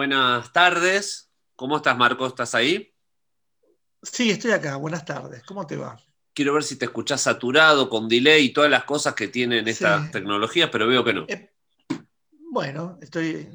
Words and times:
buenas 0.00 0.50
tardes. 0.54 1.30
¿Cómo 1.56 1.76
estás, 1.76 1.94
Marco? 1.94 2.26
¿Estás 2.26 2.54
ahí? 2.54 2.90
Sí, 4.02 4.30
estoy 4.30 4.52
acá. 4.52 4.76
Buenas 4.76 5.04
tardes. 5.04 5.42
¿Cómo 5.42 5.66
te 5.66 5.76
va? 5.76 6.00
Quiero 6.32 6.54
ver 6.54 6.62
si 6.62 6.76
te 6.76 6.86
escuchás 6.86 7.20
saturado, 7.20 7.90
con 7.90 8.08
delay 8.08 8.46
y 8.46 8.52
todas 8.54 8.70
las 8.70 8.84
cosas 8.84 9.12
que 9.12 9.28
tienen 9.28 9.68
estas 9.68 10.06
Sí. 10.06 10.12
tecnologías, 10.12 10.70
pero 10.72 10.86
veo 10.86 11.04
que 11.04 11.12
no. 11.12 11.26
Eh, 11.28 11.50
bueno, 12.50 12.98
estoy, 13.02 13.46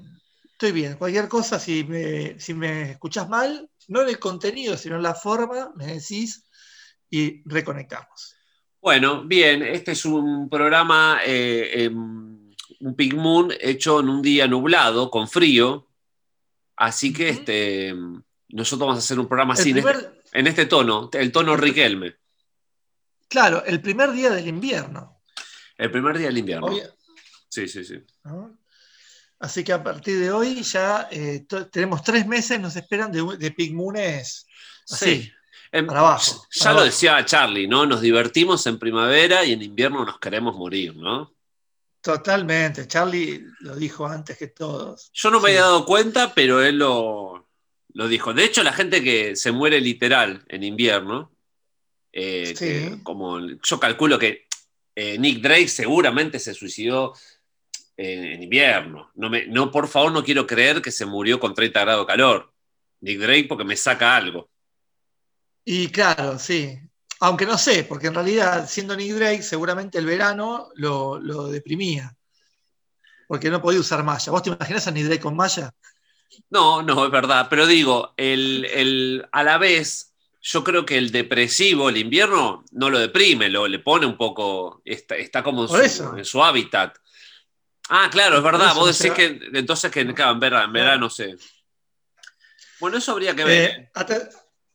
estoy 0.51 0.71
bien. 0.71 0.97
Cualquier 0.97 1.27
cosa, 1.29 1.57
si 1.57 1.83
me, 1.83 2.39
si 2.39 2.53
me 2.53 2.91
escuchás 2.91 3.27
mal, 3.27 3.67
no 3.87 4.03
en 4.03 4.09
el 4.09 4.19
contenido, 4.19 4.77
sino 4.77 4.97
en 4.97 5.01
la 5.01 5.15
forma, 5.15 5.71
me 5.75 5.87
decís 5.87 6.47
y 7.09 7.41
reconectamos. 7.49 8.35
Bueno, 8.79 9.23
bien, 9.23 9.63
este 9.63 9.93
es 9.93 10.05
un 10.05 10.47
programa, 10.47 11.21
eh, 11.25 11.85
em, 11.85 12.51
un 12.81 12.95
Pink 12.95 13.15
Moon 13.15 13.51
hecho 13.59 13.99
en 14.01 14.09
un 14.09 14.21
día 14.21 14.45
nublado, 14.45 15.09
con 15.09 15.27
frío. 15.27 15.87
Así 16.77 17.13
que 17.13 17.29
este, 17.29 17.93
nosotros 18.49 18.79
vamos 18.87 18.95
a 18.97 18.99
hacer 18.99 19.19
un 19.19 19.27
programa 19.27 19.53
El 19.53 19.59
así, 19.59 19.69
en, 19.71 19.77
este, 19.77 20.09
en 20.33 20.47
este 20.47 20.65
tono, 20.65 21.09
el 21.13 21.31
tono 21.31 21.55
Riquelme, 21.55 22.15
claro, 23.27 23.63
el 23.65 23.81
primer 23.81 24.11
día 24.11 24.29
del 24.31 24.47
invierno. 24.47 25.21
el 25.77 25.91
primer 25.91 26.17
día 26.17 26.27
del 26.27 26.37
invierno. 26.37 26.67
Hoy- 26.67 26.81
Sí, 27.49 27.69
sí, 27.69 27.85
sí. 27.85 27.95
¿no? 28.25 28.57
Así 29.39 29.63
que 29.63 29.71
a 29.71 29.81
partir 29.81 30.19
de 30.19 30.29
hoy 30.31 30.61
ya 30.61 31.07
eh, 31.11 31.45
tenemos 31.71 32.03
tres 32.03 32.27
meses, 32.27 32.59
nos 32.59 32.75
esperan 32.75 33.11
de, 33.13 33.37
de 33.37 33.51
Pig 33.51 33.73
Moones 33.73 34.45
así. 34.89 35.21
Sí. 35.23 35.31
Em, 35.71 35.85
para 35.87 35.99
abajo, 36.01 36.47
Ya 36.51 36.59
para 36.59 36.71
lo 36.73 36.79
abajo. 36.79 36.85
decía 36.85 37.25
Charlie, 37.25 37.67
¿no? 37.67 37.85
Nos 37.85 38.01
divertimos 38.01 38.65
en 38.67 38.77
primavera 38.79 39.45
y 39.45 39.53
en 39.53 39.61
invierno 39.61 40.03
nos 40.05 40.19
queremos 40.19 40.55
morir, 40.55 40.95
¿no? 40.97 41.33
Totalmente. 42.05 42.87
Charlie 42.87 43.43
lo 43.61 43.75
dijo 43.75 44.05
antes 44.05 44.37
que 44.37 44.49
todos. 44.49 45.09
Yo 45.11 45.31
no 45.31 45.39
me 45.39 45.49
Sí. 45.49 45.55
había 45.55 45.61
dado 45.63 45.85
cuenta, 45.87 46.35
pero 46.35 46.61
él 46.63 46.77
lo, 46.77 47.49
lo 47.93 48.07
dijo. 48.07 48.31
De 48.31 48.43
hecho, 48.43 48.61
la 48.61 48.73
gente 48.73 49.03
que 49.03 49.35
se 49.35 49.51
muere 49.51 49.81
literal 49.81 50.45
en 50.47 50.61
invierno, 50.63 51.35
eh, 52.13 52.53
Sí. 52.55 52.65
que 52.65 52.99
como 53.01 53.39
yo 53.39 53.79
calculo 53.79 54.19
que 54.19 54.45
eh, 54.93 55.17
Nick 55.17 55.41
Drake 55.41 55.67
seguramente 55.67 56.37
se 56.37 56.53
suicidó 56.53 57.13
en, 57.97 58.23
en 58.25 58.43
invierno. 58.43 59.09
No, 59.15 59.31
me, 59.31 59.47
no, 59.47 59.71
por 59.71 59.87
favor, 59.87 60.11
no 60.11 60.23
quiero 60.23 60.45
creer 60.45 60.83
que 60.83 60.91
se 60.91 61.07
murió 61.07 61.39
con 61.39 61.55
30 61.55 61.81
grados 61.81 62.05
de 62.05 62.11
calor. 62.13 62.53
Nick 63.01 63.19
Drake 63.19 63.45
porque 63.49 63.63
me 63.63 63.75
saca 63.75 64.15
algo. 64.15 64.47
Y 65.65 65.87
claro, 65.87 66.37
sí. 66.37 66.77
Aunque 67.25 67.45
no 67.45 67.57
sé, 67.57 67.83
porque 67.83 68.07
en 68.07 68.13
realidad, 68.13 68.67
siendo 68.69 68.95
Nick 68.95 69.13
Drake, 69.13 69.41
seguramente 69.43 69.97
el 69.97 70.05
verano 70.05 70.69
lo, 70.75 71.19
lo 71.19 71.47
deprimía. 71.47 72.15
Porque 73.27 73.49
no 73.49 73.61
podía 73.61 73.79
usar 73.79 74.03
malla. 74.03 74.31
¿Vos 74.31 74.43
te 74.43 74.51
imaginás 74.51 74.87
a 74.87 74.91
Nick 74.91 75.05
Drake 75.05 75.21
con 75.21 75.35
malla? 75.35 75.73
No, 76.49 76.81
no, 76.83 77.05
es 77.05 77.11
verdad. 77.11 77.47
Pero 77.49 77.65
digo, 77.65 78.13
el, 78.17 78.65
el- 78.65 79.27
a 79.31 79.43
la 79.43 79.57
vez, 79.57 80.13
yo 80.41 80.63
creo 80.63 80.85
que 80.85 80.97
el 80.97 81.11
depresivo, 81.11 81.89
el 81.89 81.97
invierno, 81.97 82.63
no 82.71 82.89
lo 82.91 82.99
deprime, 82.99 83.49
lo, 83.49 83.67
le 83.67 83.79
pone 83.79 84.05
un 84.05 84.17
poco, 84.17 84.81
está, 84.85 85.15
está 85.15 85.41
como 85.41 85.63
en 85.63 85.69
su, 85.69 85.77
eso. 85.77 86.15
en 86.17 86.25
su 86.25 86.43
hábitat. 86.43 86.95
Ah, 87.89 88.07
claro, 88.11 88.37
es 88.37 88.43
verdad. 88.43 88.67
eso, 88.71 88.75
Vos 88.79 88.83
o 88.83 88.87
decís 88.87 88.97
sea- 88.99 89.13
que 89.15 89.39
entonces 89.57 89.91
que 89.91 90.05
claro, 90.13 90.33
en 90.33 90.39
verano, 90.39 90.65
en 90.65 90.73
verano 90.73 91.09
sé. 91.09 91.35
Bueno, 92.79 92.97
eso 92.97 93.11
habría 93.13 93.35
que 93.35 93.43
ver. 93.45 93.69
Eh, 93.71 93.91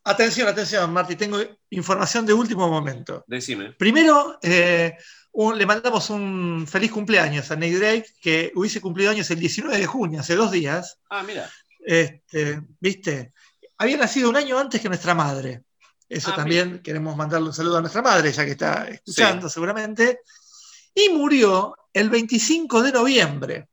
atención, 0.03 0.47
atención, 0.47 0.91
Marti. 0.93 1.15
Tengo 1.15 1.39
información 1.69 2.25
de 2.25 2.33
último 2.33 2.67
momento. 2.69 3.23
Decime. 3.27 3.73
Primero, 3.73 4.39
eh, 4.41 4.95
un- 5.33 5.57
le 5.57 5.65
mandamos 5.65 6.09
un 6.09 6.65
feliz 6.67 6.91
cumpleaños 6.91 7.49
a 7.51 7.55
Nick 7.55 7.75
Drake, 7.77 8.05
que 8.21 8.51
hubiese 8.55 8.81
cumplido 8.81 9.11
años 9.11 9.29
el 9.31 9.39
19 9.39 9.77
de 9.77 9.85
junio, 9.85 10.19
hace 10.19 10.35
dos 10.35 10.51
días. 10.51 10.97
Ah, 11.09 11.23
mira. 11.23 11.49
Este, 11.79 12.61
¿Viste? 12.79 13.33
Había 13.77 13.97
nacido 13.97 14.29
un 14.29 14.35
año 14.35 14.59
antes 14.59 14.79
que 14.81 14.87
nuestra 14.89 15.13
madre. 15.15 15.63
Eso 16.07 16.31
Ah, 16.31 16.35
también 16.35 16.79
queremos 16.83 17.15
mandarle 17.15 17.47
un 17.47 17.53
saludo 17.53 17.77
a 17.77 17.81
nuestra 17.81 18.01
madre, 18.01 18.31
ya 18.31 18.43
que 18.45 18.51
está 18.51 18.87
escuchando 18.89 19.47
seguramente. 19.49 20.19
Y 20.93 21.09
murió 21.09 21.75
el 21.93 22.09
25 22.09 22.83
de 22.83 22.91
noviembre, 22.91 23.67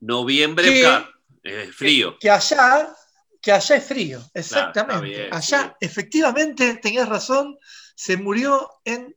Noviembre, 0.00 0.80
claro, 0.80 1.08
eh, 1.44 1.70
frío. 1.72 2.16
que 2.18 2.30
allá, 2.30 2.94
que 3.42 3.50
allá 3.50 3.76
es 3.76 3.84
frío, 3.84 4.22
exactamente. 4.32 5.04
bien, 5.04 5.34
allá, 5.34 5.76
sí. 5.80 5.86
efectivamente, 5.86 6.76
tenías 6.76 7.08
razón, 7.08 7.58
se 7.96 8.16
murió 8.16 8.70
en 8.84 9.14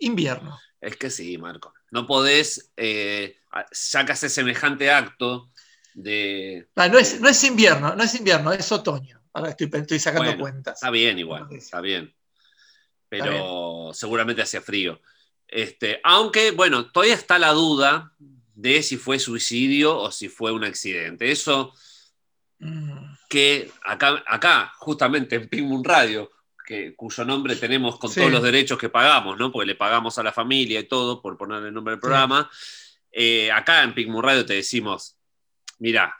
invierno. 0.00 0.58
Es 0.80 0.96
que 0.96 1.10
sí, 1.10 1.38
Marco. 1.38 1.72
No 1.92 2.06
podés, 2.06 2.72
eh, 2.76 3.38
haces 3.50 4.32
semejante 4.32 4.90
acto 4.90 5.50
de. 5.94 6.68
Ah, 6.74 6.88
no, 6.88 6.98
es, 6.98 7.20
no 7.20 7.28
es 7.28 7.42
invierno, 7.44 7.94
no 7.94 8.02
es 8.02 8.14
invierno, 8.16 8.52
es 8.52 8.70
otoño. 8.72 9.22
Ahora 9.32 9.50
estoy, 9.50 9.70
estoy 9.72 10.00
sacando 10.00 10.30
Bueno, 10.30 10.40
cuentas. 10.40 10.74
Está 10.74 10.90
bien 10.90 11.18
igual, 11.18 11.46
está 11.52 11.80
bien. 11.80 12.12
Pero 13.08 13.92
seguramente 13.92 14.42
hacía 14.42 14.60
frío. 14.60 15.00
Este, 15.46 16.00
aunque, 16.02 16.50
bueno, 16.50 16.90
todavía 16.90 17.14
está 17.14 17.38
la 17.38 17.52
duda 17.52 18.12
de 18.54 18.82
si 18.82 18.96
fue 18.96 19.20
suicidio 19.20 19.96
o 19.96 20.10
si 20.10 20.28
fue 20.28 20.52
un 20.52 20.64
accidente. 20.64 21.30
Eso 21.30 21.72
Mm, 22.60 22.99
que 23.30 23.70
acá, 23.84 24.22
acá 24.26 24.72
justamente 24.78 25.36
en 25.36 25.48
Ping 25.48 25.62
Moon 25.62 25.84
Radio, 25.84 26.30
que, 26.66 26.94
cuyo 26.96 27.24
nombre 27.24 27.54
tenemos 27.56 27.96
con 27.98 28.10
Sí. 28.10 28.18
todos 28.20 28.32
los 28.32 28.42
derechos 28.42 28.76
que 28.76 28.88
pagamos, 28.88 29.38
¿no? 29.38 29.52
Porque 29.52 29.66
le 29.66 29.76
pagamos 29.76 30.18
a 30.18 30.22
la 30.24 30.32
familia 30.32 30.80
y 30.80 30.88
todo 30.88 31.22
por 31.22 31.36
poner 31.38 31.64
el 31.64 31.72
nombre 31.72 31.92
del 31.92 32.00
programa. 32.00 32.50
eh, 33.12 33.50
acá 33.50 33.82
en 33.82 33.92
Ping 33.94 34.08
Moon 34.08 34.22
Radio 34.24 34.44
te 34.46 34.54
decimos, 34.54 35.16
mira, 35.80 36.14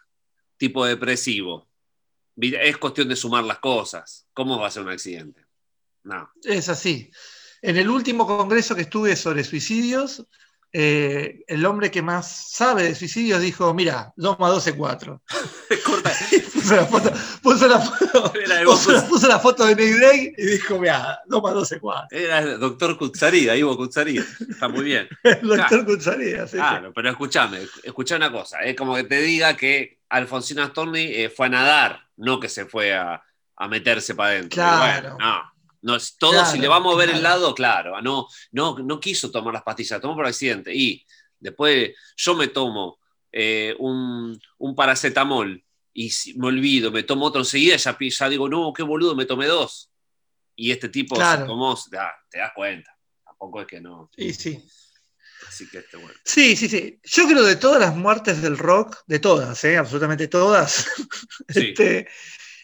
tipo 0.57 0.85
depresivo. 0.85 1.69
Es 2.37 2.77
cuestión 2.79 3.09
de 3.09 3.15
sumar 3.17 3.45
las 3.45 3.59
cosas. 3.61 4.27
¿Cómo 4.33 4.59
va 4.59 4.67
a 4.67 4.71
ser 4.73 4.83
un 4.83 4.89
accidente? 4.89 5.45
No. 6.03 6.31
Es 6.43 6.69
así. 6.69 7.11
En 7.63 7.77
el 7.77 7.89
último 7.91 8.27
congreso 8.27 8.75
que 8.75 8.83
estuve 8.83 9.15
sobre 9.15 9.45
suicidios, 9.45 10.25
eh, 10.73 11.43
el 11.49 11.67
hombre 11.67 11.91
que 11.91 12.01
más 12.03 12.49
sabe 12.53 12.85
de 12.85 12.95
suicidios 12.95 13.41
dijo, 13.41 13.75
mira, 13.75 14.13
2 14.17 14.39
más 14.39 14.51
2 14.53 14.67
es 14.69 14.75
4. 14.75 15.23
Corta. 15.85 16.13
puso 16.55 16.77
la 16.77 16.87
foto, 16.87 17.13
puso 17.43 17.69
la 17.69 17.79
foto, 17.81 18.33
puso 18.65 18.93
la- 18.93 19.07
puso 19.09 19.29
la 19.29 19.39
foto 19.41 19.67
de 19.67 19.75
Nick 19.77 19.97
Drake 19.97 20.35
y 20.39 20.47
dijo, 20.47 20.79
mira, 20.79 21.19
2 21.27 21.43
más 21.43 21.55
2 21.55 21.73
es 21.73 21.79
4. 21.81 22.19
era 22.19 22.39
el 22.41 22.61
doctor 22.61 22.97
Kutsaría, 22.97 23.57
Ivo 23.57 23.77
Kutsaría. 23.77 24.25
Está 24.49 24.69
muy 24.69 24.85
bien. 24.85 25.09
El 25.25 25.49
doctor 25.49 25.85
Cucharía, 25.85 26.45
sí, 26.47 26.53
sí. 26.53 26.57
Claro, 26.59 26.93
pero 26.95 27.11
escúchame, 27.11 27.59
escuchá 27.83 28.17
una 28.17 28.31
cosa. 28.31 28.61
Es 28.61 28.77
como 28.77 28.95
que 28.95 29.05
te 29.05 29.21
diga 29.21 29.57
que 29.57 29.99
Alfonsina 30.09 30.67
Storni 30.69 31.01
eh, 31.03 31.31
fue 31.35 31.47
a 31.47 31.51
nadar, 31.51 32.01
no 32.17 32.39
que 32.41 32.49
se 32.49 32.65
fue 32.67 32.95
a, 32.95 33.23
a 33.57 33.69
meterse 33.69 34.15
para 34.15 34.31
adentro. 34.31 34.55
Claro. 34.57 35.17
Bueno, 35.17 35.19
no. 35.19 35.50
No, 35.83 35.97
es 35.97 36.17
todo, 36.19 36.33
Claro, 36.33 36.51
si 36.51 36.59
le 36.59 36.69
vamos 36.69 36.95
a 36.95 36.99
ver 36.99 37.11
el 37.11 37.23
lado, 37.23 37.55
claro, 37.55 37.97
ah, 37.97 38.03
no, 38.03 38.27
no, 38.53 38.79
no 38.79 39.01
quiso 39.01 39.31
tomar 39.31 39.55
las 39.55 39.63
pastillas, 39.63 40.01
tomó 40.01 40.15
por 40.15 40.27
accidente. 40.27 40.75
Y 40.75 41.05
después 41.39 41.93
yo 42.17 42.35
me 42.35 42.49
tomo 42.49 42.99
eh, 43.33 43.75
un, 43.79 44.39
un 44.59 44.75
paracetamol 44.75 45.63
y 45.95 46.13
me 46.37 46.49
olvido, 46.49 46.91
me 46.91 47.03
tomo 47.03 47.25
otro 47.27 47.41
enseguida, 47.41 47.77
ya, 47.77 47.97
ya 47.99 48.29
digo, 48.29 48.49
no, 48.49 48.73
qué 48.73 48.83
boludo, 48.83 49.15
me 49.15 49.25
tomé 49.25 49.47
dos. 49.47 49.91
Y 50.55 50.71
este 50.71 50.89
tipo 50.91 51.15
Claro. 51.17 51.43
se 51.43 51.47
tomó, 51.47 51.73
ah, 51.99 52.13
te 52.29 52.39
das 52.39 52.53
cuenta. 52.55 52.95
Tampoco 53.25 53.63
es 53.63 53.67
que 53.67 53.81
no. 53.81 54.11
Sí, 54.17 54.35
sí. 54.35 54.63
Así 55.49 55.69
que 55.71 55.79
este, 55.79 55.97
bueno. 55.97 56.13
Sí, 56.25 56.55
sí, 56.55 56.69
sí. 56.69 57.01
Yo 57.03 57.27
creo 57.27 57.43
de 57.43 57.57
todas 57.57 57.81
las 57.81 57.97
muertes 57.97 58.43
del 58.43 58.59
rock, 58.59 58.99
de 59.07 59.19
todas, 59.19 59.65
¿eh? 59.65 59.79
absolutamente 59.79 60.29
todas, 60.29 60.87
Sí. 61.49 61.69
este, 61.71 62.07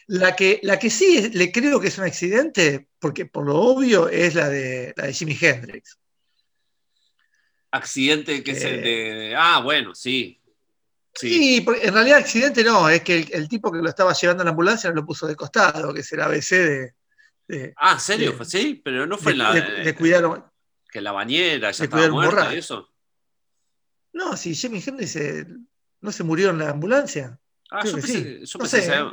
la, 0.07 0.35
que, 0.35 0.59
la 0.63 0.79
que 0.79 0.89
sí 0.89 1.17
es- 1.17 1.35
le 1.35 1.51
creo 1.51 1.79
que 1.79 1.87
es 1.89 1.97
un 1.97 2.05
accidente, 2.05 2.87
porque 2.99 3.25
por 3.25 3.45
lo 3.45 3.55
obvio 3.59 4.07
es 4.09 4.35
la 4.35 4.49
de, 4.49 4.93
la 4.95 5.05
de 5.07 5.13
Jimi 5.13 5.37
Hendrix. 5.39 5.97
Accidente 7.71 8.43
que 8.43 8.51
es 8.51 8.63
el 8.63 8.75
Eh. 8.75 8.81
de. 8.81 9.35
Ah, 9.37 9.59
bueno, 9.61 9.93
sí. 9.93 10.41
Sí. 11.13 11.29
Sí, 11.33 11.61
porque 11.61 11.85
en 11.87 11.93
realidad 11.93 12.19
accidente 12.19 12.63
no, 12.63 12.87
es 12.89 13.01
que 13.01 13.17
el, 13.17 13.29
el 13.33 13.49
tipo 13.49 13.71
que 13.71 13.79
lo 13.79 13.89
estaba 13.89 14.13
llevando 14.13 14.41
a 14.41 14.45
la 14.45 14.51
ambulancia 14.51 14.89
no 14.89 14.97
lo 14.97 15.05
puso 15.05 15.25
de 15.27 15.35
costado, 15.35 15.93
que 15.93 16.01
es 16.01 16.11
el 16.13 16.21
ABC 16.21 16.49
de, 16.51 16.93
de, 17.47 17.73
Ah, 17.77 17.93
¿en 17.93 17.99
serio? 17.99 18.31
de- 18.33 18.45
sí, 18.45 18.79
pero 18.83 19.05
no 19.07 19.17
fue 19.17 19.31
en 19.33 19.39
la. 19.39 19.53
de- 19.53 19.83
de 19.83 19.95
cuidar. 19.95 20.51
que 20.89 21.01
la 21.01 21.11
bañera 21.11 21.71
ya 21.71 21.83
estaba 21.83 22.07
muerta 22.09 22.53
y 22.53 22.59
eso. 22.59 22.87
No, 24.13 24.37
si 24.37 24.55
Jimi 24.55 24.81
Hendrix 24.85 25.15
eh, 25.17 25.45
no 26.01 26.11
se 26.11 26.23
murió 26.23 26.51
en 26.51 26.59
la 26.59 26.69
ambulancia. 26.69 27.37
Ah, 27.69 27.83
yo 27.83 27.99
pensé, 27.99 28.39
sí. 28.39 28.45
yo 28.45 28.59
No 28.59 28.63
pensé 28.63 28.81
sé, 28.81 28.87
que- 28.87 28.93
¿eh? 28.93 29.03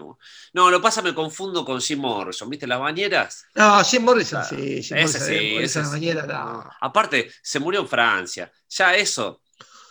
No, 0.52 0.70
lo 0.70 0.80
pasa, 0.80 1.02
me 1.02 1.14
confundo 1.14 1.64
con 1.64 1.80
Jim 1.80 2.00
Morrison. 2.00 2.48
¿Viste 2.48 2.66
las 2.66 2.78
bañeras? 2.80 3.46
No, 3.54 3.82
Jim 3.84 4.02
Morrison, 4.04 4.42
Claro. 4.42 4.48
sí, 4.48 4.82
Jim 4.82 4.98
Ese 4.98 5.18
Morrison, 5.18 5.20
sí, 5.20 5.34
eh, 5.34 5.64
ese 5.64 5.82
no. 6.26 6.64
Aparte, 6.80 7.30
se 7.42 7.60
murió 7.60 7.80
en 7.80 7.88
Francia. 7.88 8.52
Ya 8.70 8.94
eso. 8.96 9.42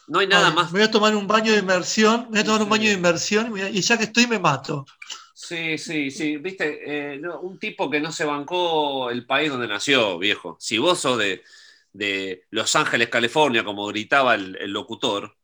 No 0.07 0.19
hay 0.19 0.27
nada 0.27 0.49
Ay, 0.49 0.53
más. 0.53 0.71
Me 0.73 0.79
voy 0.79 0.87
a 0.87 0.91
tomar 0.91 1.15
un 1.15 1.27
baño 1.27 1.53
de 1.53 1.59
inmersión, 1.59 2.23
me 2.25 2.29
voy 2.31 2.39
a 2.41 2.45
tomar 2.45 2.63
un 2.63 2.69
baño 2.69 2.89
de 2.89 2.95
inmersión 2.95 3.53
y 3.57 3.81
ya 3.81 3.97
que 3.97 4.05
estoy 4.05 4.27
me 4.27 4.39
mato. 4.39 4.85
Sí, 5.33 5.77
sí, 5.77 6.11
sí. 6.11 6.37
Viste, 6.37 7.13
Eh, 7.15 7.17
no, 7.19 7.39
un 7.41 7.57
tipo 7.59 7.89
que 7.89 7.99
no 7.99 8.11
se 8.11 8.25
bancó 8.25 9.09
el 9.09 9.25
país 9.25 9.49
donde 9.49 9.67
nació, 9.67 10.17
viejo. 10.19 10.57
Si 10.59 10.77
vos 10.77 10.99
sos 10.99 11.17
de, 11.17 11.43
de 11.91 12.45
Los 12.51 12.75
Ángeles, 12.75 13.09
California, 13.09 13.63
como 13.63 13.87
gritaba 13.87 14.35
el, 14.35 14.55
el 14.57 14.71
locutor, 14.71 15.35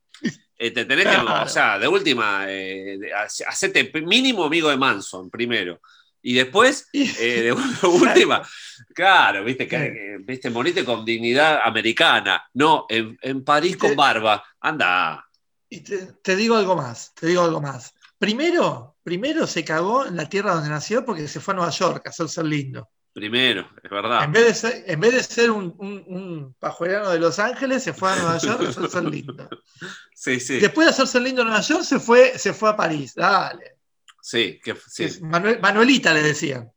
eh, 0.60 0.72
te 0.72 0.86
tenés 0.86 1.08
que, 1.08 1.16
o 1.18 1.48
sea, 1.48 1.80
de 1.80 1.88
última, 1.88 2.46
eh, 2.48 3.00
hacete 3.48 3.92
mínimo 4.02 4.44
amigo 4.44 4.70
de 4.70 4.78
Manson 4.78 5.30
primero. 5.30 5.82
Y 6.22 6.34
después, 6.34 6.90
eh, 6.94 7.42
de, 7.44 7.52
última, 7.88 8.48
claro, 8.94 9.44
viste, 9.44 9.68
que, 9.68 9.78
que- 9.78 10.18
viste, 10.22 10.50
moriste 10.50 10.84
con 10.86 11.06
dignidad 11.06 11.62
americana. 11.64 12.44
No, 12.54 12.86
en, 12.90 13.18
en 13.22 13.44
París 13.44 13.78
con 13.78 13.96
barba. 13.96 14.44
Anda. 14.60 15.26
Y 15.70 15.82
te, 15.82 15.98
te 16.22 16.36
digo 16.36 16.56
algo 16.58 16.76
más, 16.76 17.14
te 17.16 17.28
digo 17.28 17.44
algo 17.44 17.62
más. 17.62 17.94
Primero, 18.18 18.98
primero 19.02 19.48
se 19.48 19.64
cagó 19.64 20.06
en 20.06 20.18
la 20.18 20.28
tierra 20.28 20.54
donde 20.56 20.70
nació 20.70 21.06
porque 21.06 21.28
se 21.28 21.40
fue 21.40 21.54
a 21.54 21.58
Nueva 21.58 21.72
York 21.72 22.06
a 22.06 22.10
hacerse 22.10 22.44
lindo. 22.44 22.90
Primero, 23.20 23.70
es 23.84 23.90
verdad. 23.92 24.24
En 24.24 24.32
vez 24.32 24.46
de 24.46 24.54
ser, 24.54 24.84
en 24.88 25.00
vez 25.00 25.14
de 25.14 25.24
ser 25.24 25.52
un, 25.52 25.76
un, 25.78 26.04
un 26.08 26.54
pajuelano 26.58 27.10
de 27.10 27.20
Los 27.20 27.38
Ángeles, 27.38 27.84
se 27.84 27.92
fue 27.94 28.12
a 28.12 28.16
Nueva 28.16 28.38
York 28.38 28.62
a 28.66 28.70
hacerse 28.70 29.02
lindo. 29.04 29.50
Sí, 30.14 30.40
sí. 30.40 30.60
Después 30.60 30.86
de 30.86 30.92
hacerse 30.92 31.20
lindo 31.22 31.42
en 31.42 31.48
Nueva 31.48 31.62
York, 31.64 31.84
se 31.84 31.98
fue, 32.00 32.38
se 32.38 32.54
fue 32.54 32.70
a 32.70 32.76
París. 32.76 33.14
Dale. 33.16 33.78
Sí, 34.22 34.60
que, 34.64 34.76
sí. 34.88 35.06
Es 35.06 35.22
Manuel- 35.22 35.60
Manuelita 35.62 36.14
le 36.14 36.22
decían. 36.24 36.72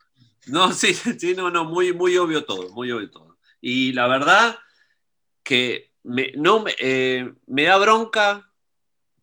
No, 0.46 0.72
sí, 0.74 0.94
sí, 0.94 1.34
no, 1.36 1.50
no, 1.50 1.64
muy, 1.64 1.92
muy 1.92 2.16
obvio 2.18 2.44
todo, 2.44 2.70
muy 2.70 2.90
obvio 2.92 3.10
todo. 3.10 3.38
Y 3.60 3.92
la 3.92 4.06
verdad 4.08 4.58
que 5.42 5.92
me, 6.04 6.32
no, 6.36 6.64
eh, 6.78 7.32
me 7.46 7.64
da 7.64 7.76
bronca 7.78 8.50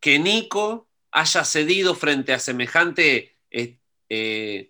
que 0.00 0.18
Nico 0.18 0.88
haya 1.12 1.44
cedido 1.44 1.94
frente 1.94 2.32
a 2.32 2.38
semejante, 2.38 3.36
eh, 3.50 3.78
eh, 4.08 4.69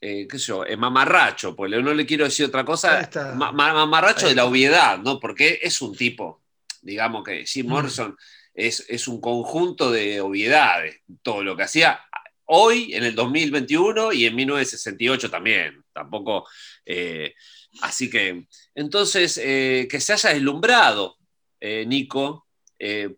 eh, 0.00 0.26
qué 0.28 0.38
sé 0.38 0.46
yo, 0.46 0.64
eh, 0.64 0.76
mamarracho, 0.76 1.54
pues 1.56 1.70
no 1.70 1.92
le 1.94 2.06
quiero 2.06 2.24
decir 2.24 2.46
otra 2.46 2.64
cosa, 2.64 3.08
ma- 3.36 3.52
ma- 3.52 3.72
mamarracho 3.74 4.28
de 4.28 4.34
la 4.34 4.44
obviedad, 4.44 4.98
¿no? 4.98 5.18
Porque 5.18 5.58
es 5.62 5.80
un 5.82 5.96
tipo, 5.96 6.42
digamos 6.82 7.24
que 7.24 7.44
Jim 7.46 7.66
Mm. 7.66 7.70
Morrison 7.70 8.16
es, 8.54 8.84
es 8.88 9.08
un 9.08 9.20
conjunto 9.20 9.90
de 9.90 10.20
obviedades, 10.20 11.00
todo 11.22 11.42
lo 11.42 11.56
que 11.56 11.64
hacía 11.64 12.00
hoy, 12.46 12.94
en 12.94 13.04
el 13.04 13.14
2021 13.14 14.12
y 14.12 14.24
en 14.26 14.34
1968 14.36 15.30
también, 15.30 15.82
tampoco... 15.92 16.46
eh, 16.86 17.34
así 17.82 18.08
que, 18.08 18.46
entonces, 18.74 19.38
eh, 19.42 19.86
que 19.90 20.00
se 20.00 20.14
haya 20.14 20.30
deslumbrado 20.30 21.16
eh, 21.60 21.84
Nico 21.86 22.46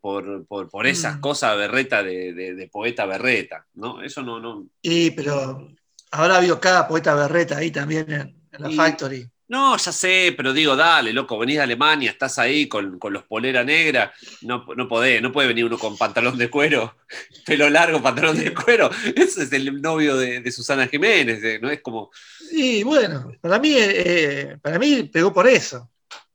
por, 0.00 0.46
por- 0.46 0.70
por 0.70 0.86
esas 0.86 1.18
Mm. 1.18 1.20
cosas 1.20 1.56
berreta 1.56 2.02
de, 2.02 2.32
de- 2.32 2.54
de 2.54 2.68
poeta 2.68 3.04
berreta, 3.06 3.66
¿no? 3.74 4.02
Eso 4.02 4.22
no, 4.22 4.40
no, 4.40 4.66
Y, 4.82 5.10
pero 5.10 5.70
habrá 6.10 6.36
habido 6.36 6.60
cada 6.60 6.86
poeta 6.88 7.14
berreta 7.14 7.58
ahí 7.58 7.70
también 7.70 8.10
en, 8.10 8.20
en 8.52 8.62
la 8.62 8.70
Y- 8.70 8.76
Factory. 8.76 9.28
No, 9.48 9.76
ya 9.76 9.90
sé, 9.90 10.32
pero 10.36 10.52
digo, 10.52 10.76
dale, 10.76 11.12
loco, 11.12 11.36
venís 11.36 11.56
de 11.56 11.62
Alemania, 11.62 12.12
estás 12.12 12.38
ahí 12.38 12.68
con, 12.68 13.00
con 13.00 13.12
los 13.12 13.24
polera 13.24 13.64
negra, 13.64 14.12
no, 14.42 14.64
no 14.76 14.86
podés, 14.86 15.20
no 15.20 15.32
puede 15.32 15.48
venir 15.48 15.64
uno 15.64 15.76
con 15.76 15.98
pantalón 15.98 16.38
de 16.38 16.48
cuero, 16.48 16.94
pelo 17.44 17.68
largo, 17.68 18.00
pantalón 18.00 18.38
de 18.38 18.54
cuero. 18.54 18.88
Ese 19.16 19.42
es 19.42 19.52
el 19.52 19.82
novio 19.82 20.16
de, 20.16 20.40
de 20.40 20.52
Susana 20.52 20.86
Jiménez, 20.86 21.42
eh, 21.42 21.58
¿no? 21.60 21.68
Es 21.68 21.80
como, 21.82 22.12
Y 22.52 22.84
bueno, 22.84 23.32
para 23.40 23.58
mí, 23.58 23.74
eh, 23.76 24.56
para 24.62 24.78
mí 24.78 25.02
pegó 25.12 25.32
por 25.32 25.48
eso. 25.48 25.90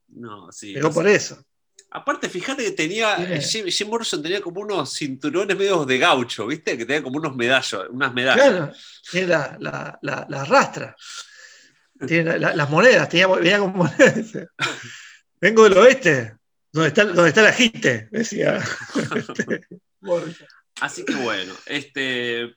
no, 0.10 0.52
sí. 0.52 0.74
Pegó 0.74 0.90
no 0.90 0.94
por 0.94 1.08
eso. 1.08 1.42
Aparte, 1.96 2.30
fíjate 2.30 2.64
que 2.64 2.72
tenía, 2.72 3.16
Tiene- 3.16 3.42
Jim, 3.42 3.66
Jim 3.68 3.88
Morrison 3.88 4.22
tenía 4.22 4.42
como 4.42 4.62
unos 4.62 4.94
cinturones 4.94 5.56
medios 5.58 5.88
de 5.88 5.98
gaucho, 5.98 6.46
¿viste? 6.48 6.78
Que 6.78 6.86
tenía 6.86 7.02
como 7.02 7.18
unos 7.18 7.36
medallos, 7.36 7.86
unas 7.90 8.14
medallas. 8.14 8.48
Claro, 8.50 8.74
tiene 9.12 9.28
la, 9.28 9.58
la, 9.60 10.00
la, 10.02 10.26
la 10.30 10.44
rastra. 10.46 10.96
Tiene 12.08 12.24
la- 12.32 12.38
la- 12.38 12.56
las 12.56 12.70
monedas, 12.70 13.08
tenía, 13.10 13.28
venía 13.28 13.60
con 13.60 13.76
monedas. 13.78 14.32
Vengo 15.40 15.64
del 15.64 15.78
oeste, 15.78 16.36
donde 16.72 16.90
está, 16.90 17.06
donde 17.06 17.30
está 17.30 17.42
la 17.42 17.54
gente, 17.54 18.10
decía. 18.12 18.58
Este. 18.98 19.68
Así 20.82 21.06
que 21.06 21.16
bueno, 21.16 21.54
este, 21.66 22.54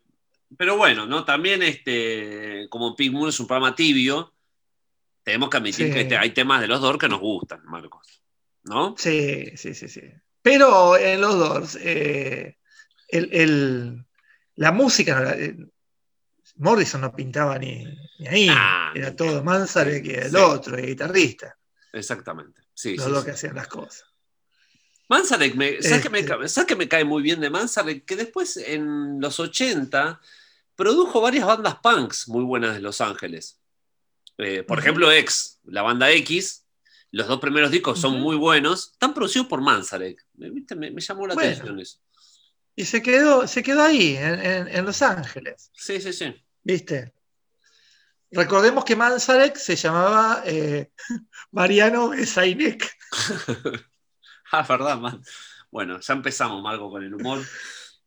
pero 0.56 0.76
bueno, 0.76 1.06
¿no? 1.06 1.24
También 1.24 1.62
este, 1.62 2.66
como 2.70 2.96
Pink 2.96 3.12
Moon 3.12 3.28
es 3.28 3.38
un 3.38 3.46
programa 3.46 3.74
tibio, 3.76 4.34
tenemos 5.22 5.48
que 5.50 5.56
admitir 5.58 5.86
Sí. 5.86 5.92
que 5.92 6.00
este- 6.02 6.16
hay 6.16 6.30
temas 6.30 6.60
de 6.60 6.66
los 6.66 6.80
Doors 6.80 6.98
que 6.98 7.08
nos 7.08 7.20
gustan, 7.20 7.62
Marcos, 7.66 8.20
¿no? 8.68 8.94
Sí, 8.98 9.52
sí, 9.56 9.74
sí, 9.74 9.88
sí. 9.88 10.02
Pero 10.42 10.96
en 10.96 11.20
los 11.20 11.38
Doors, 11.38 11.78
eh, 11.80 12.58
el, 13.08 13.28
el- 13.32 14.04
la 14.56 14.72
música, 14.72 15.34
eh, 15.36 15.56
Morrison 16.56 17.00
no 17.00 17.14
pintaba 17.14 17.58
ni, 17.58 17.84
ni 18.18 18.26
ahí, 18.26 18.48
Ah, 18.50 18.92
era 18.94 19.14
todo 19.14 19.42
Manzarek 19.44 20.04
y 20.04 20.10
el 20.14 20.30
sí. 20.30 20.36
otro, 20.36 20.76
el 20.76 20.86
guitarrista, 20.86 21.56
Exactamente. 21.92 22.62
Sí, 22.74 22.96
los 22.96 23.06
sí, 23.06 23.10
dos 23.12 23.20
sí. 23.20 23.24
que 23.26 23.30
hacían 23.32 23.54
las 23.56 23.68
cosas. 23.68 24.04
Manzarek, 25.08 25.54
me, 25.54 25.80
¿sabes, 25.82 26.02
que 26.02 26.10
me, 26.10 26.18
Este. 26.20 26.48
¿sabes 26.48 26.66
que 26.68 26.76
me 26.76 26.88
cae 26.88 27.04
muy 27.04 27.22
bien 27.22 27.40
de 27.40 27.48
Manzarek? 27.50 28.04
Que 28.04 28.16
después 28.16 28.56
en 28.58 29.20
los 29.20 29.40
80 29.40 30.20
produjo 30.76 31.20
varias 31.20 31.46
bandas 31.46 31.76
punks 31.82 32.28
muy 32.28 32.44
buenas 32.44 32.74
de 32.74 32.80
Los 32.80 33.00
Ángeles. 33.00 33.58
Eh, 34.36 34.62
por 34.62 34.78
ejemplo, 34.78 35.10
X, 35.10 35.60
la 35.64 35.82
banda 35.82 36.10
X, 36.12 36.64
los 37.10 37.26
dos 37.26 37.40
primeros 37.40 37.70
discos 37.70 38.00
son 38.00 38.20
muy 38.20 38.36
buenos, 38.36 38.90
están 38.92 39.14
producidos 39.14 39.46
por 39.48 39.60
Manzarek. 39.60 40.26
Me, 40.34 40.50
¿viste? 40.50 40.74
me- 40.76 40.90
me 40.90 41.00
llamó 41.00 41.26
la 41.26 41.34
Bueno. 41.34 41.50
atención 41.50 41.80
eso. 41.80 41.98
Y 42.76 42.84
se 42.84 43.02
quedó, 43.02 43.46
se 43.48 43.62
quedó 43.62 43.82
ahí, 43.82 44.16
en, 44.16 44.40
en- 44.40 44.68
en 44.68 44.84
Los 44.84 45.02
Ángeles, 45.02 45.70
Sí, 45.74 46.00
sí, 46.00 46.12
sí. 46.12 46.34
¿viste? 46.62 47.12
Recordemos 48.30 48.84
que 48.84 48.94
Manzarek 48.94 49.56
se 49.56 49.74
llamaba 49.74 50.42
eh, 50.44 50.90
Mariano 51.52 52.10
Besainek. 52.10 52.88
Ah, 54.50 54.62
verdad, 54.66 54.96
man. 54.98 55.22
Bueno, 55.70 56.00
ya 56.00 56.14
empezamos, 56.14 56.62
Marco, 56.62 56.90
con 56.90 57.02
el 57.04 57.14
humor. 57.14 57.42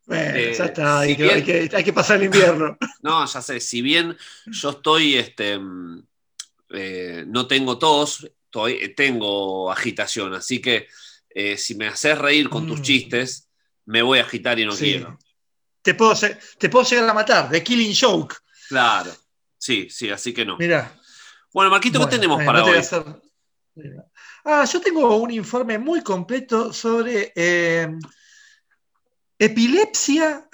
Bueno, 0.07 0.35
Eh, 0.35 0.55
ya 0.57 0.65
está, 0.65 0.99
hay, 1.01 1.11
si 1.11 1.15
que, 1.17 1.23
bien- 1.23 1.35
hay 1.35 1.43
que- 1.43 1.75
hay 1.77 1.83
que 1.83 1.93
pasar 1.93 2.17
el 2.17 2.23
invierno. 2.23 2.75
No, 3.03 3.23
ya 3.25 3.39
sé, 3.41 3.59
si 3.59 3.83
bien 3.83 4.17
yo 4.47 4.71
estoy, 4.71 5.15
este, 5.15 5.59
eh, 6.71 7.23
no 7.27 7.45
tengo 7.47 7.77
tos, 7.77 8.27
estoy- 8.51 8.93
tengo 8.95 9.71
agitación, 9.71 10.33
así 10.33 10.59
que 10.61 10.87
eh, 11.33 11.57
si 11.57 11.75
me 11.75 11.87
haces 11.87 12.17
reír 12.17 12.49
con 12.49 12.67
tus 12.67 12.79
Mm. 12.81 12.83
chistes, 12.83 13.47
me 13.85 14.01
voy 14.01 14.19
a 14.19 14.23
agitar 14.23 14.59
y 14.59 14.65
no 14.65 14.73
Sí. 14.73 14.83
quiero. 14.91 15.17
Te 15.81 15.93
puedo, 15.95 16.11
lle- 16.13 16.37
te 16.59 16.67
puedo 16.69 16.85
llegar 16.85 17.09
a 17.09 17.13
matar, 17.13 17.49
de 17.49 17.63
Killing 17.63 17.95
Joke. 17.99 18.35
Claro, 18.67 19.11
sí, 19.57 19.87
sí, 19.89 20.09
así 20.09 20.33
que 20.33 20.43
no. 20.45 20.57
Mirá. 20.57 20.93
Bueno, 21.53 21.71
Marquito, 21.71 21.99
Bueno, 21.99 22.09
¿qué 22.09 22.17
tenemos 22.17 22.41
eh, 22.41 22.45
para 22.45 22.59
no 22.59 22.65
te 22.65 22.71
voy 22.71 22.77
hoy? 22.79 22.83
a 22.83 22.87
hacer- 22.87 23.21
Ah, 24.43 24.65
yo 24.65 24.81
tengo 24.81 25.15
un 25.15 25.31
informe 25.31 25.77
muy 25.79 26.01
completo 26.03 26.73
sobre 26.73 27.31
eh, 27.35 27.87
epilepsia 29.39 30.47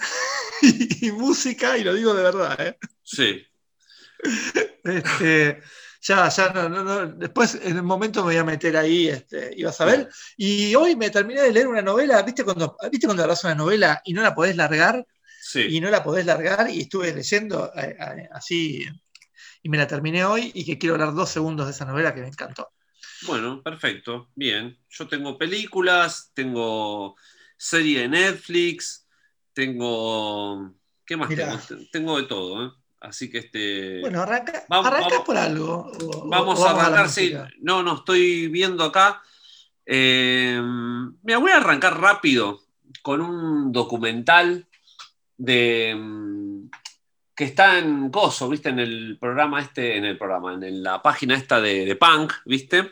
y, 1.01 1.11
música, 1.11 1.77
y 1.77 1.83
lo 1.83 1.93
digo 1.95 2.13
de 2.13 2.23
verdad. 2.23 2.67
¿eh? 2.67 2.77
Sí, 3.03 3.43
Este, 4.83 5.61
ya, 6.01 6.29
ya, 6.29 6.49
no, 6.53 6.69
no, 6.69 6.83
no. 6.83 7.07
Después 7.07 7.59
en 7.61 7.79
un 7.79 7.85
momento 7.85 8.21
me 8.21 8.27
voy 8.27 8.37
a 8.37 8.43
meter 8.43 8.77
ahí, 8.77 9.07
este, 9.07 9.53
y 9.55 9.63
vas 9.63 9.79
a 9.81 9.85
ver. 9.85 10.09
Y 10.35 10.73
hoy 10.75 10.95
me 10.95 11.09
terminé 11.09 11.41
de 11.41 11.51
leer 11.51 11.67
una 11.67 11.81
novela, 11.81 12.21
¿viste 12.21 12.43
cuando, 12.43 12.77
¿viste 12.91 13.07
cuando 13.07 13.23
agarras 13.23 13.43
una 13.43 13.55
novela 13.55 14.01
y 14.05 14.13
no 14.13 14.21
la 14.21 14.33
podés 14.33 14.55
largar? 14.55 15.05
sí. 15.47 15.65
y 15.69 15.79
no 15.79 15.89
la 15.89 16.03
podés 16.03 16.25
largar 16.25 16.69
y 16.69 16.81
estuve 16.81 17.13
leyendo 17.13 17.71
eh, 17.75 17.95
eh, 17.97 18.29
así 18.31 18.85
y 19.63 19.69
me 19.69 19.77
la 19.77 19.87
terminé 19.87 20.25
hoy 20.25 20.51
y 20.53 20.65
que 20.65 20.77
quiero 20.77 20.95
hablar 20.95 21.13
dos 21.13 21.29
segundos 21.29 21.65
de 21.65 21.71
esa 21.71 21.85
novela 21.85 22.13
que 22.13 22.21
me 22.21 22.27
encantó. 22.27 22.69
Bueno, 23.25 23.63
perfecto, 23.63 24.29
bien. 24.35 24.77
Yo 24.89 25.07
tengo 25.07 25.37
películas, 25.37 26.31
tengo 26.33 27.15
serie 27.57 28.01
de 28.01 28.09
Netflix, 28.09 29.07
tengo... 29.53 30.75
¿Qué 31.05 31.17
más 31.17 31.29
Mirá. 31.29 31.57
tengo? 31.57 31.83
Tengo 31.91 32.21
de 32.21 32.27
todo, 32.27 32.65
¿eh? 32.65 32.71
Así 32.99 33.29
que 33.29 33.39
este... 33.39 34.01
Bueno, 34.01 34.21
arranca, 34.23 34.65
Vamos- 34.67 35.23
por 35.25 35.37
algo. 35.37 35.91
o- 36.01 36.25
o- 36.25 36.29
Vamos 36.29 36.59
a 36.65 36.71
arrancar, 36.71 37.09
sí. 37.09 37.33
No, 37.59 37.83
no, 37.83 37.97
estoy 37.97 38.47
viendo 38.47 38.83
acá. 38.83 39.21
Eh, 39.85 40.59
mira, 41.23 41.37
voy 41.37 41.51
a 41.51 41.57
arrancar 41.57 41.99
rápido 41.99 42.61
con 43.01 43.21
un 43.21 43.71
documental 43.71 44.67
de 45.37 45.95
mm, 45.97 46.69
que 47.35 47.43
está 47.43 47.77
en 47.77 48.09
Coso, 48.09 48.49
¿viste? 48.49 48.69
En 48.69 48.79
el 48.79 49.17
programa 49.19 49.61
este, 49.61 49.95
en 49.97 50.05
el 50.05 50.17
programa, 50.17 50.53
en 50.53 50.81
la 50.83 51.01
página 51.01 51.35
esta 51.35 51.61
de, 51.61 51.85
de 51.85 51.95
Punk, 51.95 52.33
¿viste? 52.45 52.91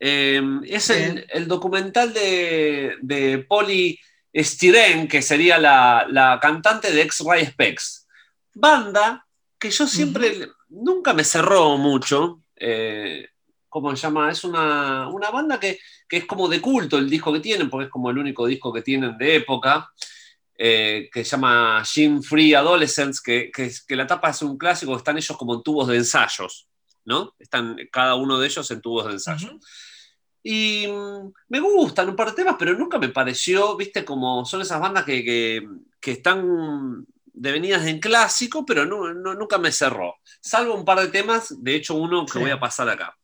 Eh, 0.00 0.42
es 0.64 0.88
el, 0.88 1.46
documental 1.46 2.14
de, 2.14 2.96
de 3.02 3.38
Polly 3.46 4.00
Stiren, 4.34 5.06
que 5.06 5.20
sería 5.20 5.58
la, 5.58 6.06
la 6.08 6.38
cantante 6.40 6.90
de 6.90 7.02
X-Ray 7.02 7.44
Specs. 7.46 7.99
Banda 8.54 9.26
que 9.58 9.70
yo 9.70 9.86
siempre, 9.86 10.48
nunca 10.70 11.12
me 11.12 11.22
cerró 11.22 11.76
mucho. 11.76 12.42
eh, 12.56 13.28
¿Cómo 13.68 13.94
se 13.94 14.02
llama? 14.02 14.30
Es 14.32 14.42
una, 14.42 15.08
una 15.08 15.30
banda 15.30 15.60
que, 15.60 15.78
que 16.08 16.16
es 16.16 16.24
como 16.24 16.48
de 16.48 16.60
culto 16.60 16.98
el 16.98 17.08
disco 17.08 17.32
que 17.32 17.40
tienen, 17.40 17.70
porque 17.70 17.84
es 17.84 17.90
como 17.90 18.10
el 18.10 18.18
único 18.18 18.46
disco 18.46 18.72
que 18.72 18.82
tienen 18.82 19.16
de 19.16 19.36
época, 19.36 19.88
eh, 20.58 21.08
que 21.12 21.24
se 21.24 21.32
llama 21.32 21.84
Gene 21.84 22.20
Free 22.20 22.54
Adolescents, 22.54 23.20
que, 23.20 23.50
que, 23.54 23.70
que 23.86 23.96
la 23.96 24.06
tapa 24.06 24.30
es 24.30 24.42
un 24.42 24.58
clásico, 24.58 24.96
están 24.96 25.18
ellos 25.18 25.36
como 25.36 25.54
en 25.54 25.62
tubos 25.62 25.86
de 25.86 25.96
ensayos, 25.98 26.68
¿no? 27.04 27.34
Están 27.38 27.76
cada 27.92 28.16
uno 28.16 28.38
de 28.38 28.46
ellos 28.46 28.68
en 28.70 28.80
tubos 28.80 29.06
de 29.06 29.12
ensayo. 29.12 29.50
Y 30.42 30.86
mm, 30.88 31.32
me 31.48 31.60
gustan 31.60 32.08
un 32.08 32.16
par 32.16 32.30
de 32.30 32.36
temas, 32.36 32.56
pero 32.58 32.76
nunca 32.76 32.98
me 32.98 33.10
pareció, 33.10 33.76
viste, 33.76 34.04
como 34.04 34.44
son 34.46 34.62
esas 34.62 34.80
bandas 34.80 35.04
que, 35.04 35.22
que, 35.22 35.68
que 36.00 36.12
están 36.12 37.06
devenidas 37.40 37.86
en 37.86 37.98
clásico, 38.00 38.64
pero 38.66 38.84
no, 38.84 39.12
no, 39.14 39.34
nunca 39.34 39.56
me 39.58 39.72
cerró. 39.72 40.14
Salvo 40.40 40.74
un 40.74 40.84
par 40.84 41.00
de 41.00 41.08
temas, 41.08 41.54
de 41.62 41.74
hecho 41.74 41.94
uno 41.94 42.26
que 42.26 42.32
Sí. 42.34 42.38
voy 42.38 42.50
a 42.50 42.60
pasar 42.60 42.88
acá. 42.88 43.16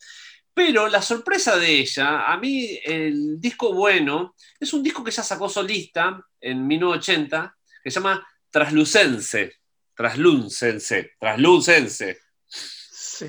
Pero 0.55 0.89
la 0.89 1.03
sorpresa 1.03 1.57
de 1.59 1.81
ella, 1.81 2.23
a 2.33 2.39
mí 2.39 2.81
el 2.85 3.39
disco 3.39 3.75
bueno, 3.75 4.35
es 4.59 4.73
un 4.73 4.83
disco 4.83 5.05
que 5.05 5.11
ella 5.11 5.23
sacó 5.23 5.49
solista 5.51 6.19
en 6.41 6.67
1980, 6.67 7.55
que 7.85 7.91
se 7.91 7.95
llama 8.01 8.27
Traslucense. 8.51 9.53
Traslucense. 9.95 11.11
Traslucense. 11.21 12.19
Sí. 12.49 13.27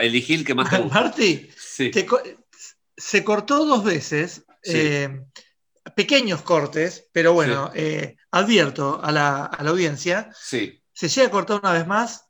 Elegí 0.00 0.34
el 0.34 0.44
que 0.44 0.54
más 0.54 0.70
te 0.70 0.78
gusta. 0.82 1.12
Sí. 1.58 1.90
te 1.90 2.06
co- 2.06 2.22
se 2.96 3.24
cortó 3.24 3.64
dos 3.66 3.84
veces, 3.84 4.44
Sí. 4.62 4.72
eh, 4.76 5.20
pequeños 5.94 6.42
cortes, 6.42 7.08
pero 7.12 7.32
bueno, 7.32 7.70
eh, 7.74 8.16
advierto 8.30 9.00
a 9.02 9.12
la, 9.12 9.44
a 9.46 9.62
la 9.62 9.70
audiencia, 9.70 10.30
sí. 10.34 10.80
se 10.92 11.08
llega 11.08 11.28
a 11.28 11.30
cortar 11.30 11.60
una 11.60 11.72
vez 11.72 11.86
más 11.86 12.28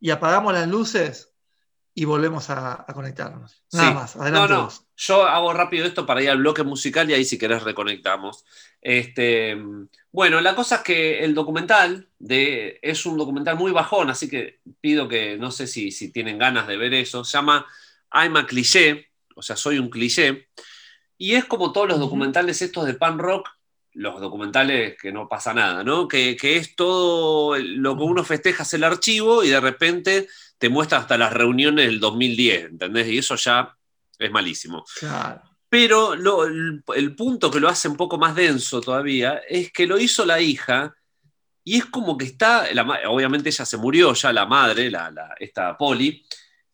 y 0.00 0.10
apagamos 0.10 0.52
las 0.52 0.68
luces 0.68 1.32
y 1.94 2.04
volvemos 2.04 2.50
a, 2.50 2.84
a 2.86 2.92
conectarnos. 2.92 3.62
Nada 3.72 3.88
Sí. 3.88 3.94
más, 3.94 4.16
No, 4.16 4.22
adelante 4.22 4.52
no, 4.54 4.64
vos. 4.64 4.84
yo 4.96 5.22
hago 5.26 5.52
rápido 5.54 5.86
esto 5.86 6.04
para 6.04 6.20
ir 6.22 6.28
al 6.30 6.38
bloque 6.38 6.62
musical 6.62 7.08
y 7.10 7.14
ahí 7.14 7.24
si 7.24 7.38
querés 7.38 7.62
reconectamos. 7.62 8.44
Este, 8.82 9.56
bueno, 10.12 10.40
la 10.40 10.54
cosa 10.54 10.76
es 10.76 10.82
que 10.82 11.24
el 11.24 11.34
documental 11.34 12.08
de, 12.18 12.78
es 12.82 13.06
un 13.06 13.16
documental 13.16 13.56
muy 13.56 13.72
bajón, 13.72 14.10
así 14.10 14.28
que 14.28 14.60
pido 14.80 15.08
que, 15.08 15.36
no 15.38 15.50
sé 15.50 15.66
si, 15.66 15.90
si 15.90 16.12
tienen 16.12 16.38
ganas 16.38 16.66
de 16.66 16.76
ver 16.76 16.92
eso, 16.94 17.24
se 17.24 17.38
llama 17.38 17.66
I'm 18.12 18.36
a 18.36 18.46
cliché, 18.46 19.08
o 19.34 19.42
sea, 19.42 19.56
soy 19.56 19.78
un 19.78 19.88
cliché, 19.90 20.48
y 21.18 21.34
es 21.34 21.44
como 21.44 21.72
todos 21.72 21.88
los 21.88 21.98
documentales 21.98 22.60
estos 22.62 22.84
de 22.86 22.94
pan 22.94 23.18
rock, 23.18 23.48
los 23.92 24.20
documentales 24.20 24.96
que 25.00 25.10
no 25.12 25.28
pasa 25.28 25.54
nada, 25.54 25.82
¿no? 25.82 26.06
Que, 26.06 26.36
que 26.36 26.56
es 26.56 26.76
todo 26.76 27.56
lo 27.58 27.96
que 27.96 28.02
uno 28.02 28.24
festeja 28.24 28.62
es 28.62 28.74
el 28.74 28.84
archivo 28.84 29.42
y 29.42 29.48
de 29.48 29.60
repente 29.60 30.28
te 30.58 30.68
muestra 30.68 30.98
hasta 30.98 31.16
las 31.16 31.32
reuniones 31.32 31.86
del 31.86 32.00
2010, 32.00 32.64
¿entendés? 32.72 33.08
Y 33.08 33.18
eso 33.18 33.36
ya 33.36 33.74
es 34.18 34.30
malísimo. 34.30 34.84
Claro. 34.98 35.42
Pero 35.68 36.14
lo- 36.14 36.44
el, 36.44 36.82
el 36.94 37.14
punto 37.16 37.50
que 37.50 37.60
lo 37.60 37.68
hace 37.68 37.88
un 37.88 37.96
poco 37.96 38.18
más 38.18 38.34
denso 38.34 38.80
todavía 38.80 39.40
es 39.48 39.72
que 39.72 39.86
lo 39.86 39.98
hizo 39.98 40.24
la 40.26 40.40
hija 40.40 40.94
y 41.64 41.76
es 41.78 41.86
como 41.86 42.16
que 42.16 42.26
está, 42.26 42.72
la 42.74 42.82
obviamente 43.08 43.48
ella 43.48 43.64
se 43.64 43.76
murió 43.76 44.12
ya, 44.14 44.32
la 44.32 44.46
madre, 44.46 44.90
la, 44.90 45.10
la- 45.10 45.34
esta 45.40 45.76
Poli, 45.76 46.24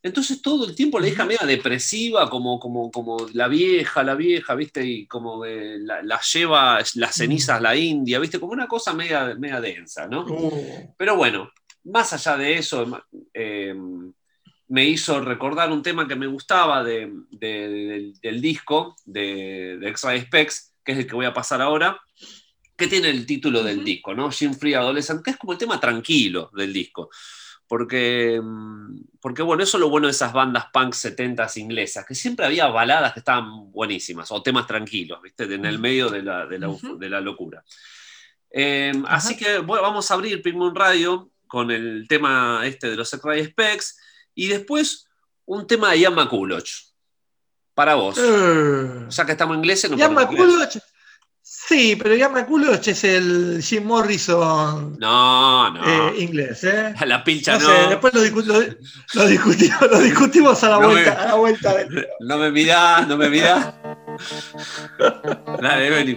entonces 0.03 0.43
todo 0.43 0.67
el 0.69 0.75
tiempo 0.75 0.99
la 0.99 1.09
hija 1.09 1.25
media 1.25 1.47
depresiva, 1.47 2.29
como, 2.29 2.59
como, 2.59 2.91
como 2.91 3.27
la 3.35 3.49
vieja, 3.49 4.03
la 4.03 4.15
vieja, 4.15 4.55
¿viste? 4.55 4.85
Y 4.85 5.07
como 5.07 5.45
eh, 5.45 5.79
la, 5.81 6.03
la 6.03 6.21
lleva 6.21 6.81
las 6.95 7.15
cenizas 7.15 7.61
la 7.63 7.77
India, 7.77 8.19
¿viste? 8.19 8.41
Como 8.41 8.53
una 8.53 8.67
cosa 8.67 8.93
media, 8.95 9.35
media 9.39 9.61
densa, 9.61 10.07
¿no? 10.09 10.25
Uh, 10.27 10.95
Pero 10.97 11.17
bueno, 11.17 11.51
más 11.85 12.13
allá 12.13 12.37
de 12.37 12.59
eso, 12.59 13.01
eh, 13.33 13.75
me 14.69 14.85
hizo 14.87 15.21
recordar 15.21 15.71
un 15.71 15.83
tema 15.83 16.09
que 16.09 16.17
me 16.17 16.27
gustaba 16.27 16.83
de- 16.83 17.13
de- 17.31 17.69
del, 17.69 18.15
del 18.21 18.41
disco 18.41 18.97
de, 19.05 19.77
de 19.79 19.89
X-Ray 19.91 20.23
Specs, 20.23 20.75
que 20.85 20.93
es 20.93 20.99
el 20.99 21.07
que 21.07 21.15
voy 21.15 21.27
a 21.27 21.35
pasar 21.35 21.61
ahora, 21.61 22.01
que 22.77 22.87
tiene 22.89 23.11
el 23.11 23.27
título 23.27 23.63
del 23.63 23.85
disco, 23.85 24.15
¿no? 24.15 24.31
Jim 24.31 24.55
Free 24.55 24.75
Adolescent, 24.75 25.23
que 25.23 25.33
es 25.33 25.37
como 25.37 25.53
el 25.53 25.59
tema 25.59 25.79
tranquilo 25.79 26.51
del 26.55 26.73
disco. 26.73 27.11
Porque, 27.73 28.39
mm, 28.39 29.01
porque, 29.19 29.41
bueno, 29.41 29.63
eso 29.63 29.79
es 29.79 29.81
lo 29.81 29.89
bueno 29.89 30.07
de 30.07 30.11
esas 30.11 30.35
bandas 30.35 30.67
punk 30.71 30.93
70s 30.93 31.57
inglesas, 31.57 32.05
que 32.05 32.15
siempre 32.15 32.45
había 32.45 32.67
baladas 32.67 33.15
que 33.15 33.21
estaban 33.21 33.73
buenísimas, 33.73 34.31
o 34.31 34.43
temas 34.43 34.67
tranquilos, 34.67 35.23
¿viste? 35.23 35.45
En 35.45 35.65
el 35.65 35.79
medio 35.79 36.11
de 36.11 36.23
la, 36.23 36.45
de 36.45 36.59
la, 36.59 36.69
Ujú. 36.69 36.99
de 36.99 37.09
la 37.09 37.23
locura. 37.23 37.65
Eh, 38.51 38.93
Ajá. 39.07 39.17
así 39.17 39.39
que 39.39 39.61
bueno, 39.61 39.83
vamos 39.85 40.11
a 40.11 40.13
abrir 40.15 40.43
Pink 40.43 40.55
Moon 40.55 40.75
Radio 40.75 41.31
con 41.47 41.71
el 41.71 42.05
tema 42.09 42.61
este 42.65 42.91
de 42.91 42.97
los 42.97 43.11
X-Ray 43.11 43.47
Specs 43.47 43.99
y 44.35 44.49
después 44.49 45.09
un 45.47 45.67
tema 45.67 45.93
de 45.93 46.01
Ian 46.01 46.15
McCulloch. 46.15 46.69
Para 47.73 47.95
vos. 47.95 48.19
eh. 48.19 49.07
Ya 49.09 49.25
que 49.25 49.33
estamos 49.33 49.57
inglés, 49.57 49.91
no 49.91 49.97
Ian. 49.97 50.13
McCulloch, 50.13 50.77
sí, 51.69 51.97
pero 51.97 52.15
Ian 52.15 52.33
McCulloch 52.33 52.87
es 52.89 53.05
el 53.05 53.61
Jim 53.63 53.85
Morrison 53.85 54.97
No, 54.99 55.71
no. 55.71 55.81
eh, 56.11 56.15
inglés, 56.21 56.65
¿eh? 56.65 56.95
la 57.07 57.23
pilcha 57.25 57.59
No 57.59 57.61
no. 57.61 57.67
sé, 57.67 57.89
después 57.91 58.15
lo, 58.15 58.25
discu- 58.25 58.45
lo- 58.45 59.21
lo 59.23 59.27
discutimos, 59.29 59.81
lo 59.91 59.99
discutimos 60.01 60.63
a 60.65 60.69
la 60.71 60.75
No 60.77 60.81
me- 60.81 60.87
vuelta, 60.95 61.23
a 61.23 61.27
la 61.29 61.35
vuelta 61.35 61.75
del- 61.75 62.07
No 62.21 62.39
me 62.39 62.51
mirás, 62.51 63.07
no 63.09 63.17
me 63.17 63.29
mirás. 63.31 63.73
Dale, 65.61 65.91
vení. 65.91 66.17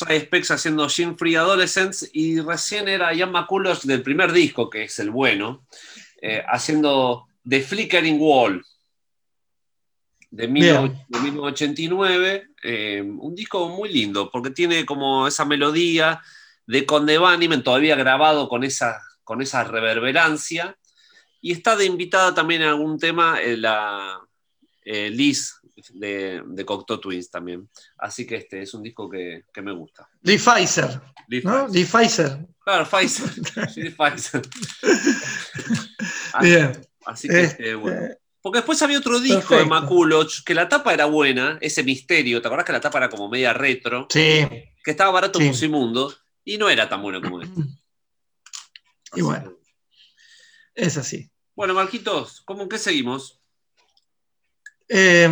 Specs 0.00 0.50
haciendo 0.50 0.88
Gene 0.88 1.14
Free 1.16 1.34
Adolescents 1.36 2.08
y 2.12 2.40
recién 2.40 2.88
era 2.88 3.12
Ian 3.12 3.32
McCulloch 3.32 3.82
del 3.82 4.02
primer 4.02 4.32
disco, 4.32 4.68
que 4.70 4.84
es 4.84 4.98
el 4.98 5.10
bueno, 5.10 5.66
eh, 6.20 6.42
haciendo 6.48 7.26
The 7.48 7.60
Flickering 7.62 8.18
Wall 8.20 8.64
de, 10.30 10.48
mil- 10.48 10.62
Bien. 10.64 11.04
de 11.08 11.20
1989. 11.20 12.48
eh, 12.62 13.02
un 13.02 13.34
disco 13.34 13.68
muy 13.68 13.88
lindo 13.92 14.30
porque 14.30 14.50
tiene 14.50 14.84
como 14.84 15.26
esa 15.26 15.44
melodía 15.44 16.20
de 16.66 16.84
Conde 16.84 17.18
todavía 17.64 17.96
grabado 17.96 18.48
con 18.48 18.64
esa, 18.64 19.00
con 19.24 19.40
esa 19.40 19.64
reverberancia. 19.64 20.76
Y 21.40 21.52
está 21.52 21.76
de 21.76 21.86
invitada 21.86 22.34
también 22.34 22.62
en 22.62 22.68
algún 22.68 22.98
tema 22.98 23.40
eh, 23.40 23.56
la 23.56 24.20
eh, 24.82 25.08
Liz 25.10 25.54
de, 25.94 26.42
de 26.46 26.64
Cocteau 26.64 26.98
Twins 27.00 27.30
también. 27.30 27.68
Así 27.98 28.26
que 28.26 28.36
este 28.36 28.62
es 28.62 28.74
un 28.74 28.82
disco 28.82 29.08
que, 29.08 29.44
que 29.52 29.62
me 29.62 29.72
gusta. 29.72 30.08
Lee 30.22 30.38
Pfizer, 30.38 31.00
¿no? 31.44 31.66
Pfizer. 31.66 31.70
Lee 31.70 31.84
Pfizer. 31.84 32.46
Claro, 32.64 32.86
Pfizer. 32.86 33.68
Sí, 33.74 33.90
Pfizer. 33.90 34.42
Ah, 36.32 36.40
Bien. 36.42 36.72
Así 37.06 37.28
que, 37.28 37.40
Este, 37.42 37.62
este, 37.64 37.74
bueno. 37.74 38.08
Porque 38.40 38.58
después 38.58 38.80
había 38.82 38.98
otro 38.98 39.18
disco 39.20 39.56
de. 39.56 39.64
Maculoch, 39.64 40.44
que 40.44 40.54
la 40.54 40.68
tapa 40.68 40.94
era 40.94 41.06
buena, 41.06 41.58
ese 41.60 41.82
misterio, 41.82 42.40
¿te 42.40 42.48
acordás 42.48 42.64
que 42.66 42.72
la 42.72 42.80
tapa 42.80 42.98
era 42.98 43.08
como 43.10 43.28
media 43.28 43.52
retro? 43.52 44.06
Sí. 44.10 44.46
Que 44.84 44.90
estaba 44.92 45.10
barato 45.10 45.38
en 45.38 45.46
Sí. 45.46 45.48
Musimundo 45.50 46.14
y 46.44 46.56
no 46.56 46.68
era 46.70 46.88
tan 46.88 47.02
bueno 47.02 47.20
como 47.20 47.42
este. 47.42 47.60
Y 49.14 49.22
bueno, 49.22 49.54
es 50.74 50.96
así. 50.96 51.30
Bueno, 51.54 51.74
Marquitos, 51.74 52.42
¿cómo 52.42 52.68
qué 52.68 52.78
seguimos? 52.78 53.37
Eh, 54.88 55.26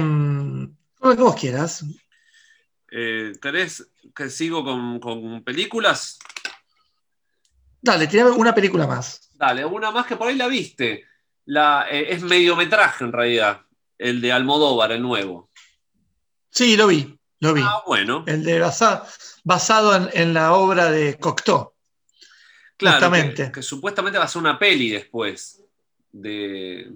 como 0.98 1.16
que 1.16 1.22
vos 1.22 1.34
quieras. 1.36 1.84
Eh, 2.90 3.32
¿Querés 3.40 3.88
que 4.14 4.30
sigo 4.30 4.64
con, 4.64 5.00
con 5.00 5.42
películas? 5.42 6.18
Dale, 7.80 8.06
tirame 8.06 8.30
una 8.30 8.54
película 8.54 8.86
más. 8.86 9.30
Dale, 9.34 9.64
una 9.64 9.90
más 9.90 10.06
que 10.06 10.16
por 10.16 10.28
ahí 10.28 10.36
la 10.36 10.48
viste. 10.48 11.04
La, 11.44 11.86
eh, 11.90 12.12
es 12.12 12.22
mediometraje 12.22 13.04
en 13.04 13.12
realidad, 13.12 13.62
el 13.98 14.20
de 14.20 14.32
Almodóvar, 14.32 14.92
el 14.92 15.02
nuevo. 15.02 15.50
Sí, 16.50 16.76
lo 16.76 16.86
vi, 16.86 17.18
lo 17.40 17.52
vi. 17.54 17.62
Ah, 17.64 17.82
bueno. 17.86 18.24
El 18.26 18.42
de 18.42 18.58
basa- 18.60 19.06
basado 19.44 19.94
en, 19.94 20.08
en 20.12 20.34
la 20.34 20.54
obra 20.54 20.90
de 20.90 21.18
Cocteau. 21.18 21.74
Claro, 22.76 23.10
que, 23.10 23.52
que 23.52 23.62
supuestamente 23.62 24.18
va 24.18 24.24
a 24.24 24.28
ser 24.28 24.40
una 24.40 24.58
peli 24.58 24.90
después. 24.90 25.62
De. 26.12 26.90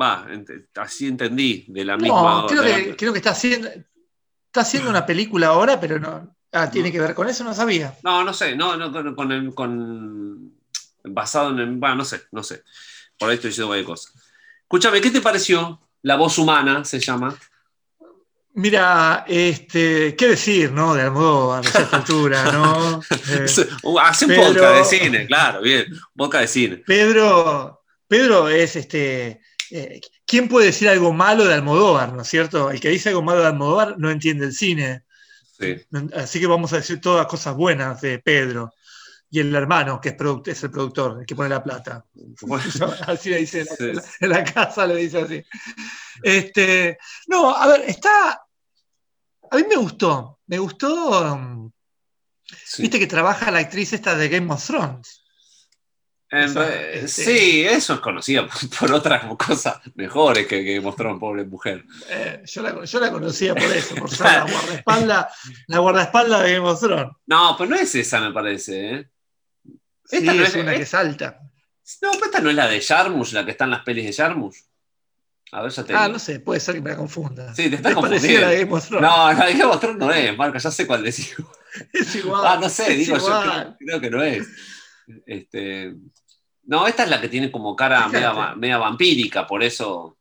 Va, 0.00 0.26
ent- 0.28 0.66
así 0.76 1.06
entendí, 1.06 1.64
de 1.68 1.84
la 1.84 1.96
misma. 1.96 2.42
No, 2.42 2.46
creo 2.46 2.62
la- 2.62 2.74
que, 2.74 2.96
creo 2.96 3.12
que 3.12 3.18
está 3.18 3.30
haciendo, 3.30 3.68
está 3.68 4.60
haciendo 4.60 4.90
una 4.90 5.06
película 5.06 5.48
ahora, 5.48 5.80
pero 5.80 5.98
no. 5.98 6.36
Ah, 6.52 6.70
tiene 6.70 6.90
que 6.92 7.00
ver 7.00 7.14
con 7.14 7.28
eso, 7.28 7.44
no 7.44 7.52
sabía. 7.54 7.94
No, 8.02 8.24
no 8.24 8.32
sé, 8.32 8.54
no, 8.56 8.76
no, 8.76 8.92
con, 8.92 9.14
con, 9.14 9.32
el- 9.32 9.54
con- 9.54 10.52
basado 11.04 11.50
en. 11.50 11.58
el- 11.60 11.72
Bueno, 11.76 11.96
no 11.96 12.04
sé, 12.04 12.22
no 12.32 12.42
sé. 12.42 12.62
Por 13.18 13.28
ahí 13.30 13.36
estoy 13.36 13.50
diciendo 13.50 13.68
cualquier 13.68 13.86
cosa. 13.86 14.10
Escúchame, 14.62 15.00
¿qué 15.00 15.10
te 15.10 15.20
pareció? 15.20 15.80
La 16.02 16.16
voz 16.16 16.38
humana 16.38 16.84
se 16.84 17.00
llama. 17.00 17.34
Mira, 18.54 19.24
este, 19.28 20.16
qué 20.16 20.28
decir, 20.28 20.72
¿no? 20.72 20.94
De 20.94 21.02
Almodóvar 21.02 21.62
a 21.64 21.68
esta 21.68 21.96
altura, 21.96 22.50
¿no? 22.52 23.00
Eh, 23.28 23.46
Hace 24.00 24.24
un 24.24 24.30
pero- 24.30 24.42
podcast 24.54 24.90
de 24.92 24.98
cine, 24.98 25.26
claro, 25.26 25.60
bien. 25.60 25.86
Podcast 26.16 26.42
de 26.42 26.48
cine. 26.48 26.76
Pedro, 26.86 27.82
Pedro 28.08 28.48
es 28.48 28.76
este. 28.76 29.42
Eh, 29.70 30.00
¿Quién 30.26 30.48
puede 30.48 30.66
decir 30.66 30.88
algo 30.88 31.12
malo 31.12 31.44
de 31.44 31.54
Almodóvar, 31.54 32.12
no 32.12 32.22
es 32.22 32.28
cierto? 32.28 32.70
El 32.70 32.80
que 32.80 32.88
dice 32.90 33.08
algo 33.10 33.22
malo 33.22 33.40
de 33.40 33.46
Almodóvar 33.48 33.96
no 33.98 34.10
entiende 34.10 34.46
el 34.46 34.52
cine. 34.52 35.04
Sí. 35.58 35.76
Así 36.14 36.38
que 36.40 36.46
vamos 36.46 36.72
a 36.72 36.76
decir 36.76 37.00
todas 37.00 37.26
cosas 37.26 37.54
buenas 37.54 38.00
de 38.00 38.18
Pedro. 38.18 38.72
Y 39.28 39.40
el 39.40 39.54
hermano, 39.54 40.00
que 40.00 40.10
es, 40.46 40.62
el 40.62 40.70
productor, 40.70 41.18
el 41.20 41.26
que 41.26 41.34
pone 41.34 41.48
la 41.48 41.62
plata. 41.64 42.04
Así 43.06 43.30
le 43.30 43.38
dice 43.38 43.60
en 43.60 43.66
la, 43.66 43.74
Sí. 43.76 43.84
en 43.84 43.96
la- 43.96 44.02
en 44.20 44.28
la 44.30 44.44
casa, 44.44 44.86
le 44.86 44.96
dice 44.96 45.18
así. 45.18 45.44
Este, 46.22 46.98
no, 47.26 47.54
a 47.54 47.66
ver, 47.66 47.82
está. 47.88 48.40
A 49.50 49.56
mí 49.56 49.64
me 49.68 49.76
gustó. 49.76 50.40
Me 50.46 50.58
gustó. 50.58 51.70
Sí. 52.64 52.82
Viste 52.82 52.98
que 52.98 53.06
trabaja 53.06 53.50
la 53.50 53.58
actriz 53.58 53.92
esta 53.92 54.14
de 54.14 54.28
Game 54.28 54.52
of 54.52 54.64
Thrones. 54.64 55.24
Sí, 57.06 57.64
eso 57.64 57.94
es 57.94 58.00
conocido 58.00 58.46
por, 58.80 58.92
otras 58.92 59.24
cosas 59.36 59.80
mejores 59.94 60.46
que, 60.46 60.64
que 60.64 60.80
mostraron 60.80 61.18
pobre 61.20 61.44
mujer. 61.44 61.84
Eh, 62.08 62.42
yo, 62.46 62.62
la, 62.62 62.84
yo 62.84 63.00
la 63.00 63.10
conocía 63.12 63.54
por 63.54 63.64
eso, 63.64 63.94
por 63.94 64.10
ser 64.10 64.26
la 64.26 64.40
guardaespaldas, 64.50 65.26
la 65.68 65.78
guardaespaldas 65.78 66.42
de 66.42 66.52
Game 66.54 66.68
of 66.68 66.80
Thrones. 66.80 67.12
No, 67.26 67.54
pero 67.56 67.70
no 67.70 67.76
es 67.76 67.94
esa, 67.94 68.20
me 68.20 68.32
parece. 68.32 68.94
¿eh? 68.94 69.10
Sí, 70.04 70.16
Esta 70.18 70.34
no 70.34 70.42
es 70.42 70.48
es- 70.54 70.62
una 70.62 70.72
es- 70.72 70.78
que 70.80 70.86
salta. 70.86 71.40
No, 72.02 72.10
pero 72.12 72.24
esta 72.26 72.40
no 72.40 72.50
es 72.50 72.56
la 72.56 72.66
de 72.68 72.80
Jarmusch, 72.80 73.32
la 73.32 73.44
que 73.44 73.52
está 73.52 73.64
en 73.64 73.70
las 73.70 73.82
pelis 73.82 74.04
de 74.06 74.12
Jarmusch. 74.12 74.56
A 75.52 75.62
ver, 75.62 75.70
ya 75.70 75.84
te 75.84 75.94
Ah, 75.94 76.08
no 76.08 76.18
sé, 76.18 76.40
puede 76.40 76.58
ser 76.58 76.74
que 76.74 76.80
me 76.80 76.90
la 76.90 76.96
confunda. 76.96 77.54
Sí, 77.54 77.70
te 77.70 77.76
estás 77.76 77.94
la 77.94 78.08
de 78.08 78.58
Game 78.64 78.72
of 78.74 78.88
Thrones. 78.88 79.08
No, 79.08 79.32
la 79.32 79.46
de 79.46 79.52
Game 79.52 79.64
of 79.66 79.78
Thrones 79.80 79.98
no 79.98 80.10
es, 80.12 80.36
Marca, 80.36 80.58
ya 80.58 80.70
sé 80.72 80.86
cuál 80.86 81.04
decir. 81.04 81.36
Es 81.92 82.14
igual. 82.16 82.42
Ah, 82.44 82.58
no 82.60 82.68
sé, 82.70 82.94
digo, 82.94 83.18
yo 83.18 83.24
creo, 83.42 83.76
creo 83.78 84.00
que 84.00 84.10
no 84.10 84.22
es. 84.22 84.48
Este, 85.26 85.94
no, 86.64 86.86
esta 86.86 87.04
es 87.04 87.10
la 87.10 87.20
que 87.20 87.28
tiene 87.28 87.50
como 87.50 87.76
cara 87.76 88.08
media, 88.08 88.32
va- 88.32 88.54
media 88.56 88.78
vampírica, 88.78 89.46
por 89.46 89.62
eso 89.62 90.18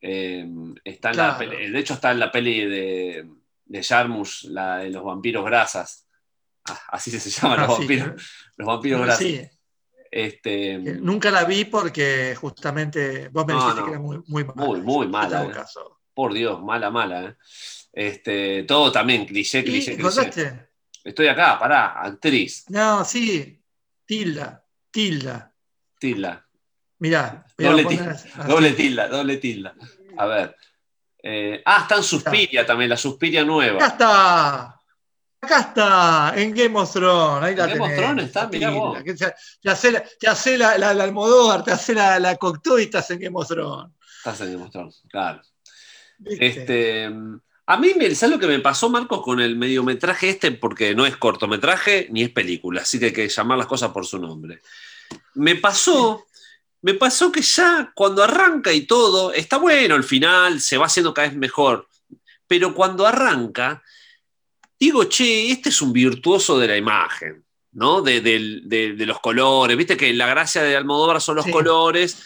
eh, 0.00 0.46
está 0.84 1.10
en 1.10 1.16
la 1.16 1.38
peli. 1.38 1.70
De 1.70 1.78
hecho, 1.78 1.94
está 1.94 2.12
en 2.12 2.20
la 2.20 2.30
peli 2.30 2.64
de, 2.66 3.26
de 3.64 3.82
Jarmusch, 3.82 4.44
la 4.44 4.78
de 4.78 4.90
los 4.90 5.02
vampiros 5.04 5.44
grasas. 5.44 6.06
Ah, 6.66 6.80
así 6.92 7.10
se 7.10 7.30
llaman 7.40 7.60
Ah, 7.60 7.66
los 7.66 7.76
sí, 7.76 7.82
vampiros, 7.82 8.22
los 8.56 8.66
vampiros 8.66 9.00
que- 9.00 9.04
grasas. 9.06 9.22
sí, 9.26 9.40
Este, 10.10 10.78
nunca 10.78 11.30
la 11.30 11.44
vi 11.44 11.64
porque 11.64 12.36
justamente 12.40 13.28
vos 13.30 13.44
me 13.46 13.54
No, 13.54 13.60
dijiste 13.60 13.80
no. 13.80 13.86
que 13.86 13.90
era 13.92 14.00
muy, 14.00 14.22
muy 14.28 14.44
mala. 14.44 14.82
Muy, 14.82 15.08
mala, 15.08 15.44
eh. 15.44 15.50
caso. 15.50 16.00
por 16.14 16.32
Dios, 16.32 16.62
mala, 16.62 16.90
mala. 16.90 17.24
¿eh? 17.30 17.36
Este, 17.92 18.62
todo 18.64 18.92
también, 18.92 19.24
cliché, 19.26 19.60
¿Y 19.60 19.64
cliché, 19.64 19.96
cliché. 19.96 20.68
Estoy 21.02 21.26
acá, 21.28 21.58
pará, 21.58 22.00
actriz, 22.00 22.64
No, 22.70 23.04
sí. 23.04 23.60
Tilda. 24.06 24.64
Tilda. 24.90 25.52
tilda. 25.98 26.46
Mirá. 26.98 27.44
Doble 27.58 27.84
tilda, 27.84 28.16
doble 28.46 28.72
tilda, 28.72 29.08
doble 29.08 29.36
tilda. 29.38 29.74
A 30.16 30.26
ver. 30.26 30.56
Eh, 31.22 31.62
ah, 31.64 31.80
está 31.82 31.96
en 31.96 32.02
Suspiria 32.02 32.66
también, 32.66 32.90
la 32.90 32.96
Suspiria 32.96 33.40
Acá 33.40 33.46
nueva. 33.46 33.86
está. 33.86 34.80
Acá 35.40 35.60
está, 35.60 36.32
en 36.36 36.54
Game 36.54 36.78
of 36.78 36.90
Thrones. 36.92 37.44
Ahí 37.44 37.54
la 37.54 37.64
¿En 37.64 37.70
Game 37.78 37.84
of 37.84 37.96
Thrones 37.96 38.24
está? 38.26 38.48
Mirá 38.48 38.70
vos. 38.70 39.02
Te, 39.04 39.14
te 39.60 39.70
hace, 39.70 39.92
la, 39.92 40.04
te 40.18 40.28
hace 40.28 40.56
la, 40.56 40.78
la, 40.78 40.94
la 40.94 41.04
Almodóvar, 41.04 41.64
te 41.64 41.72
hace 41.72 41.94
la, 41.94 42.18
la 42.18 42.36
Cocteau 42.36 42.78
y 42.78 42.84
estás 42.84 43.10
en 43.10 43.20
Game 43.20 43.36
of 43.38 43.48
Thrones. 43.48 43.92
Estás 44.18 44.40
en 44.42 44.52
Game 44.52 44.64
of 44.64 44.70
Thrones, 44.70 45.02
claro. 45.10 45.42
¿Viste? 46.18 46.46
Este, 46.46 47.10
a 47.66 47.76
mí, 47.78 47.92
me- 47.96 48.14
¿sabes 48.14 48.34
lo 48.34 48.40
que 48.40 48.46
me 48.46 48.58
pasó, 48.60 48.88
Marcos, 48.90 49.22
con 49.22 49.40
el 49.40 49.56
mediometraje 49.56 50.28
este? 50.28 50.52
Porque 50.52 50.94
no 50.94 51.06
es 51.06 51.16
cortometraje 51.16 52.08
ni 52.10 52.22
es 52.22 52.30
película, 52.30 52.82
así 52.82 52.98
que 52.98 53.06
hay 53.06 53.12
que 53.12 53.28
llamar 53.28 53.58
las 53.58 53.66
cosas 53.66 53.90
por 53.92 54.06
su 54.06 54.18
nombre. 54.18 54.60
Me 55.34 55.56
pasó, 55.56 56.26
me 56.82 56.94
pasó 56.94 57.32
que 57.32 57.40
ya 57.42 57.92
cuando 57.94 58.22
arranca 58.22 58.72
y 58.72 58.82
todo, 58.82 59.32
está 59.32 59.56
bueno 59.56 59.94
el 59.96 60.04
final, 60.04 60.60
se 60.60 60.76
va 60.76 60.86
haciendo 60.86 61.14
cada 61.14 61.28
vez 61.28 61.36
mejor, 61.36 61.88
pero 62.46 62.74
cuando 62.74 63.06
arranca, 63.06 63.82
digo, 64.78 65.04
che, 65.04 65.50
este 65.50 65.70
es 65.70 65.80
un 65.80 65.92
virtuoso 65.92 66.58
de 66.58 66.68
la 66.68 66.76
imagen, 66.76 67.44
¿no? 67.72 68.02
De, 68.02 68.20
del- 68.20 68.68
de- 68.68 68.92
de 68.92 69.06
los 69.06 69.20
colores, 69.20 69.76
viste 69.76 69.96
que 69.96 70.12
la 70.12 70.26
gracia 70.26 70.62
de 70.62 70.76
Almodóvar 70.76 71.20
son 71.22 71.36
los 71.36 71.46
Sí. 71.46 71.50
colores 71.50 72.18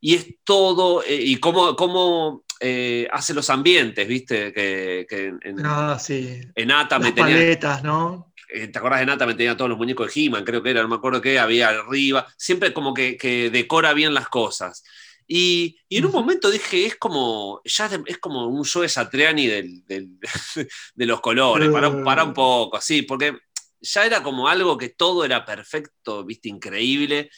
y 0.00 0.14
es 0.16 0.26
todo, 0.44 1.02
eh, 1.02 1.14
y 1.22 1.36
cómo, 1.38 1.74
cómo 1.76 2.44
eh, 2.62 3.08
hace 3.10 3.34
los 3.34 3.50
ambientes, 3.50 4.06
viste, 4.08 4.52
que, 4.52 5.06
que 5.08 5.26
en, 5.42 5.58
sí. 5.98 6.40
Ata 6.70 6.98
me 6.98 7.12
tenía, 7.12 7.36
paletas, 7.36 7.82
¿no? 7.82 8.32
eh, 8.52 8.68
¿te 8.68 8.78
acordás 8.78 9.00
de 9.00 9.06
Nata? 9.06 9.26
Me 9.26 9.34
tenía 9.34 9.56
todos 9.56 9.68
los 9.70 9.78
muñecos 9.78 10.12
de 10.14 10.20
He-Man, 10.20 10.44
creo 10.44 10.62
que 10.62 10.70
era, 10.70 10.82
no 10.82 10.88
me 10.88 10.96
acuerdo 10.96 11.20
qué, 11.20 11.38
había 11.38 11.68
arriba, 11.70 12.26
siempre 12.36 12.72
como 12.72 12.94
que, 12.94 13.16
que 13.16 13.50
decora 13.50 13.92
bien 13.94 14.14
las 14.14 14.28
cosas. 14.28 14.84
Y, 15.26 15.78
y 15.88 15.98
en 15.98 16.06
un 16.06 16.12
momento 16.12 16.50
dije, 16.50 16.84
es 16.86 16.96
como, 16.96 17.60
ya 17.64 17.88
es 18.06 18.18
como 18.18 18.46
un 18.48 18.64
Joe 18.64 18.88
Satriani 18.88 19.46
del, 19.46 19.84
del- 19.86 20.18
de 20.94 21.06
los 21.06 21.20
colores, 21.20 21.70
para, 21.70 22.02
para 22.02 22.24
un 22.24 22.34
poco, 22.34 22.80
sí, 22.80 23.02
porque 23.02 23.38
ya 23.80 24.04
era 24.06 24.22
como 24.22 24.48
algo 24.48 24.76
que 24.78 24.90
todo 24.90 25.24
era 25.24 25.44
perfecto, 25.44 26.24
viste, 26.24 26.48
increíble, 26.48 27.30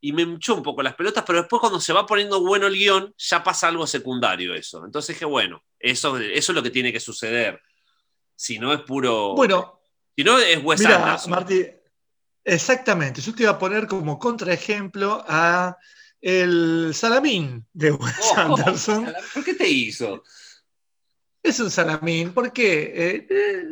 y 0.00 0.12
me 0.12 0.22
echó 0.22 0.54
un 0.54 0.62
poco 0.62 0.82
las 0.82 0.94
pelotas, 0.94 1.24
pero 1.26 1.40
después 1.40 1.60
cuando 1.60 1.80
se 1.80 1.92
va 1.92 2.06
poniendo 2.06 2.40
bueno 2.40 2.66
el 2.66 2.74
guion, 2.74 3.14
ya 3.16 3.42
pasa 3.42 3.68
algo 3.68 3.86
secundario 3.86 4.54
eso. 4.54 4.84
Entonces 4.84 5.16
dije, 5.16 5.24
bueno, 5.24 5.64
eso, 5.78 6.16
eso 6.18 6.52
es 6.52 6.56
lo 6.56 6.62
que 6.62 6.70
tiene 6.70 6.92
que 6.92 7.00
suceder. 7.00 7.60
Si 8.36 8.58
no 8.58 8.72
es 8.72 8.80
puro... 8.82 9.34
Bueno, 9.34 9.80
si 10.16 10.24
no 10.24 10.38
es 10.38 10.62
Wes 10.62 10.80
mira, 10.80 10.96
Anderson. 10.96 11.30
Martí, 11.30 11.66
Exactamente. 12.44 13.20
Yo 13.20 13.34
te 13.34 13.42
iba 13.42 13.52
a 13.52 13.58
poner 13.58 13.86
como 13.86 14.18
contraejemplo 14.18 15.22
a 15.28 15.76
el 16.20 16.92
Salamín 16.94 17.66
de 17.72 17.92
Wes 17.92 18.14
Oh, 18.32 18.36
Anderson. 18.36 19.12
¿Por 19.34 19.44
qué 19.44 19.54
te 19.54 19.68
hizo? 19.68 20.22
Es 21.42 21.60
un 21.60 21.70
salamín, 21.70 22.32
porque 22.32 22.92
eh, 22.94 23.26
eh, 23.30 23.64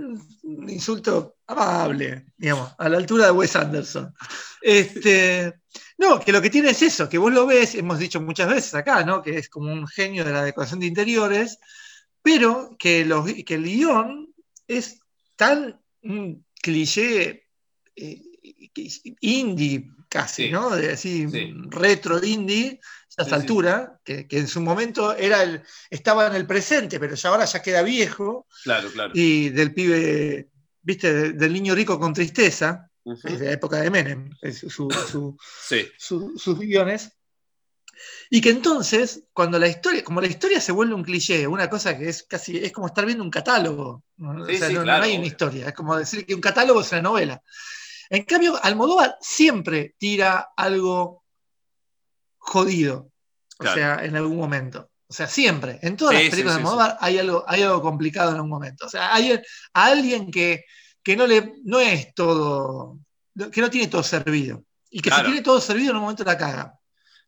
un 0.44 0.70
insulto 0.70 1.38
amable, 1.46 2.26
digamos, 2.36 2.72
a 2.78 2.88
la 2.88 2.96
altura 2.96 3.26
de 3.26 3.32
Wes 3.32 3.56
Anderson. 3.56 4.14
Este, 4.62 5.60
no, 5.98 6.20
que 6.20 6.32
lo 6.32 6.42
que 6.42 6.50
tiene 6.50 6.70
es 6.70 6.82
eso, 6.82 7.08
que 7.08 7.18
vos 7.18 7.32
lo 7.32 7.46
ves, 7.46 7.74
hemos 7.74 7.98
dicho 7.98 8.20
muchas 8.20 8.48
veces 8.48 8.74
acá, 8.74 9.02
¿no? 9.04 9.22
Que 9.22 9.38
es 9.38 9.48
como 9.48 9.72
un 9.72 9.86
genio 9.88 10.24
de 10.24 10.32
la 10.32 10.44
decoración 10.44 10.80
de 10.80 10.86
interiores, 10.86 11.58
pero 12.22 12.76
que, 12.78 13.04
los- 13.04 13.32
que 13.44 13.54
el 13.54 13.64
guion 13.64 14.34
es 14.68 15.00
tan 15.36 15.80
un 16.02 16.44
cliché 16.62 17.44
eh, 17.96 18.20
indie 19.20 19.90
casi, 20.08 20.44
Sí. 20.46 20.50
¿no? 20.52 20.70
De 20.70 20.92
así, 20.92 21.28
Sí. 21.30 21.52
retro 21.68 22.22
indie, 22.24 22.80
a 23.18 23.24
Sí, 23.24 23.30
sí. 23.30 23.34
altura, 23.34 23.98
que, 24.04 24.26
que 24.28 24.38
en 24.38 24.46
su 24.48 24.60
momento 24.60 25.14
era 25.16 25.42
el, 25.42 25.62
estaba 25.90 26.26
en 26.26 26.34
el 26.34 26.46
presente, 26.46 27.00
pero 27.00 27.14
ya 27.14 27.28
ahora 27.30 27.44
ya 27.46 27.62
queda 27.62 27.82
viejo, 27.82 28.46
Claro, 28.64 28.90
claro. 28.92 29.12
y 29.14 29.48
del 29.50 29.72
pibe, 29.72 30.48
viste, 30.82 31.12
de- 31.12 31.32
del 31.32 31.52
niño 31.54 31.74
rico 31.74 31.98
con 31.98 32.12
tristeza, 32.12 32.85
Ujú. 33.06 33.28
es 33.28 33.38
de 33.38 33.46
la 33.46 33.52
época 33.52 33.76
de 33.80 33.88
Menem, 33.90 34.30
su- 34.52 34.90
su- 34.90 35.36
Sí, 35.68 35.88
su- 35.96 36.36
sus 36.36 36.58
guiones. 36.58 37.12
Y 38.30 38.40
que 38.40 38.50
entonces, 38.50 39.22
cuando 39.32 39.58
la 39.58 39.68
historia, 39.68 40.02
como 40.04 40.20
la 40.20 40.26
historia 40.26 40.60
se 40.60 40.72
vuelve 40.72 40.92
un 40.94 41.04
cliché, 41.04 41.46
una 41.46 41.70
cosa 41.70 41.96
que 41.96 42.08
es 42.08 42.24
casi, 42.24 42.58
es 42.58 42.72
como 42.72 42.88
estar 42.88 43.06
viendo 43.06 43.22
un 43.24 43.30
catálogo. 43.30 44.02
¿no? 44.16 44.44
Sí, 44.44 44.56
o 44.56 44.58
sea, 44.58 44.68
sí, 44.68 44.74
no, 44.74 44.80
hay 44.80 44.86
una 44.88 45.06
obvio. 45.20 45.22
historia, 45.24 45.68
es 45.68 45.72
como 45.74 45.96
decir 45.96 46.26
que 46.26 46.34
un 46.34 46.40
catálogo 46.40 46.80
es 46.80 46.90
una 46.92 47.02
novela. 47.02 47.42
En 48.10 48.24
cambio, 48.24 48.58
Almodóvar 48.62 49.16
siempre 49.20 49.94
tira 49.98 50.48
algo 50.56 51.24
jodido. 52.38 53.10
O 53.58 53.64
sea, 53.64 54.04
en 54.04 54.16
algún 54.16 54.36
momento. 54.36 54.90
O 55.08 55.12
sea, 55.12 55.28
siempre. 55.28 55.78
En 55.82 55.96
todas 55.96 56.16
Sí, 56.16 56.22
las 56.24 56.30
películas 56.30 56.56
de 56.56 56.60
Almodóvar 56.60 56.96
hay 57.00 57.18
algo, 57.18 57.44
hay 57.46 57.62
algo 57.62 57.80
complicado 57.80 58.30
en 58.30 58.34
algún 58.36 58.50
momento. 58.50 58.86
O 58.86 58.88
sea, 58.88 59.14
hay 59.14 59.32
a 59.32 59.40
alguien 59.86 60.30
que, 60.30 60.64
que 61.06 61.16
no 61.16 61.24
le 61.24 61.52
no 61.62 61.78
es 61.78 62.12
todo, 62.14 62.98
que 63.52 63.60
no 63.60 63.70
tiene 63.70 63.86
todo 63.86 64.02
servido. 64.02 64.64
Y 64.90 64.98
que 65.00 65.08
Claro. 65.08 65.26
si 65.26 65.30
tiene 65.30 65.44
todo 65.44 65.60
servido 65.60 65.90
en 65.90 65.96
un 65.98 66.02
momento 66.02 66.24
la 66.24 66.36
caga. 66.36 66.74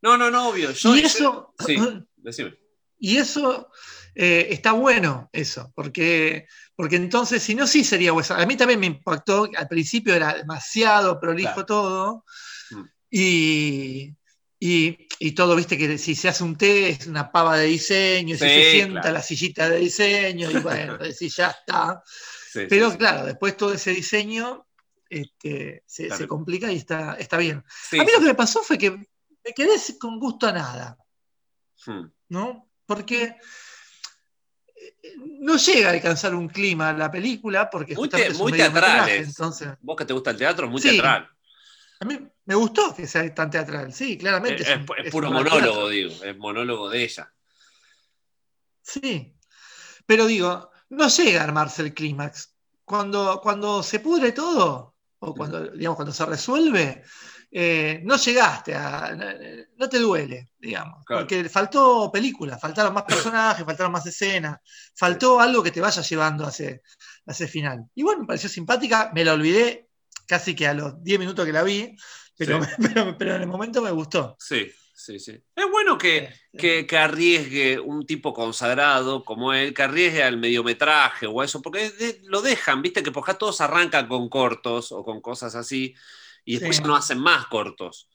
No, 0.02 0.18
no, 0.18 0.32
no, 0.32 0.48
obvio. 0.48 0.72
Yo, 0.72 0.96
y 0.96 1.00
eso, 1.00 1.54
Sí, 1.64 1.76
decime. 2.16 2.58
y 2.98 3.18
eso 3.18 3.70
eh, 4.16 4.48
está 4.50 4.72
bueno, 4.72 5.30
eso, 5.32 5.70
porque, 5.76 6.48
porque 6.74 6.96
entonces, 6.96 7.40
si 7.40 7.54
no, 7.54 7.68
sí 7.68 7.84
sería 7.84 8.12
Wes 8.12 8.32
A 8.32 8.44
mí 8.46 8.56
también 8.56 8.80
me 8.80 8.86
impactó, 8.86 9.48
al 9.56 9.68
principio 9.68 10.12
era 10.12 10.34
demasiado 10.34 11.20
prolijo 11.20 11.52
Claro. 11.64 11.66
todo, 11.66 12.24
Mm. 12.72 12.82
y, 13.12 14.14
y, 14.58 15.08
y 15.20 15.32
todo, 15.32 15.54
viste, 15.54 15.78
que 15.78 15.98
si 15.98 16.16
se 16.16 16.28
hace 16.28 16.42
un 16.42 16.56
té 16.56 16.88
es 16.88 17.06
una 17.06 17.30
pava 17.30 17.56
de 17.56 17.66
diseño, 17.66 18.34
y 18.34 18.38
si 18.38 18.44
Sí, 18.44 18.50
se 18.54 18.70
sienta 18.72 19.00
claro. 19.02 19.14
la 19.14 19.22
sillita 19.22 19.68
de 19.68 19.78
diseño, 19.78 20.50
y 20.50 20.56
bueno, 20.58 20.98
decís, 20.98 21.36
ya 21.36 21.50
está. 21.50 22.02
Sí, 22.50 22.61
Pero 22.68 22.90
sí, 22.90 22.96
claro, 22.98 23.26
después 23.26 23.56
todo 23.56 23.72
ese 23.74 23.90
diseño 23.92 24.66
este, 25.11 25.82
se, 25.87 26.06
Claro. 26.06 26.18
se 26.18 26.28
complica 26.28 26.70
y 26.72 26.76
está, 26.76 27.14
está 27.14 27.37
bien. 27.38 27.58
A 27.92 27.96
mí 28.04 28.11
lo 28.12 28.20
que 28.20 28.26
me 28.26 28.34
pasó 28.34 28.62
fue 28.62 28.78
que 28.78 28.90
me 28.90 29.54
quedé 29.54 29.72
con 29.98 30.18
gusto 30.18 30.46
a 30.46 30.52
nada. 30.52 30.98
Hmm. 31.87 32.06
¿no? 32.28 32.70
Porque 32.87 33.37
eh, 34.76 35.14
no 35.40 35.56
llega 35.56 35.88
a 35.88 35.92
alcanzar 35.92 36.34
un 36.34 36.48
clima 36.48 36.92
la 36.92 37.11
película, 37.11 37.68
porque 37.70 37.94
Muy, 37.94 38.08
te- 38.08 38.30
muy 38.34 38.52
teatrales. 38.52 39.28
entonces, 39.28 39.68
Vos 39.80 39.96
que 39.96 40.04
te 40.04 40.12
gusta 40.12 40.30
el 40.30 40.37
teatro, 40.37 40.68
muy 40.68 40.80
Sí. 40.80 40.90
teatral. 40.90 41.28
a 42.00 42.04
mí 42.04 42.16
me 42.44 42.54
gustó 42.54 42.94
que 42.94 43.06
sea 43.06 43.34
tan 43.34 43.50
teatral, 43.50 43.92
sí, 43.92 44.16
claramente. 44.18 44.62
es- 44.62 44.68
un- 44.76 44.87
es 44.98 45.06
es 45.06 45.11
puro 45.12 45.30
monólogo, 45.30 45.58
teatro. 45.58 45.88
digo. 45.88 46.24
Es 46.24 46.37
monólogo 46.37 46.88
de 46.90 47.02
ella. 47.02 47.32
Sí, 48.82 49.34
pero 50.06 50.26
digo, 50.26 50.70
no 50.90 51.09
llega 51.09 51.40
a 51.40 51.44
armarse 51.44 51.83
el 51.83 51.94
clímax. 51.94 52.55
Cuando, 52.85 53.40
cuando 53.42 53.83
se 53.83 54.01
pudre 54.01 54.33
todo, 54.33 54.94
o 55.18 55.35
cuando, 55.35 55.68
digamos, 55.70 55.96
cuando 55.96 56.12
se 56.12 56.24
resuelve, 56.24 57.03
eh, 57.51 58.01
no 58.05 58.16
llegaste 58.16 58.74
a. 58.74 59.16
No 59.77 59.88
te 59.88 59.98
duele, 59.98 60.51
digamos. 60.59 61.05
Claro. 61.05 61.22
Porque 61.22 61.48
faltó 61.48 62.11
película, 62.12 62.59
faltaron 62.59 62.94
más 62.94 63.05
personajes, 63.05 63.64
faltaron 63.64 63.92
más 63.92 64.07
escenas, 64.07 64.59
faltó 64.94 65.40
algo 65.40 65.62
que 65.62 65.70
te 65.70 65.81
vaya 65.81 66.03
llevando 66.03 66.46
a 66.46 66.51
ese, 66.51 66.83
a 67.27 67.33
ese 67.33 67.48
final. 67.48 67.85
Y 67.94 68.03
bueno, 68.03 68.20
me 68.20 68.27
pareció 68.27 68.48
simpática, 68.48 69.11
me 69.14 69.24
la 69.24 69.35
olvidé 69.35 69.88
casi 70.27 70.55
que 70.55 70.66
a 70.66 70.74
los 70.74 71.03
10 71.03 71.18
minutos 71.20 71.46
que 71.46 71.53
la 71.53 71.62
vi, 71.62 71.96
pero, 72.37 72.62
Sí. 72.62 72.70
pero, 72.94 73.16
pero 73.16 73.35
en 73.37 73.42
el 73.42 73.48
momento 73.48 73.81
me 73.83 73.90
gustó. 73.90 74.37
Sí, 74.38 74.70
sí, 74.98 75.18
sí. 75.20 75.32
Es 75.54 75.70
bueno 75.70 75.96
que, 75.96 76.28
que, 76.58 76.87
que 76.87 76.98
arriesgue 76.98 77.78
un 77.78 78.04
tipo 78.04 78.32
consagrado 78.34 79.24
como 79.24 79.52
él, 79.52 79.72
que 79.72 79.82
arriesgue 79.84 80.22
al 80.24 80.37
mediometraje 80.38 81.26
o 81.26 81.42
eso, 81.42 81.62
porque 81.62 81.90
de- 81.90 82.20
lo 82.24 82.42
dejan, 82.42 82.82
viste, 82.82 83.02
que 83.02 83.12
por 83.12 83.22
acá 83.22 83.34
todos 83.34 83.61
arrancan 83.61 84.08
con 84.08 84.28
cortos 84.28 84.90
o 84.92 85.04
con 85.04 85.20
cosas 85.20 85.54
así, 85.54 85.94
y 86.44 86.54
después 86.58 86.76
Sí. 86.76 86.82
ya 86.82 86.88
no 86.88 86.96
hacen 86.96 87.18
más 87.18 87.46
cortos. 87.46 88.08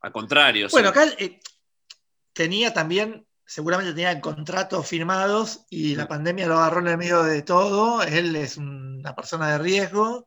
Al 0.00 0.12
contrario. 0.12 0.68
Bueno, 0.70 0.90
acá 0.90 1.06
eh, 1.18 1.40
tenía 2.32 2.72
también, 2.74 3.26
seguramente 3.44 3.92
tenía 3.94 4.20
contratos 4.20 4.86
firmados 4.86 5.60
y 5.70 5.96
la 5.96 6.04
Mm. 6.04 6.08
pandemia 6.08 6.46
lo 6.46 6.58
agarró 6.58 6.80
en 6.80 6.88
el 6.88 6.98
medio 6.98 7.22
de 7.22 7.42
todo. 7.42 8.02
Él 8.02 8.36
es 8.36 8.56
una 8.56 9.14
persona 9.14 9.52
de 9.52 9.58
riesgo 9.58 10.26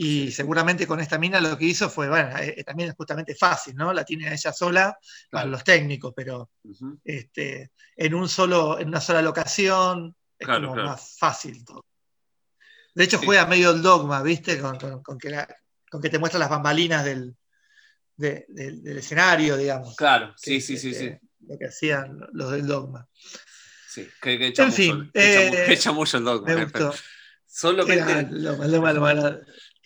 y 0.00 0.30
seguramente 0.30 0.86
con 0.86 1.00
esta 1.00 1.18
mina 1.18 1.40
lo 1.40 1.58
que 1.58 1.64
hizo 1.64 1.90
fue, 1.90 2.08
bueno, 2.08 2.30
eh, 2.38 2.62
también 2.64 2.90
es 2.90 2.94
justamente 2.96 3.34
fácil, 3.34 3.74
¿no? 3.74 3.92
La 3.92 4.04
tiene 4.04 4.32
ella 4.32 4.52
sola, 4.52 4.96
para 5.30 5.46
los 5.46 5.64
técnicos, 5.64 6.12
pero 6.14 6.50
este, 7.02 7.72
en, 7.96 8.14
un 8.14 8.28
solo, 8.28 8.78
en 8.78 8.88
una 8.88 9.00
sola 9.00 9.22
locación 9.22 10.14
es 10.38 10.46
Claro, 10.46 10.60
como 10.62 10.74
claro. 10.74 10.88
más 10.90 11.16
fácil 11.18 11.64
todo. 11.64 11.84
De 12.94 13.04
hecho, 13.04 13.18
Sí. 13.18 13.26
juega 13.26 13.46
medio 13.46 13.72
el 13.72 13.82
dogma, 13.82 14.22
¿viste? 14.22 14.60
Con, 14.60 14.78
con- 14.78 15.02
con 15.02 15.18
que, 15.18 15.30
la- 15.30 15.48
con 15.90 16.00
que 16.00 16.10
te 16.10 16.18
muestra 16.20 16.38
las 16.38 16.50
bambalinas 16.50 17.04
del, 17.04 17.34
de- 18.16 18.44
del- 18.48 18.82
del 18.82 18.98
escenario, 18.98 19.56
digamos 19.56 19.96
Claro, 19.96 20.32
que 20.40 20.60
sí, 20.60 20.60
sí, 20.60 20.76
sí, 20.78 20.94
sí. 20.94 21.06
este, 21.06 21.20
Lo 21.40 21.58
que 21.58 21.66
hacían 21.66 22.18
los 22.34 22.52
del 22.52 22.66
dogma. 22.68 23.08
sí. 23.88 24.08
Que, 24.22 24.38
que 24.38 24.46
echa 24.48 24.62
En 24.62 24.68
mucho, 24.68 24.76
fin, 24.76 25.10
echa, 25.12 25.90
eh, 25.90 25.92
mucho 25.92 26.18
el 26.18 26.24
dogma. 26.24 26.54
Me 26.54 26.60
eh, 26.62 26.64
gustó. 26.66 26.94
Solamente. 27.50 27.94
Era 28.02 28.22
lo 28.22 28.58
que 28.60 28.68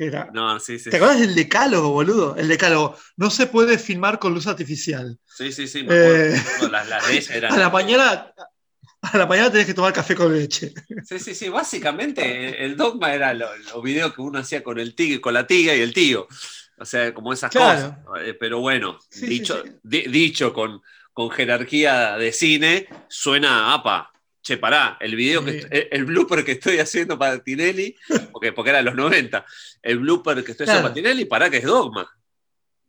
era- 0.07 0.31
No, 0.33 0.59
sí, 0.61 0.79
sí. 0.79 0.91
¿Te 0.91 0.97
acuerdas 0.97 1.21
del 1.21 1.35
decálogo, 1.35 1.91
boludo? 1.91 2.37
El 2.37 2.49
decálogo. 2.49 2.97
No 3.17 3.31
se 3.31 3.47
puede 3.47 3.79
filmar 3.79 4.19
con 4.19 4.35
luz 4.35 4.47
artificial. 4.47 5.19
Sí, 5.27 5.53
sí, 5.53 5.67
sí. 5.69 5.83
Me 5.85 5.95
acuerdo. 5.95 6.35
Eh, 6.35 6.43
No, 6.62 6.69
Las, 6.69 6.88
las 6.88 7.07
de 7.09 7.17
ella 7.17 7.35
eran. 7.37 7.53
A 7.53 7.57
la 7.59 7.71
mañana, 7.71 8.33
a 9.03 9.19
la 9.19 9.27
mañana 9.27 9.51
tenés 9.51 9.67
que 9.67 9.75
tomar 9.75 9.93
café 9.93 10.15
con 10.15 10.33
leche. 10.33 10.73
Sí, 11.05 11.19
sí, 11.19 11.35
sí. 11.35 11.49
Básicamente 11.49 12.65
el 12.65 12.77
dogma 12.77 13.12
era 13.15 13.35
los 13.35 13.83
videos 13.83 14.15
que 14.15 14.21
uno 14.23 14.38
hacía 14.38 14.62
con 14.62 14.79
el 14.79 14.95
tigre, 14.95 15.21
con 15.21 15.35
la 15.35 15.47
tiga 15.47 15.75
y 15.75 15.81
el 15.81 15.93
tío. 15.93 16.27
O 16.79 16.85
sea, 16.85 17.12
como 17.15 17.33
esas 17.33 17.51
Claro. 17.51 17.97
cosas. 18.05 18.27
Eh, 18.29 18.35
Pero 18.35 18.61
bueno, 18.61 18.99
Sí, 19.11 19.27
dicho, 19.27 19.62
sí, 19.65 19.71
sí. 19.71 19.79
di- 19.83 20.03
dicho 20.09 20.53
con, 20.53 20.81
con 21.12 21.31
jerarquía 21.31 22.17
de 22.17 22.33
cine, 22.33 22.88
suena 23.09 23.73
apa. 23.75 24.12
Che, 24.42 24.57
pará, 24.59 24.96
el 25.00 25.14
video 25.14 25.42
Sí. 25.46 25.50
est- 25.50 25.68
el, 25.92 26.05
blooper 26.05 26.44
que 26.44 26.52
estoy 26.52 26.78
haciendo 26.81 27.16
para 27.18 27.38
Tinelli, 27.42 27.94
porque, 28.33 28.52
porque 28.52 28.70
era 28.70 28.78
de 28.78 28.85
los 28.85 28.94
90, 28.96 29.44
el 29.83 29.98
blooper 30.00 30.42
que 30.44 30.50
estoy 30.50 30.64
haciendo 30.64 30.83
para 30.83 30.94
Tinelli, 30.94 31.24
pará 31.26 31.48
que 31.48 31.59
es 31.59 31.64
dogma. 31.64 32.11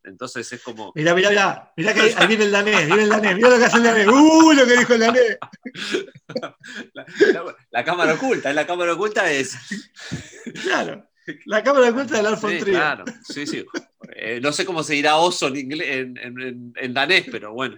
Entonces 0.06 0.52
es 0.52 0.62
como. 0.62 0.92
Mirá, 0.96 1.14
mirá, 1.16 1.30
mirá. 1.30 1.72
Mirá 1.78 1.94
que 1.94 2.02
ahí, 2.02 2.28
viene 2.28 2.44
el 2.46 2.52
danés, 2.52 2.88
viene 2.88 3.04
el 3.04 3.10
danés. 3.10 3.36
Mirá 3.38 3.50
lo 3.52 3.58
que 3.58 3.66
hace 3.66 3.78
el 3.78 3.84
danés. 3.84 4.08
¡Uh! 4.08 4.52
Lo 4.54 4.66
que 4.66 4.78
dijo 4.78 4.94
el 4.96 5.00
danés. 5.00 5.38
La, 6.94 7.06
la- 7.20 7.56
la 7.72 7.84
cámara 7.84 8.14
oculta, 8.16 8.52
la 8.54 8.66
cámara 8.68 8.94
oculta 8.94 9.32
es. 9.32 9.56
Claro. 10.64 11.08
La 11.46 11.64
cámara 11.64 11.90
oculta 11.90 12.18
del 12.18 12.26
Alfon 12.26 12.52
Sí, 12.52 12.60
claro, 12.64 13.06
sí, 13.24 13.48
sí. 13.48 13.66
Eh, 14.16 14.40
no 14.42 14.52
sé 14.52 14.66
cómo 14.66 14.84
se 14.84 14.94
dirá 14.94 15.16
oso 15.18 15.48
en, 15.48 15.56
inglés, 15.58 15.88
en, 15.90 16.18
en- 16.18 16.42
en- 16.42 16.74
en 16.76 16.94
danés, 16.94 17.26
pero 17.32 17.54
bueno. 17.54 17.78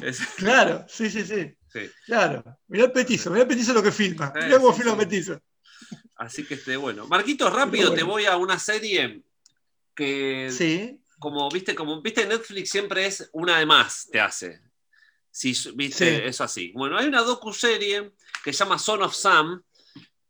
Es- 0.00 0.20
Claro, 0.36 0.84
sí, 0.88 1.08
sí, 1.08 1.22
sí. 1.24 1.54
Sí. 1.72 1.90
Claro. 2.06 2.44
Mirá 2.68 2.84
el 2.86 2.92
petizo, 2.92 3.30
mirá 3.30 3.42
el 3.42 3.48
petizo 3.48 3.72
lo 3.72 3.82
que 3.82 3.92
filma. 3.92 4.32
Mirá 4.34 4.58
cómo 4.58 4.72
filma 4.72 4.92
el 4.92 4.98
petizo. 4.98 5.40
Así 6.16 6.44
que 6.44 6.54
este, 6.54 6.76
bueno. 6.76 7.06
Marquitos, 7.06 7.52
rápido, 7.52 7.88
bueno. 7.90 7.96
te 7.96 8.02
voy 8.02 8.26
a 8.26 8.36
una 8.36 8.58
serie 8.58 9.22
que, 9.94 10.50
Sí, 10.56 11.00
como 11.18 11.48
viste, 11.50 11.74
como 11.74 12.00
viste, 12.02 12.26
Netflix 12.26 12.70
siempre 12.70 13.06
es 13.06 13.28
una 13.32 13.58
de 13.58 13.66
más, 13.66 14.08
te 14.10 14.20
hace. 14.20 14.60
Sí, 15.30 15.54
viste, 15.74 16.18
Sí. 16.18 16.22
eso 16.26 16.44
así. 16.44 16.72
Bueno, 16.74 16.96
hay 16.98 17.06
una 17.06 17.22
docu-serie 17.22 18.12
que 18.44 18.52
se 18.52 18.58
llama 18.60 18.78
Son 18.78 19.02
of 19.02 19.14
Sam 19.14 19.62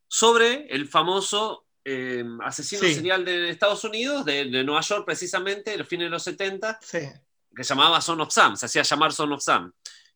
sobre 0.07 0.67
el 0.69 0.89
famoso 0.89 1.67
eh, 1.85 2.25
asesino 2.45 2.83
Sí. 2.83 2.95
serial 2.95 3.25
de 3.25 3.51
Estados 3.51 3.83
Unidos, 3.85 4.25
de, 4.25 4.45
de 4.45 4.63
Nueva 4.65 4.81
York 4.83 5.05
precisamente, 5.05 5.77
los 5.77 5.89
fines 5.89 6.07
de 6.07 6.11
los 6.11 6.23
70, 6.23 6.79
sí. 6.81 7.01
que 7.57 7.65
se 7.65 7.71
llamaba 7.71 8.01
Son 8.01 8.21
of 8.21 8.33
Sam, 8.33 8.57
se 8.57 8.67
hacía 8.67 8.83
llamar 8.83 9.13
Son 9.13 9.33
of 9.33 9.43
Sam. 9.43 9.73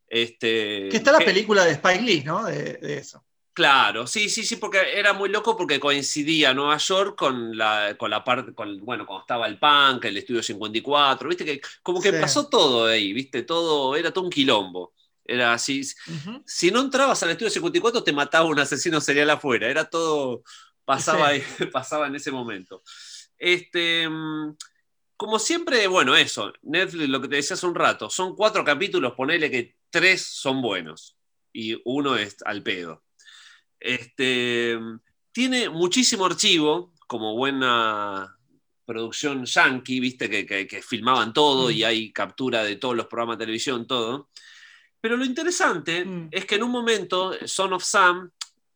Este, 0.07 0.87
Que 0.89 0.97
está 0.97 1.11
la 1.11 1.19
que- 1.19 1.25
película 1.25 1.65
de 1.65 1.71
Spike 1.73 2.01
Lee, 2.01 2.23
¿no? 2.25 2.45
De, 2.45 2.73
de 2.77 2.97
eso. 2.97 3.23
Claro, 3.53 4.05
sí, 4.05 4.29
sí, 4.29 4.43
sí, 4.43 4.57
porque 4.57 4.79
era 4.93 5.13
muy 5.13 5.29
loco 5.29 5.57
porque 5.57 5.79
coincidía 5.79 6.53
Nueva 6.53 6.77
York 6.77 7.17
con 7.17 7.57
la, 7.57 7.95
con 7.97 8.11
la 8.11 8.23
parte, 8.23 8.53
con, 8.53 8.79
bueno, 8.85 9.05
cuando 9.07 9.21
estaba 9.21 9.47
el 9.47 9.57
punk, 9.57 10.05
el 10.05 10.17
estudio 10.17 10.43
54, 10.43 11.27
viste 11.27 11.43
que 11.43 11.59
como 11.81 11.99
que 11.99 12.11
Sí. 12.11 12.17
pasó 12.21 12.47
todo 12.49 12.85
ahí, 12.85 13.13
viste, 13.13 13.41
todo, 13.41 13.95
era 13.95 14.11
todo 14.11 14.25
un 14.25 14.29
quilombo. 14.29 14.93
Era 15.25 15.53
así, 15.53 15.81
si 16.45 16.71
no 16.71 16.81
entrabas 16.81 17.21
al 17.23 17.31
estudio 17.31 17.49
54 17.49 18.03
te 18.03 18.13
mataba 18.13 18.45
un 18.45 18.59
asesino 18.59 19.01
serial 19.01 19.29
afuera, 19.31 19.67
era 19.67 19.89
todo, 19.89 20.43
pasaba, 20.85 21.29
ahí, 21.29 21.41
pasaba 21.73 22.05
en 22.07 22.15
ese 22.15 22.31
momento. 22.31 22.83
Este, 23.39 24.07
mm, 24.07 24.55
como 25.17 25.39
siempre, 25.39 25.87
bueno, 25.87 26.15
eso, 26.15 26.53
Netflix, 26.61 27.09
lo 27.09 27.19
que 27.21 27.27
te 27.27 27.35
decía 27.37 27.55
hace 27.55 27.65
un 27.65 27.75
rato, 27.75 28.09
son 28.09 28.35
cuatro 28.35 28.63
capítulos, 28.63 29.13
ponele 29.17 29.49
que 29.49 29.76
tres 29.89 30.21
son 30.25 30.61
buenos 30.61 31.17
y 31.53 31.79
uno 31.85 32.15
es 32.17 32.37
al 32.45 32.61
pedo. 32.63 33.03
Este, 33.79 34.77
tiene 35.31 35.69
muchísimo 35.69 36.25
archivo, 36.25 36.93
como 37.07 37.35
buena 37.35 38.37
producción 38.85 39.45
yankee, 39.45 39.99
viste, 39.99 40.29
que, 40.29 40.45
que- 40.45 40.65
que 40.67 40.81
filmaban 40.81 41.33
todo 41.33 41.67
Mm. 41.69 41.71
y 41.71 41.83
hay 41.83 42.11
captura 42.11 42.63
de 42.63 42.77
todos 42.77 42.95
los 42.95 43.07
programas 43.07 43.37
de 43.37 43.43
televisión, 43.45 43.85
todo. 43.85 44.29
Pero 45.01 45.17
lo 45.17 45.25
interesante 45.25 46.05
Mm. 46.05 46.29
es 46.31 46.45
que 46.45 46.55
en 46.55 46.63
un 46.63 46.71
momento, 46.71 47.33
Son 47.45 47.73
of 47.73 47.83
Sam, 47.83 48.31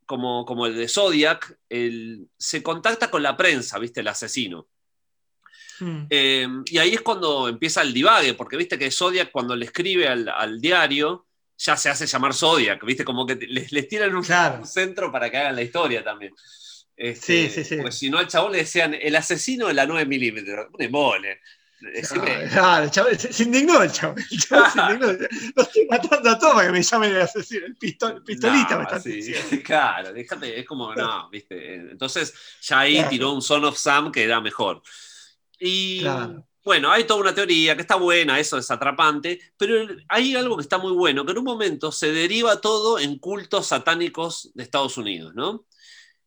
como, 0.06 0.46
como 0.46 0.66
el 0.66 0.76
de 0.76 0.88
Zodiac, 0.90 1.58
el- 1.70 2.28
se 2.38 2.62
contacta 2.62 3.10
con 3.10 3.24
la 3.24 3.36
prensa, 3.38 3.80
viste, 3.80 4.02
el 4.02 4.08
asesino. 4.10 4.68
Mm. 5.80 6.06
Eh, 6.10 6.48
y 6.66 6.78
ahí 6.78 6.94
es 6.94 7.02
cuando 7.02 7.48
empieza 7.48 7.82
el 7.82 7.94
divague, 7.94 8.34
porque 8.34 8.58
viste 8.58 8.78
que 8.78 8.92
Zodiac 8.92 9.32
cuando 9.32 9.56
le 9.56 9.66
escribe 9.66 10.08
al, 10.08 10.28
al 10.30 10.60
diario 10.62 11.26
ya 11.58 11.78
se 11.78 11.90
hace 11.90 12.06
llamar 12.08 12.34
Zodiac, 12.34 12.84
viste, 12.86 13.04
como 13.06 13.26
que 13.26 13.36
les, 13.36 13.72
les 13.72 13.88
tiran 13.88 14.16
un, 14.16 14.24
Claro. 14.24 14.60
un 14.60 14.68
centro 14.68 15.12
para 15.12 15.30
que 15.30 15.38
hagan 15.38 15.56
la 15.56 15.62
historia 15.62 16.04
también. 16.04 16.34
Este, 16.98 17.50
Sí, 17.50 17.64
sí, 17.64 17.64
sí. 17.64 17.82
Pues 17.82 17.96
si 17.98 18.10
no 18.10 18.18
al 18.20 18.28
chabón 18.28 18.52
le 18.52 18.60
decían 18.60 18.96
el 19.00 19.16
asesino 19.16 19.68
de 19.68 19.74
la 19.74 19.86
9 19.86 20.06
milímetros, 20.06 20.68
un 20.74 20.82
embole. 20.84 21.40
Decime- 21.82 22.44
el 22.44 22.50
chaval- 22.92 23.18
se, 23.18 23.34
se 23.34 23.44
indignó 23.44 23.82
el 23.82 23.92
chaval. 23.92 24.24
El 24.30 24.40
chaval 24.40 24.72
se 24.72 24.80
indignó. 24.82 25.28
Lo 25.56 25.64
estoy 25.64 25.88
matando 25.90 26.30
a 26.30 26.38
todos 26.38 26.54
para 26.54 26.68
que 26.68 26.74
me 26.74 26.84
llamen 26.84 27.12
el 27.16 27.22
asesino, 27.22 27.66
el, 27.66 27.76
pistol- 27.76 28.18
el 28.18 28.24
pistolita. 28.24 28.70
No, 28.72 28.78
me 28.80 28.84
están 28.84 29.02
sí, 29.02 29.12
diciendo. 29.14 29.50
claro, 29.64 30.14
déjate, 30.14 30.60
es 30.60 30.66
como, 30.68 30.94
no, 30.94 31.30
viste. 31.32 31.74
Entonces 31.76 32.34
ya 32.62 32.80
ahí 32.82 32.96
Claro. 32.96 33.10
tiró 33.10 33.32
un 33.34 33.42
Son 33.42 33.66
of 33.66 33.78
Sam 33.78 34.12
que 34.12 34.24
era 34.24 34.40
mejor. 34.42 34.84
Y 35.64 36.00
Claro. 36.02 36.44
bueno, 36.64 36.92
hay 36.92 37.04
toda 37.06 37.20
una 37.22 37.36
teoría 37.36 37.76
que 37.76 37.82
está 37.84 37.96
buena, 37.96 38.40
eso 38.40 38.58
es 38.58 38.70
atrapante, 38.72 39.40
pero 39.58 39.88
hay 40.10 40.36
algo 40.36 40.58
que 40.58 40.64
está 40.64 40.80
muy 40.80 40.92
bueno, 40.94 41.24
que 41.24 41.32
en 41.34 41.38
un 41.38 41.44
momento 41.46 41.92
se 41.92 42.12
deriva 42.12 42.60
todo 42.60 42.98
en 42.98 43.20
cultos 43.20 43.68
satánicos 43.68 44.50
de 44.56 44.64
Estados 44.64 44.98
Unidos, 44.98 45.34
¿no? 45.36 45.66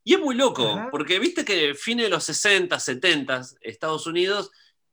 Y 0.04 0.14
es 0.14 0.20
muy 0.20 0.36
loco, 0.36 0.68
Ajá. 0.68 0.88
porque 0.90 1.18
viste 1.18 1.44
que 1.44 1.74
fines 1.74 2.04
de 2.06 2.10
los 2.10 2.22
60, 2.24 2.78
70, 2.78 3.42
Estados 3.60 4.06
Unidos, 4.06 4.50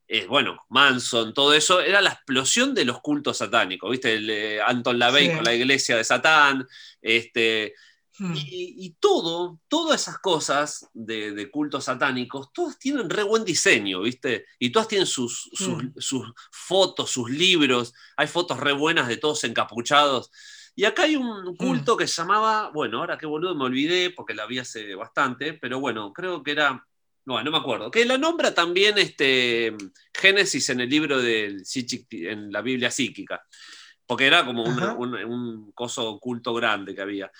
eh, 0.08 0.26
bueno, 0.26 0.58
Manson, 0.70 1.32
todo 1.34 1.54
eso, 1.54 1.80
era 1.80 2.00
la 2.00 2.10
explosión 2.10 2.74
de 2.74 2.84
los 2.84 3.00
cultos 3.00 3.38
satánicos, 3.38 3.90
viste, 3.90 4.14
el, 4.14 4.28
eh, 4.28 4.60
Anton 4.60 4.98
LaVey 4.98 5.28
Sí. 5.28 5.34
con 5.36 5.44
la 5.44 5.54
iglesia 5.54 5.96
de 5.96 6.04
Satán, 6.04 6.66
este, 7.00 7.74
Mm. 8.22 8.36
y, 8.36 8.74
y 8.86 8.90
todo, 9.00 9.58
todas 9.66 10.02
esas 10.02 10.18
cosas 10.18 10.88
de, 10.94 11.32
de 11.32 11.50
cultos 11.50 11.84
satánicos, 11.86 12.52
todas 12.52 12.78
tienen 12.78 13.10
re 13.10 13.24
buen 13.24 13.44
diseño, 13.44 14.02
¿viste? 14.02 14.46
Y 14.60 14.70
todas 14.70 14.86
tienen 14.86 15.08
sus, 15.08 15.50
sus, 15.52 15.82
Mm. 15.82 15.92
sus 15.98 16.32
fotos, 16.52 17.10
sus 17.10 17.28
libros, 17.30 17.92
hay 18.16 18.28
fotos 18.28 18.60
re 18.60 18.72
buenas 18.72 19.08
de 19.08 19.16
todos 19.16 19.42
encapuchados. 19.42 20.30
Y 20.76 20.84
acá 20.84 21.02
hay 21.02 21.16
un 21.16 21.56
culto 21.56 21.96
que 21.96 22.06
se 22.06 22.22
llamaba, 22.22 22.70
bueno, 22.72 22.98
ahora 23.00 23.18
qué 23.18 23.26
boludo 23.26 23.56
me 23.56 23.64
olvidé 23.64 24.10
porque 24.10 24.34
la 24.34 24.46
vi 24.46 24.60
hace 24.60 24.94
bastante, 24.94 25.54
pero 25.54 25.80
bueno, 25.80 26.12
creo 26.12 26.42
que 26.44 26.52
era, 26.52 26.86
no, 27.24 27.42
no 27.42 27.50
me 27.50 27.58
acuerdo, 27.58 27.90
que 27.90 28.04
la 28.04 28.18
nombra 28.18 28.54
también 28.54 28.98
este, 28.98 29.76
Génesis 30.14 30.68
en 30.70 30.80
el 30.80 30.88
libro 30.88 31.20
del 31.20 31.64
en 32.12 32.52
la 32.52 32.62
Biblia 32.62 32.90
psíquica, 32.90 33.42
porque 34.06 34.26
era 34.26 34.44
como 34.46 34.62
un, 34.64 34.80
un, 34.82 35.14
un 35.24 35.72
coso 35.72 36.08
oculto 36.08 36.54
grande 36.54 36.94
que 36.94 37.02
había. 37.02 37.30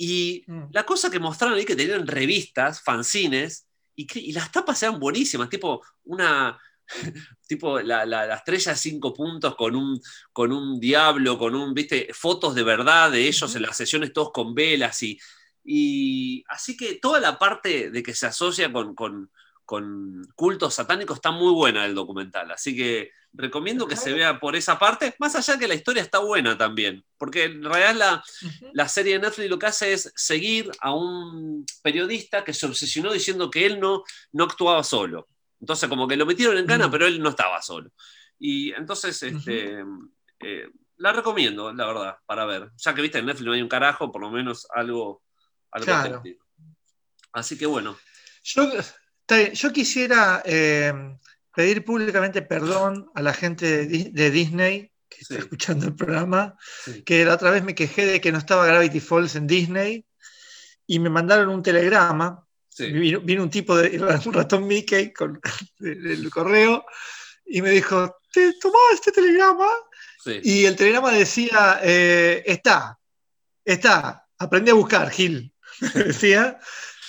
Y 0.00 0.44
Mm. 0.46 0.68
la 0.72 0.84
cosa 0.86 1.10
que 1.10 1.18
mostraron 1.18 1.58
ahí 1.58 1.64
que 1.66 1.76
tenían 1.76 2.06
revistas, 2.06 2.80
fanzines, 2.82 3.66
y, 3.96 4.32
las 4.32 4.52
tapas 4.52 4.80
eran 4.82 4.98
buenísimas, 5.00 5.48
tipo 5.50 5.82
una. 6.04 6.56
tipo 7.46 7.80
la, 7.80 8.06
la- 8.06 8.26
la 8.26 8.36
estrella 8.36 8.72
de 8.72 8.78
cinco 8.78 9.12
puntos 9.12 9.54
con 9.56 9.74
un, 9.76 10.00
con 10.32 10.52
un 10.52 10.80
diablo, 10.80 11.36
con 11.36 11.54
un, 11.54 11.74
viste, 11.74 12.08
fotos 12.14 12.54
de 12.54 12.62
verdad 12.62 13.10
de 13.10 13.26
ellos 13.28 13.54
en 13.56 13.62
las 13.62 13.76
sesiones 13.76 14.12
todos 14.14 14.30
con 14.32 14.54
velas 14.54 15.02
y, 15.02 15.18
y 15.64 16.42
así 16.48 16.76
que 16.78 16.94
toda 16.94 17.20
la 17.20 17.38
parte 17.38 17.90
de 17.90 18.02
que 18.02 18.14
se 18.14 18.26
asocia 18.26 18.72
con, 18.72 18.94
con, 18.94 19.30
con 19.66 20.26
cultos 20.34 20.74
satánicos 20.74 21.18
está 21.18 21.30
muy 21.30 21.52
buena 21.52 21.84
el 21.84 21.94
documental, 21.94 22.50
así 22.52 22.74
que 22.74 23.10
recomiendo 23.32 23.86
que 23.86 23.96
se 23.96 24.12
vea 24.12 24.40
por 24.40 24.56
esa 24.56 24.78
parte, 24.78 25.14
más 25.18 25.34
allá 25.36 25.58
que 25.58 25.68
la 25.68 25.74
historia 25.74 26.02
está 26.02 26.18
buena 26.18 26.56
también, 26.56 27.04
porque 27.16 27.44
en 27.44 27.62
realidad 27.62 27.94
la, 27.94 28.24
la 28.72 28.88
serie 28.88 29.14
de 29.14 29.18
Netflix 29.20 29.50
lo 29.50 29.58
que 29.58 29.66
hace 29.66 29.92
es 29.92 30.12
seguir 30.16 30.70
a 30.80 30.92
un 30.94 31.64
periodista 31.82 32.42
que 32.44 32.54
se 32.54 32.66
obsesionó 32.66 33.12
diciendo 33.12 33.50
que 33.50 33.66
él 33.66 33.78
no, 33.80 34.02
no 34.32 34.44
actuaba 34.44 34.82
solo. 34.82 35.28
Entonces, 35.60 35.88
como 35.88 36.06
que 36.06 36.16
lo 36.16 36.24
metieron 36.26 36.56
en 36.56 36.66
cana, 36.66 36.88
Mm. 36.88 36.90
pero 36.90 37.06
él 37.06 37.20
no 37.20 37.30
estaba 37.30 37.60
solo. 37.62 37.90
Y 38.38 38.72
entonces, 38.72 39.20
este, 39.22 39.84
eh, 40.40 40.68
la 40.96 41.12
recomiendo, 41.12 41.72
la 41.72 41.86
verdad, 41.86 42.16
para 42.26 42.44
ver. 42.46 42.70
Ya 42.76 42.94
que 42.94 43.02
viste 43.02 43.18
en 43.18 43.26
Netflix 43.26 43.46
no 43.46 43.52
hay 43.52 43.62
un 43.62 43.68
carajo, 43.68 44.10
por 44.12 44.20
lo 44.20 44.30
menos 44.30 44.66
algo, 44.72 45.22
algo 45.72 45.84
Claro. 45.86 46.22
Así 47.32 47.58
que 47.58 47.66
bueno, 47.66 47.96
Yo, 48.42 48.70
yo 49.52 49.72
quisiera 49.72 50.42
eh, 50.44 50.92
pedir 51.58 51.84
públicamente 51.84 52.40
perdón 52.42 53.10
a 53.16 53.20
la 53.20 53.34
gente 53.34 53.66
de, 53.66 53.86
Di- 53.86 54.10
de 54.12 54.30
Disney 54.30 54.92
que 55.08 55.22
está 55.22 55.34
Sí. 55.34 55.40
escuchando 55.40 55.86
el 55.86 55.94
programa, 55.96 56.56
sí. 56.84 57.02
que 57.02 57.24
la 57.24 57.34
otra 57.34 57.50
vez 57.50 57.64
me 57.64 57.74
quejé 57.74 58.06
de 58.06 58.20
que 58.20 58.30
no 58.30 58.38
estaba 58.38 58.64
Gravity 58.66 59.00
Falls 59.00 59.34
en 59.34 59.46
Disney 59.48 60.04
y 60.86 61.00
me 61.00 61.10
mandaron 61.10 61.48
un 61.48 61.62
telegrama. 61.62 62.46
sí. 62.68 62.92
Vino, 62.92 63.20
vino 63.20 63.42
un 63.42 63.50
tipo 63.50 63.76
de 63.76 63.98
un 64.26 64.32
ratón 64.32 64.68
Mickey 64.68 65.12
con 65.12 65.40
el 65.80 66.30
correo 66.30 66.84
y 67.44 67.60
me 67.60 67.70
dijo, 67.70 68.16
¿te 68.32 68.52
tomás 68.60 68.94
este 68.94 69.10
telegrama? 69.10 69.66
Y 70.44 70.64
el 70.66 70.76
telegrama 70.76 71.10
decía, 71.10 71.80
eh, 71.82 72.44
está, 72.46 72.98
está, 73.64 74.26
aprendí 74.38 74.70
a 74.70 74.74
buscar, 74.74 75.10
Gil. 75.10 75.52
decía, 75.94 76.60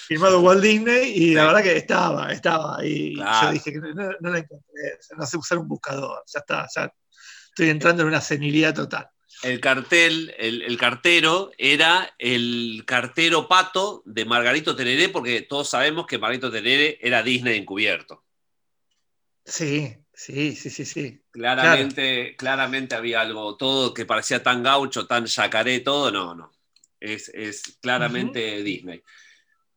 firmado 0.10 0.42
Walt 0.42 0.64
Disney, 0.64 1.14
y 1.16 1.34
la 1.36 1.46
verdad 1.46 1.62
que 1.62 1.78
estaba, 1.78 2.34
estaba. 2.34 2.84
Y 2.84 3.14
Claro. 3.14 3.48
yo 3.48 3.54
dije 3.54 3.72
que 3.72 3.80
no, 3.80 4.12
no 4.20 4.30
la 4.32 4.40
encontré, 4.40 5.00
no 5.16 5.26
sé 5.28 5.38
usar 5.38 5.60
un 5.60 5.68
buscador, 5.68 6.24
ya 6.26 6.40
está, 6.40 6.68
ya 6.76 6.92
estoy 7.50 7.70
entrando 7.70 8.02
en 8.02 8.08
una 8.08 8.20
senilidad 8.20 8.74
total. 8.74 9.08
El 9.44 9.60
cartel, 9.60 10.34
el, 10.40 10.64
el 10.64 10.78
cartero 10.80 11.52
era 11.60 12.14
el 12.18 12.84
cartero 12.88 13.48
pato 13.48 14.02
de 14.04 14.26
Margarito 14.26 14.76
Tereré, 14.76 15.10
porque 15.10 15.44
todos 15.44 15.70
sabemos 15.70 16.08
que 16.08 16.18
Margarito 16.18 16.52
Tereré 16.52 16.98
era 17.02 17.22
Disney 17.22 17.60
encubierto. 17.60 18.26
Sí, 19.46 19.96
sí, 20.12 20.56
sí, 20.56 20.70
sí, 20.72 20.86
sí. 20.86 21.22
Claramente, 21.30 22.36
claramente 22.36 22.96
había 22.96 23.22
algo, 23.22 23.56
todo 23.58 23.94
que 23.94 24.06
parecía 24.08 24.42
tan 24.42 24.64
gaucho, 24.64 25.06
tan 25.06 25.28
yacaré, 25.28 25.82
todo, 25.82 26.12
no, 26.12 26.34
no. 26.34 26.52
Es, 27.00 27.30
es 27.30 27.78
claramente 27.80 28.62
Disney. 28.64 29.04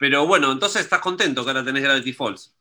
Pero 0.03 0.27
bueno, 0.27 0.51
entonces 0.51 0.83
estás 0.83 0.99
contento 0.99 1.45
que 1.45 1.51
ahora 1.51 1.65
tenés 1.65 1.81
Gravity 1.85 2.13
Falls. 2.13 2.53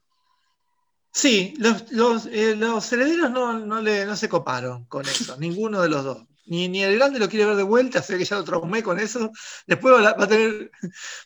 Sí, 1.12 1.56
los, 1.58 1.92
los, 1.92 2.28
eh, 2.28 2.56
los 2.56 2.94
herederos 2.94 3.32
no, 3.32 3.58
no, 3.58 3.82
le, 3.82 4.06
no 4.06 4.16
se 4.16 4.30
coparon 4.30 4.86
con 4.86 5.08
eso, 5.08 5.36
ninguno 5.40 5.82
de 5.82 5.90
los 5.90 6.04
dos. 6.04 6.24
Ni, 6.46 6.68
ni 6.70 6.84
el 6.84 6.98
grande 6.98 7.18
lo 7.18 7.28
quiere 7.28 7.48
ver 7.48 7.56
de 7.56 7.64
vuelta, 7.64 8.04
sé 8.04 8.20
que 8.20 8.26
ya 8.26 8.36
lo 8.36 8.44
traumé 8.44 8.84
con 8.84 9.00
eso. 9.00 9.32
Después 9.66 9.92
va 9.96 10.10
a, 10.10 10.14
va 10.14 10.26
a 10.26 10.28
tener, 10.28 10.70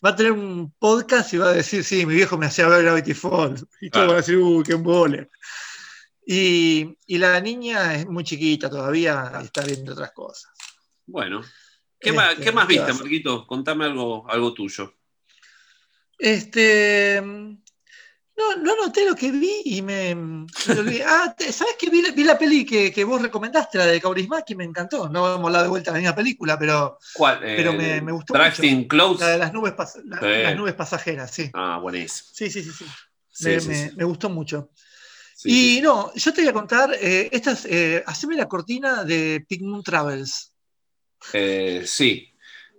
va 0.02 0.08
a 0.08 0.16
tener 0.16 0.32
un 0.32 0.72
podcast 0.78 1.34
y 1.34 1.36
va 1.36 1.48
a 1.50 1.52
decir, 1.52 1.84
sí, 1.84 2.06
mi 2.06 2.14
viejo 2.14 2.38
me 2.38 2.46
hacía 2.46 2.66
ver 2.66 2.82
Gravity 2.84 3.12
Falls. 3.12 3.66
Y 3.82 3.90
todos 3.90 4.06
Claro. 4.06 4.06
van 4.06 4.16
a 4.16 4.20
decir, 4.20 4.38
uy, 4.38 4.64
qué 4.64 4.72
embole. 4.72 5.28
Y, 6.26 6.96
y 7.06 7.18
la 7.18 7.38
niña 7.42 7.94
es 7.94 8.06
muy 8.06 8.24
chiquita 8.24 8.70
todavía 8.70 9.32
y 9.42 9.44
está 9.44 9.60
viendo 9.66 9.92
otras 9.92 10.12
cosas. 10.12 10.50
Bueno. 11.04 11.42
¿Qué, 12.00 12.12
más, 12.14 12.30
Este, 12.32 12.44
¿qué 12.44 12.52
más 12.52 12.66
¿qué 12.66 12.72
viste, 12.72 12.90
a 12.90 12.94
hacer? 12.94 13.02
Marquito? 13.04 13.46
Contame 13.46 13.84
algo, 13.84 14.26
algo 14.30 14.54
tuyo. 14.54 14.94
Este. 16.18 17.20
No, 18.38 18.54
no 18.58 18.76
noté 18.76 19.06
lo 19.06 19.14
que 19.14 19.30
vi 19.30 19.62
y 19.64 19.80
me. 19.82 20.14
me. 20.14 20.46
Ah, 21.06 21.34
¿sabes 21.38 21.74
qué? 21.78 21.88
Vi, 21.88 22.02
la- 22.02 22.10
vi 22.10 22.22
la 22.22 22.38
peli 22.38 22.66
que, 22.66 22.92
que 22.92 23.02
vos 23.04 23.22
recomendaste, 23.22 23.78
la 23.78 23.86
de 23.86 23.98
Kaurismäki, 24.00 24.54
me 24.54 24.64
encantó. 24.64 25.08
No 25.08 25.22
vamos 25.22 25.44
a 25.44 25.46
hablar 25.46 25.62
de 25.62 25.68
vuelta 25.68 25.90
de 25.90 25.96
la 25.96 26.00
misma 26.00 26.14
película, 26.16 26.58
pero 26.58 26.98
¿Cuál? 27.14 27.40
Pero 27.40 27.72
me- 27.72 28.02
me 28.02 28.12
gustó 28.12 28.34
Driving 28.34 28.88
Close. 28.88 29.24
la 29.24 29.30
de 29.30 29.38
las 29.38 29.52
nubes, 29.54 29.72
pas- 29.72 30.02
la- 30.04 30.18
Sí. 30.20 30.42
las 30.42 30.54
nubes 30.56 30.74
pasajeras, 30.74 31.30
sí. 31.30 31.50
Ah, 31.54 31.78
buenísimo. 31.80 32.28
Sí, 32.34 32.50
sí, 32.50 32.62
sí, 32.62 32.70
sí. 32.72 32.84
Sí, 33.30 33.44
me, 33.48 33.60
sí, 33.60 33.90
me- 33.96 34.04
gustó 34.04 34.28
mucho. 34.28 34.70
Y 35.44 35.80
no, 35.82 36.12
yo 36.14 36.32
te 36.32 36.40
voy 36.42 36.50
a 36.50 36.52
contar, 36.54 36.94
eh, 37.00 37.28
estas, 37.32 37.64
eh, 37.66 38.02
haceme 38.06 38.36
la 38.36 38.48
cortina 38.48 39.04
de 39.04 39.44
Pink 39.48 39.62
Moon 39.62 39.82
Travels. 39.82 40.52
Eh, 41.32 41.84
sí. 41.86 42.32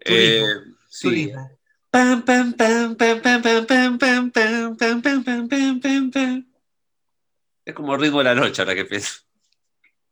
Turismo, 0.04 0.48
Eh, 0.48 0.54
sí. 0.90 1.08
Turismo. 1.08 1.57
Pam, 1.90 2.22
pam, 2.24 2.54
pam, 2.54 2.96
pam, 2.96 3.22
pam, 3.22 3.42
pam, 3.42 3.66
pam, 3.66 3.98
pam, 3.98 4.32
pam, 4.32 4.76
pam, 4.78 5.02
pam, 5.02 5.24
pam, 5.24 5.48
pam, 5.48 5.80
pam, 5.80 6.12
pam. 6.12 6.46
Es 7.66 7.74
como 7.74 7.98
ritmo 7.98 8.20
de 8.20 8.24
la 8.26 8.36
noche 8.36 8.62
ahora 8.62 8.76
que 8.76 8.86
pienso. 8.86 9.22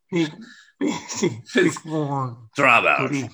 Sí, 0.10 1.70
como- 1.84 2.50
Travel. 2.54 3.30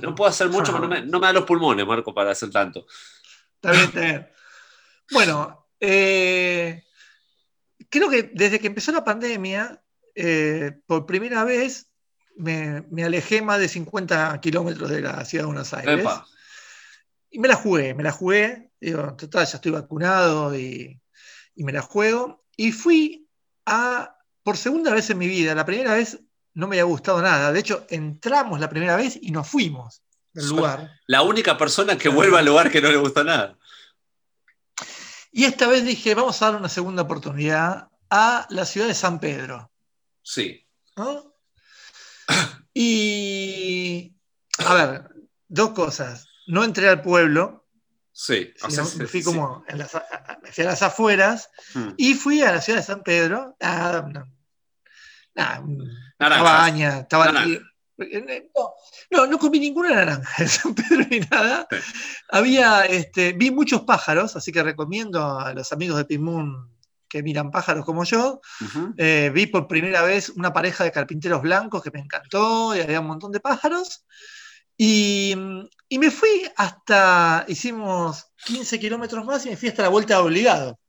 No 0.00 0.14
puedo 0.14 0.30
hacer 0.30 0.48
mucho, 0.48 0.72
pero 0.72 0.80
no 0.84 0.88
me, 0.88 1.02
no 1.02 1.18
me 1.20 1.26
da 1.26 1.32
los 1.32 1.44
pulmones, 1.44 1.86
Marco, 1.86 2.14
para 2.14 2.30
hacer 2.32 2.50
tanto. 2.50 2.86
Está 3.56 3.70
bien, 3.72 3.84
está 3.84 4.00
bien. 4.00 4.28
Bueno, 5.10 5.66
eh, 5.80 6.84
creo 7.88 8.08
que 8.08 8.30
desde 8.34 8.58
que 8.60 8.68
empezó 8.68 8.92
la 8.92 9.04
pandemia, 9.04 9.82
eh, 10.14 10.72
por 10.86 11.06
primera 11.06 11.44
vez 11.44 11.88
me, 12.36 12.82
me 12.90 13.04
alejé 13.04 13.42
más 13.42 13.58
de 13.60 13.68
50 13.68 14.40
kilómetros 14.40 14.90
de 14.90 15.00
la 15.02 15.24
ciudad 15.24 15.42
de 15.44 15.46
Buenos 15.46 15.74
Aires. 15.74 16.00
Epa. 16.00 16.26
Y 17.32 17.38
me 17.38 17.48
la 17.48 17.56
jugué, 17.56 17.94
me 17.94 18.02
la 18.02 18.12
jugué. 18.12 18.70
Digo, 18.80 19.14
total, 19.16 19.46
ya 19.46 19.56
estoy 19.56 19.72
vacunado 19.72 20.56
y, 20.56 21.00
y 21.54 21.64
me 21.64 21.72
la 21.72 21.82
juego. 21.82 22.44
Y 22.56 22.72
fui 22.72 23.28
a, 23.66 24.16
por 24.42 24.56
segunda 24.56 24.92
vez 24.92 25.10
en 25.10 25.18
mi 25.18 25.26
vida, 25.26 25.54
la 25.54 25.64
primera 25.64 25.94
vez 25.94 26.20
no 26.54 26.68
me 26.68 26.76
había 26.76 26.84
gustado 26.84 27.22
nada. 27.22 27.52
De 27.52 27.60
hecho, 27.60 27.86
entramos 27.88 28.60
la 28.60 28.68
primera 28.68 28.96
vez 28.96 29.18
y 29.20 29.30
nos 29.30 29.48
fuimos 29.48 30.02
del 30.32 30.48
lugar. 30.48 30.90
La 31.06 31.22
única 31.22 31.56
persona 31.56 31.96
que 31.96 32.08
vuelve 32.08 32.38
al 32.38 32.46
lugar 32.46 32.70
que 32.70 32.82
no 32.82 32.90
le 32.90 32.96
gusta 32.96 33.24
nada. 33.24 33.58
Y 35.30 35.44
esta 35.44 35.66
vez 35.66 35.84
dije, 35.84 36.14
vamos 36.14 36.40
a 36.42 36.50
dar 36.50 36.56
una 36.56 36.68
segunda 36.68 37.02
oportunidad 37.02 37.88
a 38.10 38.46
la 38.50 38.66
ciudad 38.66 38.86
de 38.86 38.94
San 38.94 39.18
Pedro. 39.18 39.72
Sí. 40.22 40.66
¿no? 40.96 41.34
Y, 42.74 44.14
a 44.58 44.74
ver, 44.74 45.10
dos 45.48 45.70
cosas. 45.70 46.26
No 46.52 46.64
entré 46.64 46.88
al 46.88 47.00
pueblo, 47.02 47.58
Sí. 48.14 48.52
O 48.62 48.68
sea, 48.70 48.84
sino 48.84 48.98
me 48.98 49.06
fui 49.06 49.20
sí. 49.20 49.24
como 49.24 49.64
en 49.68 49.78
las, 49.78 49.94
a- 49.94 50.04
a- 50.10 50.38
me 50.42 50.52
fui 50.52 50.64
a 50.64 50.66
las 50.66 50.82
afueras 50.82 51.48
Mm. 51.74 51.88
y 51.96 52.12
fui 52.14 52.42
a 52.42 52.52
la 52.52 52.60
ciudad 52.60 52.80
de 52.80 52.84
San 52.84 53.02
Pedro. 53.02 53.56
a 53.58 54.02
una 54.04 54.26
Naranjas. 56.18 56.46
cabaña, 56.46 56.98
estaba 57.00 57.32
Naranja. 57.32 57.60
no, 58.54 58.74
no, 59.10 59.26
no 59.26 59.38
comí 59.38 59.58
ninguna 59.60 59.94
naranja 59.94 60.42
de 60.42 60.48
San 60.48 60.74
Pedro 60.74 61.06
ni 61.10 61.20
nada. 61.20 61.66
Sí. 61.70 61.76
Había, 62.30 62.82
este, 62.84 63.32
vi 63.32 63.50
muchos 63.50 63.82
pájaros, 63.82 64.36
así 64.36 64.52
que 64.52 64.62
recomiendo 64.62 65.38
a 65.40 65.54
los 65.54 65.72
amigos 65.72 65.96
de 65.96 66.04
Pimun 66.04 66.70
que 67.08 67.22
miran 67.22 67.50
pájaros 67.50 67.84
como 67.84 68.04
yo. 68.04 68.40
Eh, 68.96 69.30
vi 69.34 69.46
por 69.46 69.66
primera 69.68 70.02
vez 70.02 70.30
una 70.30 70.52
pareja 70.52 70.84
de 70.84 70.92
carpinteros 70.92 71.42
blancos 71.42 71.82
que 71.82 71.90
me 71.90 72.00
encantó 72.00 72.74
y 72.76 72.80
había 72.80 73.00
un 73.00 73.06
montón 73.06 73.32
de 73.32 73.40
pájaros. 73.40 74.04
Y, 74.76 75.34
y 75.88 75.98
me 75.98 76.10
fui 76.10 76.50
hasta, 76.56 77.44
hicimos 77.48 78.26
15 78.44 78.80
kilómetros 78.80 79.24
más 79.24 79.44
y 79.46 79.50
me 79.50 79.56
fui 79.56 79.68
hasta 79.68 79.82
la 79.82 79.88
Vuelta 79.88 80.14
de 80.14 80.20
Obligado, 80.20 80.80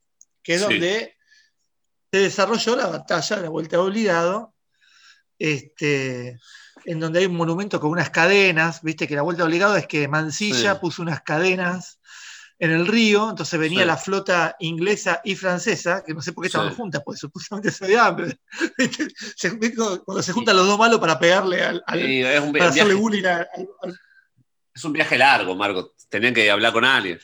que 0.41 0.55
es 0.55 0.61
Sí. 0.61 0.67
donde 0.67 1.15
se 2.11 2.19
desarrolló 2.19 2.75
la 2.75 2.87
batalla 2.87 3.35
de 3.37 3.41
la 3.43 3.49
Vuelta 3.49 3.77
de 3.77 3.83
Obligado, 3.83 4.53
este, 5.39 6.39
en 6.85 6.99
donde 6.99 7.19
hay 7.19 7.25
un 7.25 7.35
monumento 7.35 7.79
con 7.79 7.91
unas 7.91 8.09
cadenas, 8.09 8.81
viste 8.81 9.07
que 9.07 9.15
la 9.15 9.21
Vuelta 9.23 9.43
de 9.43 9.47
Obligado 9.47 9.75
es 9.75 9.87
que 9.87 10.07
Mansilla 10.07 10.73
Sí. 10.73 10.79
puso 10.79 11.01
unas 11.01 11.21
cadenas 11.21 11.99
en 12.63 12.71
el 12.71 12.87
río, 12.87 13.29
entonces 13.29 13.59
venía 13.59 13.81
Sí. 13.81 13.85
la 13.87 13.97
flota 13.97 14.55
inglesa 14.59 15.19
y 15.23 15.35
francesa, 15.35 16.03
que 16.05 16.13
no 16.13 16.21
sé 16.21 16.31
por 16.33 16.43
qué 16.43 16.47
estaban 16.47 16.69
Sí. 16.69 16.75
juntas, 16.77 17.01
porque 17.03 17.19
supuestamente 17.19 17.71
se 17.71 17.85
odiaban, 17.85 18.15
pero 18.15 18.29
¿viste? 18.77 19.07
Se- 19.35 19.49
¿viste 19.51 19.75
cuando 20.05 20.21
se 20.23 20.31
juntan 20.31 20.55
los 20.55 20.67
dos 20.67 20.79
malos 20.79 20.99
para 20.99 21.19
pegarle 21.19 21.61
al, 21.63 21.83
al- 21.85 21.99
Sí, 21.99 22.21
es, 22.23 22.39
un, 22.41 22.53
para 22.53 22.69
hacerle 22.69 22.93
viaje, 22.93 23.01
bullying 23.01 23.25
al- 23.25 23.47
al- 23.55 23.67
al- 23.81 23.99
es 24.75 24.83
un 24.83 24.93
viaje 24.93 25.17
largo, 25.17 25.55
Marco. 25.55 25.93
Tenían 26.09 26.33
que 26.33 26.49
hablar 26.49 26.71
con 26.73 26.85
alguien. 26.85 27.19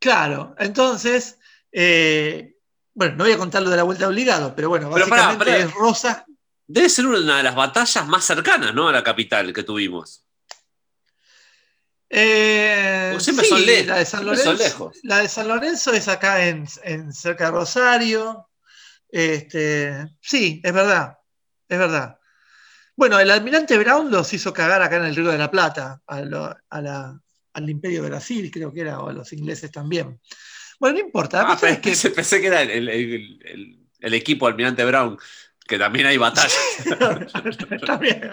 Claro, 0.00 0.54
entonces, 0.58 1.38
eh, 1.72 2.56
bueno, 2.94 3.16
no 3.16 3.24
voy 3.24 3.32
a 3.32 3.38
contar 3.38 3.62
lo 3.62 3.70
de 3.70 3.76
la 3.76 3.82
vuelta 3.84 4.08
obligado, 4.08 4.54
pero 4.54 4.68
bueno, 4.68 4.90
Pero 4.92 5.08
pará, 5.08 5.26
básicamente 5.28 5.52
pará. 5.52 5.64
es 5.64 5.72
Rosa. 5.74 6.24
Debe 6.66 6.88
ser 6.88 7.06
una 7.06 7.36
de 7.36 7.42
las 7.42 7.54
batallas 7.54 8.06
más 8.08 8.24
cercanas, 8.24 8.74
¿no? 8.74 8.88
A 8.88 8.92
la 8.92 9.02
capital 9.04 9.52
que 9.52 9.62
tuvimos. 9.62 10.24
Eh, 12.08 13.08
Porque 13.12 13.24
siempre 13.24 13.44
sí, 13.44 13.50
son 13.50 13.66
lejos, 13.66 13.86
La 13.86 13.96
de 13.98 14.04
San 14.06 14.18
son 14.20 14.26
Lorenzo, 14.26 14.52
lejos. 14.54 14.96
La 15.02 15.18
de 15.22 15.28
San 15.28 15.48
Lorenzo 15.48 15.92
es 15.92 16.08
acá 16.08 16.46
en, 16.46 16.66
en 16.84 17.12
cerca 17.12 17.46
de 17.46 17.50
Rosario. 17.52 18.48
Este, 19.10 20.06
sí, 20.20 20.60
es 20.62 20.72
verdad, 20.72 21.18
es 21.68 21.78
verdad. 21.78 22.18
Bueno, 22.96 23.18
el 23.20 23.30
almirante 23.30 23.76
Brown 23.78 24.10
los 24.10 24.32
hizo 24.32 24.52
cagar 24.52 24.82
acá 24.82 24.96
en 24.96 25.04
el 25.04 25.16
Río 25.16 25.30
de 25.30 25.38
la 25.38 25.50
Plata, 25.50 26.00
a 26.06 26.20
lo- 26.22 26.56
a 26.70 26.80
la- 26.80 27.20
al 27.52 27.70
Imperio 27.70 28.02
de 28.02 28.08
Brasil, 28.08 28.50
creo 28.52 28.72
que 28.72 28.80
era, 28.82 29.00
o 29.00 29.08
a 29.08 29.12
los 29.12 29.32
ingleses 29.32 29.70
también. 29.70 30.20
Bueno, 30.78 30.98
no 30.98 31.06
importa. 31.06 31.44
Ah, 31.46 31.54
es 31.54 31.78
que- 31.78 31.90
pensé, 31.90 32.10
pensé 32.10 32.40
que 32.40 32.46
era 32.46 32.62
el- 32.62 32.88
el- 32.88 33.80
el 34.00 34.14
equipo 34.14 34.46
Almirante 34.46 34.84
Brown, 34.84 35.18
que 35.66 35.78
también 35.78 36.06
hay 36.06 36.16
batallas. 36.16 36.56
También. 37.86 38.30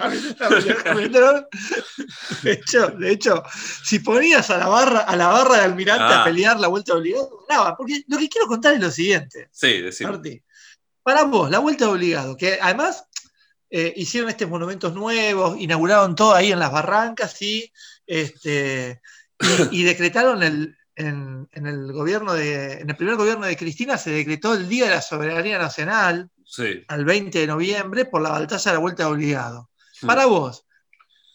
De 2.44 2.52
hecho, 2.52 2.88
de 2.90 3.12
hecho, 3.12 3.44
si 3.84 4.00
ponías 4.00 4.50
a 4.50 4.58
la 4.58 4.68
barra, 4.68 5.00
a 5.00 5.16
la 5.16 5.28
barra 5.28 5.58
de 5.58 5.64
almirante 5.64 6.04
Ah. 6.04 6.22
a 6.22 6.24
pelear 6.26 6.60
la 6.60 6.68
vuelta 6.68 6.94
obligado, 6.94 7.46
ganaba. 7.48 7.76
Porque 7.78 8.04
lo 8.08 8.18
que 8.18 8.30
quiero 8.30 8.48
contar 8.48 8.74
es 8.74 8.80
lo 8.82 8.92
siguiente, 8.92 9.50
Sí. 9.52 9.84
Marti. 10.02 10.42
Para 11.02 11.24
vos, 11.24 11.50
la 11.50 11.60
vuelta 11.60 11.90
obligado, 11.90 12.38
que 12.38 12.60
además 12.62 13.06
eh, 13.70 13.92
hicieron 13.96 14.30
estos 14.30 14.50
monumentos 14.50 14.94
nuevos, 14.94 15.60
inauguraron 15.60 16.16
todo 16.16 16.34
ahí 16.36 16.52
en 16.52 16.60
las 16.60 16.72
barrancas 16.72 17.42
y, 17.42 17.72
este, 18.06 19.02
y, 19.72 19.80
y 19.82 19.84
decretaron 19.84 20.44
el, 20.44 20.78
en, 20.96 21.50
en 21.52 21.68
el 21.68 21.92
gobierno 21.92 22.34
de, 22.34 22.74
en 22.74 22.90
el 22.90 22.96
primer 22.96 23.16
gobierno 23.16 23.46
de 23.48 23.58
Cristina 23.58 23.98
se 23.98 24.12
decretó 24.12 24.54
el 24.54 24.70
Día 24.70 24.86
de 24.86 24.92
la 24.92 25.02
Soberanía 25.02 25.58
Nacional 25.58 26.30
Sí. 26.56 26.86
al 26.88 27.04
20 27.04 27.40
de 27.40 27.48
noviembre 27.48 28.06
por 28.06 28.22
la 28.22 28.30
batalla 28.30 28.64
de 28.64 28.74
la 28.74 28.80
vuelta 28.80 29.10
obligado. 29.10 29.72
Hmm. 30.02 30.06
Para 30.06 30.28
vos, 30.28 30.68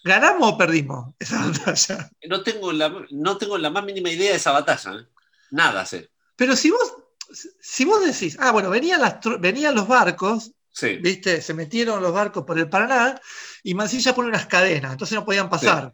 ¿ganamos 0.04 0.52
o 0.52 0.56
perdimos 0.56 1.12
esa 1.18 1.44
batalla? 1.44 2.08
No 2.28 2.44
tengo, 2.44 2.70
la, 2.70 3.04
no 3.10 3.36
tengo 3.36 3.58
la 3.58 3.68
más 3.68 3.84
mínima 3.84 4.10
idea 4.10 4.30
de 4.30 4.36
esa 4.36 4.52
batalla. 4.52 4.94
¿eh? 4.94 5.06
Nada 5.50 5.84
sé. 5.86 6.10
Pero 6.36 6.54
si 6.54 6.70
vos, 6.70 6.94
si 7.60 7.84
vos 7.84 8.04
decís, 8.04 8.36
ah, 8.38 8.52
bueno, 8.52 8.70
venían, 8.70 9.00
las, 9.00 9.16
venían 9.40 9.74
los 9.74 9.88
barcos, 9.88 10.52
Sí. 10.70 10.98
¿viste? 10.98 11.42
Se 11.42 11.54
metieron 11.54 12.00
los 12.00 12.12
barcos 12.12 12.44
por 12.44 12.56
el 12.56 12.68
Paraná 12.68 13.20
y 13.64 13.74
Mansilla 13.74 14.14
pone 14.14 14.28
unas 14.28 14.46
cadenas, 14.46 14.92
entonces 14.92 15.16
no 15.16 15.24
podían 15.24 15.50
pasar 15.50 15.92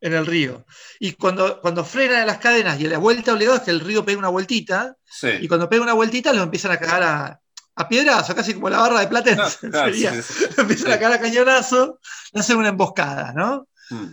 en 0.00 0.12
el 0.14 0.26
río. 0.26 0.66
Y 0.98 1.12
cuando, 1.12 1.60
cuando 1.60 1.84
frenan 1.84 2.26
las 2.26 2.38
cadenas 2.38 2.80
y 2.80 2.88
la 2.88 2.98
vuelta 2.98 3.32
obligada 3.32 3.58
es 3.58 3.62
que 3.62 3.70
el 3.70 3.78
río 3.78 4.04
pega 4.04 4.18
una 4.18 4.30
vueltita, 4.30 4.96
y 5.40 5.46
cuando 5.46 5.68
pega 5.68 5.84
una 5.84 5.92
vueltita 5.92 6.32
los 6.32 6.42
empiezan 6.42 6.72
a 6.72 6.80
cagar 6.80 7.02
a, 7.04 7.42
a 7.74 7.88
piedrazo, 7.88 8.34
casi 8.34 8.54
como 8.54 8.68
la 8.70 8.78
barra 8.80 9.00
de 9.00 9.08
Platense. 9.08 9.58
Claro, 9.58 9.70
claro, 9.72 9.92
sería. 9.92 10.12
sí, 10.12 10.22
sí, 10.22 10.44
sí. 10.48 10.54
empiezan 10.60 10.92
a 10.92 10.98
cagar 10.98 11.12
a 11.12 11.20
cañonazo, 11.20 11.98
y 12.32 12.38
hacen 12.38 12.56
una 12.58 12.68
emboscada, 12.68 13.32
¿no? 13.32 13.68
Mm. 13.90 14.06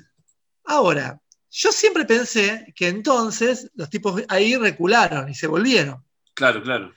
Ahora, 0.66 1.20
yo 1.52 1.72
siempre 1.72 2.06
pensé 2.06 2.72
que 2.76 2.88
entonces 2.88 3.72
los 3.74 3.90
tipos 3.90 4.22
ahí 4.30 4.56
recularon 4.56 5.28
y 5.30 5.36
se 5.36 5.48
volvieron. 5.48 6.06
Claro, 6.36 6.62
claro. 6.62 6.94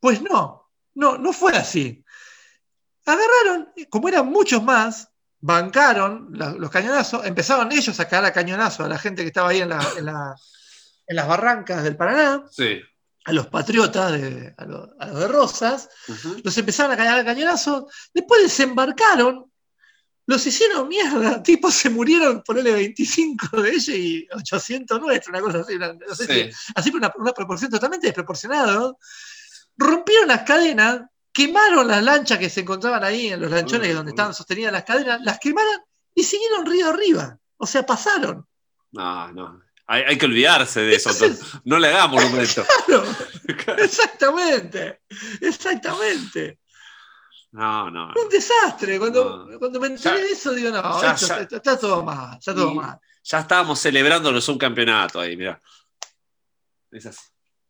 Pues 0.00 0.22
no, 0.22 0.70
no, 0.94 1.18
no 1.18 1.32
fue 1.32 1.56
así. 1.56 2.04
Agarraron, 3.04 3.68
como 3.88 4.08
eran 4.08 4.26
muchos 4.26 4.62
más, 4.62 5.08
bancaron 5.40 6.28
la- 6.32 6.52
los 6.52 6.70
cañonazos, 6.70 7.24
empezaron 7.24 7.72
ellos 7.72 7.98
a 8.00 8.04
cagar 8.08 8.26
a 8.26 8.32
cañonazo 8.32 8.84
a 8.84 8.88
la 8.88 8.98
gente 8.98 9.22
que 9.22 9.28
estaba 9.28 9.48
ahí 9.50 9.60
en, 9.60 9.70
la- 9.70 9.86
en 9.96 10.04
la- 10.06 10.34
en 11.06 11.16
las 11.16 11.26
barrancas 11.26 11.82
del 11.84 11.96
Paraná, 11.96 12.44
Sí. 12.50 12.80
A 13.24 13.32
los 13.32 13.46
patriotas, 13.48 14.12
de- 14.12 14.54
a, 14.56 14.64
los, 14.64 14.88
a 14.98 15.06
los 15.06 15.18
de 15.20 15.28
Rosas, 15.28 15.88
los 16.42 16.56
empezaron 16.58 16.92
a 16.92 16.96
cagar 16.96 17.18
a 17.18 17.24
cañonazo, 17.24 17.88
después 18.14 18.42
desembarcaron, 18.42 19.50
los 20.26 20.46
hicieron 20.46 20.88
mierda, 20.88 21.42
tipos 21.42 21.74
se 21.74 21.90
murieron, 21.90 22.42
ponele 22.42 22.72
25 22.72 23.60
de 23.62 23.70
ellos 23.70 23.88
y 23.88 24.26
800 24.34 25.00
nuestros, 25.00 25.28
una 25.28 25.40
cosa 25.40 25.58
así, 25.60 25.74
una- 25.74 25.92
no 25.92 26.14
sé 26.14 26.26
si- 26.26 26.32
Sí. 26.50 26.50
así 26.74 26.90
por 26.90 27.00
una, 27.00 27.12
una 27.16 27.32
proporción 27.32 27.70
totalmente 27.70 28.06
desproporcionada, 28.06 28.72
¿no? 28.74 28.98
rompieron 29.76 30.26
las 30.28 30.42
cadenas, 30.42 31.02
quemaron 31.32 31.86
las 31.86 32.02
lanchas 32.02 32.38
que 32.38 32.50
se 32.50 32.60
encontraban 32.62 33.04
ahí 33.04 33.28
en 33.28 33.40
los 33.40 33.50
lanchones 33.50 33.94
donde 33.94 34.10
estaban 34.10 34.34
sostenidas 34.34 34.72
las 34.72 34.82
cadenas, 34.84 35.20
las 35.22 35.38
quemaron 35.38 35.80
y 36.14 36.24
siguieron 36.24 36.66
río 36.66 36.88
arriba, 36.88 37.38
o 37.58 37.66
sea, 37.66 37.86
pasaron. 37.86 38.44
No, 38.90 39.30
no. 39.32 39.60
Hay, 39.90 40.02
hay 40.02 40.18
que 40.18 40.26
olvidarse 40.26 40.80
de 40.82 40.94
eso. 40.94 41.10
Entonces- 41.10 41.40
No 41.64 41.78
le 41.78 41.88
hagamos 41.88 42.22
monumento. 42.22 42.64
Claro, 43.64 43.82
exactamente, 43.82 45.00
exactamente. 45.40 46.58
No, 47.52 47.90
no. 47.90 48.08
Un 48.08 48.28
desastre. 48.30 48.98
Cuando, 48.98 49.46
No. 49.46 49.58
cuando 49.58 49.80
me 49.80 49.86
enteré 49.86 50.20
de 50.22 50.32
eso, 50.32 50.52
digo, 50.52 50.70
no, 50.70 51.00
ya- 51.02 51.12
esto 51.12 51.26
ya- 51.28 51.40
está, 51.40 51.56
está 51.56 51.78
todo 51.78 52.02
mal, 52.04 52.36
está 52.38 52.54
todo 52.54 52.74
mal. 52.74 52.98
Ya 53.24 53.38
estábamos 53.40 53.80
celebrándonos 53.80 54.46
un 54.48 54.58
campeonato 54.58 55.18
ahí, 55.20 55.36
mira. 55.36 55.58
Es 56.90 57.06
así. 57.06 57.20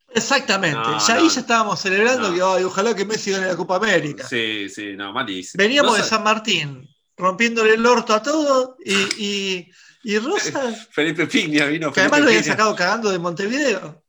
Exactamente. 0.09 0.77
No, 0.77 0.99
ya 0.99 1.13
no, 1.15 1.21
ahí 1.21 1.29
ya 1.29 1.39
estábamos 1.39 1.79
celebrando 1.79 2.29
No. 2.29 2.35
que 2.35 2.41
ay, 2.41 2.63
ojalá 2.65 2.93
que 2.95 3.05
Messi 3.05 3.31
gane 3.31 3.47
la 3.47 3.55
Copa 3.55 3.75
América. 3.77 4.27
Sí, 4.27 4.67
sí, 4.69 4.95
no, 4.95 5.13
malísimo. 5.13 5.61
Veníamos 5.61 5.95
de 5.97 6.03
San 6.03 6.23
Martín, 6.23 6.85
rompiéndole 7.15 7.75
el 7.75 7.85
orto 7.85 8.13
a 8.13 8.21
todo 8.21 8.75
y, 8.83 8.93
y- 8.93 9.71
Y 10.03 10.17
Rosas, 10.19 10.87
Felipe 10.91 11.27
Pignia 11.27 11.65
vino. 11.65 11.91
que 11.91 12.01
además 12.01 12.21
lo 12.21 12.27
habían 12.27 12.43
sacado 12.43 12.75
cagando 12.75 13.09
de 13.11 13.19
Montevideo. 13.19 14.03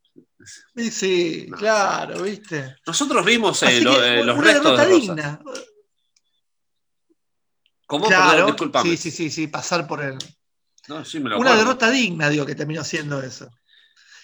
Sí, 0.91 1.47
No, 1.51 1.57
claro, 1.59 2.23
¿viste? 2.23 2.77
Nosotros 2.87 3.25
vimos 3.27 3.63
eh, 3.63 3.81
lo- 3.83 4.03
eh, 4.03 4.25
los 4.25 4.37
una 4.39 4.45
restos 4.47 4.65
derrota 4.65 4.83
de 4.85 4.89
Rosas. 4.89 5.01
digna. 5.03 5.41
¿Cómo? 7.87 8.07
Claro, 8.07 8.55
Perdón, 8.57 8.83
sí, 8.85 8.97
sí, 8.97 9.11
sí, 9.11 9.31
sí, 9.31 9.47
pasar 9.49 9.87
por 9.87 10.03
el. 10.03 10.17
No, 10.89 11.05
sí, 11.05 11.19
me 11.21 11.31
lo 11.31 11.39
Una 11.39 11.57
derrota 11.57 11.91
digna, 11.91 12.29
digo, 12.29 12.47
que 12.47 12.55
terminó 12.55 12.85
siendo 12.85 13.21
eso. 13.23 13.51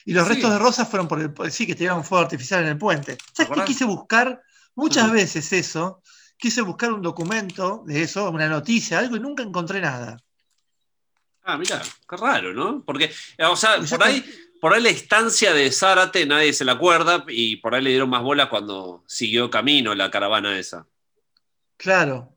Y 0.05 0.13
los 0.13 0.27
Sí. 0.27 0.35
restos 0.35 0.53
de 0.53 0.59
Rosas 0.59 0.89
fueron 0.89 1.09
por 1.09 1.21
el. 1.21 1.33
por- 1.33 1.51
Sí, 1.51 1.67
que 1.67 1.75
tiraron 1.75 2.05
fuego 2.05 2.23
artificial 2.23 2.63
en 2.63 2.69
el 2.69 2.79
puente. 2.79 3.19
¿Sabes 3.35 3.53
qué 3.59 3.65
quise 3.65 3.85
buscar? 3.85 4.41
Muchas 4.77 5.11
veces 5.11 5.53
eso. 5.53 6.01
Quise 6.39 6.61
buscar 6.61 6.93
un 6.93 7.03
documento 7.03 7.83
de 7.87 8.03
eso, 8.03 8.31
una 8.31 8.49
noticia, 8.49 8.99
algo, 9.01 9.17
y 9.17 9.21
nunca 9.21 9.43
encontré 9.43 9.81
nada. 9.81 10.17
Ah, 11.49 11.57
mira, 11.57 11.81
qué 12.09 12.17
raro, 12.17 12.53
¿no? 12.53 12.83
Porque, 12.85 13.09
o 13.49 13.55
sea, 13.55 13.79
por 13.89 14.03
ahí, 14.03 14.25
por 14.61 14.75
ahí 14.75 14.83
la 14.83 14.89
estancia 14.89 15.55
de 15.55 15.71
Zárate 15.71 16.27
nadie 16.27 16.53
se 16.53 16.65
la 16.65 16.73
acuerda 16.73 17.25
y 17.29 17.57
por 17.57 17.73
ahí 17.73 17.83
le 17.83 17.91
dieron 17.91 18.11
más 18.11 18.23
bola 18.23 18.51
cuando 18.51 19.05
siguió 19.07 19.49
camino 19.49 19.95
la 19.95 20.11
caravana 20.11 20.59
esa. 20.59 20.89
Claro. 21.77 22.33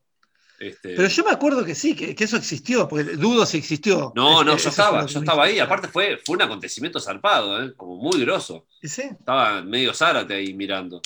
Este, 0.60 0.94
Pero 0.94 1.08
yo 1.08 1.24
me 1.24 1.30
acuerdo 1.32 1.64
que 1.64 1.74
sí, 1.74 1.96
que, 1.96 2.14
que 2.14 2.24
eso 2.24 2.36
existió, 2.36 2.86
porque 2.86 3.16
dudo 3.16 3.44
si 3.46 3.58
existió. 3.58 4.12
no, 4.14 4.44
no, 4.44 4.52
Este, 4.52 4.64
yo 4.64 4.70
estaba, 4.70 5.06
yo 5.06 5.18
estaba 5.18 5.44
ahí. 5.44 5.58
Aparte 5.58 5.88
fue, 5.88 6.18
fue 6.24 6.36
un 6.36 6.42
acontecimiento 6.42 7.00
zarpado, 7.00 7.64
¿eh? 7.64 7.74
como 7.74 7.96
muy 7.96 8.20
grosso. 8.20 8.66
¿Y 8.80 8.86
sí? 8.86 9.02
Estaba 9.02 9.62
medio 9.62 9.92
Zárate 9.92 10.34
ahí 10.34 10.54
mirando. 10.54 11.02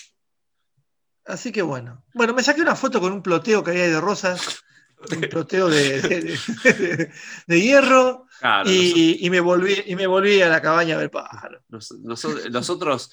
Así 1.25 1.53
que 1.53 1.63
bueno. 1.63 2.05
Bueno, 2.13 2.35
me 2.35 2.43
saqué 2.43 2.61
una 2.61 2.77
foto 2.77 3.01
con 3.01 3.13
un 3.13 3.23
ploteo 3.23 3.65
que 3.65 3.71
había 3.71 3.85
ahí 3.85 3.91
de 3.91 4.01
rosas, 4.01 4.64
un 5.13 5.21
ploteo 5.23 5.69
de, 5.69 6.01
de- 6.03 6.21
de- 6.65 7.11
de 7.47 7.61
hierro, 7.61 8.27
Claro, 8.41 8.71
y, 8.71 9.25
y 9.27 9.31
me 9.31 9.41
volví, 9.41 9.75
y 9.87 9.97
me 9.97 10.07
volví 10.07 10.41
a 10.43 10.49
la 10.49 10.61
cabaña 10.61 10.97
a 10.97 10.99
ver 10.99 11.11
pájaros. 11.11 11.63
nos- 11.69 11.91
nos- 11.93 12.51
nosotros, 12.51 13.11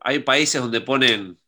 hay 0.00 0.20
países 0.20 0.60
donde 0.60 0.80
ponen, 0.80 1.38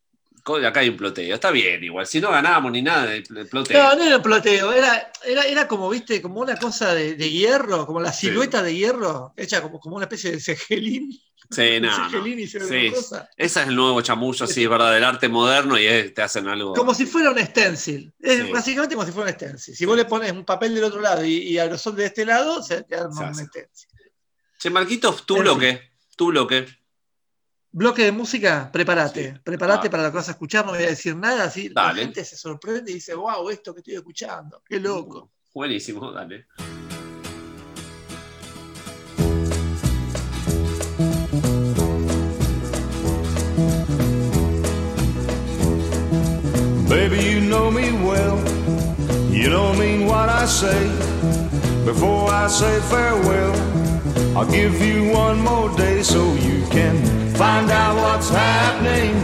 acá 0.67 0.81
hay 0.81 0.89
un 0.89 0.97
ploteo, 0.97 1.35
está 1.35 1.51
bien 1.51 1.83
igual, 1.85 2.07
si 2.07 2.21
no 2.21 2.31
ganábamos 2.31 2.73
ni 2.73 2.83
nada, 2.83 3.15
el 3.15 3.23
ploteo. 3.49 3.83
No, 3.83 3.97
no 3.97 4.05
era 4.05 4.17
un 4.17 4.23
ploteo, 4.23 4.73
era, 4.73 5.11
era, 5.25 5.43
era 5.45 5.69
como, 5.69 5.89
viste, 5.91 6.21
como 6.23 6.41
una 6.41 6.57
cosa 6.57 6.95
de, 6.95 7.15
de 7.15 7.31
hierro, 7.31 7.87
como 7.87 8.01
la 8.01 8.13
Sí. 8.13 8.27
silueta 8.29 8.63
de 8.63 8.75
hierro, 8.75 9.33
hecha 9.37 9.63
como, 9.63 9.79
como 9.81 9.97
una 9.97 10.05
especie 10.05 10.33
de 10.33 10.41
cegelín. 10.41 11.11
Sí, 11.51 11.79
no, 11.81 12.09
no. 12.11 12.27
y 12.27 12.47
se 12.47 12.61
Sí. 12.61 12.91
cosa. 12.95 13.29
Es 13.37 13.57
el 13.57 13.75
nuevo 13.75 14.01
chamullo, 14.03 14.47
sí, 14.47 14.63
es 14.63 14.69
verdad, 14.71 14.93
del 14.93 15.03
arte 15.05 15.29
moderno 15.29 15.79
y 15.79 15.87
es- 15.87 16.15
te 16.15 16.23
hacen 16.23 16.47
algo. 16.49 16.75
Como 16.75 16.95
si 16.95 17.07
fuera 17.07 17.31
un 17.33 17.39
stencil. 17.39 18.13
Es 18.21 18.45
Sí. 18.47 18.53
básicamente 18.53 18.95
como 18.95 19.07
si 19.07 19.13
fuera 19.13 19.31
un 19.31 19.35
stencil. 19.37 19.75
Si 19.75 19.85
vos 19.85 19.97
le 19.97 20.05
pones 20.05 20.31
un 20.33 20.45
papel 20.45 20.75
del 20.75 20.85
otro 20.85 21.01
lado 21.01 21.25
y, 21.25 21.35
y 21.39 21.59
aerosol 21.59 21.97
de 21.97 22.07
este 22.07 22.25
lado, 22.25 22.63
se 22.63 22.83
te 22.85 22.95
arma 22.95 23.35
Se 23.35 23.43
un 23.43 23.49
stencil. 23.49 23.89
Che, 24.61 24.71
Marquitos, 24.71 25.25
tu 25.27 25.37
En 25.37 25.43
bloque, 25.43 25.91
tu 26.17 26.27
bloque. 26.29 26.67
Bloque 27.73 28.03
de 28.05 28.13
música, 28.13 28.69
prepárate. 28.73 29.33
Sí. 29.35 29.41
Prepárate 29.45 29.87
Ah. 29.87 29.91
para 29.91 30.03
lo 30.05 30.11
que 30.11 30.17
vas 30.17 30.29
a 30.29 30.33
escuchar, 30.33 30.67
no 30.67 30.73
voy 30.73 30.83
a 30.83 30.89
decir 30.89 31.15
nada, 31.17 31.45
así 31.45 31.69
Dale. 31.69 32.01
la 32.01 32.05
gente 32.07 32.25
se 32.25 32.37
sorprende 32.37 32.91
y 32.91 32.95
dice, 32.95 33.15
wow, 33.15 33.49
esto 33.49 33.73
que 33.73 33.81
estoy 33.81 33.95
escuchando, 33.95 34.63
qué 34.69 34.81
loco. 34.81 35.31
Buenísimo, 35.55 36.11
dale. 36.11 36.47
Baby, 46.89 47.23
you 47.23 47.41
know 47.41 47.71
me 47.71 47.93
well. 48.05 48.37
You 49.31 49.49
don't 49.49 49.79
mean 49.79 50.07
what 50.07 50.29
I 50.29 50.45
say. 50.47 50.89
Before 51.85 52.29
I 52.31 52.49
say 52.49 52.81
farewell, 52.91 53.55
I'll 54.37 54.51
give 54.51 54.81
you 54.81 55.11
one 55.11 55.41
more 55.41 55.75
day 55.77 56.03
so 56.03 56.35
you 56.35 56.67
can 56.71 56.97
find 57.41 57.71
out 57.71 57.97
what's 57.97 58.29
happening. 58.29 59.15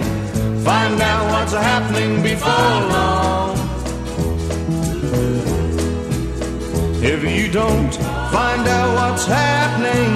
Find 0.65 0.99
out 1.03 1.25
what's 1.33 1.53
happening 1.53 2.23
before 2.23 2.79
long. 2.95 3.59
If 7.13 7.21
you 7.25 7.53
don't 7.53 7.95
find 8.37 8.67
out 8.77 8.91
what's 8.99 9.27
happening, 9.27 10.11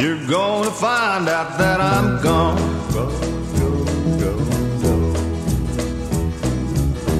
you're 0.00 0.24
gonna 0.28 0.70
find 0.70 1.28
out 1.28 1.58
that 1.58 1.80
I'm 1.80 2.22
gone. 2.22 2.62
Go, 2.92 3.04
go, 3.60 3.70
go, 4.22 4.32
go. 4.84 4.94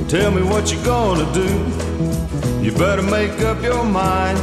Tell 0.06 0.30
me 0.30 0.42
what 0.42 0.70
you're 0.72 0.84
gonna 0.84 1.26
do. 1.32 2.25
You 2.66 2.72
better 2.72 3.00
make 3.00 3.40
up 3.42 3.62
your 3.62 3.84
mind. 3.84 4.40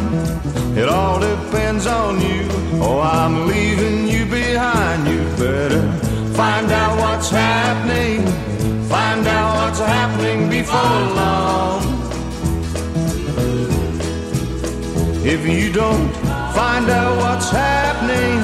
It 0.78 0.88
all 0.88 1.20
depends 1.20 1.86
on 1.86 2.22
you. 2.22 2.48
Oh, 2.82 3.02
I'm 3.02 3.48
leaving 3.48 4.08
you 4.08 4.26
behind. 4.26 5.06
You 5.10 5.20
better 5.36 5.82
find 6.32 6.72
out 6.72 6.98
what's 7.00 7.30
happening. 7.30 8.26
Find 8.88 9.28
out 9.28 9.56
what's 9.58 9.80
happening 9.80 10.50
before 10.50 11.00
long. 11.20 11.82
If 15.26 15.46
you 15.46 15.74
don't 15.74 16.10
find 16.56 16.90
out 16.90 17.18
what's 17.18 17.50
happening, 17.52 18.40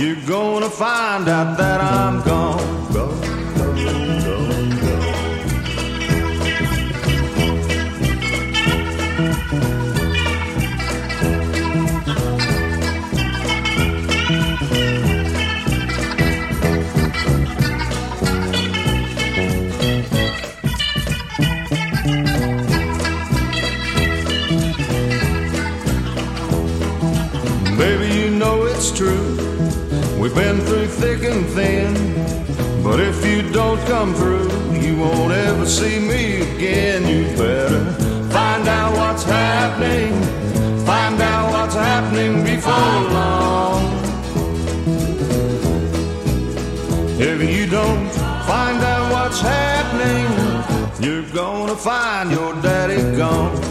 you're 0.00 0.24
gonna 0.24 0.70
find 0.70 1.28
out 1.28 1.58
that 1.58 1.80
I'm 1.80 2.22
gone. 2.22 2.79
We've 30.20 30.34
been 30.34 30.60
through 30.66 30.88
thick 30.88 31.22
and 31.22 31.46
thin. 31.46 31.94
But 32.84 33.00
if 33.00 33.24
you 33.24 33.40
don't 33.52 33.80
come 33.86 34.12
through, 34.14 34.50
you 34.74 34.98
won't 34.98 35.32
ever 35.32 35.64
see 35.64 35.98
me 35.98 36.42
again. 36.42 37.08
You 37.08 37.24
better 37.38 37.90
find 38.28 38.68
out 38.68 38.92
what's 38.98 39.22
happening. 39.22 40.12
Find 40.84 41.18
out 41.22 41.52
what's 41.52 41.74
happening 41.74 42.44
before 42.44 43.00
long. 43.16 43.82
If 47.18 47.40
you 47.42 47.66
don't 47.66 48.10
find 48.44 48.84
out 48.84 49.10
what's 49.10 49.40
happening, 49.40 50.26
you're 51.02 51.30
gonna 51.32 51.76
find 51.76 52.30
your 52.30 52.52
daddy 52.60 53.16
gone. 53.16 53.69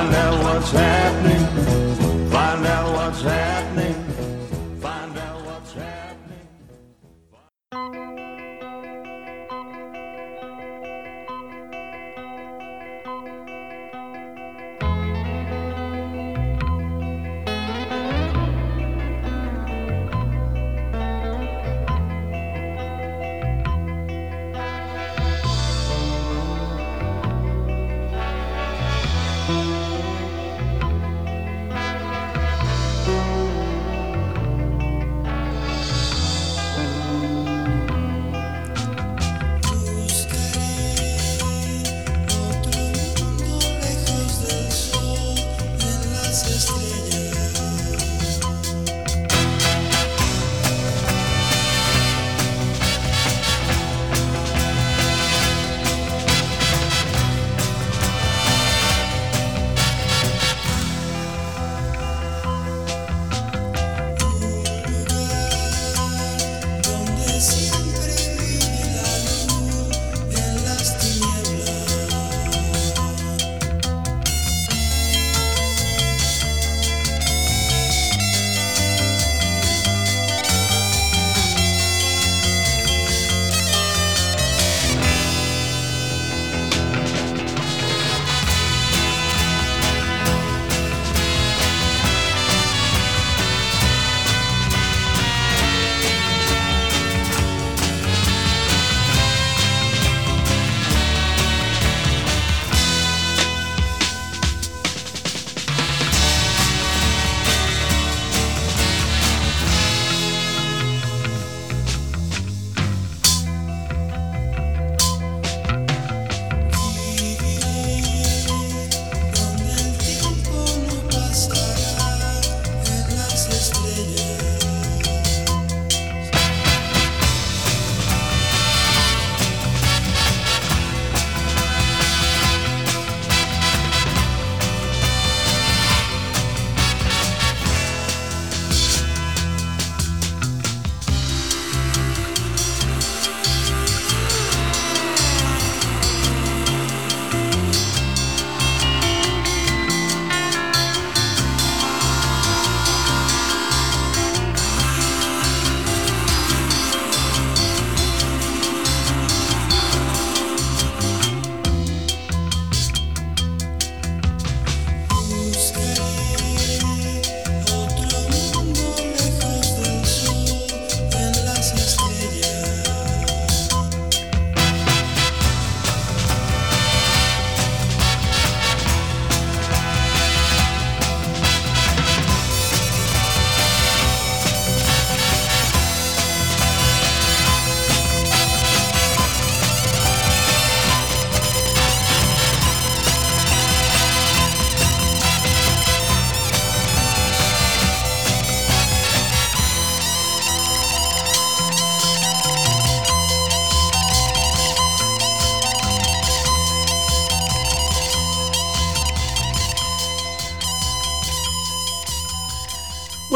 Find 0.00 0.14
out 0.14 0.42
what's 0.42 0.70
happening. 0.70 1.49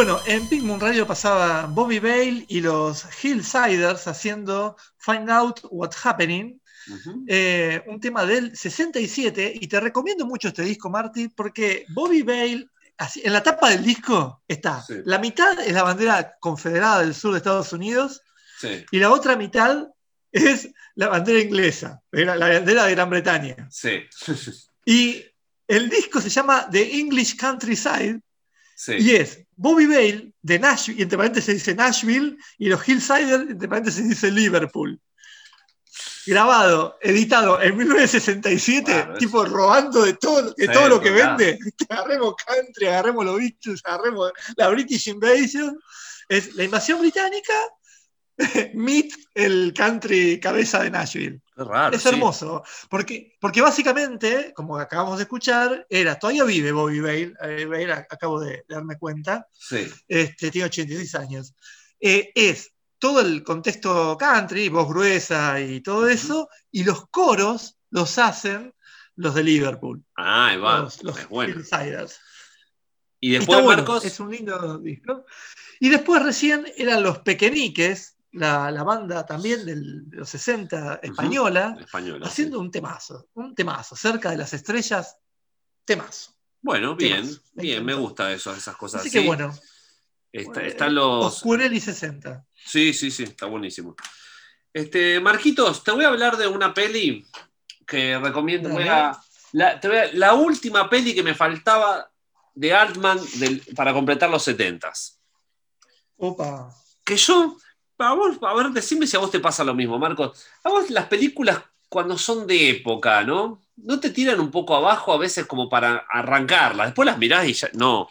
Bueno, 0.06 0.20
en 0.26 0.46
Pink 0.50 0.64
Moon 0.64 0.78
Radio 0.78 1.06
pasaba 1.06 1.64
Bobby 1.64 1.98
Bale 1.98 2.44
y 2.48 2.60
los 2.60 3.06
Hillsiders 3.24 4.06
haciendo 4.06 4.76
Find 4.98 5.30
Out 5.30 5.60
What's 5.70 5.96
Happening, 6.04 6.60
Ujú. 6.92 7.24
eh, 7.26 7.82
un 7.86 7.98
tema 8.00 8.26
del 8.26 8.54
67, 8.54 9.50
y 9.58 9.66
te 9.66 9.80
recomiendo 9.80 10.26
mucho 10.26 10.48
este 10.48 10.60
disco, 10.60 10.90
Marty, 10.90 11.28
porque 11.28 11.86
Bobby 11.94 12.20
Bale, 12.20 12.68
así, 12.98 13.22
en 13.24 13.32
la 13.32 13.42
tapa 13.42 13.70
del 13.70 13.82
disco 13.82 14.42
está, 14.46 14.82
Sí. 14.82 14.96
la 15.06 15.18
mitad 15.18 15.58
es 15.60 15.72
la 15.72 15.84
bandera 15.84 16.34
confederada 16.38 17.00
del 17.00 17.14
sur 17.14 17.32
de 17.32 17.38
Estados 17.38 17.72
Unidos, 17.72 18.20
Sí, 18.60 18.84
y 18.90 18.98
la 18.98 19.10
otra 19.10 19.36
mitad 19.36 19.88
es 20.30 20.68
la 20.96 21.08
bandera 21.08 21.40
inglesa, 21.40 22.02
la 22.10 22.36
la 22.36 22.48
bandera 22.50 22.84
de 22.84 22.90
Gran 22.94 23.08
Bretaña. 23.08 23.68
sí, 23.70 24.00
Y 24.84 25.24
el 25.66 25.88
disco 25.88 26.20
se 26.20 26.28
llama 26.28 26.68
The 26.70 26.98
English 26.98 27.38
Countryside, 27.38 28.20
sí. 28.74 28.94
y 28.98 29.10
es 29.16 29.40
Bobby 29.56 29.86
Bale 29.86 30.32
de 30.42 30.58
Nashville, 30.58 30.98
y 30.98 31.02
entre 31.02 31.16
paréntesis 31.18 31.54
dice 31.54 31.74
Nashville, 31.74 32.36
y 32.58 32.68
los 32.68 32.86
Hillsiders, 32.86 33.50
entre 33.50 33.68
paréntesis 33.68 34.08
dice 34.08 34.30
Liverpool. 34.30 35.00
Grabado, 36.26 36.96
editado 37.02 37.60
en 37.60 37.76
1967, 37.76 38.84
Claro, 38.92 39.12
es- 39.12 39.18
tipo 39.18 39.44
robando 39.44 40.02
de 40.02 40.14
todo, 40.14 40.54
de 40.54 40.66
Sí, 40.66 40.72
todo 40.72 40.88
lo 40.88 41.00
que 41.00 41.10
total. 41.10 41.36
vende. 41.36 41.58
Agarremos 41.90 42.34
country, 42.46 42.86
agarremos 42.86 43.24
los 43.26 43.36
Beatles, 43.38 43.80
agarremos 43.84 44.32
la 44.56 44.68
British 44.68 45.08
Invasion. 45.08 45.78
Es 46.28 46.54
la 46.54 46.64
invasión 46.64 47.00
británica, 47.00 47.52
meet 48.74 49.12
el 49.34 49.72
country 49.74 50.40
cabeza 50.40 50.82
de 50.82 50.90
Nashville. 50.90 51.40
Raro. 51.56 51.94
Es 51.94 52.02
sí. 52.02 52.08
hermoso, 52.08 52.64
porque, 52.90 53.36
porque 53.40 53.60
básicamente, 53.60 54.52
como 54.54 54.76
acabamos 54.76 55.18
de 55.18 55.22
escuchar, 55.22 55.86
era, 55.88 56.18
todavía 56.18 56.44
vive 56.44 56.72
Bobby 56.72 57.00
Bale, 57.00 57.34
eh, 57.42 57.64
Bale, 57.66 57.92
acabo 57.92 58.40
de, 58.40 58.64
darme 58.68 58.98
cuenta, 58.98 59.46
Sí, 59.52 59.88
este, 60.08 60.50
tiene 60.50 60.66
86 60.66 61.14
años. 61.14 61.54
Eh, 62.00 62.32
es 62.34 62.72
todo 62.98 63.20
el 63.20 63.44
contexto 63.44 64.16
country, 64.18 64.68
voz 64.68 64.88
gruesa 64.88 65.60
y 65.60 65.80
todo 65.80 66.08
eso, 66.08 66.48
y 66.72 66.84
los 66.84 67.06
coros 67.08 67.78
los 67.90 68.18
hacen 68.18 68.74
los 69.16 69.34
de 69.34 69.44
Liverpool, 69.44 70.04
Ah, 70.16 70.48
ahí 70.48 70.56
va. 70.56 70.80
los, 70.80 71.02
los 71.04 71.18
es 71.18 71.28
bueno. 71.28 71.54
Hillsiders. 71.54 72.18
Y 73.20 73.30
después, 73.30 73.62
bueno, 73.62 73.82
Marcos. 73.82 74.04
es 74.04 74.20
un 74.20 74.30
lindo 74.30 74.78
disco. 74.78 75.24
Y 75.80 75.88
después 75.88 76.22
recién 76.22 76.66
eran 76.76 77.02
los 77.02 77.20
Pequeñiques, 77.20 78.13
la, 78.34 78.70
la 78.70 78.82
banda 78.82 79.24
también 79.26 79.64
del- 79.64 80.08
de 80.10 80.16
los 80.18 80.28
60 80.28 81.00
española, 81.02 81.76
Español. 81.80 82.22
haciendo 82.24 82.58
un 82.60 82.70
temazo, 82.70 83.28
un 83.34 83.54
temazo, 83.54 83.96
cerca 83.96 84.30
de 84.30 84.36
las 84.36 84.52
estrellas, 84.52 85.16
temazo. 85.84 86.34
Bueno, 86.60 86.96
bien. 86.96 87.28
Me 87.54 87.62
bien, 87.62 87.84
me 87.84 87.94
gusta 87.94 88.32
eso, 88.32 88.52
esas 88.54 88.76
cosas 88.76 89.00
Así 89.00 89.08
así. 89.08 89.18
que 89.20 89.26
bueno, 89.26 89.54
Está- 90.32 90.62
están 90.62 90.94
los. 90.94 91.26
Oscurelli 91.36 91.80
60. 91.80 92.44
Sí, 92.54 92.92
sí, 92.92 93.10
sí, 93.10 93.22
está 93.24 93.46
buenísimo. 93.46 93.94
Este, 94.72 95.20
Marquitos, 95.20 95.84
te 95.84 95.92
voy 95.92 96.04
a 96.04 96.08
hablar 96.08 96.36
de 96.36 96.46
una 96.48 96.74
peli 96.74 97.24
que 97.86 98.18
recomiendo. 98.18 98.68
Dale. 98.68 98.80
voy 98.80 98.88
a- 98.88 99.20
la, 99.52 99.78
te 99.78 99.86
voy 99.88 99.96
a- 99.98 100.12
la 100.14 100.34
última 100.34 100.90
peli 100.90 101.14
que 101.14 101.22
me 101.22 101.34
faltaba 101.36 102.10
de 102.54 102.72
Altman 102.72 103.20
del- 103.38 103.62
para 103.76 103.92
completar 103.92 104.28
los 104.30 104.42
70s. 104.48 105.18
Opa. 106.16 106.74
Que 107.04 107.16
yo, 107.16 107.56
a, 107.98 108.12
vos, 108.14 108.36
a 108.42 108.54
ver, 108.54 108.66
decime 108.70 109.06
si 109.06 109.16
a 109.16 109.20
vos 109.20 109.30
te 109.30 109.40
pasa 109.40 109.64
lo 109.64 109.74
mismo, 109.74 109.98
Marcos. 109.98 110.46
A 110.64 110.68
vos 110.70 110.90
las 110.90 111.06
películas 111.06 111.60
cuando 111.88 112.18
son 112.18 112.46
de 112.46 112.70
época, 112.70 113.22
¿no? 113.22 113.62
¿No 113.76 114.00
te 114.00 114.10
tiran 114.10 114.40
un 114.40 114.50
poco 114.50 114.76
abajo 114.76 115.12
a 115.12 115.18
veces 115.18 115.46
como 115.46 115.68
para 115.68 116.04
arrancarlas? 116.10 116.88
Después 116.88 117.06
las 117.06 117.18
mirás 117.18 117.46
y 117.46 117.52
ya. 117.52 117.68
No. 117.74 118.08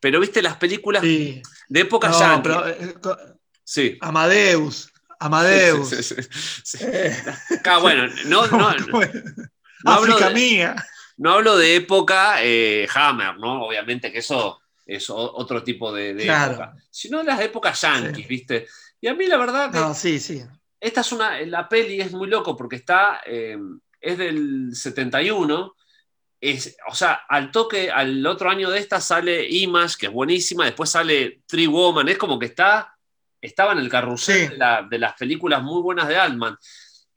Pero 0.00 0.20
viste 0.20 0.42
las 0.42 0.56
películas 0.56 1.02
Sí. 1.02 1.42
de 1.68 1.80
época 1.80 2.08
No, 2.08 2.42
pero, 2.42 2.66
eh, 2.68 2.94
Sí. 3.64 3.96
Amadeus. 4.00 4.90
Amadeus. 5.20 5.88
Sí, 5.90 6.02
sí. 6.64 6.78
Eh, 6.80 7.16
Acá, 7.58 7.78
bueno, 7.78 8.06
no, 8.26 8.46
no, 8.46 8.72
no 8.72 9.90
hablo 9.92 10.18
de- 10.18 10.30
mía. 10.34 10.76
no 11.16 11.32
hablo 11.32 11.56
de 11.56 11.76
época 11.76 12.36
eh, 12.42 12.86
Hammer, 12.94 13.36
¿no? 13.38 13.64
Obviamente 13.64 14.12
que 14.12 14.18
eso 14.18 14.60
es 14.86 15.10
otro 15.10 15.62
tipo 15.62 15.92
de, 15.92 16.14
de 16.14 16.24
Claro. 16.24 16.52
época. 16.52 16.74
Sino 16.90 17.22
las 17.22 17.40
épocas 17.40 17.80
yankees. 17.82 18.26
¿viste? 18.28 18.66
Y 19.00 19.06
a 19.08 19.14
mí 19.14 19.26
la 19.26 19.36
verdad 19.36 19.70
que 19.70 19.78
No, 19.78 19.94
sí, 19.94 20.18
sí. 20.18 20.42
esta 20.80 21.00
es 21.02 21.12
una, 21.12 21.40
la 21.42 21.68
peli 21.68 22.00
es 22.00 22.12
muy 22.12 22.28
loco 22.28 22.56
porque 22.56 22.76
está, 22.76 23.20
eh, 23.26 23.56
es 24.00 24.18
del 24.18 24.70
71, 24.74 25.74
es, 26.40 26.76
o 26.88 26.94
sea, 26.94 27.14
al 27.28 27.50
toque, 27.50 27.90
al 27.90 28.24
otro 28.26 28.48
año 28.50 28.70
de 28.70 28.78
esta 28.78 29.00
sale 29.00 29.48
Image, 29.48 29.96
que 29.98 30.06
es 30.06 30.12
buenísima, 30.12 30.64
después 30.64 30.90
sale 30.90 31.42
Three 31.46 31.66
Woman, 31.66 32.08
es 32.08 32.18
como 32.18 32.38
que 32.38 32.46
está, 32.46 32.96
estaba 33.40 33.72
en 33.72 33.78
el 33.78 33.88
carrusel 33.88 34.46
Sí. 34.46 34.48
de, 34.52 34.56
la- 34.56 34.86
de 34.88 34.98
las 34.98 35.14
películas 35.14 35.62
muy 35.62 35.82
buenas 35.82 36.06
de 36.08 36.16
Altman. 36.16 36.56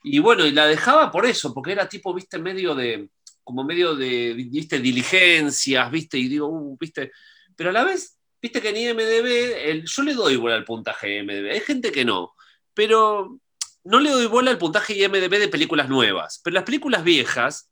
Y 0.04 0.18
bueno, 0.20 0.46
y 0.46 0.52
la 0.52 0.66
dejaba 0.66 1.12
por 1.12 1.26
eso, 1.28 1.54
porque 1.54 1.72
era 1.74 1.88
tipo, 1.88 2.14
viste, 2.14 2.40
medio 2.40 2.74
de, 2.74 3.10
como 3.44 3.64
medio 3.64 3.96
de, 3.96 4.34
viste, 4.34 4.80
diligencias, 4.80 5.92
viste, 5.92 6.18
y 6.18 6.28
digo, 6.28 6.48
uh, 6.48 6.76
viste, 6.80 7.12
pero 7.56 7.70
a 7.70 7.74
la 7.74 7.84
vez, 7.84 8.18
viste 8.42 8.62
que 8.62 8.70
en 8.70 8.78
IMDB, 8.78 9.70
el, 9.70 9.86
yo 9.86 10.04
le 10.04 10.14
doy 10.14 10.34
igual 10.34 10.54
al 10.54 10.66
puntaje 10.66 11.08
de 11.08 11.18
IMDB, 11.20 11.52
hay 11.52 11.60
gente 11.62 11.92
que 11.92 12.04
no, 12.06 12.34
pero 12.74 13.40
no 13.84 14.00
le 14.00 14.10
doy 14.12 14.26
bola 14.28 14.52
al 14.52 14.58
puntaje 14.58 14.94
IMDB 14.94 15.40
de 15.40 15.48
películas 15.48 15.90
nuevas, 15.90 16.40
pero 16.44 16.54
las 16.56 16.64
películas 16.64 17.04
viejas, 17.04 17.70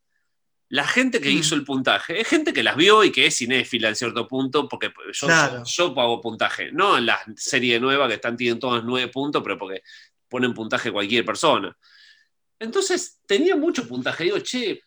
la 0.69 0.85
gente 0.87 1.19
que 1.21 1.29
Mm. 1.29 1.37
hizo 1.37 1.55
el 1.55 1.63
puntaje, 1.63 2.21
es 2.21 2.27
gente 2.27 2.53
que 2.53 2.61
las 2.63 2.75
vio 2.75 3.03
y 3.03 3.11
que 3.11 3.25
es 3.25 3.35
cinéfila 3.37 3.89
en 3.89 3.95
cierto 3.95 4.27
punto, 4.27 4.67
porque 4.67 4.91
yo, 5.13 5.27
Claro. 5.27 5.63
yo 5.65 6.21
puntaje, 6.21 6.71
no 6.71 6.97
en 6.97 7.07
la 7.07 7.19
serie 7.35 7.79
nueva 7.79 8.07
que 8.07 8.15
están 8.15 8.37
tienen 8.37 8.59
todas 8.59 8.83
nueve 8.83 9.07
puntos, 9.11 9.41
pero 9.43 9.57
porque 9.57 9.81
ponen 10.27 10.53
puntaje 10.53 10.91
cualquier 10.91 11.25
persona. 11.25 11.75
Entonces 12.59 13.19
tenía 13.25 13.55
mucho 13.55 13.87
puntaje, 13.87 14.25
digo, 14.25 14.39
che, 14.39 14.81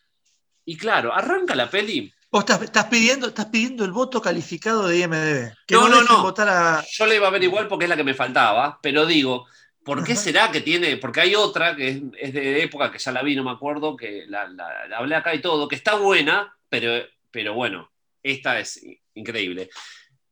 y 0.65 0.77
claro, 0.77 1.13
arranca 1.13 1.55
la 1.55 1.69
peli, 1.69 2.13
Vos 2.33 2.39
estás, 2.45 2.63
estás 2.63 2.85
pidiendo, 2.85 3.27
estás 3.27 3.45
pidiendo 3.45 3.85
el 3.85 3.91
voto 3.91 4.19
calificado 4.19 4.87
de 4.87 4.97
IMDB. 4.97 5.53
Que 5.67 5.75
No, 5.75 5.81
no, 5.81 5.89
no, 5.89 6.01
dejen 6.01 6.17
no. 6.17 6.23
votar 6.23 6.49
a. 6.49 6.83
yo 6.91 7.05
le 7.05 7.17
iba 7.17 7.27
a 7.27 7.29
ver 7.29 7.43
igual 7.43 7.67
porque 7.67 7.85
es 7.85 7.89
la 7.89 7.95
que 7.95 8.03
me 8.03 8.15
faltaba, 8.15 8.79
pero 8.81 9.05
digo, 9.05 9.45
¿por 9.85 10.03
qué 10.03 10.13
Ajá. 10.13 10.21
será 10.21 10.51
que 10.51 10.61
tiene? 10.61 10.97
Porque 10.97 11.21
hay 11.21 11.35
otra 11.35 11.75
que 11.75 11.89
es, 11.89 12.01
es 12.19 12.33
de 12.33 12.63
época 12.63 12.91
que 12.91 12.97
ya 12.97 13.11
la 13.11 13.21
vi, 13.21 13.35
no 13.35 13.43
me 13.43 13.51
acuerdo, 13.51 13.95
que 13.95 14.23
la, 14.27 14.47
la- 14.47 14.87
la 14.87 14.97
hablé 14.97 15.13
acá 15.15 15.35
y 15.35 15.41
todo, 15.41 15.67
que 15.67 15.75
está 15.75 15.93
buena, 15.93 16.57
pero, 16.69 17.05
pero 17.29 17.53
bueno, 17.53 17.91
esta 18.23 18.59
es 18.59 18.83
increíble. 19.13 19.69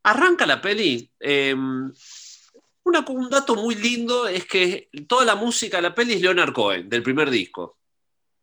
Arranca 0.02 0.48
la 0.48 0.60
peli. 0.60 1.08
eh, 1.20 1.54
una- 2.84 3.06
un 3.10 3.30
dato 3.30 3.54
muy 3.56 3.76
lindo 3.76 4.28
es 4.28 4.46
que 4.46 4.90
toda 5.08 5.24
la 5.24 5.36
música 5.36 5.78
de 5.78 5.84
la 5.84 5.94
peli 5.94 6.14
es 6.14 6.22
Leonard 6.22 6.52
Cohen, 6.52 6.90
del 6.90 7.04
primer 7.04 7.30
disco. 7.30 7.78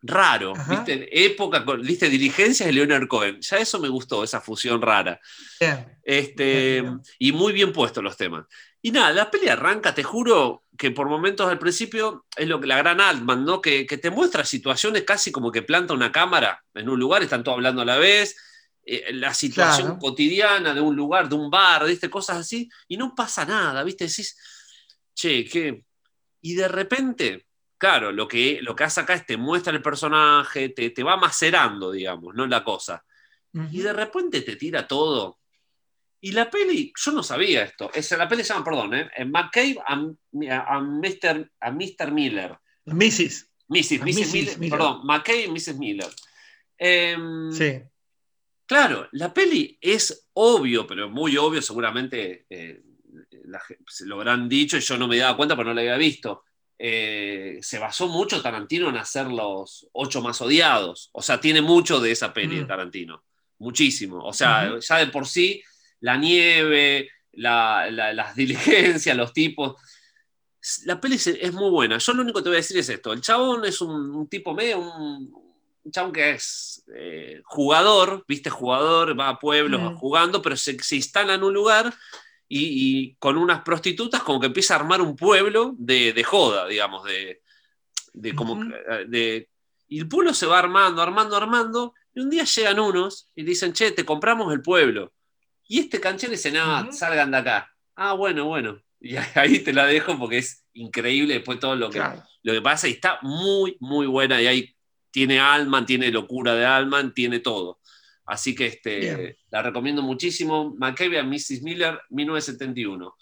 Raro, 0.01 0.53
Ajá. 0.57 0.71
¿viste? 0.77 1.25
Época, 1.27 1.65
con, 1.65 1.83
¿viste? 1.83 2.09
Diligencias 2.09 2.67
de 2.67 2.73
Leonard 2.73 3.09
Cohen. 3.09 3.41
Ya 3.41 3.57
eso 3.59 3.81
me 3.81 3.89
gustó, 3.89 4.23
esa 4.23 4.41
fusión 4.41 4.81
rara. 4.81 5.21
Bien. 5.61 5.99
Este, 6.05 6.81
Bien. 6.83 7.01
y 7.19 7.33
muy 7.33 7.53
bien 7.53 7.73
puestos 7.73 8.03
los 8.05 8.17
temas. 8.17 8.47
Y 8.81 8.93
nada, 8.93 9.11
la 9.13 9.29
peli 9.31 9.49
arranca, 9.49 9.93
te 9.93 10.05
juro 10.05 10.65
que 10.77 10.93
por 10.93 11.09
momentos 11.09 11.51
al 11.51 11.59
principio 11.59 12.27
es 12.37 12.47
lo 12.47 12.61
que 12.61 12.69
la 12.69 12.79
gran 12.79 13.01
Altman, 13.01 13.45
¿no? 13.45 13.61
Que, 13.61 13.85
que 13.87 13.99
te 13.99 14.11
muestra 14.11 14.45
situaciones 14.45 15.03
casi 15.03 15.33
como 15.33 15.51
que 15.51 15.63
planta 15.63 15.95
una 15.95 16.13
cámara 16.13 16.63
en 16.75 16.89
un 16.89 16.99
lugar, 17.01 17.23
están 17.25 17.43
todos 17.43 17.57
hablando 17.57 17.83
a 17.83 17.85
la 17.85 17.97
vez, 17.99 18.37
eh, 18.85 19.13
la 19.15 19.35
situación 19.35 19.89
Claro. 19.89 19.99
cotidiana 19.99 20.73
de 20.75 20.81
un 20.81 20.95
lugar, 20.95 21.29
de 21.29 21.35
un 21.35 21.51
bar, 21.51 21.85
¿viste? 21.87 22.09
Cosas 22.09 22.37
así, 22.39 22.71
y 22.87 22.97
no 22.97 23.17
pasa 23.17 23.45
nada, 23.45 23.83
¿viste? 23.83 24.07
Decís, 24.07 24.39
che, 25.13 25.45
¿qué? 25.45 25.83
Y 26.41 26.55
de 26.55 26.69
repente, 26.69 27.48
claro, 27.79 28.13
lo 28.13 28.29
que, 28.29 28.61
lo 28.61 28.77
que 28.77 28.85
hace 28.85 29.01
acá 29.01 29.15
es 29.15 29.25
te 29.25 29.37
muestra 29.37 29.73
el 29.73 29.83
personaje, 29.83 30.69
te, 30.71 30.91
te 30.91 31.03
va 31.03 31.17
macerando, 31.17 31.91
digamos, 31.91 32.35
¿no? 32.35 32.47
La 32.47 32.63
cosa 32.63 33.05
y 33.71 33.81
de 33.81 33.93
repente 33.93 34.43
te 34.43 34.57
tira 34.57 34.87
todo. 34.87 35.39
Y 36.21 36.33
la 36.33 36.51
peli, 36.51 36.93
yo 36.97 37.13
no 37.13 37.23
sabía 37.23 37.63
esto. 37.63 37.91
Es, 37.95 38.11
la 38.13 38.29
peli 38.29 38.43
se 38.43 38.53
llama, 38.53 38.65
perdón, 38.65 38.95
¿eh? 38.95 39.25
McCabe 39.25 39.77
a, 39.87 39.95
a, 39.95 40.81
Mr., 40.81 41.53
a 41.61 41.71
Mr. 41.71 42.13
Miller. 42.13 42.59
Mrs. 42.87 43.49
Mrs. 43.69 44.01
Mrs. 44.01 44.03
Mrs. 44.03 44.33
Miller, 44.33 44.59
Miller. 44.59 44.71
Perdón, 44.71 45.01
McCabe 45.05 45.45
y 45.45 45.49
Mrs. 45.49 45.77
Miller. 45.77 46.09
Em, 46.77 47.53
Sí. 47.53 47.81
Claro, 48.67 49.09
la 49.13 49.33
peli 49.33 49.79
es 49.81 50.29
obvio, 50.35 50.87
pero 50.87 51.09
muy 51.09 51.39
obvio, 51.39 51.63
seguramente 51.63 52.45
eh, 52.51 52.83
la 53.45 53.63
se 53.87 54.05
lo 54.05 54.17
habrán 54.17 54.47
dicho 54.47 54.77
y 54.77 54.81
yo 54.81 54.99
no 54.99 55.09
me 55.09 55.17
daba 55.17 55.39
cuenta, 55.39 55.57
pero 55.57 55.69
no 55.69 55.75
la 55.75 55.81
había 55.81 55.97
visto. 55.97 56.45
Eh, 56.79 57.59
se 57.61 57.79
basó 57.79 58.07
mucho 58.09 58.41
Tarantino 58.41 58.89
en 58.89 58.97
hacer 58.97 59.27
los 59.27 59.89
ocho 59.93 60.21
más 60.23 60.41
odiados. 60.41 61.11
O 61.13 61.23
sea, 61.23 61.41
tiene 61.41 61.61
mucho 61.61 61.99
de 62.01 62.13
esa 62.13 62.33
peli 62.33 62.57
de 62.57 62.65
Mm. 62.65 62.69
Tarantino. 62.69 63.25
Muchísimo. 63.59 64.25
O 64.25 64.33
sea, 64.33 64.79
ya 64.79 64.97
de 64.99 65.09
por 65.09 65.27
sí, 65.27 65.63
la 66.01 66.17
nieve, 66.17 67.11
la- 67.33 67.91
la- 67.91 68.13
las 68.13 68.37
diligencias, 69.03 69.17
los 69.17 69.33
tipos. 69.33 69.75
La 70.85 71.01
peli 71.01 71.17
es, 71.17 71.53
muy 71.53 71.71
buena. 71.71 71.99
Yo 71.99 72.13
lo 72.13 72.23
único 72.23 72.39
que 72.39 72.43
te 72.45 72.49
voy 72.51 72.57
a 72.57 72.61
decir 72.61 72.79
es 72.79 72.89
esto. 72.89 73.13
El 73.13 73.21
chabón 73.23 73.65
es 73.65 73.81
un, 73.81 74.11
un 74.15 74.29
tipo 74.29 74.55
medio, 74.55 74.79
un, 74.79 75.33
un 75.85 75.93
chabón 75.93 76.13
que 76.13 76.31
es 76.33 76.85
eh, 76.95 77.41
jugador, 77.45 78.25
viste, 78.29 78.51
jugador, 78.51 79.19
va 79.19 79.31
a 79.31 79.39
pueblos 79.39 79.81
Mm. 79.81 79.97
jugando, 79.97 80.43
pero 80.43 80.57
se, 80.57 80.79
se 80.81 80.97
instala 80.97 81.35
en 81.35 81.43
un 81.43 81.55
lugar 81.55 81.93
y, 82.49 82.61
y 83.01 83.15
con 83.17 83.37
unas 83.37 83.63
prostitutas 83.63 84.23
como 84.23 84.41
que 84.41 84.47
empieza 84.47 84.75
a 84.75 84.79
armar 84.79 85.01
un 85.03 85.15
pueblo 85.17 85.75
de, 85.79 86.13
de 86.13 86.25
joda, 86.25 86.67
digamos, 86.67 87.05
de, 87.05 87.43
de 88.15 88.35
como 88.35 88.59
que, 88.61 89.05
de, 89.07 89.49
y 89.89 89.99
el 90.01 90.09
pueblo 90.09 90.33
se 90.35 90.47
va 90.47 90.59
armando, 90.59 91.03
armando, 91.03 91.37
armando, 91.37 91.95
y 92.15 92.21
un 92.21 92.31
día 92.31 92.45
llegan 92.45 92.81
unos 92.81 93.29
y 93.35 93.43
dicen, 93.43 93.73
che, 93.73 93.93
te 93.93 94.05
compramos 94.05 94.53
el 94.53 94.63
pueblo. 94.63 95.13
Y 95.67 95.81
este 95.81 96.01
canchero 96.01 96.33
dice, 96.33 96.51
Ujú. 96.51 96.93
salgan 96.93 97.31
de 97.31 97.37
acá. 97.37 97.71
Ah, 97.95 98.13
bueno, 98.15 98.45
bueno. 98.47 98.81
Y 99.01 99.15
ahí 99.37 99.61
te 99.61 99.73
la 99.73 99.87
dejo 99.87 100.19
porque 100.19 100.39
es 100.39 100.65
increíble 100.73 101.35
después 101.35 101.61
todo 101.61 101.77
lo 101.77 101.89
que, 101.89 101.99
Claro. 101.99 102.25
lo 102.43 102.53
que 102.53 102.61
pasa 102.61 102.89
y 102.89 102.93
está 102.93 103.19
muy, 103.23 103.77
muy 103.79 104.07
buena. 104.09 104.43
Y 104.43 104.47
ahí 104.49 104.75
tiene 105.13 105.39
Alman, 105.39 105.87
tiene 105.87 106.11
locura 106.11 106.55
de 106.57 106.67
Alman, 106.67 107.15
tiene 107.15 107.39
todo. 107.39 107.79
Así 108.29 108.55
que 108.55 108.67
este, 108.67 108.99
Bien. 109.01 109.37
la 109.51 109.63
recomiendo 109.63 110.03
muchísimo. 110.03 110.75
McCabe 110.79 111.19
and 111.19 111.33
Mrs. 111.33 111.63
Miller, 111.63 111.99
1971. 112.11 113.15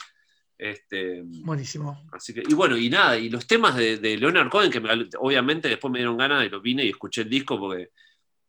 Este, 0.58 1.20
Buenísimo. 1.24 2.08
así 2.12 2.32
que, 2.32 2.42
y 2.48 2.54
bueno, 2.54 2.76
y 2.78 2.88
nada, 2.88 3.16
y 3.18 3.28
los 3.28 3.46
temas 3.46 3.76
de, 3.76 3.98
de 3.98 4.16
Leonard 4.16 4.48
Cohen, 4.48 4.70
que 4.70 4.80
me- 4.80 5.06
obviamente 5.18 5.68
después 5.68 5.92
me 5.92 5.98
dieron 5.98 6.16
ganas 6.16 6.44
y 6.46 6.48
lo 6.48 6.60
vine 6.62 6.82
y 6.84 6.88
escuché 6.88 7.22
el 7.22 7.28
disco 7.30 7.58
porque 7.58 7.90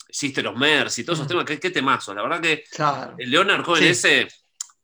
Sister 0.10 0.48
of 0.48 0.58
Mercy, 0.58 1.04
todos 1.04 1.20
esos 1.20 1.26
Mm. 1.28 1.30
temas, 1.30 1.46
qué, 1.46 1.60
qué 1.60 1.70
temazos. 1.70 2.16
La 2.16 2.22
verdad 2.24 2.40
que 2.42 2.64
Claro. 2.72 3.14
el 3.18 3.30
Leonard 3.30 3.64
Cohen 3.64 3.84
Sí. 3.84 3.90
ese, 3.90 4.28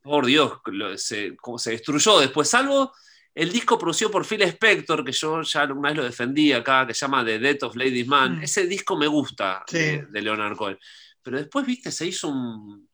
por 0.02 0.26
Dios, 0.26 0.60
lo- 0.66 0.98
se, 0.98 1.36
como 1.38 1.58
se 1.58 1.72
destruyó 1.72 2.20
después, 2.20 2.50
salvo 2.50 2.92
el 3.34 3.52
disco 3.54 3.80
producido 3.80 4.12
por 4.12 4.26
Phil 4.28 4.42
Spector, 4.44 5.04
que 5.06 5.14
yo 5.14 5.42
ya 5.44 5.62
alguna 5.62 5.90
vez 5.90 5.98
lo 5.98 6.04
defendí 6.04 6.52
acá, 6.52 6.86
que 6.86 6.94
se 6.94 7.00
llama 7.06 7.24
The 7.24 7.40
Death 7.40 7.64
of 7.64 7.76
Ladies 7.78 8.06
Man. 8.06 8.40
Mm. 8.40 8.44
Ese 8.44 8.68
disco 8.68 8.98
me 8.98 9.08
gusta 9.08 9.64
Sí. 9.66 9.78
de, 9.78 10.06
de 10.10 10.22
Leonard 10.22 10.58
Cohen. 10.58 10.78
Pero 11.24 11.38
después, 11.38 11.66
viste, 11.66 11.92
se 11.92 12.06
hizo 12.08 12.28
un... 12.30 12.88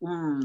un- 0.00 0.42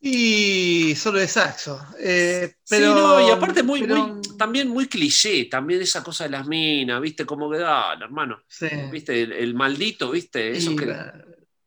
Y 0.00 0.94
solo 0.96 1.18
de 1.18 1.28
saxo. 1.28 1.80
Eh, 1.98 2.48
Sí, 2.62 2.76
pero, 2.76 2.94
no, 2.94 3.26
y 3.28 3.30
aparte 3.30 3.62
muy, 3.62 3.80
pero- 3.80 3.96
muy, 3.96 4.22
también 4.36 4.68
muy 4.68 4.86
cliché, 4.86 5.46
también 5.46 5.80
esa 5.80 6.02
cosa 6.02 6.24
de 6.24 6.30
las 6.30 6.46
minas, 6.46 7.00
viste, 7.00 7.24
como 7.24 7.50
que 7.50 7.58
da, 7.58 7.94
hermano, 7.94 8.42
sí. 8.46 8.68
viste, 8.90 9.22
el, 9.22 9.32
el 9.32 9.54
maldito, 9.54 10.10
viste, 10.10 10.50
eso 10.56 10.72
Y, 10.72 10.76
que... 10.76 10.96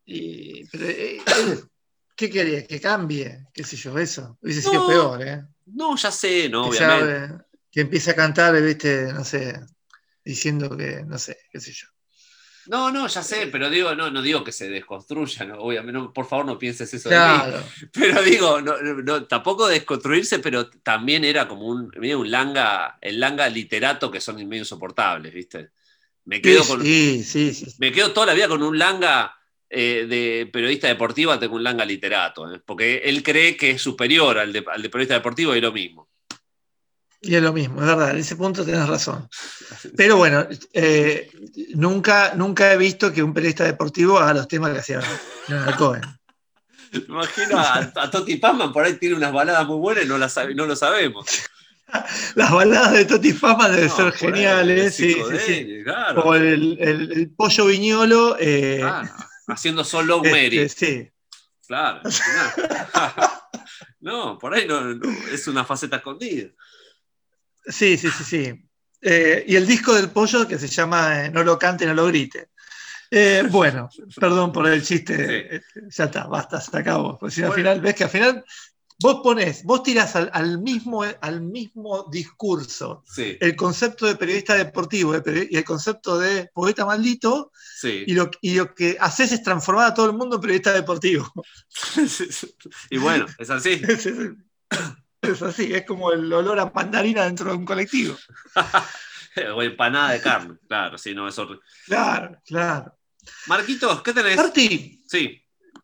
y- 0.05 0.65
pero, 0.69 0.85
eh, 0.87 1.17
él- 1.39 1.63
¿Qué 2.15 2.29
quería? 2.31 2.65
Que 2.65 2.79
cambie, 2.81 3.45
qué 3.53 3.63
sé 3.63 3.75
yo, 3.75 3.97
eso. 3.99 4.39
Hubiese 4.41 4.61
sido 4.63 4.81
No, 4.81 4.87
peor, 4.87 5.21
¿eh? 5.21 5.43
No, 5.67 5.95
ya 5.95 6.11
sé, 6.11 6.49
no, 6.49 6.63
que, 6.63 6.69
obviamente. 6.69 7.19
ya, 7.19 7.25
eh, 7.25 7.37
que 7.71 7.81
empiece 7.81 8.09
a 8.11 8.15
cantar, 8.15 8.59
viste, 8.59 9.13
no 9.13 9.23
sé, 9.23 9.59
diciendo 10.25 10.75
que, 10.75 11.03
no 11.05 11.19
sé, 11.19 11.37
qué 11.51 11.59
sé 11.59 11.71
yo. 11.73 11.87
No, 12.67 12.91
no, 12.91 13.07
ya 13.07 13.23
sé, 13.23 13.47
pero 13.47 13.69
digo, 13.69 13.95
no, 13.95 14.11
no 14.11 14.21
digo 14.21 14.43
que 14.43 14.51
se 14.51 14.69
desconstruya, 14.69 15.45
no, 15.45 15.59
obviamente, 15.59 15.93
no, 15.93 16.13
por 16.13 16.27
favor 16.27 16.45
no 16.45 16.59
pienses 16.59 16.93
eso 16.93 17.09
de 17.09 17.15
mí. 17.15 17.21
Claro, 17.21 17.63
Pero 17.93 18.23
digo, 18.23 18.61
no, 18.61 18.81
no, 18.81 19.25
tampoco 19.25 19.67
desconstruirse, 19.67 20.39
pero 20.39 20.69
también 20.69 21.23
era 21.25 21.47
como 21.47 21.67
un, 21.67 21.91
medio 21.97 22.19
un 22.19 22.31
langa, 22.31 22.97
el 23.01 23.19
langa 23.19 23.47
literato 23.49 24.11
que 24.11 24.21
son 24.21 24.35
medio 24.47 24.63
insoportables, 24.63 25.33
¿viste? 25.33 25.69
Me 26.25 26.41
quedo, 26.41 26.65
con, 26.65 26.81
sí, 26.83 27.23
sí, 27.23 27.53
sí. 27.53 27.67
me 27.79 27.91
quedo 27.91 28.11
toda 28.11 28.27
la 28.27 28.33
vida 28.33 28.49
con 28.49 28.61
un 28.61 28.77
langa 28.77 29.37
eh, 29.69 30.05
de 30.07 30.49
periodista 30.51 30.87
deportivo 30.87 31.37
tengo 31.37 31.55
un 31.55 31.63
langa 31.63 31.83
literato, 31.83 32.53
¿eh? 32.53 32.61
porque 32.65 32.97
él 33.03 33.21
cree 33.21 33.57
que 33.57 33.71
es 33.71 33.81
superior 33.81 34.37
al 34.37 34.53
de, 34.53 34.63
al 34.65 34.81
de 34.81 34.89
periodista 34.89 35.15
deportivo 35.15 35.55
y 35.55 35.61
lo 35.61 35.73
mismo. 35.73 36.07
Y 37.21 37.33
es 37.35 37.41
lo 37.41 37.51
mismo, 37.51 37.81
es 37.81 37.87
verdad, 37.87 38.11
en 38.11 38.17
ese 38.17 38.35
punto 38.35 38.63
tenés 38.63 38.87
razón. 38.87 39.27
Pero 39.95 40.17
bueno, 40.17 40.47
eh, 40.73 41.29
nunca, 41.73 42.33
nunca 42.35 42.71
he 42.71 42.77
visto 42.77 43.11
que 43.11 43.23
un 43.23 43.33
periodista 43.33 43.63
deportivo 43.63 44.19
haga 44.19 44.33
los 44.35 44.47
temas 44.47 44.71
que 44.71 44.79
hacía 44.79 45.01
Leonard 45.47 45.75
Cohen. 45.77 46.01
Imagino 47.07 47.57
a, 47.59 47.91
a 47.95 48.11
Toti 48.11 48.37
Pazman, 48.37 48.71
por 48.71 48.83
ahí 48.85 48.93
tiene 48.97 49.15
unas 49.15 49.33
baladas 49.33 49.65
muy 49.67 49.77
buenas 49.77 50.05
y 50.05 50.07
no, 50.07 50.17
las 50.17 50.37
no 50.55 50.65
lo 50.65 50.75
sabemos. 50.75 51.25
Las 52.35 52.51
baladas 52.51 52.91
de 52.91 53.05
Toti 53.05 53.31
Fama 53.31 53.69
deben 53.69 53.87
No, 53.87 53.95
ser 53.95 54.11
geniales, 54.11 54.93
sí, 54.93 55.13
sí, 55.13 55.37
sí. 55.39 55.83
Claro, 55.85 56.21
Como 56.21 56.35
el, 56.35 56.77
el- 56.81 57.11
el 57.13 57.29
pollo 57.29 57.65
viñolo. 57.67 58.35
eh, 58.41 58.79
claro. 58.81 59.09
Haciendo 59.47 59.85
solo 59.85 60.17
este, 60.17 60.29
Mary. 60.31 60.67
sí. 60.69 61.09
Claro. 61.65 62.01
No, 63.99 64.37
por 64.37 64.53
ahí 64.53 64.67
no, 64.67 64.81
no, 64.93 65.09
es 65.31 65.47
una 65.47 65.65
faceta 65.65 65.97
escondida. 65.97 66.49
Sí, 67.67 67.97
sí, 67.97 68.09
sí, 68.09 68.23
sí. 68.23 68.63
Eh, 69.01 69.45
y 69.47 69.55
el 69.55 69.67
disco 69.67 69.93
del 69.93 70.09
pollo 70.09 70.47
que 70.47 70.57
se 70.57 70.67
llama 70.67 71.25
eh, 71.25 71.29
No 71.29 71.43
lo 71.43 71.57
cante, 71.57 71.85
no 71.85 71.93
lo 71.93 72.07
grite. 72.07 72.49
Eh, 73.09 73.43
bueno, 73.49 73.89
perdón 74.19 74.51
por 74.51 74.67
el 74.67 74.83
chiste. 74.83 75.61
Ya 75.89 76.05
está, 76.05 76.25
basta, 76.25 76.59
se 76.59 76.75
acabó. 76.77 77.19
Si 77.29 77.41
no, 77.41 77.47
al 77.47 77.53
final, 77.53 77.79
ves 77.79 77.95
que 77.95 78.03
al 78.03 78.09
final 78.09 78.43
vos 78.99 79.21
ponés, 79.23 79.63
vos 79.63 79.83
tirás 79.83 80.15
al, 80.15 80.29
al 80.33 80.59
mismo, 80.59 81.03
al 81.21 81.41
mismo 81.41 82.07
discurso 82.11 83.03
Sí, 83.07 83.37
el 83.39 83.55
concepto 83.55 84.07
de 84.07 84.15
periodista 84.15 84.55
deportivo 84.55 85.15
y 85.15 85.55
el 85.55 85.63
concepto 85.63 86.17
de 86.17 86.49
poeta 86.53 86.85
maldito, 86.85 87.51
sí. 87.53 88.03
y 88.07 88.13
lo, 88.13 88.29
y 88.41 88.55
lo 88.55 88.73
que 88.73 88.97
haces 88.99 89.31
es 89.31 89.43
transformar 89.43 89.91
a 89.91 89.93
todo 89.93 90.07
el 90.07 90.17
mundo 90.17 90.35
en 90.35 90.41
periodista 90.41 90.73
deportivo. 90.73 91.31
Y 92.89 92.97
bueno, 92.97 93.25
es 93.37 93.49
así. 93.49 93.81
Es, 95.21 95.41
así, 95.41 95.73
es 95.73 95.85
como 95.85 96.11
el 96.11 96.31
olor 96.31 96.59
a 96.59 96.69
mandarina 96.73 97.25
dentro 97.25 97.49
de 97.51 97.57
un 97.57 97.65
colectivo. 97.65 98.15
O 99.55 99.61
empanada 99.61 100.13
de 100.13 100.19
carne. 100.21 100.55
Claro, 100.67 100.97
sí, 100.97 101.13
no, 101.13 101.27
es 101.27 101.37
horrible. 101.37 101.61
Claro, 101.85 102.41
claro. 102.43 102.97
Marquitos, 103.45 104.01
¿qué 104.01 104.11
tenés? 104.11 104.35
Marti, 104.35 105.03
Sí. 105.05 105.39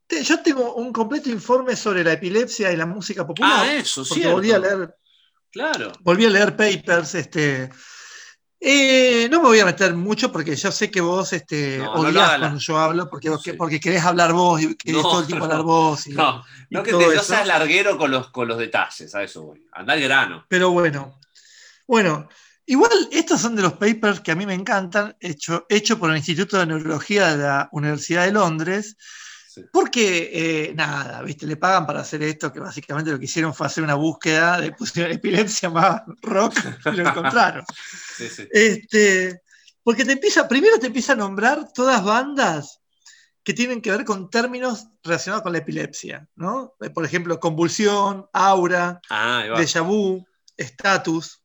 te- 0.07 0.23
yo 0.23 0.41
tengo 0.41 0.73
un 0.73 0.91
completo 0.91 1.29
informe 1.29 1.75
sobre 1.75 2.03
la 2.03 2.13
epilepsia 2.13 2.71
y 2.71 2.75
la 2.77 2.87
música 2.87 3.27
popular. 3.27 3.51
Ah, 3.67 3.73
eso, 3.75 4.03
sí. 4.03 4.23
volví 4.25 4.51
a 4.51 4.57
leer, 4.57 4.95
Claro. 5.51 5.91
volví 5.99 6.25
a 6.25 6.31
leer 6.31 6.55
papers. 6.55 7.13
Este, 7.13 7.69
eh, 8.65 9.27
no 9.29 9.41
me 9.41 9.47
voy 9.49 9.59
a 9.59 9.65
meter 9.65 9.93
mucho 9.93 10.31
porque 10.31 10.55
yo 10.55 10.71
sé 10.71 10.89
que 10.89 11.01
vos 11.01 11.33
este, 11.33 11.79
No, 11.79 11.85
no 11.85 11.91
cuando 12.39 12.57
yo 12.59 12.77
hablo, 12.79 13.09
porque, 13.09 13.29
vos- 13.29 13.41
Sí. 13.43 13.53
porque 13.53 13.79
querés 13.79 14.03
hablar 14.05 14.31
vos 14.31 14.61
y 14.61 14.75
querés 14.75 15.01
No, 15.01 15.09
todo 15.09 15.19
el 15.21 15.27
tiempo 15.27 15.45
hablar 15.45 15.63
vos. 15.63 16.07
y- 16.07 16.11
No, 16.13 16.43
y 16.69 16.81
que 16.81 16.93
te, 16.93 17.19
seas 17.19 17.45
larguero 17.45 17.97
con 17.97 18.09
los, 18.11 18.29
con 18.29 18.47
los 18.47 18.57
detalles, 18.57 19.13
a 19.13 19.21
eso 19.23 19.43
voy. 19.43 19.67
Anda 19.73 19.93
al 19.93 20.01
grano. 20.01 20.45
Pero 20.47 20.71
bueno, 20.71 21.19
bueno, 21.87 22.29
igual 22.65 22.91
estos 23.11 23.41
son 23.41 23.55
de 23.57 23.63
los 23.63 23.73
papers 23.73 24.21
que 24.21 24.31
a 24.31 24.35
mí 24.35 24.45
me 24.45 24.53
encantan, 24.53 25.15
hecho, 25.19 25.65
hecho 25.67 25.99
por 25.99 26.09
el 26.11 26.17
Instituto 26.17 26.57
de 26.57 26.65
Neurología 26.67 27.35
de 27.35 27.43
la 27.43 27.69
Universidad 27.73 28.23
de 28.25 28.31
Londres, 28.31 28.95
Sí. 29.53 29.63
porque 29.71 30.31
eh, 30.33 30.73
nada, 30.73 31.21
¿viste? 31.21 31.45
Le 31.45 31.57
pagan 31.57 31.85
para 31.85 31.99
hacer 32.01 32.23
esto, 32.23 32.51
que 32.51 32.59
básicamente 32.59 33.11
lo 33.11 33.19
que 33.19 33.25
hicieron 33.25 33.53
fue 33.53 33.67
hacer 33.67 33.83
una 33.83 33.93
búsqueda 33.93 34.59
de 34.59 34.71
pusieron 34.71 35.11
epilepsia 35.11 35.69
más 35.69 36.01
rock 36.23 36.55
y 36.85 36.91
lo 36.95 37.09
encontraron. 37.09 37.63
Sí, 38.17 38.29
sí. 38.29 38.47
Este, 38.51 39.41
porque 39.83 40.05
te 40.05 40.13
empieza, 40.13 40.47
primero 40.47 40.79
te 40.79 40.87
empieza 40.87 41.13
a 41.13 41.15
nombrar 41.15 41.71
todas 41.71 42.03
bandas 42.03 42.79
que 43.43 43.53
tienen 43.53 43.81
que 43.81 43.91
ver 43.91 44.05
con 44.05 44.29
términos 44.29 44.87
relacionados 45.03 45.43
con 45.43 45.51
la 45.51 45.59
epilepsia, 45.59 46.27
¿no? 46.35 46.73
Eh, 46.81 46.89
Por 46.89 47.05
ejemplo, 47.05 47.39
convulsión, 47.39 48.27
aura, 48.33 49.01
Ah, 49.09 49.43
déjà 49.55 49.81
vu, 49.81 50.25
status. 50.57 51.43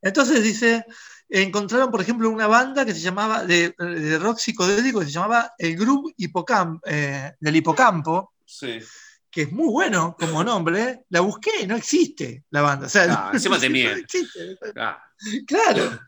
Entonces 0.00 0.42
dice, 0.42 0.84
encontraron, 1.28 1.90
por 1.90 2.00
ejemplo, 2.00 2.28
una 2.30 2.46
banda 2.46 2.84
que 2.84 2.92
se 2.94 3.00
llamaba, 3.00 3.44
de, 3.44 3.74
de 3.78 4.18
rock 4.18 4.38
psicodélico, 4.38 5.00
que 5.00 5.06
se 5.06 5.12
llamaba 5.12 5.52
el 5.58 5.76
Groove 5.76 6.14
Hipocam- 6.18 6.80
eh, 6.86 7.32
del 7.40 7.56
Hipocampo, 7.56 8.32
Sí. 8.44 8.78
que 9.30 9.42
es 9.42 9.52
muy 9.52 9.68
bueno 9.68 10.16
como 10.18 10.44
nombre. 10.44 11.04
La 11.08 11.20
busqué 11.20 11.62
y 11.62 11.66
no 11.66 11.76
existe 11.76 12.44
la 12.50 12.60
banda. 12.62 12.86
O 12.86 12.90
sea, 12.90 13.04
Ah, 13.10 13.30
encima 13.32 13.58
te 13.58 13.68
no 13.68 13.76
existe. 13.76 14.56
Ah, 14.76 15.02
Claro. 15.46 15.98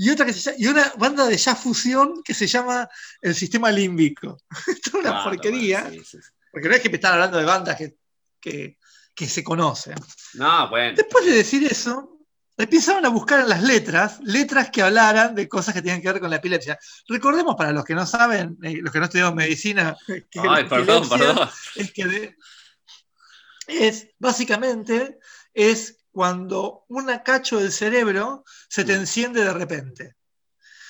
Y 0.00 0.10
otra 0.10 0.26
que 0.26 0.32
se 0.32 0.40
llama- 0.40 0.56
y 0.60 0.66
una 0.68 0.92
banda 0.96 1.26
de 1.26 1.36
jazz 1.36 1.58
fusión 1.58 2.22
que 2.22 2.32
se 2.34 2.46
llama 2.46 2.88
el 3.20 3.34
sistema 3.34 3.70
límbico. 3.72 4.38
Esto 4.66 4.90
es 4.90 4.94
una 4.94 5.02
claro, 5.10 5.24
porquería, 5.24 5.82
bueno, 5.82 6.02
sí, 6.04 6.18
sí. 6.22 6.28
porque 6.52 6.68
no 6.68 6.74
es 6.76 6.80
que 6.82 6.88
me 6.88 6.94
están 6.96 7.14
hablando 7.14 7.38
de 7.38 7.44
bandas 7.44 7.76
que, 7.76 7.96
que- 8.40 8.78
que 9.12 9.26
se 9.26 9.42
conocen. 9.42 9.96
No, 10.34 10.68
bueno. 10.70 10.94
Después 10.94 11.24
de 11.24 11.32
decir 11.32 11.64
eso, 11.64 12.17
empezaron 12.58 13.06
a 13.06 13.08
buscar 13.08 13.40
en 13.40 13.48
las 13.48 13.62
letras, 13.62 14.18
letras 14.22 14.70
que 14.70 14.82
hablaran 14.82 15.34
de 15.34 15.48
cosas 15.48 15.74
que 15.74 15.82
tienen 15.82 16.02
que 16.02 16.10
ver 16.12 16.20
con 16.20 16.28
la 16.30 16.36
epilepsia. 16.36 16.78
Recordemos 17.08 17.54
para 17.56 17.72
los 17.72 17.84
que 17.84 17.94
no 17.94 18.04
saben, 18.04 18.58
eh, 18.62 18.78
los 18.82 18.92
que 18.92 18.98
no 18.98 19.04
estudiaron 19.06 19.34
medicina, 19.34 19.96
que 20.30 20.40
la 20.40 20.54
Ay, 20.56 20.64
perdón, 20.68 21.04
epilepsia 21.04 21.18
perdón. 21.18 21.48
Es 21.76 21.92
que 21.92 22.04
de- 22.06 22.36
es 23.66 24.08
básicamente 24.18 25.18
es 25.54 25.98
cuando 26.10 26.84
una 26.88 27.22
cacho 27.22 27.58
del 27.60 27.70
cerebro 27.72 28.44
se 28.68 28.84
te 28.84 28.96
Mm. 28.96 29.00
enciende 29.00 29.44
de 29.44 29.52
repente. 29.52 30.16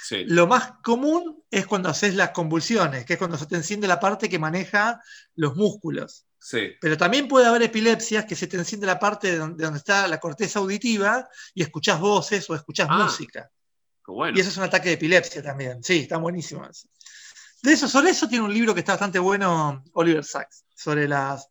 Sí. 0.02 0.24
Lo 0.26 0.46
más 0.46 0.72
común 0.82 1.44
es 1.50 1.66
cuando 1.66 1.90
haces 1.90 2.14
las 2.14 2.30
convulsiones, 2.30 3.04
que 3.04 3.14
es 3.14 3.18
cuando 3.18 3.36
se 3.36 3.44
te 3.46 3.56
enciende 3.56 3.86
la 3.86 4.00
parte 4.00 4.28
que 4.30 4.38
maneja 4.38 5.02
los 5.34 5.54
músculos. 5.54 6.24
Sí. 6.50 6.70
Pero 6.80 6.96
también 6.96 7.28
puede 7.28 7.44
haber 7.46 7.60
epilepsias 7.62 8.24
que 8.24 8.34
se 8.34 8.46
te 8.46 8.56
enciende 8.56 8.86
la 8.86 8.98
parte 8.98 9.30
de 9.32 9.36
donde, 9.36 9.56
de 9.58 9.64
donde 9.64 9.78
está 9.80 10.08
la 10.08 10.18
corteza 10.18 10.60
auditiva 10.60 11.28
y 11.52 11.60
escuchás 11.62 12.00
voces 12.00 12.48
o 12.48 12.54
escuchás 12.54 12.88
Ah, 12.90 13.04
música. 13.04 13.50
Bueno. 14.06 14.34
Y 14.34 14.40
eso 14.40 14.48
es 14.48 14.56
un 14.56 14.62
ataque 14.62 14.88
de 14.88 14.94
epilepsia 14.94 15.42
también. 15.42 15.84
Sí, 15.84 15.98
está 15.98 16.16
buenísimo 16.16 16.64
eso. 16.64 16.88
De 17.62 17.74
eso, 17.74 17.86
sobre 17.86 18.12
eso 18.12 18.26
tiene 18.30 18.46
un 18.46 18.54
libro 18.54 18.72
que 18.72 18.80
está 18.80 18.92
bastante 18.92 19.18
bueno, 19.18 19.84
Oliver 19.92 20.24
Sacks, 20.24 20.64
sobre 20.74 21.06
las, 21.06 21.48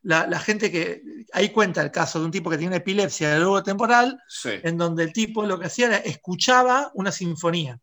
la, 0.00 0.26
la 0.26 0.40
gente 0.40 0.72
que. 0.72 1.02
Ahí 1.34 1.50
cuenta 1.50 1.82
el 1.82 1.90
caso 1.90 2.18
de 2.18 2.24
un 2.24 2.30
tipo 2.30 2.48
que 2.48 2.56
tiene 2.56 2.68
una 2.68 2.76
epilepsia 2.78 3.28
de 3.34 3.40
luego 3.40 3.62
temporal, 3.62 4.18
Sí. 4.28 4.52
en 4.62 4.78
donde 4.78 5.04
el 5.04 5.12
tipo 5.12 5.44
lo 5.44 5.58
que 5.60 5.66
hacía 5.66 5.88
era 5.88 5.96
escuchaba 5.98 6.90
una 6.94 7.12
sinfonía. 7.12 7.78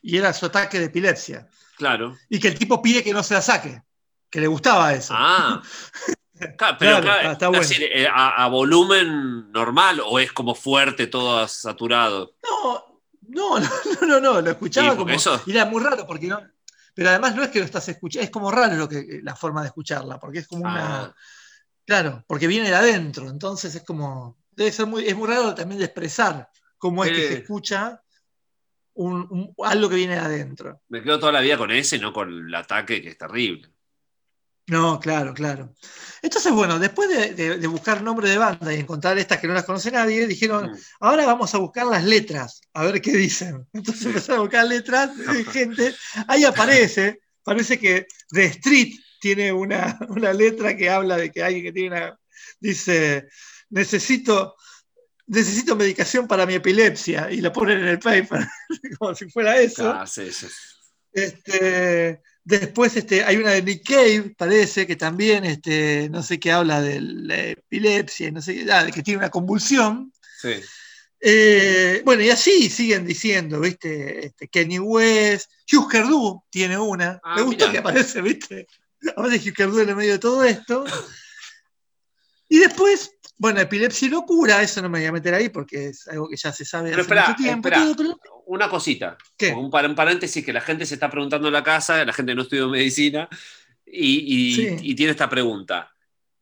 Y 0.00 0.16
era 0.16 0.32
su 0.32 0.46
ataque 0.46 0.78
de 0.78 0.86
epilepsia. 0.86 1.46
Claro. 1.76 2.16
Y 2.30 2.40
que 2.40 2.48
el 2.48 2.58
tipo 2.58 2.80
pide 2.80 3.04
que 3.04 3.12
no 3.12 3.22
se 3.22 3.34
la 3.34 3.42
saque. 3.42 3.82
Que 4.36 4.40
le 4.42 4.48
gustaba 4.48 4.92
eso. 4.92 5.14
Ah. 5.16 5.62
Claro, 6.58 6.76
pero 6.78 7.00
Claro, 7.00 7.16
está- 7.16 7.32
está 7.32 7.48
bueno. 7.48 7.64
eh, 7.80 8.06
a, 8.12 8.44
a 8.44 8.48
volumen 8.48 9.50
normal 9.52 10.02
o 10.04 10.18
es 10.18 10.30
como 10.34 10.54
fuerte, 10.54 11.06
todo 11.06 11.48
saturado. 11.48 12.34
No, 12.46 13.00
no, 13.28 13.58
no, 13.58 13.66
no, 14.02 14.06
no, 14.06 14.20
no, 14.20 14.40
lo 14.42 14.50
escuchaba 14.50 14.90
Sí, 14.90 14.96
como. 14.98 15.10
eso- 15.14 15.40
y 15.46 15.52
era 15.52 15.64
muy 15.64 15.82
raro 15.82 16.06
porque 16.06 16.26
no. 16.26 16.38
Pero 16.92 17.08
además 17.08 17.34
no 17.36 17.42
es 17.42 17.48
que 17.48 17.60
lo 17.60 17.64
estás 17.64 17.88
escuchando, 17.88 18.22
es 18.24 18.28
como 18.30 18.50
raro 18.50 18.74
lo 18.76 18.86
que, 18.86 19.20
la 19.22 19.34
forma 19.34 19.62
de 19.62 19.68
escucharla, 19.68 20.20
porque 20.20 20.40
es 20.40 20.46
como 20.46 20.60
una. 20.66 21.04
Ah, 21.04 21.14
Claro, 21.86 22.22
porque 22.26 22.46
viene 22.46 22.68
de 22.68 22.76
adentro, 22.76 23.30
entonces 23.30 23.74
es 23.74 23.82
como. 23.82 24.36
Debe 24.50 24.72
ser 24.72 24.84
muy. 24.84 25.06
Es 25.08 25.16
muy 25.16 25.28
raro 25.28 25.54
también 25.54 25.78
de 25.78 25.86
expresar 25.86 26.50
cómo 26.76 27.02
es 27.02 27.12
que 27.12 27.28
se 27.28 27.34
escucha 27.38 28.02
un- 28.92 29.26
un- 29.30 29.54
algo 29.64 29.88
que 29.88 29.96
viene 29.96 30.16
de 30.16 30.20
adentro. 30.20 30.82
me 30.88 31.02
quedo 31.02 31.18
toda 31.18 31.32
la 31.32 31.40
vida 31.40 31.56
con 31.56 31.70
ese, 31.70 31.98
no 31.98 32.12
con 32.12 32.30
el 32.30 32.54
ataque, 32.54 33.00
que 33.00 33.08
es 33.08 33.16
terrible. 33.16 33.70
No, 34.68 34.98
claro, 34.98 35.32
claro. 35.32 35.72
Entonces, 36.22 36.52
bueno, 36.52 36.78
después 36.80 37.08
de, 37.08 37.34
de- 37.34 37.58
de 37.58 37.66
buscar 37.68 38.02
nombre 38.02 38.28
de 38.28 38.36
banda 38.38 38.74
y 38.74 38.80
encontrar 38.80 39.16
estas 39.16 39.38
que 39.38 39.46
no 39.46 39.54
las 39.54 39.64
conoce 39.64 39.90
nadie, 39.92 40.26
dijeron, 40.26 40.72
Mm. 40.72 40.76
ahora 41.00 41.24
vamos 41.26 41.54
a 41.54 41.58
buscar 41.58 41.86
las 41.86 42.02
letras, 42.04 42.60
a 42.72 42.84
ver 42.84 43.00
qué 43.00 43.12
dicen. 43.12 43.66
Entonces 43.72 44.02
Sí. 44.02 44.08
empezaron 44.08 44.38
a 44.40 44.42
buscar 44.42 44.66
letras 44.66 45.16
de 45.16 45.44
gente. 45.44 45.94
Ahí 46.26 46.44
aparece, 46.44 47.20
parece 47.44 47.78
que 47.78 48.06
The 48.30 48.44
Street 48.46 48.94
tiene 49.20 49.52
una, 49.52 49.98
una 50.08 50.32
letra 50.32 50.76
que 50.76 50.90
habla 50.90 51.16
de 51.16 51.30
que 51.30 51.44
alguien 51.44 51.64
que 51.64 51.72
tiene 51.72 51.96
una. 51.96 52.18
Dice: 52.60 53.28
Necesito. 53.70 54.56
Necesito 55.28 55.74
medicación 55.74 56.28
para 56.28 56.46
mi 56.46 56.54
epilepsia 56.54 57.28
y 57.32 57.40
la 57.40 57.52
ponen 57.52 57.78
en 57.80 57.88
el 57.88 57.98
paper 57.98 58.46
como 58.98 59.12
si 59.12 59.28
fuera 59.28 59.58
eso. 59.60 59.90
Ah, 59.90 60.06
sí, 60.06 60.30
sí. 60.32 60.46
Este, 61.12 62.20
después 62.46 62.96
este, 62.96 63.24
hay 63.24 63.36
una 63.36 63.50
de 63.50 63.62
Nick 63.62 63.84
Cave, 63.84 64.34
parece, 64.38 64.86
que 64.86 64.94
también 64.94 65.44
este, 65.44 66.08
no 66.10 66.22
sé 66.22 66.38
qué 66.38 66.52
habla 66.52 66.80
de 66.80 67.00
la 67.00 67.48
epilepsia, 67.48 68.30
no 68.30 68.40
sé 68.40 68.54
qué, 68.54 68.72
ah, 68.72 68.84
de 68.84 68.92
que 68.92 69.02
tiene 69.02 69.18
una 69.18 69.30
convulsión. 69.30 70.12
Sí. 70.40 70.52
Eh, 71.20 72.02
bueno, 72.04 72.22
y 72.22 72.30
así 72.30 72.70
siguen 72.70 73.04
diciendo, 73.04 73.58
¿viste? 73.58 74.26
Este, 74.26 74.46
Kenny 74.46 74.78
West, 74.78 75.50
Hugh 75.70 75.88
Cardu 75.90 76.40
tiene 76.48 76.78
una. 76.78 77.20
Ah, 77.24 77.34
Me 77.36 77.42
gusta 77.42 77.64
mirá. 77.64 77.72
que 77.72 77.78
aparece, 77.78 78.22
¿viste? 78.22 78.68
Aparece 79.16 79.50
Hugh 79.50 79.56
Cardu 79.56 79.80
en 79.80 79.88
el 79.88 79.96
medio 79.96 80.12
de 80.12 80.18
todo 80.20 80.44
esto. 80.44 80.84
Y 82.48 82.58
después, 82.58 83.10
bueno, 83.38 83.60
epilepsia 83.60 84.06
y 84.06 84.10
locura, 84.10 84.62
eso 84.62 84.80
no 84.82 84.88
me 84.88 84.98
voy 85.00 85.06
a 85.08 85.12
meter 85.12 85.34
ahí 85.34 85.48
porque 85.50 85.88
es 85.88 86.08
algo 86.08 86.28
que 86.28 86.36
ya 86.36 86.52
se 86.52 86.64
sabe 86.64 86.90
Pero 86.90 87.02
hace 87.02 87.08
espera, 87.12 87.28
mucho 87.28 87.36
tiempo. 87.42 87.68
espera. 87.68 87.94
todo, 87.94 88.18
pero- 88.22 88.42
Una 88.46 88.68
cosita. 88.70 89.16
¿Qué? 89.36 89.52
Un, 89.52 89.70
par- 89.70 89.86
un 89.86 89.94
paréntesis 89.94 90.44
que 90.44 90.52
la 90.52 90.60
gente 90.60 90.86
se 90.86 90.94
está 90.94 91.10
preguntando 91.10 91.48
en 91.48 91.52
la 91.54 91.62
casa, 91.64 92.04
la 92.04 92.12
gente 92.12 92.34
no 92.34 92.42
estudió 92.42 92.68
medicina, 92.68 93.28
y, 93.84 94.52
y- 94.52 94.54
Sí. 94.54 94.76
y 94.82 94.94
tiene 94.94 95.12
esta 95.12 95.28
pregunta. 95.28 95.92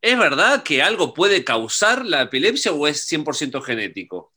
¿Es 0.01 0.18
verdad 0.18 0.62
que 0.62 0.82
algo 0.82 1.14
puede 1.14 1.42
causar 1.45 2.05
la 2.05 2.22
epilepsia 2.22 2.72
o 2.72 2.86
es 2.86 3.07
100% 3.11 3.62
genético? 3.62 4.32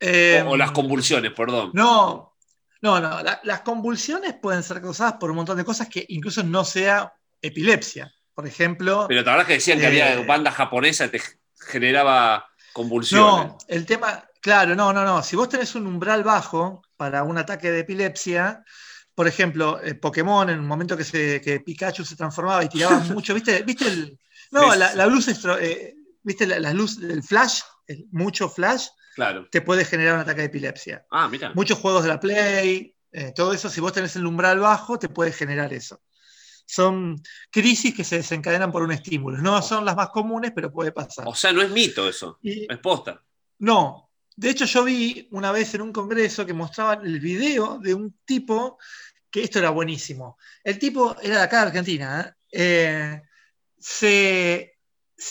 Eh, 0.00 0.42
o, 0.46 0.50
o 0.52 0.56
las 0.56 0.70
convulsiones, 0.72 1.32
perdón. 1.32 1.70
No, 1.74 2.34
no, 2.80 2.98
no. 3.00 3.22
la- 3.22 3.40
las 3.44 3.60
convulsiones 3.60 4.34
pueden 4.40 4.62
ser 4.62 4.80
causadas 4.80 5.14
por 5.20 5.30
un 5.30 5.36
montón 5.36 5.58
de 5.58 5.64
cosas 5.64 5.88
que 5.88 6.04
incluso 6.08 6.42
no 6.42 6.64
sea 6.64 7.12
epilepsia. 7.42 8.12
Por 8.40 8.48
ejemplo, 8.48 9.04
Pero 9.06 9.20
la 9.22 9.32
verdad 9.32 9.46
que 9.46 9.52
decían 9.54 9.78
que 9.78 9.84
Eh, 9.84 9.88
había 9.88 10.22
banda 10.26 10.50
japonesa 10.50 11.10
que 11.10 11.18
te 11.18 11.24
generaba 11.70 12.46
convulsiones. 12.72 13.52
no, 13.52 13.58
el 13.68 13.84
tema, 13.84 14.24
claro, 14.40 14.74
no, 14.74 14.94
no, 14.94 15.04
no. 15.04 15.22
Si 15.22 15.36
vos 15.36 15.50
tenés 15.50 15.74
un 15.74 15.86
umbral 15.86 16.24
bajo 16.24 16.80
para 16.96 17.22
un 17.22 17.36
ataque 17.36 17.70
de 17.70 17.80
epilepsia, 17.80 18.64
por 19.14 19.28
ejemplo, 19.28 19.78
eh, 19.82 19.94
Pokémon, 19.94 20.48
en 20.48 20.58
un 20.58 20.66
momento 20.66 20.96
que, 20.96 21.04
se, 21.04 21.40
que 21.42 21.60
Pikachu 21.60 22.02
se 22.02 22.16
transformaba 22.16 22.64
y 22.64 22.70
tiraba 22.70 22.98
mucho, 23.14 23.34
¿viste? 23.34 23.62
¿Viste 23.62 23.88
el, 23.88 24.18
no, 24.52 24.74
la, 24.74 25.06
luz, 25.06 25.28
estro- 25.28 25.58
eh, 25.60 25.94
¿viste 26.22 26.46
la, 26.46 26.58
la 26.58 26.72
luz 26.72 26.98
del 26.98 27.22
flash? 27.22 27.60
El- 27.86 28.06
mucho 28.10 28.48
flash 28.48 28.86
Claro. 29.14 29.46
te 29.50 29.60
puede 29.60 29.84
generar 29.84 30.14
un 30.14 30.20
ataque 30.20 30.40
de 30.40 30.46
epilepsia. 30.46 31.04
Ah, 31.10 31.28
mira. 31.28 31.52
Muchos 31.54 31.78
juegos 31.78 32.04
de 32.04 32.08
la 32.08 32.18
Play, 32.20 32.94
eh, 33.12 33.32
todo 33.34 33.52
eso, 33.52 33.68
si 33.68 33.80
vos 33.82 33.92
tenés 33.92 34.16
el 34.16 34.24
umbral 34.24 34.60
bajo, 34.60 34.98
te 34.98 35.10
puede 35.10 35.32
generar 35.32 35.74
eso. 35.74 36.00
Son 36.72 37.20
crisis 37.50 37.94
que 37.94 38.04
se 38.04 38.16
desencadenan 38.18 38.70
por 38.70 38.82
un 38.82 38.92
estímulo. 38.92 39.38
No 39.38 39.60
son 39.60 39.84
las 39.84 39.96
más 39.96 40.10
comunes, 40.10 40.52
pero 40.54 40.70
puede 40.72 40.92
pasar. 40.92 41.26
O 41.26 41.34
sea, 41.34 41.52
no 41.52 41.62
es 41.62 41.70
mito 41.70 42.08
eso, 42.08 42.38
Y- 42.42 42.72
es 42.72 42.78
posta. 42.78 43.22
no, 43.58 44.10
de 44.36 44.50
hecho 44.50 44.64
yo 44.66 44.84
vi 44.84 45.28
una 45.32 45.50
vez 45.52 45.74
en 45.74 45.82
un 45.82 45.92
congreso 45.92 46.46
que 46.46 46.54
mostraban 46.54 47.04
el 47.04 47.18
video 47.20 47.78
de 47.78 47.92
un 47.92 48.18
tipo, 48.24 48.78
que 49.30 49.42
esto 49.42 49.58
era 49.58 49.70
buenísimo. 49.70 50.38
El 50.64 50.78
tipo 50.78 51.16
era 51.20 51.38
de 51.38 51.42
acá 51.42 51.56
de 51.62 51.66
Argentina, 51.68 52.20
¿eh? 52.20 52.34
Eh, 52.52 53.22
se, 53.78 54.78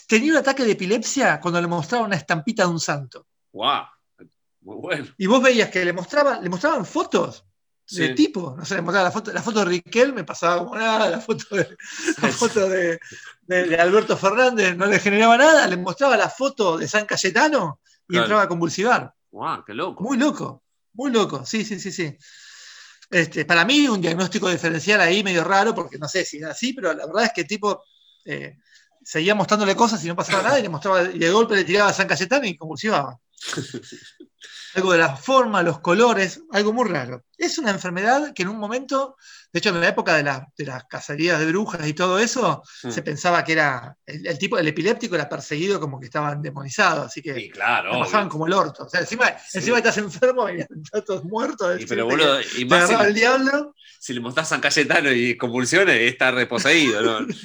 tenía 0.08 0.34
un 0.34 0.38
ataque 0.40 0.64
de 0.64 0.72
epilepsia 0.72 1.40
cuando 1.40 1.62
le 1.62 1.68
mostraban 1.68 2.08
una 2.08 2.16
estampita 2.18 2.64
de 2.64 2.70
un 2.70 2.80
santo. 2.80 3.28
¡Guau! 3.52 3.86
Muy 4.62 4.76
bueno. 4.76 5.08
Y 5.18 5.26
vos 5.26 5.42
veías 5.42 5.70
que 5.70 5.84
le 5.86 5.94
mostraban, 5.94 6.44
le 6.44 6.50
mostraban 6.50 6.86
fotos 6.86 7.46
de 7.92 8.08
Sí. 8.10 8.14
tipo, 8.16 8.56
no 8.58 8.64
sé, 8.66 8.76
le 8.76 8.82
mostraba 8.82 9.06
la 9.08 9.12
foto, 9.12 9.32
la 9.34 9.42
foto 9.42 9.60
de 9.60 9.66
Riquel 9.66 10.14
me 10.14 10.24
pasaba 10.24 10.60
como 10.64 10.76
nada, 10.76 11.10
la 11.10 11.20
foto 11.20 11.56
de, 11.56 11.76
la 12.22 12.30
foto 12.30 12.70
de, 12.70 13.00
de- 13.44 13.64
de 13.66 13.76
Alberto 13.78 14.16
Fernández 14.16 14.76
no 14.78 14.86
le 14.86 15.00
generaba 15.00 15.38
nada, 15.38 15.68
le 15.68 15.78
mostraba 15.78 16.16
la 16.18 16.30
foto 16.30 16.78
de 16.78 16.88
San 16.88 17.06
Cayetano 17.06 17.80
y 18.08 18.14
Claro. 18.14 18.26
entraba 18.26 18.44
a 18.44 18.48
convulsivar. 18.48 19.14
¡Guau! 19.32 19.64
¡Qué 19.66 19.74
loco! 19.74 20.04
Muy 20.04 20.18
loco, 20.18 20.64
muy 20.94 21.12
loco, 21.12 21.46
sí, 21.46 21.66
sí, 21.66 21.80
sí, 21.80 21.92
sí. 21.92 22.16
Este, 23.12 23.44
para 23.46 23.66
mí 23.66 23.88
un 23.88 24.02
diagnóstico 24.02 24.50
diferencial 24.50 25.02
ahí 25.02 25.24
medio 25.24 25.44
raro, 25.44 25.74
porque 25.74 25.98
no 25.98 26.08
sé 26.08 26.24
si 26.26 26.38
era 26.38 26.52
así, 26.52 26.74
pero 26.74 26.94
la 26.94 27.06
verdad 27.08 27.24
es 27.26 27.32
que 27.34 27.42
el 27.42 27.48
tipo 27.48 27.84
eh, 28.26 28.58
seguía 29.04 29.34
mostrándole 29.34 29.76
cosas 29.76 30.04
y 30.06 30.08
no 30.08 30.16
pasaba 30.16 30.44
nada, 30.44 30.60
y 30.60 30.62
le 30.62 30.70
mostraba, 30.70 31.04
y 31.04 31.18
de 31.18 31.32
golpe 31.32 31.56
le 31.56 31.64
tiraba 31.64 31.90
a 31.90 31.94
San 31.94 32.08
Cayetano 32.08 32.46
y 32.46 32.56
convulsivaba. 32.56 33.18
Algo 34.76 34.92
de 34.92 35.00
la 35.00 35.16
forma, 35.16 35.64
los 35.64 35.80
colores, 35.80 36.42
algo 36.52 36.72
muy 36.72 36.88
raro. 36.88 37.24
Es 37.38 37.58
una 37.58 37.72
enfermedad 37.72 38.34
que 38.36 38.44
en 38.44 38.50
un 38.50 38.58
momento, 38.60 39.16
de 39.52 39.58
hecho 39.60 39.70
en 39.70 39.82
la 39.82 39.88
época 39.88 40.16
de, 40.16 40.22
la- 40.24 40.48
de 40.56 40.66
las 40.66 40.84
cacerías 40.86 41.40
de 41.40 41.48
brujas 41.48 41.88
y 41.88 41.94
todo 41.94 42.20
eso, 42.20 42.62
Mm. 42.84 42.92
se 42.92 43.02
pensaba 43.02 43.44
que 43.44 43.54
era, 43.54 43.98
el, 44.06 44.28
el 44.28 44.38
tipo, 44.38 44.60
el 44.60 44.68
epiléptico 44.68 45.16
era 45.16 45.28
perseguido 45.28 45.80
como 45.80 46.00
que 46.00 46.06
estaba 46.06 46.36
demonizado, 46.36 47.04
así 47.04 47.22
que 47.22 47.34
Sí, 47.34 47.50
claro. 47.50 47.94
la 47.94 48.00
pasaban 48.00 48.30
como 48.30 48.46
el 48.46 48.54
orto. 48.54 48.84
O 48.86 48.90
sea, 48.90 49.00
encima, 49.02 49.26
Sí. 49.50 49.58
encima 49.58 49.78
estás 49.78 49.98
enfermo 49.98 50.48
y 50.50 50.60
estás 50.62 51.04
todos 51.04 51.24
muertos. 51.24 51.82
Y 51.82 51.86
pero 51.88 52.06
boludo, 52.06 52.38
y 52.58 52.66
más 52.66 52.88
si, 52.90 52.94
el 52.94 53.14
diablo. 53.16 53.74
si 54.00 54.14
le 54.14 54.20
mostrás 54.20 54.48
a 54.48 54.50
San 54.52 54.62
Cayetano 54.62 55.12
y 55.12 55.36
convulsiones, 55.36 56.00
está 56.02 56.30
reposeído, 56.32 57.02
¿no? 57.02 57.28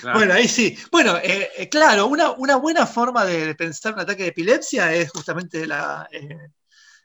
Claro. 0.00 0.18
Bueno, 0.18 0.32
ahí 0.32 0.48
sí. 0.48 0.78
Bueno, 0.90 1.18
eh, 1.18 1.50
eh, 1.58 1.68
claro, 1.68 2.06
una, 2.06 2.30
una 2.30 2.56
buena 2.56 2.86
forma 2.86 3.26
de 3.26 3.54
pensar 3.54 3.92
un 3.92 4.00
ataque 4.00 4.22
de 4.22 4.28
epilepsia 4.30 4.94
es 4.94 5.10
justamente 5.10 5.29
la, 5.66 6.08
eh, 6.12 6.38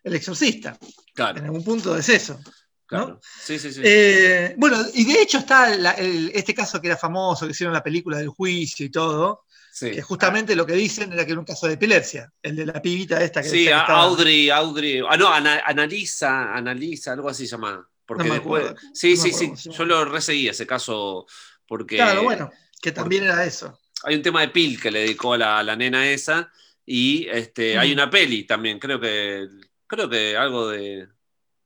el 0.04 0.14
exorcista. 0.16 0.78
claro, 1.14 1.40
En 1.40 1.46
algún 1.46 1.64
punto 1.64 1.98
es 1.98 2.10
eso. 2.10 2.40
claro. 2.86 3.20
Sí, 3.44 3.58
sí, 3.60 3.72
sí. 3.74 3.82
Eh, 3.84 4.54
bueno, 4.58 4.78
y 4.94 5.06
de 5.06 5.22
hecho 5.22 5.40
está 5.40 5.76
la- 5.76 5.92
el- 5.92 6.32
este 6.34 6.54
caso 6.54 6.80
que 6.80 6.88
era 6.88 6.98
famoso, 6.98 7.46
que 7.46 7.52
hicieron 7.52 7.74
la 7.74 7.84
película 7.84 8.18
del 8.18 8.30
juicio 8.30 8.86
y 8.86 8.90
todo, 8.92 9.44
sí. 9.74 9.92
que 9.92 10.02
justamente 10.02 10.56
lo 10.56 10.66
que 10.66 10.74
dicen 10.74 11.12
era 11.14 11.26
que 11.26 11.32
era 11.32 11.40
un 11.40 11.46
caso 11.46 11.68
de 11.68 11.74
epilepsia, 11.74 12.32
el 12.42 12.56
de 12.56 12.66
la 12.68 12.82
pibita 12.82 13.22
esta 13.24 13.42
que 13.42 13.50
Sí, 13.50 13.64
que 13.66 13.74
a- 13.74 13.82
estaba- 13.82 14.02
Audrey, 14.04 14.50
Audrey. 14.50 15.02
Ah, 15.10 15.18
no, 15.18 15.28
ana- 15.34 15.64
analiza, 15.66 16.54
analiza, 16.54 17.14
algo 17.14 17.30
así 17.30 17.46
se 17.48 17.52
llama. 17.52 17.88
Porque 18.06 18.24
No 18.26 18.30
me 18.30 18.36
después. 18.36 18.64
acuerdo. 18.66 18.82
Sí, 18.94 19.16
No 19.16 19.24
sí, 19.24 19.30
acuerdo 19.32 19.56
sí. 19.58 19.70
Yo 19.72 19.86
lo 19.86 20.06
reseguí 20.06 20.48
ese 20.48 20.68
caso 20.68 21.26
porque 21.68 21.96
Claro, 21.96 22.22
bueno, 22.22 22.52
que 22.80 22.92
también 22.92 23.24
era 23.24 23.44
eso. 23.44 23.80
hay 24.04 24.16
un 24.16 24.22
tema 24.22 24.42
de 24.42 24.50
Pil 24.50 24.80
que 24.80 24.92
le 24.92 25.00
dedicó 25.00 25.34
a 25.34 25.38
la, 25.40 25.58
a 25.58 25.64
la 25.64 25.76
nena 25.76 26.08
esa. 26.08 26.52
Y 26.86 27.28
este, 27.30 27.78
hay 27.78 27.92
una 27.94 28.10
peli 28.10 28.44
también, 28.44 28.80
creo 28.80 29.00
que. 29.00 29.48
Creo 29.88 30.10
que 30.10 30.36
algo 30.38 30.70
de. 30.70 31.08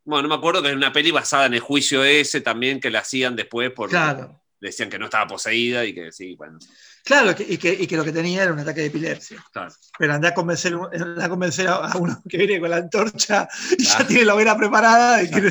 Bueno, 0.04 0.24
no 0.24 0.30
me 0.30 0.36
acuerdo 0.36 0.62
que 0.62 0.70
es 0.70 0.76
una 0.76 0.92
peli 0.94 1.12
basada 1.12 1.46
en 1.46 1.54
el 1.54 1.60
juicio 1.60 2.04
ese 2.04 2.42
también 2.42 2.80
que 2.80 2.90
la 2.90 3.00
hacían 3.00 3.36
después 3.36 3.72
porque 3.76 3.92
Claro. 3.92 4.42
decían 4.60 4.90
que 4.90 4.98
no 4.98 5.06
estaba 5.06 5.28
poseída 5.28 5.86
y 5.86 5.94
que 5.94 6.12
sí, 6.12 6.36
bueno. 6.36 6.58
Claro, 7.06 7.34
y, 7.48 7.58
que, 7.58 7.72
y 7.74 7.88
que 7.88 7.96
lo 7.96 8.04
que 8.04 8.12
tenía 8.12 8.44
era 8.44 8.52
un 8.54 8.60
ataque 8.60 8.82
de 8.82 8.88
epilepsia. 8.88 9.44
Claro. 9.54 9.74
Pero 9.98 10.14
andá 10.14 10.30
a 10.30 10.34
convencer, 10.34 10.74
andá 10.74 11.26
a, 11.26 11.30
convencer 11.30 11.68
a, 11.68 11.92
uno 11.98 12.22
que 12.28 12.38
viene 12.38 12.60
con 12.60 12.70
la 12.70 12.78
antorcha 12.78 13.48
y 13.78 13.84
Claro. 13.84 14.00
ya 14.00 14.08
tiene 14.08 14.26
la 14.26 14.36
hoguera 14.36 14.58
preparada 14.58 15.24
y 15.24 15.30
que, 15.30 15.42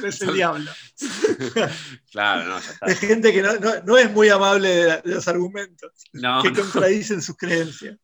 que- 0.00 0.06
es 0.08 0.20
el 0.22 0.34
diablo. 0.34 0.70
Claro, 2.12 2.44
no, 2.48 2.60
ya 2.60 2.70
está. 2.72 2.86
Es 2.86 2.98
gente 2.98 3.32
que 3.32 3.42
no, 3.42 3.54
no- 3.58 3.82
no 3.84 3.98
es 3.98 4.10
muy 4.10 4.28
amable 4.28 4.68
de, 4.68 5.00
los 5.04 5.26
argumentos, 5.28 5.92
No, 6.12 6.42
que 6.42 6.52
contradicen 6.52 7.22
sus 7.22 7.36
creencias. 7.36 7.96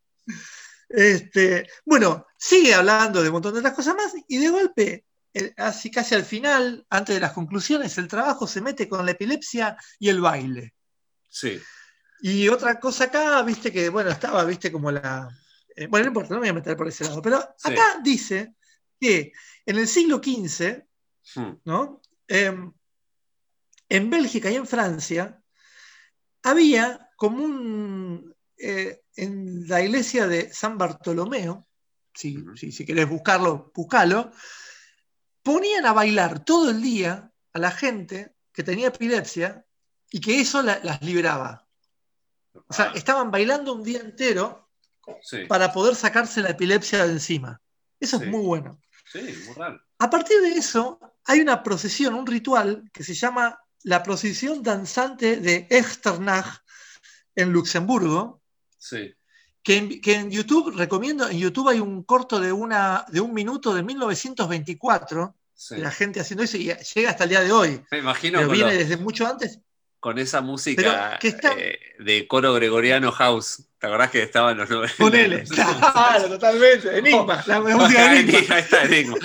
Este, 0.88 1.68
bueno, 1.84 2.26
sigue 2.36 2.74
hablando 2.74 3.22
de 3.22 3.28
un 3.28 3.34
montón 3.34 3.52
de 3.52 3.58
otras 3.60 3.74
cosas 3.74 3.94
más 3.94 4.12
y 4.26 4.38
de 4.38 4.48
golpe, 4.48 5.04
así 5.56 5.90
casi 5.90 6.14
al 6.14 6.24
final, 6.24 6.86
antes 6.88 7.14
de 7.14 7.20
las 7.20 7.32
conclusiones, 7.32 7.96
el 7.98 8.08
trabajo 8.08 8.46
se 8.46 8.60
mete 8.60 8.88
con 8.88 9.04
la 9.04 9.12
epilepsia 9.12 9.76
y 9.98 10.08
el 10.08 10.20
baile. 10.20 10.74
Sí. 11.28 11.60
Y 12.20 12.48
otra 12.48 12.80
cosa 12.80 13.04
acá, 13.04 13.42
viste 13.42 13.70
que, 13.70 13.88
bueno, 13.90 14.10
estaba, 14.10 14.44
viste, 14.44 14.72
como 14.72 14.90
la. 14.90 15.28
eh, 15.76 15.86
bueno, 15.86 16.04
no 16.06 16.08
importa, 16.10 16.30
no 16.30 16.36
me 16.36 16.46
voy 16.46 16.48
a 16.48 16.54
meter 16.54 16.76
por 16.76 16.88
ese 16.88 17.04
lado. 17.04 17.22
Pero 17.22 17.40
Sí. 17.56 17.72
acá 17.72 18.00
dice 18.02 18.54
que 18.98 19.32
en 19.66 19.76
el 19.78 19.86
siglo 19.86 20.20
XV, 20.22 20.84
Hmm. 21.34 21.60
¿no? 21.66 22.00
Em, 22.26 22.72
en 23.90 24.10
Bélgica 24.10 24.50
y 24.50 24.56
en 24.56 24.66
Francia 24.66 25.40
había 26.42 27.10
como 27.16 27.44
un. 27.44 28.34
Eh, 28.58 29.02
en 29.16 29.66
la 29.68 29.82
iglesia 29.82 30.26
de 30.26 30.52
San 30.52 30.76
Bartolomeo, 30.78 31.66
si, 32.14 32.44
si, 32.56 32.72
si 32.72 32.84
querés 32.84 33.08
buscarlo, 33.08 33.70
buscalo, 33.74 34.30
ponían 35.42 35.86
a 35.86 35.92
bailar 35.92 36.44
todo 36.44 36.70
el 36.70 36.82
día 36.82 37.30
a 37.52 37.58
la 37.58 37.70
gente 37.70 38.34
que 38.52 38.62
tenía 38.62 38.88
epilepsia 38.88 39.64
y 40.10 40.20
que 40.20 40.40
eso 40.40 40.62
la- 40.62 40.80
las 40.82 41.00
liberaba. 41.02 41.66
O 42.66 42.72
sea, 42.72 42.86
Ah, 42.86 42.92
estaban 42.94 43.30
bailando 43.30 43.72
un 43.72 43.82
día 43.82 44.00
entero 44.00 44.68
sí, 45.22 45.44
para 45.48 45.72
poder 45.72 45.94
sacarse 45.94 46.42
la 46.42 46.50
epilepsia 46.50 47.06
de 47.06 47.12
encima. 47.12 47.60
Eso 48.00 48.18
Sí. 48.18 48.24
es 48.24 48.30
muy 48.30 48.42
bueno. 48.44 48.80
sí, 49.10 49.20
muy 49.46 49.54
raro. 49.54 49.80
A 49.98 50.10
partir 50.10 50.40
de 50.42 50.50
eso, 50.50 51.00
hay 51.24 51.40
una 51.40 51.62
procesión, 51.62 52.14
un 52.14 52.26
ritual 52.26 52.90
que 52.92 53.02
se 53.04 53.14
llama 53.14 53.58
la 53.84 54.02
procesión 54.02 54.62
danzante 54.62 55.36
de 55.36 55.66
Echternach 55.70 56.62
en 57.34 57.52
Luxemburgo, 57.52 58.42
Sí. 58.78 59.12
que 59.62 59.76
en, 59.76 60.00
que 60.00 60.14
en 60.14 60.30
YouTube, 60.30 60.74
recomiendo, 60.76 61.28
en 61.28 61.38
YouTube 61.38 61.68
hay 61.68 61.80
un 61.80 62.02
corto 62.04 62.38
de, 62.40 62.52
una, 62.52 63.04
de 63.08 63.20
un 63.20 63.34
minuto 63.34 63.74
de 63.74 63.82
1924, 63.82 65.34
sí. 65.54 65.74
de 65.76 65.80
la 65.82 65.90
gente 65.90 66.20
haciendo 66.20 66.44
eso 66.44 66.56
y 66.56 66.72
llega 66.94 67.10
hasta 67.10 67.24
el 67.24 67.30
día 67.30 67.40
de 67.40 67.52
hoy. 67.52 67.82
Me 67.90 67.98
imagino 67.98 68.38
Pero 68.38 68.50
viene 68.50 68.72
lo- 68.72 68.78
desde 68.78 68.96
mucho 68.96 69.26
antes. 69.26 69.60
con 70.00 70.18
esa 70.18 70.40
música 70.40 71.18
que 71.20 71.28
está- 71.28 71.54
eh, 71.58 71.78
de 71.98 72.26
coro 72.28 72.54
gregoriano 72.54 73.10
house. 73.12 73.64
¿Te 73.80 73.86
acordás 73.88 74.10
que 74.10 74.22
estaba 74.22 74.52
en 74.52 74.58
los 74.58 74.70
90? 74.70 74.94
Ponele. 74.98 75.44
Claro, 75.48 76.28
totalmente. 76.28 76.98
Enigma. 76.98 77.42
La, 77.46 77.58
la 77.60 77.76
música 77.76 78.08
de 78.12 78.20
Enigma. 78.20 78.58
Está 78.58 78.82
Enigma. 78.84 79.16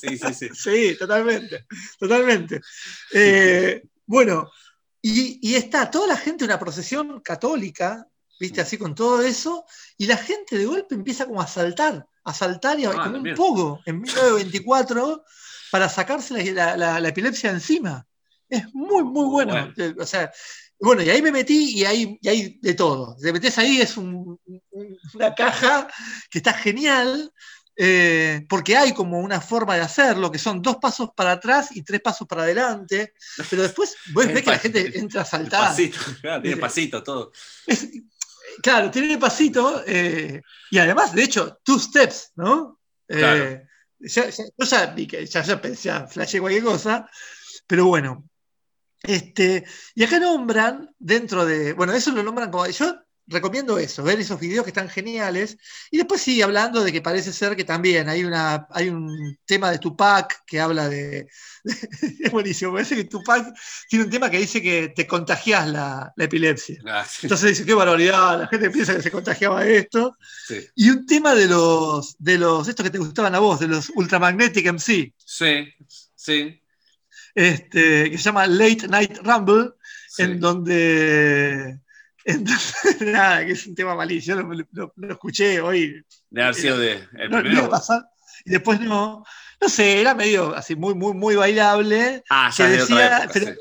Sí, 0.00 0.18
sí, 0.18 0.34
sí. 0.34 0.48
Sí, 0.54 0.96
totalmente, 0.98 1.66
totalmente. 1.98 2.60
Eh, 3.12 3.82
bueno, 4.06 4.50
y, 5.02 5.38
y 5.48 5.54
está 5.54 5.90
toda 5.90 6.06
la 6.08 6.16
gente, 6.16 6.44
una 6.44 6.58
procesión 6.58 7.20
católica, 7.20 8.06
¿viste? 8.40 8.60
Así 8.62 8.76
con 8.78 8.94
todo 8.94 9.20
eso, 9.22 9.64
y 9.98 10.06
la 10.06 10.16
gente 10.16 10.56
de 10.58 10.64
golpe 10.64 10.94
empieza 10.96 11.26
como 11.26 11.40
a 11.42 11.46
saltar, 11.46 12.06
a 12.24 12.34
saltar 12.34 12.80
y 12.80 12.86
a, 12.86 12.90
Ah, 12.90 13.04
como 13.04 13.18
un 13.18 13.34
poco 13.34 13.80
en 13.86 14.00
1924 14.00 15.22
para 15.70 15.88
sacarse 15.88 16.52
la, 16.52 16.76
la- 16.76 16.98
la- 17.00 17.08
epilepsia 17.08 17.50
encima. 17.50 18.06
Es 18.48 18.64
muy, 18.74 19.04
muy 19.04 19.12
Muy 19.12 19.30
bueno. 19.30 19.52
bueno. 19.52 19.72
Eh, 19.76 19.94
O 20.00 20.06
sea, 20.06 20.32
bueno, 20.80 21.02
y 21.02 21.10
ahí 21.10 21.20
me 21.22 21.30
metí 21.30 21.78
y 21.78 21.84
hay, 21.84 22.18
y 22.20 22.28
hay 22.28 22.58
de 22.60 22.74
todo. 22.74 23.14
Te 23.20 23.32
metes 23.32 23.58
ahí, 23.58 23.80
es 23.80 23.96
un- 23.98 24.38
un- 24.70 24.98
una 25.14 25.34
caja 25.34 25.86
que 26.30 26.38
está 26.38 26.54
genial, 26.54 27.30
eh, 27.76 28.44
porque 28.48 28.76
hay 28.76 28.92
como 28.92 29.20
una 29.20 29.40
forma 29.40 29.74
de 29.76 29.82
hacerlo, 29.82 30.30
que 30.30 30.38
son 30.38 30.60
dos 30.60 30.76
pasos 30.78 31.10
para 31.14 31.32
atrás 31.32 31.68
y 31.76 31.82
tres 31.82 32.00
pasos 32.00 32.26
para 32.26 32.42
adelante, 32.42 33.12
pero 33.48 33.62
después 33.62 33.94
vos 34.12 34.24
ves 34.42 34.42
que 34.42 34.50
la 34.50 34.58
gente 34.58 34.98
entra 34.98 35.20
a 35.20 35.24
El 35.24 35.30
saltar. 35.30 35.68
pasito, 35.68 35.98
claro, 36.20 36.42
tiene 36.42 36.56
pasito 36.56 37.02
todo. 37.02 37.30
Es- 37.66 37.88
claro, 38.62 38.90
tiene 38.90 39.18
pasito, 39.18 39.82
eh, 39.86 40.40
y 40.70 40.78
además, 40.78 41.14
de 41.14 41.22
hecho, 41.24 41.58
two 41.62 41.78
steps, 41.78 42.32
¿no? 42.36 42.78
Eh, 43.08 43.18
Claro. 43.18 43.44
ya, 44.00 44.28
ya- 44.30 44.44
yo 44.56 44.64
ya, 44.66 44.86
vi 44.86 45.06
que- 45.06 45.26
ya, 45.26 45.42
ya 45.42 45.60
pensé, 45.60 45.88
ya 45.88 46.06
flashé 46.06 46.40
cualquier 46.40 46.64
cosa, 46.64 47.08
pero 47.66 47.86
bueno. 47.86 48.24
Este, 49.02 49.64
y 49.94 50.04
acá 50.04 50.18
nombran, 50.18 50.94
dentro 50.98 51.46
de, 51.46 51.72
bueno, 51.72 51.92
eso 51.94 52.10
lo 52.12 52.22
nombran 52.22 52.50
como, 52.50 52.66
yo 52.66 53.02
recomiendo 53.30 53.78
eso, 53.78 54.02
ver 54.02 54.20
esos 54.20 54.38
videos 54.40 54.64
que 54.64 54.70
están 54.70 54.88
geniales, 54.88 55.56
y 55.90 55.96
después 55.96 56.20
sigue 56.20 56.42
hablando 56.42 56.82
de 56.84 56.92
que 56.92 57.00
parece 57.00 57.32
ser 57.32 57.56
que 57.56 57.64
también 57.64 58.08
hay, 58.08 58.24
una, 58.24 58.66
hay 58.70 58.88
un 58.88 59.38
tema 59.44 59.70
de 59.70 59.78
Tupac 59.78 60.44
que 60.46 60.60
habla 60.60 60.88
de, 60.88 61.28
es 62.20 62.30
buenísimo, 62.30 62.72
parece 62.72 62.96
que 62.96 63.04
Tupac 63.04 63.46
tiene 63.88 64.04
un 64.04 64.10
tema 64.10 64.30
que 64.30 64.38
dice 64.38 64.60
que 64.60 64.88
te 64.94 65.06
contagias 65.06 65.68
la, 65.68 66.12
la 66.16 66.24
epilepsia. 66.24 66.80
Ah, 66.86 67.04
sí, 67.08 67.20
Entonces 67.22 67.50
dice, 67.50 67.64
qué 67.64 67.74
barbaridad, 67.74 68.40
la 68.40 68.48
gente 68.48 68.70
piensa 68.70 68.94
que 68.96 69.02
se 69.02 69.10
contagiaba 69.10 69.64
esto. 69.66 70.16
sí. 70.46 70.66
Y 70.74 70.90
un 70.90 71.06
tema 71.06 71.34
de 71.34 71.46
los, 71.46 72.16
de 72.18 72.38
los, 72.38 72.66
estos 72.68 72.84
que 72.84 72.90
te 72.90 72.98
gustaban 72.98 73.34
a 73.34 73.38
vos, 73.38 73.60
de 73.60 73.68
los 73.68 73.90
Ultramagnetic 73.94 74.66
MC, 74.72 75.14
Sí, 75.24 75.68
sí, 76.14 76.60
este, 77.34 78.10
que 78.10 78.18
se 78.18 78.24
llama 78.24 78.46
Late 78.46 78.88
Night 78.88 79.18
Rumble, 79.22 79.70
sí. 80.08 80.22
en 80.22 80.40
donde, 80.40 81.78
en 82.24 82.44
donde- 82.44 82.60
nada, 83.12 83.44
que 83.46 83.52
es 83.52 83.66
un 83.66 83.74
tema 83.74 83.94
malísimo, 83.94 84.36
yo 84.36 84.42
lo, 84.42 84.64
lo- 84.72 84.92
lo 84.96 85.12
escuché 85.12 85.60
hoy, 85.60 86.04
De 86.30 86.42
haber 86.42 86.54
sido 86.54 86.78
de, 86.78 87.06
el 87.18 87.30
no, 87.30 87.40
primero. 87.40 87.68
pasar, 87.70 88.02
y 88.44 88.50
después 88.50 88.80
no, 88.80 89.24
no 89.60 89.68
sé, 89.68 90.00
era 90.00 90.14
medio 90.14 90.54
así, 90.54 90.74
muy, 90.76 90.94
muy, 90.94 91.14
muy 91.14 91.36
bailable, 91.36 92.22
Ah, 92.30 92.50
ya 92.56 92.66
que 92.66 92.70
de 92.72 92.76
decía, 92.78 93.16
época, 93.18 93.30
pero- 93.32 93.46
sí. 93.46 93.52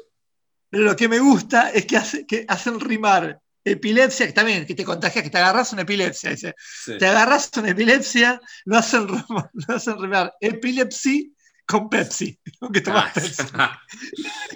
Pero 0.71 0.83
lo 0.83 0.95
que 0.95 1.07
me 1.09 1.17
gusta 1.17 1.71
es 1.71 1.85
que, 1.87 1.97
hace- 1.97 2.27
que 2.27 2.45
hacen 2.47 2.79
rimar 2.79 3.39
epilepsia, 3.63 4.27
que 4.27 4.33
también 4.33 4.65
que 4.67 4.75
te 4.75 4.85
contagia, 4.85 5.23
que 5.23 5.29
te 5.31 5.37
agarras 5.39 5.73
una 5.73 5.81
epilepsia. 5.81 6.29
Dice, 6.29 6.53
Sí. 6.59 6.95
te 6.99 7.07
agarras 7.07 7.49
una 7.57 7.69
epilepsia, 7.69 8.39
lo 8.65 8.77
hacen, 8.77 9.07
lo 9.67 9.75
hacen 9.75 9.99
rimar 9.99 10.31
epilepsy 10.39 11.33
con 11.69 11.87
Pepsi. 11.87 12.37
Aunque 12.61 12.81
tomas 12.81 13.05
Ah, 13.05 13.11
Pepsi. 13.13 13.43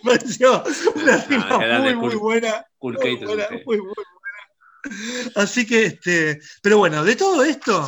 Me 0.04 0.18
pareció 0.18 0.64
una 0.96 1.18
rima 1.18 1.58
grande, 1.60 1.96
muy, 1.96 2.06
muy 2.06 2.14
cool. 2.14 2.20
buena. 2.22 2.66
Cool 2.80 2.98
Muy 3.00 3.16
buena, 3.18 3.50
muy, 3.66 3.78
buena. 3.78 5.32
Así 5.36 5.66
que, 5.66 5.86
este, 5.86 6.42
pero 6.62 6.80
bueno, 6.80 7.04
de 7.04 7.16
todo 7.16 7.44
esto, 7.44 7.88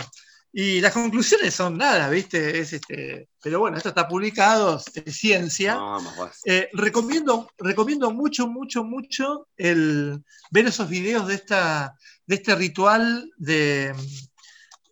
y 0.53 0.79
las 0.79 0.93
conclusiones 0.93 1.55
son 1.55 1.75
nada, 1.77 2.07
¿viste? 2.07 2.59
Es 2.59 2.73
este, 2.73 3.27
pero 3.41 3.59
bueno, 3.59 3.77
esto 3.77 3.89
está 3.89 4.07
publicado, 4.07 4.79
es 4.93 5.17
ciencia. 5.17 5.73
No. 5.73 5.99
Eh, 6.45 6.69
recomiendo, 6.73 7.49
recomiendo 7.57 8.11
mucho, 8.11 8.47
mucho, 8.47 8.83
mucho 8.83 9.47
el 9.57 10.23
ver 10.51 10.67
esos 10.67 10.87
videos 10.87 11.27
de, 11.27 11.33
esta, 11.33 11.95
de 12.27 12.35
este 12.35 12.55
ritual 12.55 13.29
de. 13.37 13.93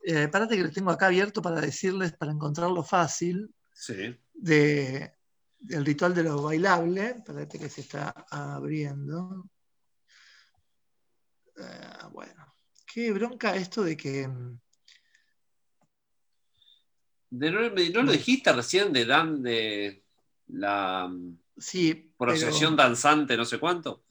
Eh, 0.06 0.28
párate 0.28 0.58
que 0.58 0.64
lo 0.64 0.72
tengo 0.72 0.90
acá 0.92 1.06
abierto 1.06 1.42
para 1.42 1.62
decirles, 1.62 2.12
para 2.14 2.32
encontrarlo 2.34 2.84
fácil, 2.84 3.54
Sí. 3.74 4.16
De, 4.34 5.14
del 5.60 5.86
ritual 5.86 6.14
de 6.14 6.24
lo 6.24 6.42
bailable. 6.42 7.22
Párate 7.26 7.58
que 7.60 7.70
se 7.70 7.82
está 7.82 8.10
abriendo. 8.30 9.50
Eh, 11.58 11.98
bueno, 12.12 12.56
qué 12.92 13.12
bronca 13.12 13.56
esto 13.56 13.84
de 13.84 13.96
que. 13.98 14.28
mm, 14.28 14.60
De 17.30 17.50
no, 17.52 17.72
me- 17.72 17.90
¿no 17.90 18.04
lo 18.04 18.12
dijiste 18.12 18.54
recién 18.54 18.94
de 18.94 19.06
Dan 19.06 19.42
de 19.42 20.04
la 20.48 21.08
mm, 21.08 21.40
Sí, 21.58 22.14
procesión 22.18 22.76
pero- 22.76 22.88
danzante, 22.88 23.38
no 23.38 23.46
sé 23.46 23.60
cuánto? 23.60 24.04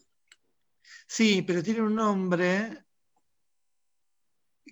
Sí, 1.06 1.42
pero 1.42 1.62
tiene 1.62 1.82
un 1.82 1.94
nombre 1.94 2.84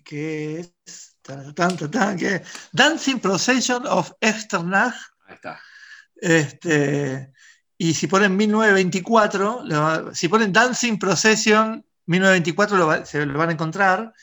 que 0.03 0.59
es 0.59 1.17
tan, 1.21 1.53
tan, 1.53 1.77
tan, 1.77 2.17
que 2.17 2.41
Dancing 2.71 3.19
Procession 3.19 3.85
of 3.87 4.11
Echternach. 4.19 4.95
Ahí 5.31 5.35
está. 5.35 5.61
Este, 6.15 7.31
y 7.77 7.93
si 7.93 8.07
ponen 8.07 8.35
1924, 8.37 9.61
lo 9.65 9.81
va- 9.81 10.13
si 10.15 10.27
ponen 10.27 10.53
Dancing 10.53 10.97
Procession 10.99 11.85
1924 12.05 12.77
lo 12.77 12.87
va- 12.87 13.05
se 13.05 13.25
lo 13.25 13.37
van 13.37 13.49
a 13.49 13.53
encontrar. 13.53 14.13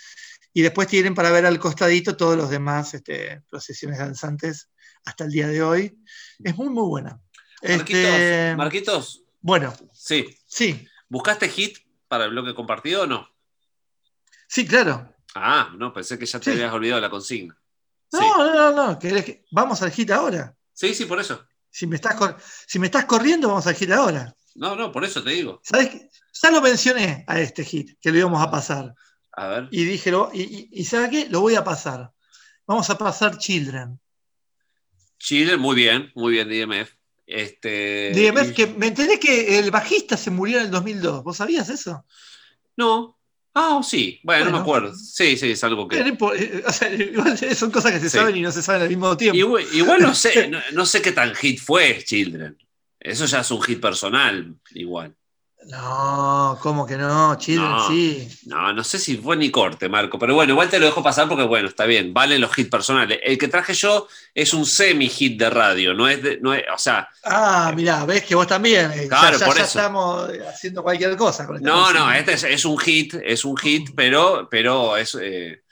Y 0.53 0.63
después 0.63 0.89
tienen 0.89 1.15
para 1.15 1.31
ver 1.31 1.47
al 1.47 1.59
costadito 1.59 2.17
todos 2.17 2.37
los 2.37 2.51
demás 2.51 2.93
este, 2.95 3.43
procesiones 3.51 3.99
danzantes 3.99 4.69
hasta 5.05 5.25
el 5.25 5.31
día 5.31 5.47
de 5.49 5.63
hoy. 5.63 5.99
Es 6.43 6.57
muy, 6.57 6.69
muy 6.69 6.87
buena. 6.89 7.21
Marquitos, 7.63 7.95
Este, 8.05 8.55
Marquitos, 8.57 9.23
bueno, 9.41 9.75
sí. 9.93 10.27
sí, 10.47 10.87
¿Buscaste 11.09 11.49
hit 11.49 11.79
para 12.07 12.25
el 12.27 12.31
bloque 12.31 12.55
compartido 12.55 13.03
o 13.03 13.07
no? 13.07 13.29
sí, 14.47 14.67
claro. 14.67 15.15
Ah, 15.35 15.71
no, 15.77 15.93
pensé 15.93 16.19
que 16.19 16.27
ya 16.27 16.39
te 16.39 16.47
Sí. 16.47 16.51
habías 16.53 16.73
olvidado 16.73 17.01
la 17.01 17.11
consigna. 17.11 17.57
No, 18.13 18.19
Sí. 18.21 18.27
no, 18.37 18.55
no, 18.55 18.73
no, 18.73 18.99
¿querés 18.99 19.25
que- 19.25 19.45
vamos 19.51 19.83
al 19.83 19.91
hit 19.91 20.11
ahora. 20.11 20.55
Sí, 20.79 20.95
sí, 20.95 21.05
por 21.07 21.19
eso. 21.21 21.45
Si 21.71 21.87
me, 21.87 21.97
estás 21.97 22.15
cor- 22.15 22.37
si 22.67 22.79
me 22.79 22.87
estás 22.87 23.05
corriendo, 23.05 23.49
vamos 23.49 23.67
al 23.67 23.75
hit 23.75 23.91
ahora. 23.91 24.35
No, 24.55 24.75
no, 24.77 24.91
por 24.93 25.05
eso 25.05 25.23
te 25.23 25.31
digo. 25.31 25.61
¿Sabes 25.65 25.89
qué? 25.91 26.09
Ya 26.43 26.51
lo 26.51 26.61
mencioné 26.63 27.25
a 27.27 27.41
este 27.41 27.65
hit, 27.65 27.99
que 28.01 28.11
lo 28.13 28.19
íbamos 28.19 28.43
a 28.43 28.51
pasar. 28.51 28.95
A 29.33 29.47
ver. 29.49 29.69
Y 29.71 29.85
dije, 29.85 30.11
lo- 30.11 30.31
y, 30.33 30.43
y, 30.43 30.69
y 30.81 30.85
¿sabe 30.85 31.11
qué? 31.11 31.29
Lo 31.29 31.41
voy 31.41 31.57
a 31.57 31.65
pasar. 31.65 32.13
Vamos 32.67 32.89
a 32.91 32.97
pasar 32.99 33.39
Children. 33.39 33.99
Chile, 35.19 35.57
muy 35.57 35.75
bien, 35.77 36.11
muy 36.15 36.33
bien, 36.33 36.49
DMF. 36.49 36.91
Este, 37.27 38.13
DMF, 38.15 38.51
y- 38.51 38.55
que 38.55 38.67
me 38.69 38.87
enteré 38.87 39.19
que 39.19 39.59
el 39.59 39.71
bajista 39.71 40.17
se 40.17 40.31
murió 40.31 40.59
en 40.59 40.67
el 40.67 40.71
2002. 40.71 41.25
¿Vos 41.25 41.37
sabías 41.37 41.69
eso? 41.69 42.05
No. 42.77 43.18
Ah, 43.55 43.81
sí. 43.83 44.21
Bueno, 44.23 44.47
no 44.47 44.51
me 44.53 44.59
acuerdo. 44.59 44.95
Sí, 44.95 45.37
sí, 45.37 45.51
es 45.51 45.65
algo 45.65 45.89
que. 45.89 45.99
Eh, 45.99 46.17
eh, 46.39 46.63
o 46.67 46.73
sea, 46.73 46.93
igual 46.93 47.37
son 47.57 47.71
cosas 47.71 47.93
que 47.93 48.01
se 48.01 48.11
Sí. 48.11 48.19
saben 48.19 48.37
y 48.37 48.41
no 48.43 48.53
se 48.53 48.63
saben 48.63 48.83
al 48.83 48.89
mismo 48.89 49.17
tiempo. 49.17 49.37
Igual, 49.37 49.65
igual 49.73 50.03
no 50.03 50.15
sé, 50.15 50.49
no, 50.49 50.61
no 50.73 50.87
sé 50.87 51.03
qué 51.03 51.13
tan 51.13 51.35
hit 51.35 51.59
fue 51.61 52.03
Children. 52.05 52.57
Eso 53.01 53.27
ya 53.27 53.41
es 53.41 53.51
un 53.51 53.63
hit 53.63 53.81
personal, 53.81 54.55
igual. 54.75 55.15
No, 55.67 56.57
¿cómo 56.63 56.87
que 56.87 56.97
no? 56.97 57.37
Children, 57.37 57.71
No. 57.71 57.89
sí. 57.89 58.29
No, 58.47 58.73
no 58.73 58.85
sé 58.85 58.99
si 58.99 59.17
fue 59.17 59.37
ni 59.37 59.51
corte, 59.51 59.89
Marco, 59.89 60.19
pero 60.19 60.35
bueno, 60.35 60.53
igual 60.53 60.71
te 60.71 60.79
lo 60.79 60.87
dejo 60.87 61.03
pasar 61.03 61.29
porque, 61.29 61.43
bueno, 61.45 61.69
está 61.69 61.85
bien, 61.85 62.15
valen 62.15 62.41
los 62.41 62.57
hits 62.57 62.71
personales. 62.71 63.19
El 63.23 63.37
que 63.37 63.49
traje 63.49 63.75
yo 63.75 64.07
es 64.35 64.55
un 64.55 64.65
semi-hit 64.65 65.39
de 65.39 65.51
radio, 65.51 65.93
no 65.95 66.09
es, 66.09 66.23
de- 66.23 66.39
no 66.41 66.55
es 66.55 66.63
o 66.73 66.79
sea, 66.79 67.09
Ah, 67.25 67.73
mirá, 67.77 68.05
ves 68.07 68.25
que 68.25 68.35
vos 68.37 68.47
también. 68.47 68.91
eh, 68.93 69.09
Claro, 69.09 69.33
ya, 69.37 69.41
ya- 69.41 69.47
por 69.47 69.57
ya 69.57 69.65
eso. 69.65 69.79
estamos 69.79 70.31
haciendo 70.49 70.83
cualquier 70.83 71.17
cosa 71.17 71.47
con 71.47 71.57
esta 71.57 71.69
no, 71.69 71.93
no, 71.93 72.13
este 72.13 72.33
es, 72.35 72.45
es 72.45 72.65
un 72.65 72.79
hit, 72.79 73.15
es 73.23 73.45
un 73.45 73.57
hit, 73.57 73.91
pero, 73.97 74.49
pero 74.51 74.97
es 74.97 75.17
eh, 75.21 75.63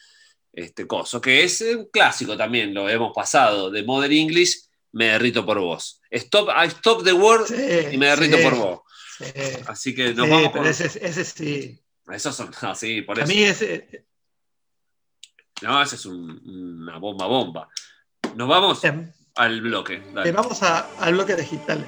este 0.53 0.87
coso, 0.87 1.21
que 1.21 1.45
es 1.45 1.61
un 1.61 1.87
clásico 1.93 2.37
también, 2.37 2.75
lo 2.75 2.89
hemos 2.89 3.13
pasado, 3.15 3.71
de 3.71 3.83
Modern 3.85 4.13
English, 4.13 4.63
me 4.93 5.07
derrito 5.07 5.45
por 5.47 5.61
vos. 5.61 6.01
Stop, 6.11 6.49
I 6.51 6.67
stop 6.69 7.05
the 7.05 7.13
world 7.13 7.47
Sí, 7.47 7.95
y 7.95 7.99
me 7.99 8.07
derrito 8.07 8.37
sí, 8.39 8.43
por 8.43 8.55
vos. 8.57 8.81
Sí. 9.19 9.25
Así 9.67 9.95
que 9.95 10.15
nos 10.15 10.29
vamos 10.29 10.51
con... 10.51 10.67
ese, 10.67 10.87
ese 10.87 11.25
sí. 11.25 11.83
Esos 12.09 12.35
son, 12.37 12.51
sí, 12.77 13.03
por 13.03 13.21
A 13.21 13.27
mí 13.27 13.43
ese. 13.43 14.07
No, 15.63 15.83
ese 15.83 15.97
es 15.97 16.05
un- 16.07 16.41
una 16.85 16.99
bomba, 16.99 17.27
bomba. 17.27 17.69
Nos 18.35 18.49
vamos 18.49 18.85
em, 18.85 19.11
al 19.37 19.61
bloque. 19.63 20.03
dale. 20.13 20.29
eh, 20.29 20.33
vamos 20.33 20.63
a- 20.63 20.87
al 20.99 21.15
bloque 21.15 21.35
digital. 21.37 21.87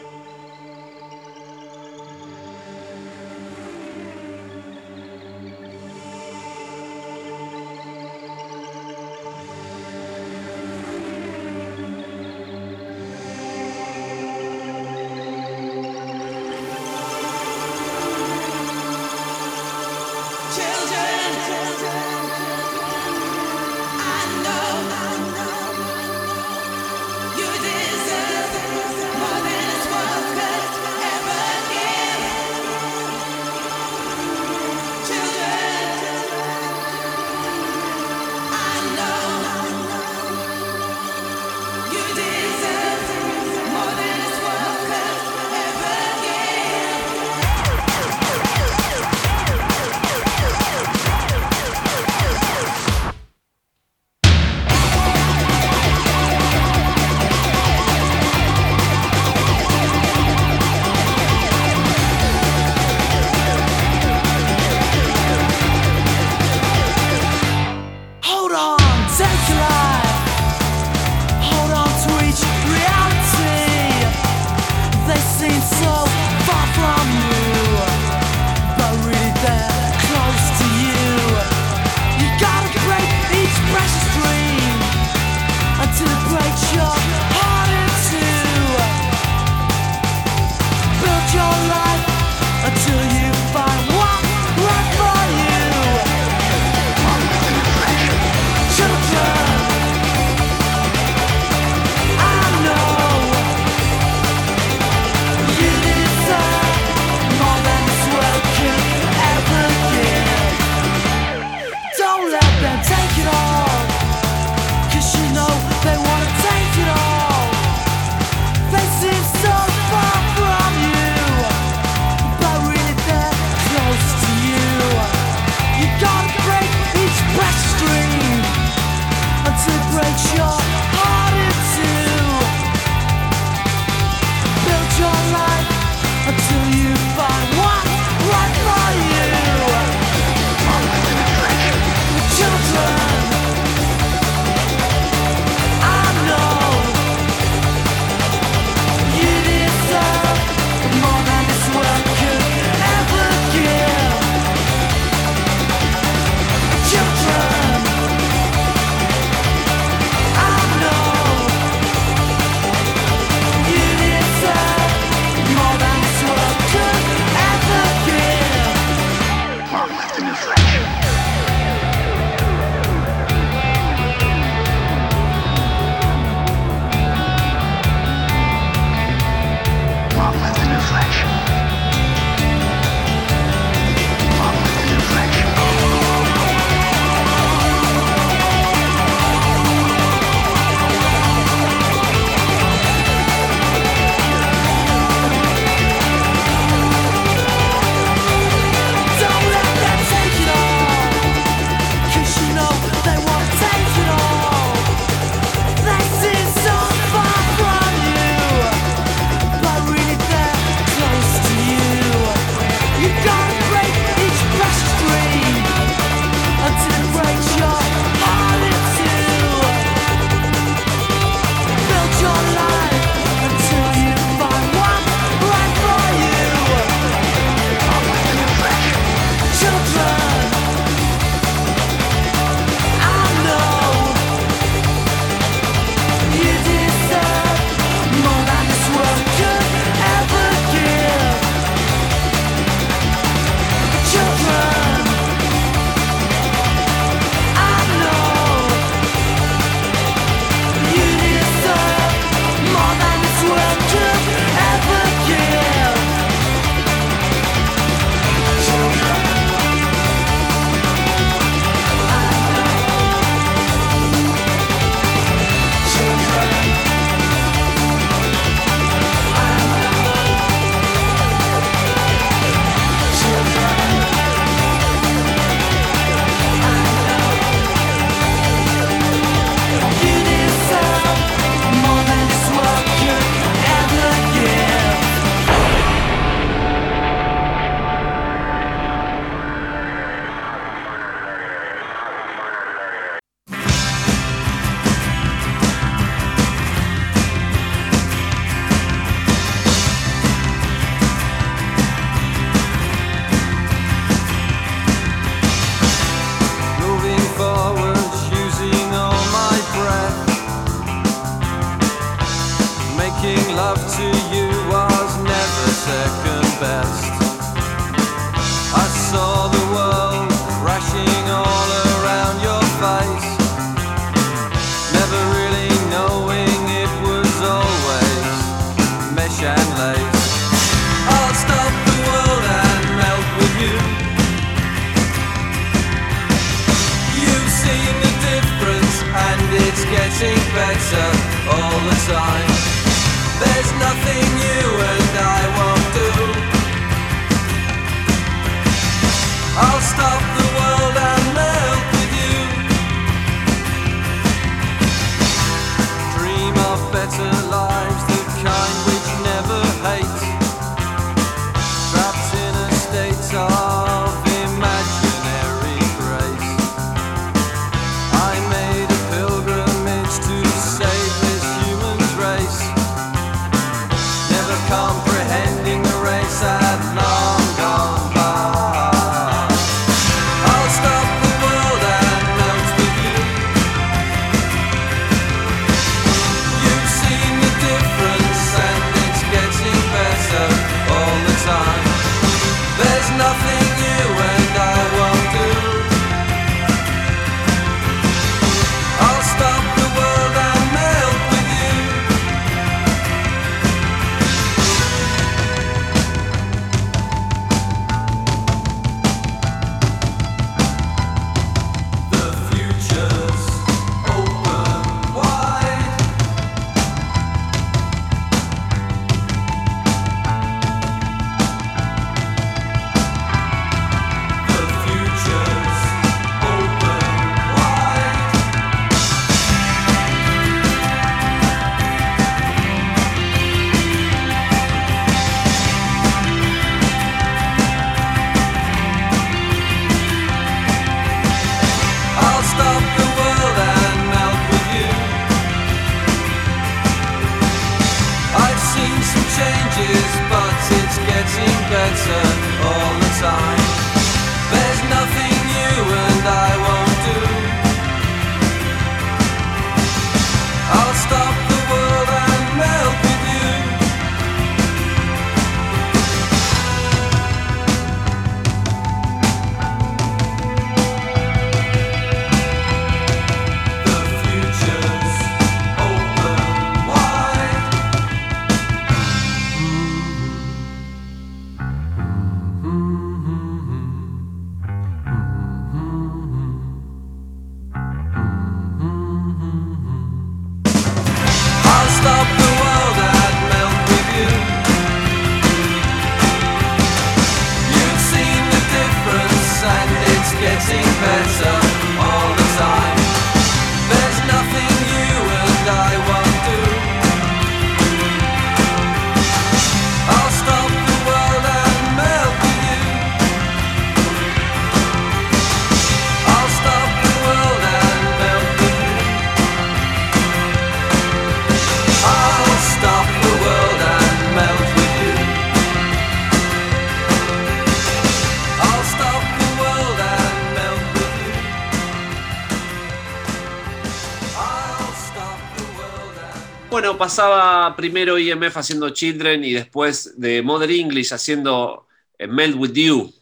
Pasaba 536.99 537.75
primero 537.77 538.19
IMF 538.19 538.57
haciendo 538.57 538.91
Children 538.91 539.45
y 539.45 539.53
después 539.53 540.19
de 540.21 540.43
Mother 540.43 540.71
English 540.71 541.13
haciendo 541.13 541.87
eh, 542.19 542.27
Melt 542.27 542.57
With 542.57 542.73
You. 542.73 543.15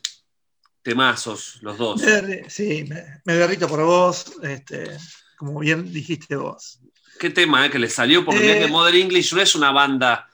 Temazos, 0.82 1.58
los 1.62 1.76
dos. 1.78 2.00
Sí, 2.48 2.84
me, 2.88 3.20
me 3.24 3.34
derrito 3.34 3.66
por 3.68 3.82
vos, 3.84 4.32
este, 4.44 4.88
como 5.36 5.58
bien 5.60 5.92
dijiste 5.92 6.36
vos. 6.36 6.78
Qué 7.18 7.30
tema, 7.30 7.66
eh, 7.66 7.70
que 7.70 7.78
le 7.80 7.90
salió, 7.90 8.24
porque 8.24 8.56
Eh. 8.56 8.60
que 8.60 8.66
Mother 8.68 8.94
English 8.94 9.32
no 9.34 9.40
es 9.40 9.54
una 9.56 9.72
banda 9.72 10.28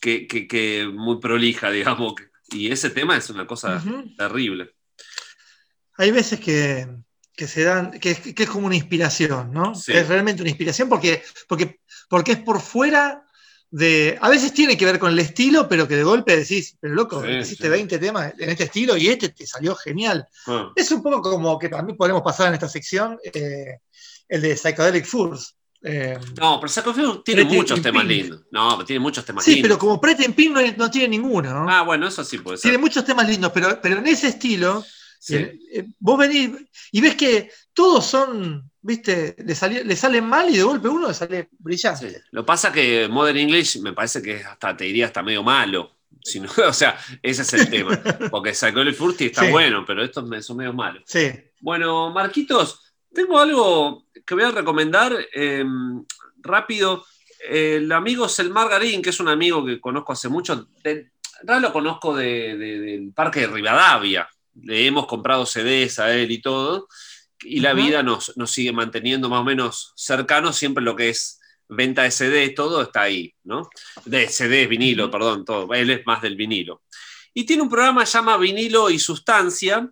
que, 0.00 0.26
que- 0.26 0.48
que 0.48 0.88
muy 0.92 1.20
prolija, 1.20 1.70
digamos. 1.70 2.14
Y 2.50 2.72
ese 2.72 2.90
tema 2.90 3.16
es 3.16 3.30
una 3.30 3.46
cosa 3.46 3.82
terrible. 4.18 4.74
Hay 5.96 6.10
veces 6.10 6.40
que, 6.40 6.88
que 7.36 7.46
se 7.46 7.62
dan, 7.62 7.92
que, 8.00 8.10
es- 8.12 8.34
que 8.34 8.42
es 8.42 8.48
como 8.50 8.66
una 8.66 8.76
inspiración, 8.76 9.52
¿no? 9.52 9.74
Sí. 9.76 9.92
Es 9.92 10.08
realmente 10.08 10.42
una 10.42 10.50
inspiración 10.50 10.88
porque, 10.88 11.22
porque, 11.48 11.80
porque 12.08 12.32
es 12.32 12.38
por 12.38 12.60
fuera 12.60 13.24
de. 13.70 14.18
A 14.20 14.28
veces 14.28 14.52
tiene 14.52 14.76
que 14.76 14.84
ver 14.84 14.98
con 14.98 15.12
el 15.12 15.18
estilo, 15.18 15.68
pero 15.68 15.88
que 15.88 15.96
de 15.96 16.04
golpe 16.04 16.36
decís, 16.36 16.76
pero 16.80 16.94
loco, 16.94 17.22
Sí, 17.24 17.30
hiciste 17.30 17.64
sí. 17.64 17.70
20 17.70 17.98
temas 17.98 18.32
en 18.38 18.50
este 18.50 18.64
estilo 18.64 18.96
y 18.96 19.08
este 19.08 19.30
te 19.30 19.46
salió 19.46 19.74
genial. 19.76 20.26
Ah, 20.46 20.70
Es 20.76 20.90
un 20.92 21.02
poco 21.02 21.22
como 21.22 21.58
que 21.58 21.68
también 21.68 21.96
podemos 21.96 22.22
pasar 22.22 22.48
en 22.48 22.54
esta 22.54 22.68
sección 22.68 23.18
eh, 23.24 23.78
el 24.28 24.40
de 24.42 24.56
Psychedelic 24.56 25.04
Furs. 25.06 25.56
Eh, 25.86 26.18
No, 26.40 26.58
pero 26.60 26.68
Psycho 26.72 26.94
Fever 26.94 27.22
tiene 27.22 27.44
muchos 27.44 27.82
temas 27.82 28.04
Pink. 28.06 28.10
lindos. 28.22 28.40
No, 28.52 28.82
tiene 28.86 29.00
muchos 29.00 29.22
temas 29.24 29.44
sí, 29.44 29.54
lindos. 29.56 29.68
pero 29.68 29.78
como 29.78 30.00
Pretty 30.00 30.24
in 30.24 30.32
Pink 30.32 30.52
no, 30.54 30.60
no 30.78 30.90
tiene 30.90 31.08
ninguno, 31.08 31.52
¿no? 31.52 31.68
Ah, 31.70 31.82
bueno, 31.82 32.06
eso 32.08 32.24
sí 32.24 32.38
puede 32.38 32.56
ser. 32.56 32.70
Tiene 32.70 32.78
muchos 32.78 33.04
temas 33.04 33.28
lindos, 33.28 33.52
pero, 33.52 33.78
pero 33.82 33.98
en 33.98 34.06
ese 34.06 34.28
estilo, 34.28 34.82
Sí. 35.26 35.36
eh, 35.36 35.58
eh, 35.72 35.84
vos 36.00 36.18
venís 36.18 36.50
y 36.92 37.00
ves 37.00 37.14
que 37.14 37.50
todos 37.72 38.04
son, 38.04 38.70
viste, 38.82 39.34
le, 39.38 39.54
salen 39.96 40.26
mal 40.26 40.50
y 40.50 40.58
de 40.58 40.62
golpe 40.62 40.88
uno 40.88 41.08
le 41.08 41.14
sale 41.14 41.48
brillante. 41.58 42.10
Sí. 42.10 42.16
Lo 42.32 42.44
pasa 42.44 42.70
que 42.70 43.08
Modern 43.08 43.38
English 43.38 43.80
me 43.80 43.94
parece 43.94 44.20
que 44.20 44.36
es 44.36 44.44
hasta, 44.46 44.76
te 44.76 44.84
diría, 44.84 45.06
hasta 45.06 45.22
medio 45.22 45.42
malo. 45.42 45.92
Si 46.22 46.40
no- 46.40 46.48
o 46.68 46.72
sea, 46.74 46.98
ese 47.22 47.40
es 47.42 47.52
el 47.54 47.70
tema. 47.70 47.98
Porque 48.30 48.52
Psychedelic 48.54 48.94
Furty 48.96 49.26
está 49.26 49.46
Sí. 49.46 49.50
bueno, 49.50 49.84
pero 49.86 50.04
estos 50.04 50.28
son 50.44 50.56
medio 50.58 50.72
malos. 50.74 51.02
Sí. 51.06 51.30
Bueno, 51.60 52.10
Marquitos, 52.12 52.92
tengo 53.12 53.38
algo 53.38 54.06
que 54.26 54.34
voy 54.34 54.44
a 54.44 54.50
recomendar 54.50 55.16
eh, 55.34 55.64
rápido. 56.42 57.04
el 57.48 57.90
amigo 57.92 58.28
Selmar 58.28 58.68
Garín, 58.70 59.02
que 59.02 59.10
es 59.10 59.20
un 59.20 59.28
amigo 59.28 59.64
que 59.66 59.78
conozco 59.80 60.12
hace 60.12 60.28
mucho, 60.30 60.68
de- 60.82 60.90
en 60.90 61.48
realidad 61.48 61.68
lo 61.68 61.72
conozco 61.74 62.14
de- 62.16 62.56
de- 62.56 62.80
del 62.80 63.12
Parque 63.12 63.40
de 63.40 63.46
Rivadavia. 63.48 64.26
Le 64.60 64.86
hemos 64.86 65.06
comprado 65.06 65.46
CDs 65.46 65.98
a 65.98 66.14
él 66.14 66.30
y 66.30 66.40
todo. 66.40 66.88
Y 67.42 67.60
la 67.60 67.74
vida 67.74 68.02
nos, 68.02 68.36
nos 68.36 68.50
sigue 68.50 68.72
manteniendo 68.72 69.28
más 69.28 69.40
o 69.40 69.44
menos 69.44 69.92
cercanos, 69.96 70.56
siempre 70.56 70.82
lo 70.82 70.96
que 70.96 71.10
es 71.10 71.40
venta 71.68 72.02
de 72.02 72.10
CD, 72.10 72.50
todo 72.50 72.82
está 72.82 73.02
ahí, 73.02 73.34
¿no? 73.44 73.68
De 74.04 74.28
CDs, 74.28 74.68
vinilo, 74.68 75.10
perdón, 75.10 75.44
todo. 75.44 75.72
Él 75.74 75.90
es 75.90 76.06
más 76.06 76.22
del 76.22 76.36
vinilo. 76.36 76.82
Y 77.34 77.44
tiene 77.44 77.62
un 77.62 77.68
programa 77.68 78.02
que 78.02 78.06
se 78.06 78.18
llama 78.18 78.36
Vinilo 78.36 78.90
y 78.90 78.98
Sustancia. 78.98 79.90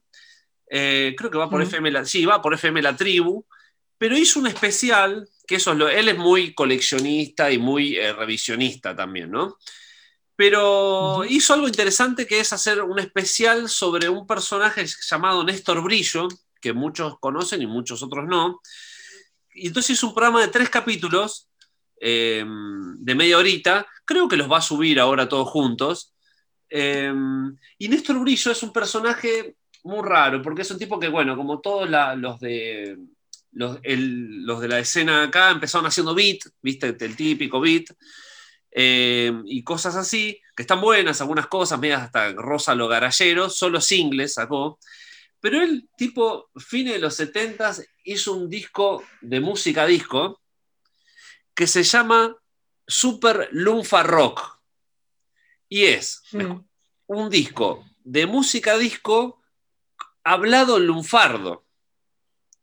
Eh, 0.71 1.15
creo 1.19 1.31
que 1.31 1.39
va 1.39 1.51
por. 1.51 1.61
FM 1.61 1.91
La, 1.91 2.05
sí, 2.05 2.25
va 2.25 2.41
por 2.41 2.55
FM 2.55 2.81
La 2.81 2.97
Tribu, 2.97 3.45
pero 3.99 4.17
hizo 4.17 4.39
un 4.39 4.47
especial, 4.47 5.29
que 5.47 5.57
eso 5.57 5.73
es 5.73 5.79
lo, 5.79 5.89
él 5.89 6.09
es 6.09 6.17
muy 6.17 6.55
coleccionista 6.55 7.51
y 7.51 7.59
muy 7.59 7.97
eh, 7.97 8.13
revisionista 8.13 8.95
también, 8.95 9.31
¿no? 9.31 9.59
Pero 10.37 11.25
hizo 11.29 11.55
algo 11.55 11.69
interesante 11.69 12.27
que 12.27 12.41
es 12.41 12.53
hacer 12.53 12.83
un 12.83 12.99
especial 12.99 13.69
sobre 13.69 14.09
un 14.09 14.27
personaje 14.27 14.85
llamado 15.09 15.45
Néstor 15.45 15.83
Brillo, 15.83 16.29
que 16.61 16.73
muchos 16.73 17.19
conocen 17.21 17.63
y 17.63 17.67
muchos 17.67 18.03
otros 18.03 18.27
no. 18.27 18.61
Y 19.55 19.67
entonces 19.69 19.91
hizo 19.97 20.09
un 20.09 20.15
programa 20.15 20.41
de 20.41 20.49
tres 20.49 20.71
capítulos 20.71 21.49
eh, 22.01 22.45
de 22.47 23.15
media 23.15 23.39
horita, 23.39 23.87
creo 24.05 24.27
que 24.29 24.37
los 24.37 24.51
va 24.51 24.59
a 24.59 24.63
subir 24.63 24.99
ahora 24.99 25.29
todos 25.29 25.49
juntos. 25.49 26.15
Eh, 26.71 27.13
y 27.79 27.89
Néstor 27.89 28.19
Brillo 28.19 28.51
es 28.51 28.63
un 28.63 28.73
personaje 28.73 29.57
muy 29.85 30.07
raro, 30.09 30.41
porque 30.41 30.63
es 30.63 30.71
un 30.71 30.79
tipo 30.79 30.99
que, 30.99 31.09
bueno, 31.09 31.37
como 31.37 31.61
todos 31.61 31.89
la- 31.91 32.15
los 32.17 32.41
de 32.41 32.97
los, 33.53 33.79
el- 33.83 34.45
los 34.47 34.61
de 34.61 34.69
la 34.69 34.79
escena 34.79 35.25
acá 35.25 35.51
empezaron 35.51 35.87
haciendo 35.87 36.15
beat, 36.15 36.39
viste, 36.63 36.97
el 36.99 37.17
típico 37.17 37.61
beat, 37.61 37.85
eh, 38.75 39.33
y 39.45 39.63
cosas 39.63 39.97
así, 39.97 40.41
que 40.57 40.63
están 40.63 40.81
buenas, 40.81 41.21
algunas 41.21 41.47
cosas, 41.47 41.79
medias 41.79 42.03
hasta 42.03 42.33
Rosa 42.33 42.75
lo 42.75 42.89
garallero, 42.89 43.49
solo 43.51 43.81
singles 43.81 44.35
sacó. 44.35 44.79
Pero 45.41 45.61
el 45.63 45.89
tipo, 45.97 46.51
fines 46.57 46.95
de 46.95 46.99
los 47.01 47.15
70 47.17 47.75
hizo 48.05 48.33
un 48.35 48.49
disco 48.49 49.05
de 49.21 49.41
música 49.41 49.87
disco 49.87 50.41
que 51.55 51.67
se 51.67 51.83
llama 51.83 52.37
Super 52.87 53.49
Lunfa 53.53 54.03
Rock. 54.03 54.59
Y 55.69 55.85
es 55.85 56.23
Mm. 56.33 56.61
un 57.07 57.31
disco 57.31 57.85
de 58.05 58.27
música 58.27 58.77
disco 58.79 59.43
hablado 60.25 60.77
en 60.77 60.87
lunfardo, 60.87 61.65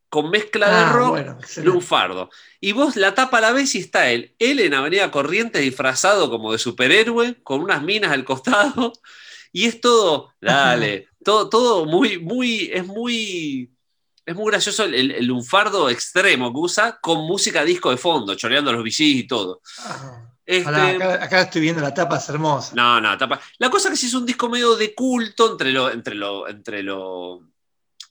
con 0.09 0.29
mezcla 0.29 0.69
de 0.71 0.85
Ah, 0.85 0.93
rock 0.93 1.09
bueno, 1.09 1.37
lunfardo. 1.57 2.29
Y 2.59 2.71
vos 2.73 2.95
la 2.95 3.13
tapa 3.15 3.37
a 3.37 3.41
la 3.41 3.51
vez 3.51 3.75
y 3.75 3.79
está 3.79 4.09
él, 4.11 4.35
él 4.39 4.59
en 4.59 4.73
Avenida 4.73 5.11
Corrientes 5.11 5.61
disfrazado 5.61 6.29
como 6.29 6.51
de 6.51 6.57
superhéroe, 6.57 7.41
con 7.43 7.61
unas 7.61 7.83
minas 7.83 8.11
al 8.11 8.25
costado, 8.25 8.93
y 9.51 9.65
es 9.65 9.81
todo, 9.81 10.33
dale, 10.41 11.07
todo, 11.23 11.49
todo 11.49 11.85
muy, 11.85 12.19
muy, 12.19 12.69
es 12.73 12.85
muy, 12.85 13.71
es 14.25 14.35
muy 14.35 14.51
gracioso 14.51 14.83
el, 14.85 14.93
el- 15.11 15.25
lunfardo 15.25 15.89
extremo 15.89 16.51
que 16.53 16.59
usa 16.59 16.99
con 17.01 17.19
música 17.27 17.63
disco 17.63 17.89
de 17.91 17.97
fondo, 17.97 18.35
choreando 18.35 18.71
los 18.71 18.83
VGs 18.83 18.99
y 19.01 19.27
todo. 19.27 19.61
Ah, 19.77 20.25
Este, 20.45 20.69
acá, 20.95 21.23
acá 21.23 21.41
estoy 21.41 21.61
viendo 21.61 21.81
la 21.81 21.93
tapa, 21.93 22.17
es 22.17 22.27
hermosa. 22.29 22.73
no, 22.75 22.99
no, 22.99 23.17
tapa. 23.17 23.39
La 23.59 23.69
cosa 23.69 23.87
es 23.89 23.91
que 23.93 23.97
sí 23.97 24.07
es 24.07 24.13
un 24.15 24.25
disco 24.25 24.49
medio 24.49 24.75
de 24.75 24.95
culto 24.95 25.51
entre 25.51 25.71
lo, 25.71 25.91
entre 25.91 26.15
lo, 26.15 26.47
entre 26.47 26.81
lo, 26.83 27.41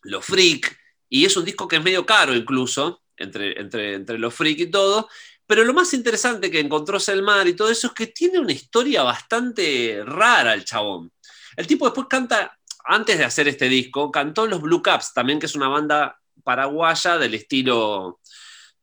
lo 0.03 0.23
freak, 0.23 0.77
y 1.09 1.25
es 1.25 1.37
un 1.37 1.45
disco 1.45 1.67
que 1.69 1.77
es 1.77 1.83
medio 1.83 2.05
caro 2.07 2.35
incluso, 2.35 3.03
entre, 3.17 3.61
entre, 3.61 3.95
entre 3.95 4.19
lo 4.19 4.31
freak 4.31 4.59
y 4.61 4.71
todo. 4.71 5.09
Pero 5.47 5.65
lo 5.65 5.73
más 5.73 5.95
interesante 5.95 6.51
que 6.51 6.61
encontró 6.61 7.01
Selmar 7.01 7.47
y 7.49 7.55
todo 7.55 7.71
eso 7.71 7.87
es 7.89 7.93
que 7.95 8.07
tiene 8.09 8.39
una 8.39 8.53
historia 8.53 9.03
bastante 9.03 10.03
rara 10.05 10.53
el 10.55 10.65
chabón. 10.65 11.11
El 11.57 11.67
tipo 11.67 11.87
después 11.87 12.07
canta, 12.09 12.59
antes 12.85 13.17
de 13.19 13.25
hacer 13.25 13.49
este 13.49 13.69
disco, 13.69 14.11
cantó 14.11 14.45
en 14.45 14.51
los 14.51 14.61
Blue 14.61 14.83
Caps 14.83 15.15
también, 15.15 15.39
que 15.39 15.47
es 15.47 15.55
una 15.55 15.69
banda 15.69 16.19
paraguaya 16.45 17.17
del 17.19 17.35
estilo, 17.35 18.21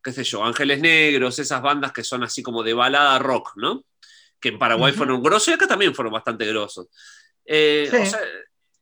qué 0.03 0.11
sé 0.11 0.23
yo, 0.23 0.43
Ángeles 0.43 0.81
Negros, 0.81 1.37
esas 1.39 1.61
bandas 1.61 1.91
que 1.91 2.03
son 2.03 2.23
así 2.23 2.41
como 2.41 2.63
de 2.63 2.73
balada 2.73 3.19
rock, 3.19 3.53
¿no? 3.57 3.83
Que 4.39 4.49
en 4.49 4.59
Paraguay 4.59 4.91
Ujú. 4.91 4.97
fueron 4.97 5.23
grosos 5.23 5.49
y 5.49 5.53
acá 5.53 5.67
también 5.67 5.93
fueron 5.95 6.13
bastante 6.13 6.45
grosos. 6.47 6.87
Eh, 7.45 7.87
Sí. 7.91 7.97
o 7.97 8.05
sea, 8.07 8.19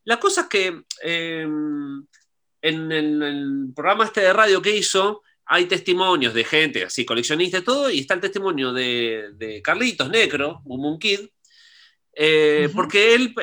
la 0.06 0.20
cosa 0.20 0.42
es 0.42 0.48
que 0.48 0.84
eh, 1.04 1.48
en, 2.64 2.92
el- 2.92 3.22
el 3.22 3.74
programa 3.76 4.06
este 4.06 4.22
de 4.22 4.34
radio 4.34 4.62
que 4.62 4.76
hizo, 4.76 5.22
hay 5.46 5.66
testimonios 5.66 6.34
de 6.34 6.44
gente 6.46 6.86
así, 6.86 7.06
coleccionista 7.06 7.60
y 7.60 7.62
todo, 7.64 7.90
y 7.92 8.00
está 8.00 8.16
el 8.16 8.22
testimonio 8.22 8.74
de, 8.74 9.32
de 9.36 9.62
Carlitos 9.62 10.10
Necro, 10.10 10.62
un 10.66 10.98
Kid, 10.98 11.20
eh, 12.16 12.70
porque 12.74 13.14
él, 13.16 13.36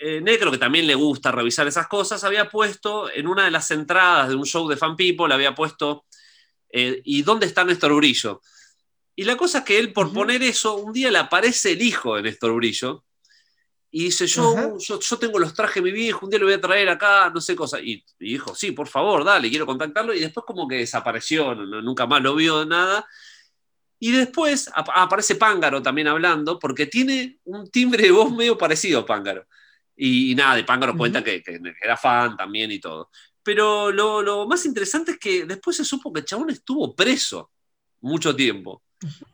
eh, 0.00 0.20
Necro, 0.20 0.50
que 0.50 0.58
también 0.58 0.86
le 0.86 0.94
gusta 0.94 1.32
revisar 1.32 1.66
esas 1.66 1.88
cosas, 1.88 2.22
había 2.24 2.48
puesto 2.48 3.10
en 3.12 3.26
una 3.26 3.44
de 3.44 3.50
las 3.50 3.70
entradas 3.72 4.28
de 4.28 4.36
un 4.36 4.44
show 4.46 4.68
de 4.68 4.76
Fan 4.76 4.96
People, 4.96 5.34
había 5.34 5.54
puesto, 5.54 6.06
eh, 6.70 7.00
¿y 7.04 7.22
dónde 7.22 7.46
está 7.46 7.64
Néstor 7.64 7.94
Brillo? 7.94 8.40
Y 9.16 9.24
la 9.24 9.36
cosa 9.36 9.58
es 9.58 9.64
que 9.64 9.78
él, 9.80 9.92
por 9.92 10.12
poner 10.12 10.42
eso, 10.44 10.76
un 10.76 10.92
día 10.92 11.10
le 11.10 11.18
aparece 11.18 11.72
el 11.72 11.82
hijo 11.82 12.14
de 12.14 12.22
Néstor 12.22 12.54
Brillo 12.54 13.04
y 13.90 14.04
dice, 14.04 14.26
yo, 14.26 14.54
yo, 14.78 15.00
yo 15.00 15.18
tengo 15.18 15.38
los 15.38 15.54
trajes 15.54 15.76
de 15.76 15.82
mi 15.82 15.92
viejo, 15.92 16.26
un 16.26 16.30
día 16.30 16.38
lo 16.38 16.46
voy 16.46 16.54
a 16.54 16.60
traer 16.60 16.88
acá, 16.90 17.30
no 17.34 17.40
sé 17.40 17.56
cosa. 17.56 17.80
Y, 17.80 18.04
y 18.18 18.32
dijo, 18.32 18.54
sí, 18.54 18.72
por 18.72 18.86
favor, 18.88 19.24
dale, 19.24 19.48
quiero 19.48 19.64
contactarlo. 19.66 20.12
Y 20.14 20.20
después 20.20 20.44
como 20.46 20.68
que 20.68 20.76
desapareció, 20.76 21.54
no- 21.54 21.80
nunca 21.82 22.06
más 22.06 22.20
lo 22.22 22.34
vio, 22.34 22.64
nada. 22.66 23.06
Y 24.00 24.12
después 24.12 24.70
ap- 24.74 24.90
aparece 24.94 25.34
Pángaro 25.36 25.82
también 25.82 26.06
hablando, 26.08 26.58
porque 26.58 26.86
tiene 26.86 27.38
un 27.44 27.70
timbre 27.70 28.04
de 28.04 28.10
voz 28.12 28.30
medio 28.32 28.56
parecido 28.56 29.00
a 29.00 29.06
Pángaro. 29.06 29.46
Y, 29.96 30.32
y 30.32 30.34
nada, 30.34 30.54
de 30.56 30.64
Pángaro 30.64 30.96
cuenta 30.96 31.24
que, 31.24 31.42
que 31.42 31.58
era 31.82 31.96
fan 31.96 32.36
también 32.36 32.70
y 32.70 32.78
todo. 32.80 33.10
Pero 33.42 33.90
lo, 33.90 34.22
lo 34.22 34.46
más 34.46 34.64
interesante 34.66 35.12
es 35.12 35.18
que 35.18 35.44
después 35.46 35.76
se 35.76 35.84
supo 35.84 36.12
que 36.12 36.20
el 36.20 36.26
chabón 36.26 36.50
estuvo 36.50 36.94
preso 36.94 37.50
mucho 38.02 38.36
tiempo. 38.36 38.82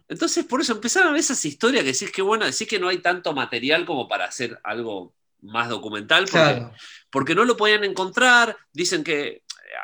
Entonces, 0.09 0.45
por 0.45 0.61
eso 0.61 0.73
empezaron 0.73 1.09
a 1.09 1.13
ver 1.13 1.21
esas 1.21 1.45
historias 1.45 1.83
que 1.85 1.93
decís 1.93 2.13
que 2.13 2.23
bueno, 2.23 2.45
decís 2.45 2.69
que 2.69 2.79
no 2.79 2.89
hay 2.89 2.99
tanto 2.99 3.33
material 3.33 3.85
como 3.87 4.07
para 4.09 4.27
hacer 4.27 4.59
algo 4.63 5.15
más 5.43 5.69
documental, 5.69 6.25
porque, 6.25 6.39
Claro. 6.55 6.73
porque 7.11 7.35
no 7.35 7.45
lo 7.45 7.57
podían 7.57 7.85
encontrar. 7.85 8.57
Dicen 8.73 9.03
que 9.05 9.43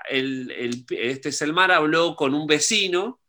el, 0.09 0.51
el- 0.51 0.85
este 0.91 1.33
Selmar 1.33 1.73
habló 1.73 2.17
con 2.17 2.35
un 2.35 2.47
vecino 2.47 3.21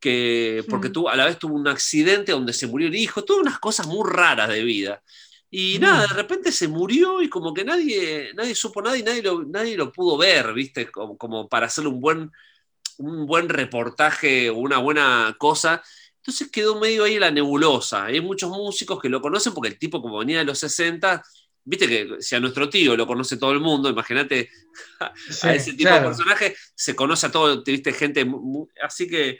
que, 0.00 0.64
porque 0.68 0.88
Mm. 0.88 0.92
tuvo, 0.92 1.08
a 1.10 1.16
la 1.16 1.26
vez 1.26 1.38
tuvo 1.38 1.54
un 1.56 1.66
accidente 1.68 2.32
donde 2.32 2.52
se 2.52 2.66
murió 2.66 2.88
el 2.88 2.94
hijo, 2.94 3.24
todas 3.24 3.42
unas 3.42 3.58
cosas 3.58 3.86
muy 3.86 4.08
raras 4.08 4.48
de 4.48 4.62
vida. 4.64 5.02
Y 5.50 5.78
Mm. 5.78 5.82
nada, 5.82 6.02
de 6.02 6.14
repente 6.14 6.52
se 6.52 6.68
murió 6.68 7.20
y 7.22 7.28
como 7.28 7.52
que 7.54 7.64
nadie, 7.64 8.32
nadie 8.34 8.54
supo 8.54 8.82
nada 8.82 8.96
y 8.98 9.02
nadie 9.02 9.22
lo, 9.22 9.44
nadie 9.44 9.76
lo 9.76 9.90
pudo 9.92 10.16
ver, 10.18 10.52
¿viste? 10.52 10.90
Como, 10.90 11.16
como 11.18 11.48
para 11.48 11.66
hacerle 11.66 11.90
un 11.90 12.00
buen, 12.00 12.30
un 12.98 13.26
buen 13.26 13.48
reportaje 13.48 14.50
o 14.50 14.56
una 14.56 14.78
buena 14.78 15.34
cosa. 15.38 15.82
Entonces 16.16 16.50
quedó 16.50 16.78
medio 16.78 17.04
ahí 17.04 17.18
la 17.18 17.30
nebulosa. 17.30 18.06
Hay 18.06 18.20
muchos 18.20 18.50
músicos 18.50 19.00
que 19.00 19.08
lo 19.08 19.20
conocen 19.20 19.54
porque 19.54 19.68
el 19.68 19.78
tipo, 19.78 20.02
como 20.02 20.18
venía 20.18 20.38
de 20.38 20.44
los 20.44 20.58
60, 20.58 21.22
viste 21.64 21.86
que 21.86 22.16
si 22.20 22.34
a 22.34 22.40
nuestro 22.40 22.68
tío 22.68 22.96
lo 22.96 23.06
conoce 23.06 23.36
todo 23.36 23.52
el 23.52 23.60
mundo, 23.60 23.88
imagínate 23.88 24.50
Sí, 25.30 25.46
a 25.46 25.54
ese 25.54 25.72
tipo 25.72 25.88
claro. 25.88 26.02
de 26.02 26.06
personaje, 26.08 26.56
se 26.74 26.96
conoce 26.96 27.26
a 27.26 27.32
todo, 27.32 27.62
viste 27.62 27.92
gente, 27.92 28.26
así 28.82 29.06
que, 29.06 29.38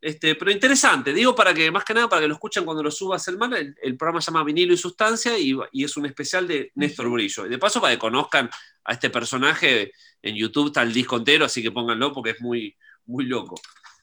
este, 0.00 0.34
pero 0.36 0.50
interesante, 0.50 1.12
digo 1.12 1.34
para 1.34 1.52
que, 1.52 1.70
más 1.70 1.84
que 1.84 1.92
nada, 1.92 2.08
para 2.08 2.22
que 2.22 2.28
lo 2.28 2.34
escuchen 2.34 2.64
cuando 2.64 2.82
lo 2.82 2.90
subas 2.90 3.26
el 3.28 3.36
man, 3.36 3.52
el, 3.54 3.74
el 3.82 3.96
programa 3.96 4.20
se 4.20 4.30
llama 4.30 4.44
Vinilo 4.44 4.72
y 4.72 4.76
Sustancia 4.76 5.36
y, 5.38 5.56
y 5.72 5.84
es 5.84 5.96
un 5.96 6.06
especial 6.06 6.46
de 6.46 6.70
Néstor 6.76 7.10
Brillo. 7.10 7.46
Y 7.46 7.48
de 7.48 7.58
paso 7.58 7.80
para 7.80 7.92
que 7.92 7.98
conozcan 7.98 8.48
a 8.84 8.92
este 8.92 9.10
personaje, 9.10 9.92
en 10.22 10.36
YouTube 10.36 10.68
está 10.68 10.82
el 10.82 10.92
disco 10.92 11.16
entero, 11.16 11.44
así 11.44 11.62
que 11.62 11.72
pónganlo 11.72 12.12
porque 12.12 12.30
es 12.30 12.40
muy, 12.40 12.76
muy 13.08 13.24
loco. 13.26 13.60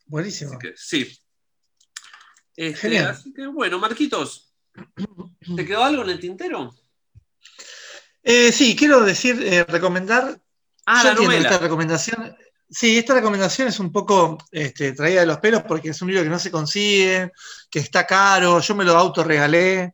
Buenísimo. 0.08 0.52
Así 0.52 0.60
que, 0.60 0.74
sí. 0.76 1.20
Este, 2.56 2.80
Genial. 2.90 3.08
así 3.08 3.34
que 3.34 3.48
bueno, 3.48 3.80
Marquitos, 3.80 4.54
¿te 5.56 5.66
quedó 5.66 5.84
algo 5.84 6.04
en 6.04 6.10
el 6.10 6.20
tintero? 6.20 6.74
Eh, 8.24 8.52
sí, 8.52 8.76
quiero 8.76 9.02
decir, 9.02 9.42
eh, 9.44 9.64
recomendar. 9.66 10.40
Ah, 10.86 11.04
yo 11.04 11.10
la 11.10 11.16
novela. 11.16 11.50
esta 11.50 11.58
recomendación. 11.60 12.36
Sí, 12.70 12.98
esta 12.98 13.14
recomendación 13.14 13.68
es 13.68 13.80
un 13.80 13.92
poco 13.92 14.38
este, 14.52 14.94
traída 14.94 15.22
de 15.22 15.28
los 15.28 15.38
pelos 15.38 15.64
porque 15.68 15.90
es 15.90 16.02
un 16.02 16.08
libro 16.10 16.24
que 16.24 16.30
no 16.30 16.40
se 16.40 16.50
consigue, 16.52 17.32
que 17.70 17.80
está 17.80 18.06
caro, 18.08 18.60
yo 18.60 18.76
me 18.76 18.84
lo 18.84 18.94
autorregalé. 18.98 19.94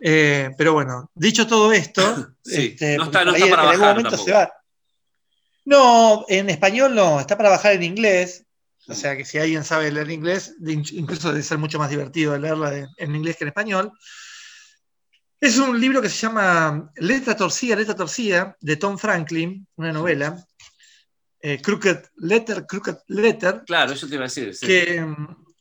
Eh, 0.00 0.50
pero 0.56 0.74
bueno, 0.74 1.10
dicho 1.14 1.46
todo 1.46 1.72
esto, 1.72 2.02
Sí, 2.44 2.66
este, 2.78 2.96
no 2.96 3.04
está- 3.04 3.24
no 3.24 3.34
está 3.34 3.48
para 3.50 3.62
en 3.64 3.68
algún 3.68 3.80
bajar 3.80 3.96
momento 3.96 4.10
tampoco. 4.10 4.24
se 4.24 4.32
va. 4.32 4.52
No, 5.64 6.24
en 6.28 6.50
español 6.50 6.94
no, 6.94 7.18
está 7.20 7.36
para 7.36 7.50
bajar 7.50 7.72
en 7.72 7.82
inglés. 7.84 8.44
O 8.88 8.94
sea 8.94 9.16
que 9.16 9.24
si 9.24 9.38
alguien 9.38 9.62
sabe 9.64 9.90
leer 9.92 10.10
inglés, 10.10 10.54
incluso 10.60 11.30
debe 11.30 11.42
ser 11.42 11.58
mucho 11.58 11.78
más 11.78 11.88
divertido 11.90 12.36
leerla 12.36 12.88
en 12.96 13.14
inglés 13.16 13.36
que 13.36 13.44
en 13.44 13.48
español. 13.48 13.92
Es 15.40 15.58
un 15.58 15.80
libro 15.80 16.00
que 16.00 16.08
se 16.08 16.16
llama 16.26 16.90
Letra 16.96 17.36
Torcida, 17.36 17.74
Letra 17.76 17.96
Torcida, 17.96 18.56
de 18.60 18.76
Tom 18.76 18.96
Franklin, 18.98 19.66
una 19.76 19.92
novela. 19.92 20.44
Eh, 21.40 21.60
Crooked 21.60 21.98
Letter, 22.18 22.64
Crooked 22.66 22.98
Letter, 23.08 23.62
Claro, 23.66 23.92
eso 23.92 24.06
te 24.08 24.14
iba 24.14 24.24
a 24.24 24.28
decir. 24.28 24.54
sí. 24.54 24.66
que 24.66 25.16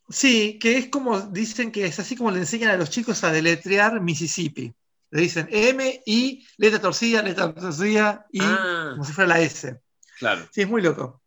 Sí, 0.09 0.59
que 0.59 0.77
es 0.77 0.87
como, 0.89 1.21
dicen 1.21 1.71
que 1.71 1.85
es 1.85 1.97
así 1.97 2.17
como 2.17 2.31
le 2.31 2.39
enseñan 2.39 2.71
a 2.71 2.75
los 2.77 2.89
chicos 2.89 3.23
a 3.23 3.31
deletrear 3.31 4.01
Mississippi. 4.01 4.73
Le 5.09 5.21
dicen 5.21 5.47
M, 5.49 6.01
I, 6.05 6.45
letra 6.57 6.79
torcida, 6.81 7.21
letra 7.21 7.53
torcida, 7.53 8.25
I, 8.31 8.39
Ah. 8.43 8.89
como 8.91 9.05
si 9.05 9.13
fuera 9.13 9.29
la 9.29 9.39
S. 9.39 9.79
Claro. 10.19 10.45
Sí, 10.51 10.61
es 10.61 10.67
muy 10.67 10.81
loco. 10.81 11.20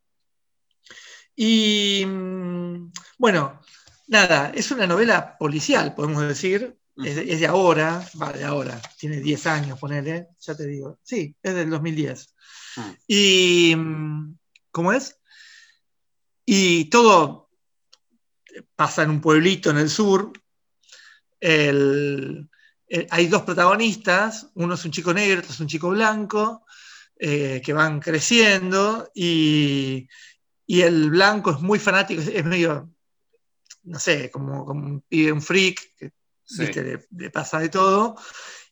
Y 1.36 2.04
mm, 2.06 2.92
bueno, 3.18 3.60
nada, 4.08 4.52
es 4.54 4.70
una 4.70 4.86
novela 4.86 5.36
policial, 5.38 5.94
podemos 5.94 6.22
decir. 6.26 6.76
Es 6.96 7.16
de, 7.16 7.32
es 7.32 7.40
de 7.40 7.46
ahora, 7.48 8.08
va, 8.22 8.32
de 8.32 8.44
ahora, 8.44 8.80
tiene 8.96 9.16
10 9.16 9.48
años, 9.48 9.80
ponele, 9.80 10.28
ya 10.38 10.54
te 10.54 10.64
digo. 10.64 11.00
Sí, 11.02 11.34
es 11.42 11.54
del 11.54 11.68
2010. 11.68 12.32
Mm. 12.76 12.90
Y, 13.08 13.74
mm, 13.76 14.38
¿cómo 14.70 14.92
es? 14.92 15.18
Y 16.46 16.84
todo 16.90 17.50
pasa 18.76 19.02
en 19.02 19.10
un 19.10 19.20
pueblito 19.20 19.70
en 19.70 19.78
el 19.78 19.90
sur. 19.90 20.32
El- 21.40 22.48
el- 22.88 23.06
hay 23.10 23.26
dos 23.26 23.42
protagonistas, 23.42 24.48
uno 24.54 24.74
es 24.74 24.84
un 24.84 24.90
chico 24.92 25.12
negro, 25.12 25.40
otro 25.40 25.52
es 25.52 25.60
un 25.60 25.66
chico 25.66 25.90
blanco, 25.90 26.64
eh, 27.18 27.60
que 27.64 27.72
van 27.72 27.98
creciendo 28.00 29.10
y, 29.14 30.06
y 30.66 30.82
el 30.82 31.10
blanco 31.10 31.50
es 31.50 31.60
muy 31.60 31.78
fanático, 31.78 32.22
es, 32.22 32.44
medio, 32.44 32.90
no 33.84 33.98
sé, 33.98 34.30
como, 34.30 34.64
como 34.64 34.86
un 34.86 35.00
pibe, 35.02 35.32
un 35.32 35.42
freak, 35.42 35.80
que 35.96 36.12
Sí. 36.44 36.62
¿viste? 36.62 36.82
Le, 36.82 37.06
le 37.16 37.30
pasa 37.30 37.58
de 37.58 37.68
todo. 37.68 38.16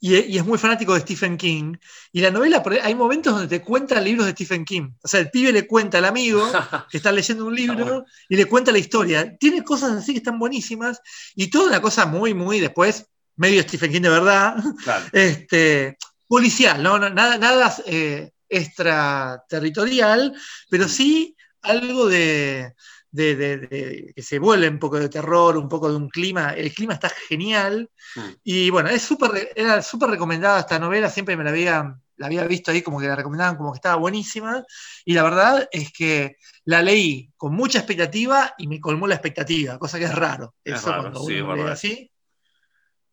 Y, 0.00 0.16
y 0.16 0.36
es 0.36 0.44
muy 0.44 0.58
fanático 0.58 0.94
de 0.94 1.00
Stephen 1.00 1.36
King. 1.36 1.76
Y 2.12 2.20
la 2.20 2.30
novela, 2.30 2.62
hay 2.82 2.94
momentos 2.94 3.32
donde 3.32 3.48
te 3.48 3.64
cuentan 3.64 4.04
libros 4.04 4.26
de 4.26 4.32
Stephen 4.32 4.64
King. 4.64 4.90
O 5.02 5.08
sea, 5.08 5.20
el 5.20 5.30
pibe 5.30 5.52
le 5.52 5.66
cuenta 5.66 5.98
al 5.98 6.04
amigo 6.04 6.50
que 6.90 6.96
está 6.96 7.12
leyendo 7.12 7.46
un 7.46 7.54
libro 7.54 7.84
bueno. 7.84 8.04
y 8.28 8.36
le 8.36 8.46
cuenta 8.46 8.72
la 8.72 8.78
historia. 8.78 9.36
Tiene 9.38 9.62
cosas 9.62 9.92
así 9.92 10.12
que 10.12 10.18
están 10.18 10.38
buenísimas 10.38 11.00
y 11.34 11.48
toda 11.48 11.68
una 11.68 11.80
cosa 11.80 12.04
muy, 12.06 12.34
muy 12.34 12.60
después, 12.60 13.06
medio 13.36 13.62
Stephen 13.62 13.92
King 13.92 14.02
de 14.02 14.08
verdad, 14.08 14.56
Claro. 14.82 15.04
este, 15.12 15.96
policial. 16.28 16.82
No, 16.82 16.98
nada, 16.98 17.38
nada 17.38 17.74
eh, 17.86 18.32
extraterritorial, 18.48 20.34
pero 20.68 20.88
sí 20.88 21.36
algo 21.62 22.08
de, 22.08 22.74
de- 23.10 23.36
de- 23.36 23.56
de- 23.58 24.12
que 24.14 24.22
se 24.22 24.38
vuelve 24.38 24.68
un 24.68 24.78
poco 24.78 24.98
de 24.98 25.08
terror, 25.08 25.56
un 25.56 25.68
poco 25.68 25.90
de 25.90 25.96
un 25.96 26.08
clima. 26.08 26.50
El 26.54 26.72
clima 26.72 26.94
está 26.94 27.08
genial. 27.28 27.90
Mm. 28.16 28.20
Y 28.44 28.70
bueno, 28.70 28.88
es 28.90 29.02
súper, 29.02 29.50
era 29.54 29.82
súper 29.82 30.10
recomendada 30.10 30.60
esta 30.60 30.78
novela, 30.78 31.10
siempre 31.10 31.36
me 31.36 31.44
la 31.44 31.50
había, 31.50 31.96
la 32.16 32.26
había 32.26 32.46
visto 32.46 32.70
ahí 32.70 32.82
como 32.82 33.00
que 33.00 33.06
la 33.08 33.16
recomendaban 33.16 33.56
como 33.56 33.72
que 33.72 33.76
estaba 33.76 33.96
buenísima. 33.96 34.62
Y 35.04 35.14
la 35.14 35.22
verdad 35.22 35.68
es 35.72 35.92
que 35.92 36.36
la 36.64 36.82
leí 36.82 37.30
con 37.36 37.54
mucha 37.54 37.78
expectativa 37.78 38.54
y 38.58 38.66
me 38.68 38.80
colmó 38.80 39.06
la 39.06 39.14
expectativa, 39.14 39.78
cosa 39.78 39.98
que 39.98 40.04
es 40.04 40.14
raro. 40.14 40.54
Es 40.64 40.78
Eso 40.78 40.90
raro, 40.90 41.02
cuando 41.02 41.20
sí, 41.24 41.40
uno 41.40 41.66
así. 41.66 42.08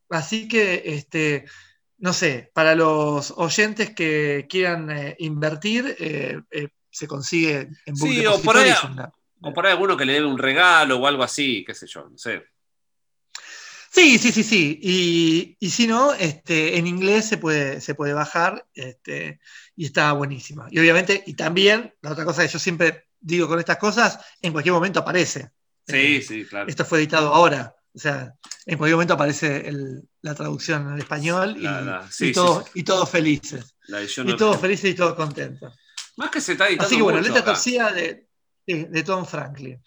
Así 0.09 0.47
que, 0.47 0.81
este, 0.85 1.45
no 1.99 2.13
sé, 2.13 2.49
para 2.53 2.75
los 2.75 3.31
oyentes 3.37 3.93
que 3.93 4.47
quieran 4.49 4.89
eh, 4.89 5.15
invertir, 5.19 5.95
eh, 5.99 6.41
eh, 6.49 6.69
se 6.91 7.07
consigue 7.07 7.69
en 7.85 7.95
Book 7.95 8.09
Sí, 8.09 8.25
o 8.25 8.41
por 8.41 8.57
ahí- 8.57 8.73
una- 8.91 9.11
O 9.41 9.53
por 9.53 9.65
ahí 9.65 9.71
alguno 9.71 9.95
que 9.95 10.05
le 10.05 10.13
debe 10.13 10.25
un 10.27 10.37
regalo 10.37 10.97
o 10.97 11.07
algo 11.07 11.23
así, 11.23 11.63
qué 11.65 11.73
sé 11.73 11.87
yo, 11.87 12.09
no 12.09 12.17
sé. 12.17 12.43
Sí, 13.91 14.19
sí, 14.19 14.31
sí, 14.31 14.43
sí. 14.43 14.79
Y, 14.81 15.57
y 15.59 15.69
si 15.71 15.87
no, 15.87 16.13
este, 16.13 16.77
en 16.77 16.85
inglés 16.87 17.25
se 17.27 17.37
puede, 17.37 17.81
se 17.81 17.95
puede 17.95 18.13
bajar 18.13 18.65
este, 18.73 19.39
y 19.75 19.85
está 19.85 20.11
buenísima. 20.13 20.67
Y 20.69 20.79
obviamente, 20.79 21.23
y 21.25 21.33
también, 21.33 21.93
la 22.01 22.11
otra 22.11 22.23
cosa 22.25 22.43
que 22.45 22.49
yo 22.53 22.59
siempre 22.59 23.07
digo 23.19 23.47
con 23.47 23.59
estas 23.59 23.77
cosas, 23.77 24.19
en 24.41 24.51
cualquier 24.51 24.73
momento 24.73 24.99
aparece. 24.99 25.49
Sí, 25.87 26.17
Eh, 26.17 26.21
sí, 26.21 26.45
claro. 26.45 26.69
Esto 26.69 26.85
fue 26.85 26.99
editado 26.99 27.33
ahora. 27.33 27.75
O 27.93 27.97
sea, 27.99 28.33
en 28.67 28.77
cualquier 28.77 28.95
momento 28.95 29.15
aparece 29.15 29.67
el- 29.67 30.07
la 30.21 30.35
traducción 30.35 30.87
al 30.89 30.99
español 30.99 31.55
y, 31.57 31.61
La- 31.63 31.81
la- 31.81 32.05
y 32.07 32.11
sí, 32.11 32.31
todos, 32.31 32.65
sí. 32.65 32.71
y 32.75 32.83
todos 32.83 33.09
felices. 33.09 33.75
Y 34.23 34.35
todos 34.37 34.59
felices 34.61 34.91
y 34.91 34.93
todos 34.93 35.15
contentos. 35.15 35.73
Más 36.19 36.29
que 36.31 36.41
se 36.41 36.51
está 36.51 36.67
editando 36.67 36.85
Así 36.87 36.95
que 36.97 37.01
bueno, 37.01 37.21
letra 37.21 37.43
torcida 37.43 37.91
de, 37.93 38.27
de, 38.67 38.85
de 38.85 39.03
Tom 39.03 39.25
Franklin. 39.25 39.81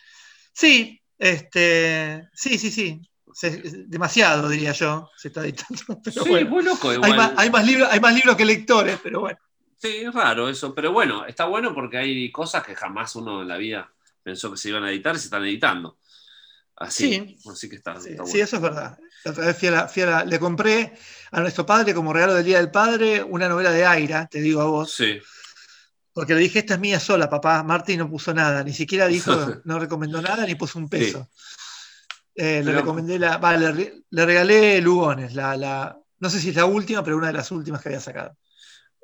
Sí, 0.53 1.01
este, 1.19 2.29
sí, 2.35 2.59
sí, 2.59 2.71
sí. 2.71 3.01
Se- 3.35 3.63
demasiado, 3.87 4.49
diría 4.49 4.73
yo, 4.73 5.11
se 5.17 5.29
está 5.29 5.43
editando. 5.43 6.01
Pero 6.05 6.25
Sí, 6.25 6.31
bueno. 6.31 6.51
muy 6.51 6.63
loco 6.65 6.89
Hay 6.91 6.97
igual. 6.97 7.17
más, 7.17 7.33
hay 7.37 7.51
más 7.51 7.67
libros, 7.67 7.89
hay 7.91 8.01
más 8.01 8.15
libros 8.15 8.37
que 8.37 8.45
lectores, 8.45 8.99
pero 9.03 9.21
bueno. 9.21 9.39
Sí, 9.79 9.89
es 9.97 10.15
raro 10.15 10.49
eso, 10.49 10.75
pero 10.75 10.93
bueno, 10.93 11.27
está 11.27 11.47
bueno 11.47 11.75
porque 11.75 11.97
hay 11.99 12.31
cosas 12.31 12.63
que 12.65 12.75
jamás 12.77 13.17
uno 13.17 13.43
en 13.43 13.49
la 13.49 13.57
vida 13.57 13.91
pensó 14.23 14.51
que 14.51 14.57
se 14.57 14.69
iban 14.69 14.85
a 14.85 14.91
editar 14.91 15.15
y 15.17 15.19
se 15.19 15.25
están 15.25 15.43
editando. 15.45 15.99
Así, 16.77 17.37
así 17.51 17.69
que 17.69 17.77
está, 17.77 18.01
Sí, 18.01 18.11
está 18.11 18.25
sí, 18.25 18.31
bueno. 18.33 18.45
eso 18.45 18.57
es 18.57 18.63
verdad. 18.63 18.99
La 19.25 19.31
otra 19.33 19.47
vez 19.47 19.59
fui 19.59 19.69
a 19.69 19.71
la- 19.73 19.89
fui 19.89 20.03
a 20.03 20.07
la- 20.07 20.25
le 20.25 20.39
compré 20.39 20.93
a 21.31 21.41
nuestro 21.41 21.65
padre 21.67 21.95
como 21.95 22.13
regalo 22.13 22.35
del 22.35 22.45
Día 22.45 22.59
del 22.59 22.71
Padre 22.71 23.23
una 23.23 23.49
novela 23.49 23.71
de 23.71 23.85
Aira, 23.85 24.27
te 24.27 24.41
digo 24.41 24.61
a 24.61 24.67
vos, 24.67 24.95
Sí, 24.95 25.19
porque 26.13 26.35
le 26.35 26.41
dije, 26.41 26.59
esta 26.61 26.75
es 26.75 26.81
mía 26.81 27.01
sola, 27.01 27.29
papá. 27.31 27.63
Martín 27.63 27.99
no 27.99 28.11
puso 28.11 28.33
nada, 28.35 28.63
ni 28.63 28.73
siquiera 28.73 29.07
dijo, 29.07 29.33
no 29.65 29.79
recomendó 29.79 30.21
nada, 30.23 30.45
ni 30.47 30.55
puso 30.55 30.79
un 30.79 30.89
peso. 30.89 31.29
Eh, 32.35 32.61
le 32.61 32.65
Pero- 32.65 32.79
recomendé 32.79 33.19
la, 33.19 33.37
va, 33.39 33.57
le, 33.57 33.73
re- 33.73 33.95
le 34.11 34.27
regalé 34.27 34.81
Lugones, 34.81 35.35
la, 35.35 35.57
la, 35.57 35.99
no 36.21 36.31
sé 36.31 36.41
si 36.41 36.49
es 36.51 36.57
la 36.57 36.65
última, 36.65 37.03
pero 37.05 37.17
una 37.17 37.27
de 37.29 37.33
las 37.35 37.51
últimas 37.51 37.83
que 37.83 37.89
había 37.91 38.01
sacado. 38.01 38.37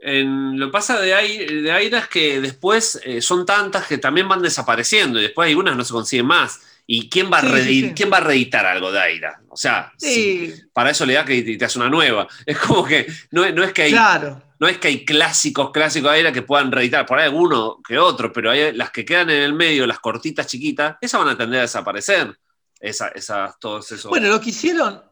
En- 0.01 0.59
lo 0.59 0.67
que 0.67 0.73
pasa 0.73 0.99
de, 1.01 1.13
Ai- 1.13 1.63
de 1.63 1.73
Aira 1.73 1.99
es 1.99 2.09
que 2.09 2.41
después 2.41 3.01
eh, 3.05 3.21
son 3.21 3.45
tantas 3.45 3.87
que 3.87 3.99
también 3.99 4.29
van 4.29 4.41
desapareciendo 4.41 5.19
y 5.19 5.23
después 5.23 5.49
algunas 5.49 5.77
no 5.77 5.85
se 5.85 5.93
consiguen 5.93 6.27
más. 6.27 6.61
¿Y 6.91 7.11
quién 7.11 7.31
va, 7.31 7.37
a 7.39 7.41
Sí, 7.43 7.47
sí, 7.49 7.53
reedi- 7.53 7.89
sí. 7.89 7.93
quién 7.95 8.11
va 8.11 8.17
a 8.17 8.21
reeditar 8.21 8.65
algo 8.65 8.91
de 8.91 8.99
Aira? 8.99 9.43
O 9.51 9.57
sea, 9.59 9.93
Sí, 9.99 10.55
para 10.73 10.89
eso 10.91 11.05
le 11.05 11.13
da 11.13 11.25
que 11.27 11.43
te 11.43 11.63
hace 11.65 11.79
una 11.79 11.91
nueva. 11.91 12.27
Es 12.47 12.57
como 12.59 12.83
que 12.87 13.07
no, 13.31 13.49
no 13.53 13.63
es 13.63 13.75
que 13.75 13.83
hay, 13.83 13.91
claro. 13.93 14.43
no 14.59 14.67
es 14.67 14.79
que 14.79 14.89
hay 14.89 15.05
clásicos, 15.05 15.71
clásicos 15.71 16.11
de 16.11 16.17
Aira 16.17 16.33
que 16.33 16.41
puedan 16.41 16.73
reeditar. 16.73 17.05
Por 17.05 17.19
ahí 17.19 17.27
alguno 17.27 17.79
que 17.87 17.99
otro, 17.99 18.33
pero 18.33 18.51
hay 18.51 18.73
las 18.73 18.91
que 18.91 19.05
quedan 19.05 19.29
en 19.29 19.43
el 19.43 19.53
medio, 19.53 19.87
las 19.87 19.99
cortitas 20.01 20.47
chiquitas, 20.47 20.97
esas 21.03 21.21
van 21.21 21.29
a 21.29 21.37
tender 21.37 21.59
a 21.59 21.63
desaparecer. 21.63 22.39
Esa- 22.81 23.09
esas, 23.09 23.59
todos 23.59 23.93
esos. 23.93 24.09
Bueno, 24.09 24.29
lo 24.29 24.41
que 24.41 24.49
hicieron, 24.49 25.03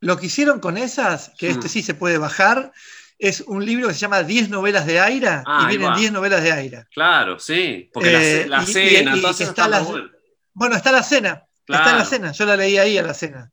lo 0.00 0.16
que 0.18 0.26
hicieron 0.26 0.58
con 0.58 0.76
esas, 0.76 1.30
que 1.38 1.50
este 1.50 1.66
Mm. 1.66 1.70
sí 1.70 1.82
se 1.82 1.94
puede 1.94 2.18
bajar, 2.18 2.72
es 3.18 3.42
un 3.46 3.64
libro 3.64 3.86
que 3.88 3.94
se 3.94 4.00
llama 4.00 4.24
10 4.24 4.48
novelas 4.48 4.86
de 4.86 4.98
Aira 4.98 5.44
Ah, 5.46 5.60
y 5.64 5.68
vienen 5.76 5.90
va. 5.92 5.96
10 5.96 6.10
novelas 6.10 6.42
de 6.42 6.50
Aira. 6.52 6.88
Claro, 6.92 7.38
sí. 7.38 7.88
Porque 7.92 8.10
la, 8.10 8.22
Eh, 8.24 8.46
la 8.48 8.62
y- 8.64 8.66
cena, 8.66 9.16
y 9.16 9.20
todas 9.20 9.36
esas 9.36 9.50
están 9.50 9.70
la- 9.70 9.80
muy 9.82 9.92
buenas. 9.92 10.10
Bueno, 10.56 10.74
está 10.74 10.90
la 10.90 11.02
cena. 11.02 11.44
Está 11.68 11.76
en 11.76 11.82
Claro. 11.82 11.98
la 11.98 12.04
cena. 12.04 12.32
Yo 12.32 12.46
la 12.46 12.56
leí 12.56 12.78
ahí 12.78 12.96
a 12.96 13.02
la 13.02 13.12
cena. 13.12 13.50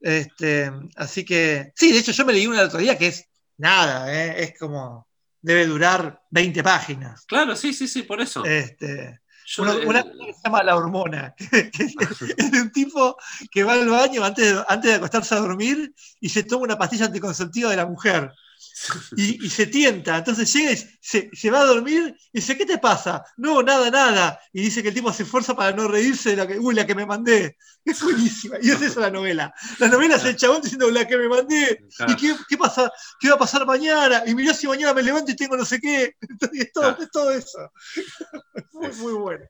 Este, 0.00 0.72
así 0.96 1.24
que, 1.24 1.72
sí, 1.76 1.92
de 1.92 1.98
hecho 1.98 2.12
yo 2.12 2.24
me 2.24 2.32
leí 2.32 2.46
una 2.46 2.60
el 2.62 2.66
otro 2.66 2.80
día 2.80 2.96
que 2.98 3.08
es 3.08 3.26
nada, 3.58 4.12
¿eh? 4.12 4.42
es 4.42 4.58
como, 4.58 5.06
debe 5.40 5.66
durar 5.66 6.22
20 6.30 6.62
páginas. 6.62 7.24
Claro, 7.26 7.54
sí, 7.54 7.72
sí, 7.74 7.86
sí, 7.86 8.02
por 8.02 8.20
eso. 8.20 8.44
Este, 8.44 9.20
Yo, 9.46 9.62
una, 9.62 9.74
una 9.74 10.02
que 10.02 10.32
se 10.34 10.40
llama 10.44 10.62
La 10.64 10.74
Hormona, 10.74 11.34
que, 11.36 11.70
que 11.70 11.84
es 12.38 12.50
de 12.50 12.60
un 12.62 12.72
tipo 12.72 13.16
que 13.50 13.62
va 13.62 13.74
al 13.74 13.88
baño 13.88 14.24
antes 14.24 14.54
de, 14.54 14.64
antes 14.66 14.90
de 14.90 14.96
acostarse 14.96 15.34
a 15.34 15.40
dormir 15.40 15.94
y 16.18 16.28
se 16.30 16.42
toma 16.44 16.64
una 16.64 16.78
pastilla 16.78 17.06
anticonceptiva 17.06 17.70
de 17.70 17.76
la 17.76 17.86
mujer. 17.86 18.32
Y, 19.16 19.46
y 19.46 19.50
se 19.50 19.66
tienta, 19.66 20.18
entonces 20.18 20.52
llega 20.52 20.72
y 20.72 20.76
se, 20.76 21.30
se 21.32 21.50
va 21.50 21.60
a 21.60 21.66
dormir 21.66 22.16
y 22.32 22.40
dice, 22.40 22.56
¿qué 22.56 22.66
te 22.66 22.78
pasa? 22.78 23.24
No, 23.36 23.62
nada, 23.62 23.90
nada. 23.90 24.40
Y 24.52 24.62
dice 24.62 24.82
que 24.82 24.88
el 24.88 24.94
tipo 24.94 25.12
se 25.12 25.22
esfuerza 25.22 25.54
para 25.54 25.74
no 25.76 25.86
reírse 25.86 26.30
de 26.30 26.36
la 26.36 26.46
que, 26.46 26.58
uy, 26.58 26.74
la 26.74 26.86
que 26.86 26.94
me 26.94 27.06
mandé. 27.06 27.56
Es 27.84 28.00
buenísima. 28.00 28.56
Y 28.62 28.70
es 28.70 28.80
eso 28.80 29.00
la 29.00 29.10
novela. 29.10 29.52
La 29.78 29.88
novela 29.88 30.14
es 30.14 30.24
el 30.24 30.36
chabón 30.36 30.62
diciendo 30.62 30.88
la 30.90 31.06
que 31.06 31.16
me 31.16 31.28
mandé. 31.28 31.84
¿Y 32.06 32.16
qué, 32.16 32.36
qué 32.48 32.56
pasa? 32.56 32.92
¿Qué 33.18 33.28
va 33.28 33.34
a 33.34 33.38
pasar 33.38 33.66
mañana? 33.66 34.22
Y 34.24 34.36
mirá 34.36 34.54
si 34.54 34.68
mañana 34.68 34.94
me 34.94 35.02
levanto 35.02 35.32
y 35.32 35.36
tengo 35.36 35.56
no 35.56 35.64
sé 35.64 35.80
qué. 35.80 36.14
Entonces, 36.20 36.60
es, 36.60 36.72
todo, 36.72 36.96
es 37.00 37.10
todo 37.10 37.30
eso. 37.32 37.72
Es 38.54 38.64
muy, 38.72 38.92
muy 38.92 39.12
bueno. 39.14 39.44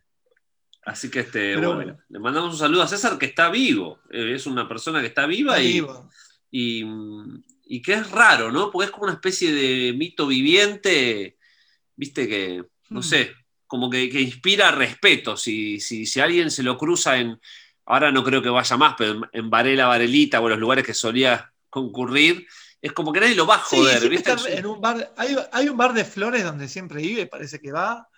Así 0.85 1.11
que 1.11 1.21
este, 1.21 1.55
Pero 1.55 1.75
bueno, 1.75 1.93
bueno. 1.93 1.99
le 2.09 2.19
mandamos 2.19 2.55
un 2.55 2.59
saludo 2.59 2.83
a 2.83 2.89
César 2.89 3.19
que 3.19 3.27
está 3.27 3.51
vivo. 3.51 4.01
Eh, 4.11 4.35
es 4.35 4.47
una 4.47 4.67
persona 4.67 5.01
que 5.01 5.09
está 5.09 5.27
viva 5.27 5.53
Está 5.59 5.63
y, 5.63 5.73
vivo. 5.75 6.11
y, 6.51 6.85
y 7.65 7.83
que 7.83 7.95
es 7.95 8.11
raro, 8.11 8.51
¿no? 8.53 8.71
Porque 8.71 8.87
es 8.87 8.91
como 8.93 9.05
una 9.05 9.15
especie 9.15 9.53
de 9.53 9.93
mito 9.95 10.27
viviente, 10.27 11.39
viste 11.97 12.29
que, 12.29 12.65
no 12.91 13.01
Mm. 13.01 13.03
sé, 13.03 13.33
como 13.67 13.91
que, 13.91 14.11
que 14.11 14.21
inspira 14.21 14.71
respeto. 14.71 15.37
Si, 15.37 15.81
si, 15.81 16.07
si 16.07 16.21
alguien 16.21 16.51
se 16.51 16.63
lo 16.63 16.77
cruza 16.79 17.19
en, 17.19 17.41
ahora 17.87 18.13
no 18.13 18.23
creo 18.25 18.43
que 18.43 18.49
vaya 18.51 18.77
más, 18.77 18.95
pero 18.99 19.13
en, 19.13 19.23
en 19.33 19.51
Varela, 19.51 19.87
Varelita 19.87 20.41
o 20.41 20.45
en 20.45 20.51
los 20.51 20.59
lugares 20.61 20.85
que 20.87 20.95
solía 20.95 21.53
concurrir, 21.71 22.47
es 22.81 22.93
como 22.93 23.13
que 23.13 23.21
nadie 23.21 23.35
lo 23.35 23.47
va 23.47 23.57
a 23.57 23.65
Sí, 23.65 23.77
joder, 23.77 23.99
siempre 24.01 24.11
¿viste? 24.11 24.59
en 24.59 24.67
un 24.67 24.81
bar. 24.81 25.15
Hay, 25.17 25.37
hay 25.53 25.69
un 25.69 25.77
bar 25.77 25.93
de 25.95 26.05
flores 26.05 26.45
donde 26.45 26.69
siempre 26.69 27.01
vive, 27.03 27.27
parece 27.27 27.61
que 27.61 27.73
va. 27.73 28.09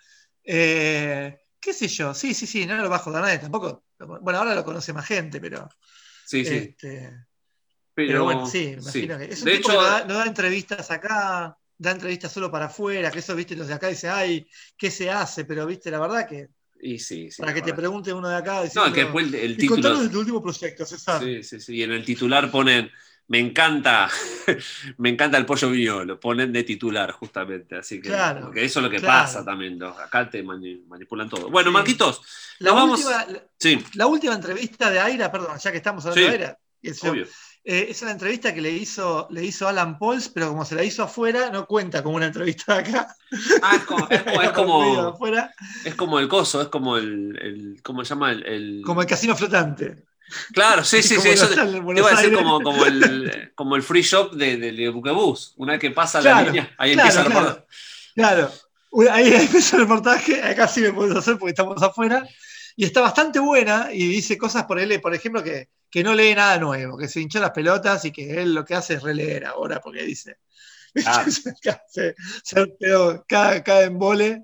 Eh, 0.43 1.37
¿Qué 1.59 1.73
sé 1.73 1.87
yo? 1.87 2.13
Sí, 2.13 2.33
sí, 2.33 2.45
sí, 2.47 2.65
no 2.65 2.75
lo 2.77 2.89
va 2.89 2.97
a 2.97 2.99
joder 2.99 3.21
nadie 3.21 3.39
tampoco. 3.39 3.85
Bueno, 3.99 4.39
ahora 4.39 4.55
lo 4.55 4.65
conoce 4.65 4.93
más 4.93 5.05
gente, 5.07 5.39
pero. 5.39 5.69
Sí, 6.25 6.45
sí. 6.45 6.75
Pero, 7.95 8.07
pero 8.09 8.23
bueno, 8.25 8.45
sí, 8.45 8.75
me 8.75 8.81
sí. 8.81 8.99
imagino 8.99 9.17
que. 9.17 9.25
Es 9.25 9.41
un 9.41 9.45
De 9.45 9.51
tipo 9.57 9.69
hecho, 9.69 9.71
que 9.71 9.77
no 9.77 9.83
da, 9.83 10.05
no 10.05 10.13
da 10.15 10.25
entrevistas 10.25 10.91
acá, 10.91 11.57
da 11.77 11.91
entrevistas 11.91 12.31
solo 12.31 12.51
para 12.51 12.65
afuera, 12.65 13.11
que 13.11 13.19
eso, 13.19 13.35
viste, 13.35 13.55
los 13.55 13.67
de 13.67 13.73
acá 13.73 13.87
dicen, 13.87 14.11
ay, 14.13 14.47
¿qué 14.77 14.91
se 14.91 15.09
hace? 15.09 15.45
Pero, 15.45 15.65
viste, 15.65 15.89
la 15.91 15.99
verdad 15.99 16.27
que 16.27 16.49
Y 16.81 16.99
sí, 16.99 17.31
sí. 17.31 17.41
Para 17.41 17.53
que 17.53 17.61
te 17.61 17.73
pregunte 17.73 18.13
uno 18.13 18.27
de 18.29 18.35
acá. 18.35 18.63
No, 18.75 18.91
que 18.93 19.03
después 19.03 19.25
el, 19.27 19.35
el 19.35 19.57
y 19.57 19.65
contanos 19.65 19.99
título. 19.99 20.07
de 20.07 20.13
tu 20.13 20.19
último 20.19 20.41
proyecto, 20.41 20.85
César. 20.85 21.21
Sí, 21.21 21.43
sí, 21.43 21.59
sí. 21.59 21.75
Y 21.75 21.83
en 21.83 21.91
el 21.93 22.05
titular 22.05 22.51
ponen, 22.51 22.91
me 23.27 23.39
encanta, 23.39 24.09
me 24.97 25.09
encanta 25.09 25.37
el 25.37 25.45
pollo 25.45 25.69
viñolo, 25.71 26.05
lo 26.05 26.19
ponen 26.19 26.51
de 26.53 26.63
titular 26.63 27.11
justamente. 27.11 27.75
Así 27.75 28.01
que, 28.01 28.09
Claro, 28.09 28.41
porque 28.45 28.65
eso 28.65 28.79
es 28.79 28.83
lo 28.83 28.89
que 28.89 28.99
claro. 28.99 29.23
pasa 29.23 29.43
también. 29.45 29.79
los- 29.79 29.97
acá 29.97 30.29
te 30.29 30.43
mani- 30.43 30.83
manipulan 30.87 31.29
todo. 31.29 31.49
Bueno, 31.49 31.69
Sí. 31.69 31.73
Marquitos, 31.73 32.21
La, 32.59 32.73
vamos. 32.73 32.99
última, 33.01 33.25
la, 33.93 34.07
última 34.07 34.33
entrevista 34.35 34.89
de 34.91 34.99
Aira, 34.99 35.31
perdón, 35.31 35.57
ya 35.57 35.71
que 35.71 35.77
estamos 35.77 36.05
hablando 36.05 36.27
de 36.27 36.33
Aira, 36.33 36.59
es, 36.81 37.03
obvio. 37.03 37.25
Eh, 37.65 37.87
es 37.89 38.01
una 38.03 38.11
entrevista 38.11 38.53
que 38.53 38.61
le 38.61 38.71
hizo, 38.71 39.27
le 39.31 39.43
hizo 39.43 39.67
Alan 39.67 39.97
Pauls, 39.97 40.29
pero 40.29 40.49
como 40.49 40.63
se 40.65 40.75
la 40.75 40.83
hizo 40.83 41.03
afuera, 41.03 41.49
no 41.49 41.65
cuenta 41.65 42.03
como 42.03 42.15
una 42.15 42.27
entrevista 42.27 42.75
de 42.75 42.79
acá. 42.89 43.15
Ah, 43.61 43.75
es 43.77 43.83
como, 43.83 44.07
es 44.09 44.21
como, 44.21 44.41
es 44.41 44.49
como, 44.53 44.99
afuera, 45.01 45.53
es 45.83 45.95
como 45.95 46.19
el 46.19 46.27
coso, 46.27 46.61
es 46.61 46.67
como 46.67 46.97
el, 46.97 47.37
el 47.41 47.81
¿cómo 47.83 48.03
se 48.05 48.09
llama? 48.09 48.31
El, 48.31 48.45
el- 48.45 48.81
como 48.85 49.01
el 49.01 49.07
casino 49.07 49.35
flotante. 49.35 50.05
Claro, 50.53 50.83
sí, 50.83 51.01
sí, 51.03 51.15
sí. 51.19 51.29
Eso 51.29 51.47
te, 51.49 51.55
iba 51.55 52.09
a 52.09 52.15
decir 52.15 52.33
como, 52.33 52.61
como, 52.61 52.85
el, 52.85 53.51
como 53.55 53.75
el 53.75 53.83
free 53.83 54.01
shop 54.01 54.33
de, 54.33 54.57
de, 54.57 54.71
de 54.71 54.89
Buquebus. 54.89 55.53
Una 55.57 55.73
vez 55.73 55.81
que 55.81 55.91
pasa 55.91 56.21
la 56.21 56.41
línea, 56.43 56.71
ahí 56.77 56.93
claro, 56.93 57.09
empieza 57.09 57.21
a 57.21 57.25
claro. 57.25 57.45
reportar. 57.45 57.67
Claro, 58.15 58.51
ahí 59.11 59.33
empieza 59.33 59.75
el 59.77 59.81
reportaje, 59.83 60.41
acá 60.43 60.67
sí 60.67 60.81
me 60.81 60.93
puedes 60.93 61.15
hacer 61.15 61.37
porque 61.37 61.51
estamos 61.51 61.81
afuera. 61.81 62.27
Y 62.77 62.83
está 62.85 63.01
bastante 63.01 63.39
buena 63.39 63.89
y 63.93 64.05
dice 64.07 64.37
cosas 64.37 64.65
por 64.65 64.79
él, 64.79 64.99
por 64.99 65.13
ejemplo, 65.13 65.41
que, 65.43 65.69
que 65.95 66.03
no 66.03 66.13
lee 66.13 66.35
nada 66.35 66.57
nuevo, 66.59 66.97
que 66.97 67.07
se 67.07 67.21
hinchó 67.21 67.39
las 67.39 67.51
pelotas 67.51 68.03
y 68.03 68.11
que 68.11 68.41
él 68.41 68.53
lo 68.53 68.65
que 68.65 68.75
hace 68.75 68.95
es 68.95 69.01
releer 69.01 69.45
ahora, 69.45 69.79
porque 69.79 70.03
dice. 70.03 70.39
Claro. 70.93 71.31
se, 71.87 72.15
se 72.43 72.75
cada, 73.29 73.63
cada 73.63 73.83
embole. 73.83 74.43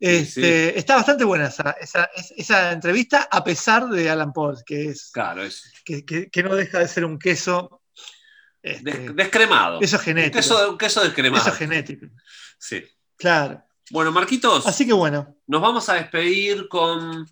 Este, 0.00 0.70
Sí, 0.72 0.78
Está 0.78 0.96
bastante 0.96 1.24
buena 1.24 1.48
esa, 1.48 1.72
esa, 1.78 2.04
es- 2.16 2.32
esa 2.38 2.72
entrevista, 2.72 3.28
a 3.30 3.44
pesar 3.44 3.86
de 3.90 4.08
Alan 4.08 4.32
Paul, 4.32 4.56
que, 4.64 4.88
es, 4.88 5.10
Claro, 5.12 5.42
es 5.42 5.70
que, 5.84 6.06
que- 6.06 6.30
que 6.30 6.42
no 6.42 6.54
deja 6.54 6.78
de 6.78 6.88
ser 6.88 7.04
un 7.04 7.18
queso. 7.18 7.82
este, 8.62 8.90
des- 8.90 9.14
descremado. 9.14 9.80
eso 9.82 9.98
Un 9.98 10.02
genético. 10.02 10.36
queso, 10.38 10.70
un 10.70 10.78
queso 10.78 11.04
descremado. 11.04 11.46
Eso 11.46 11.54
genético. 11.54 12.06
Sí. 12.58 12.82
Claro. 13.16 13.62
Bueno, 13.90 14.10
Marquitos, 14.10 14.66
Así 14.66 14.86
que 14.86 14.94
bueno. 14.94 15.36
nos 15.46 15.60
vamos 15.60 15.86
a 15.90 15.94
despedir 15.96 16.66
con 16.66 17.26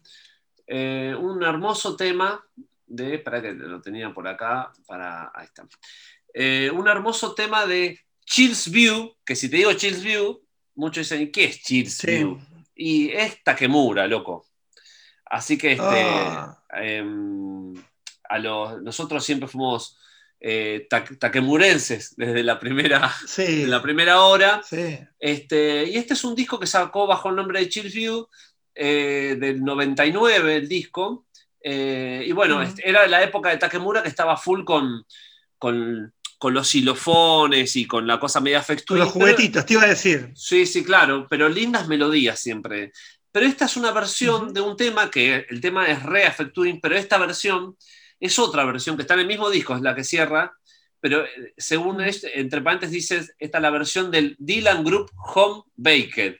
eh, 0.66 1.14
un 1.18 1.42
hermoso 1.42 1.96
tema 1.96 2.44
de. 2.86 3.14
Espera 3.16 3.42
que 3.42 3.52
lo 3.52 3.80
tenía 3.80 4.12
por 4.12 4.26
acá. 4.28 4.72
Para, 4.86 5.30
ahí 5.34 5.44
está. 5.46 5.66
Eh, 6.34 6.70
un 6.72 6.86
hermoso 6.88 7.34
tema 7.34 7.66
de 7.66 7.98
Chills 8.24 8.70
View, 8.70 9.16
que 9.24 9.34
si 9.36 9.48
te 9.48 9.56
digo 9.56 9.72
Chills 9.72 10.02
View, 10.02 10.42
muchos 10.74 11.08
dicen, 11.08 11.30
¿qué 11.32 11.44
es 11.44 11.62
Chills 11.62 11.94
Sí. 11.96 12.06
View? 12.08 12.38
Y 12.74 13.10
es 13.10 13.42
Takemura, 13.42 14.06
loco. 14.06 14.46
Así 15.24 15.56
que 15.56 15.72
este, 15.72 15.84
Ah. 15.84 16.62
em, 16.74 17.74
a 18.28 18.38
los, 18.38 18.82
nosotros 18.82 19.24
siempre 19.24 19.48
fuimos 19.48 19.98
eh, 20.38 20.86
ta- 20.90 21.02
takemurenses 21.18 22.14
desde 22.16 22.42
la 22.42 22.58
primera, 22.60 23.10
Sí. 23.26 23.64
la 23.66 23.80
primera 23.82 24.20
hora. 24.20 24.60
sí. 24.62 24.98
Este, 25.18 25.84
y 25.84 25.96
este 25.96 26.12
es 26.12 26.22
un 26.24 26.34
disco 26.34 26.60
que 26.60 26.66
sacó 26.66 27.06
bajo 27.06 27.30
el 27.30 27.36
nombre 27.36 27.58
de 27.60 27.68
Chill 27.70 27.90
View, 27.90 28.28
eh, 28.74 29.36
del 29.40 29.64
99 29.64 30.56
el 30.56 30.68
disco. 30.68 31.25
Eh, 31.68 32.22
y 32.24 32.30
bueno, 32.30 32.62
este, 32.62 32.88
era 32.88 33.08
la 33.08 33.24
época 33.24 33.48
de 33.48 33.56
Takemura 33.56 34.00
que 34.00 34.08
estaba 34.08 34.36
full 34.36 34.62
con, 34.62 35.04
con, 35.58 36.14
con 36.38 36.54
los 36.54 36.68
xilofones 36.68 37.74
y 37.74 37.86
con 37.88 38.06
la 38.06 38.20
cosa 38.20 38.40
media 38.40 38.58
Con 38.58 38.76
Factory. 38.76 39.00
los 39.00 39.10
juguetitos, 39.10 39.66
te 39.66 39.72
iba 39.72 39.82
a 39.82 39.88
decir. 39.88 40.30
Sí, 40.36 40.64
sí, 40.64 40.84
claro, 40.84 41.26
pero 41.28 41.48
lindas 41.48 41.88
melodías 41.88 42.38
siempre. 42.38 42.92
Pero 43.32 43.46
esta 43.46 43.64
es 43.64 43.76
una 43.76 43.90
versión 43.90 44.54
de 44.54 44.60
un 44.60 44.76
tema 44.76 45.10
que 45.10 45.44
el 45.48 45.60
tema 45.60 45.88
es 45.88 46.04
re 46.04 46.24
Affecturing, 46.24 46.80
pero 46.80 46.94
esta 46.94 47.18
versión 47.18 47.76
es 48.20 48.38
otra 48.38 48.64
versión 48.64 48.94
que 48.94 49.02
está 49.02 49.14
en 49.14 49.20
el 49.20 49.26
mismo 49.26 49.50
disco, 49.50 49.74
es 49.74 49.82
la 49.82 49.96
que 49.96 50.04
cierra, 50.04 50.52
pero 51.00 51.24
eh, 51.24 51.52
según 51.56 52.00
este, 52.00 52.38
entre 52.38 52.60
paréntesis 52.60 52.94
dice, 52.94 53.26
esta 53.40 53.58
es 53.58 53.62
la 53.62 53.70
versión 53.70 54.12
del 54.12 54.36
Dylan 54.38 54.84
Group 54.84 55.10
Home 55.34 55.64
Baked. 55.74 56.36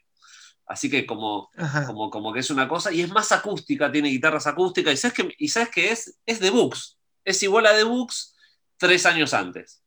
Así 0.67 0.91
que 0.91 1.07
como, 1.07 1.49
como, 1.87 2.11
como 2.11 2.33
que 2.33 2.41
es 2.41 2.51
una 2.51 2.69
cosa, 2.69 2.93
y 2.93 3.01
es 3.01 3.11
más 3.11 3.31
acústica, 3.33 3.91
tiene 3.91 4.09
guitarras 4.09 4.47
acústicas, 4.47 4.95
y 4.95 4.97
sabes 4.97 5.15
que, 5.15 5.35
y 5.39 5.49
sabes 5.49 5.69
que 5.71 5.93
es, 5.93 6.19
es 6.27 6.41
The 6.41 6.51
Books, 6.51 6.99
es 7.25 7.43
igual 7.43 7.67
a 7.67 7.77
The 7.77 7.85
Books 7.85 8.37
tres 8.77 9.07
años 9.07 9.33
antes. 9.33 9.83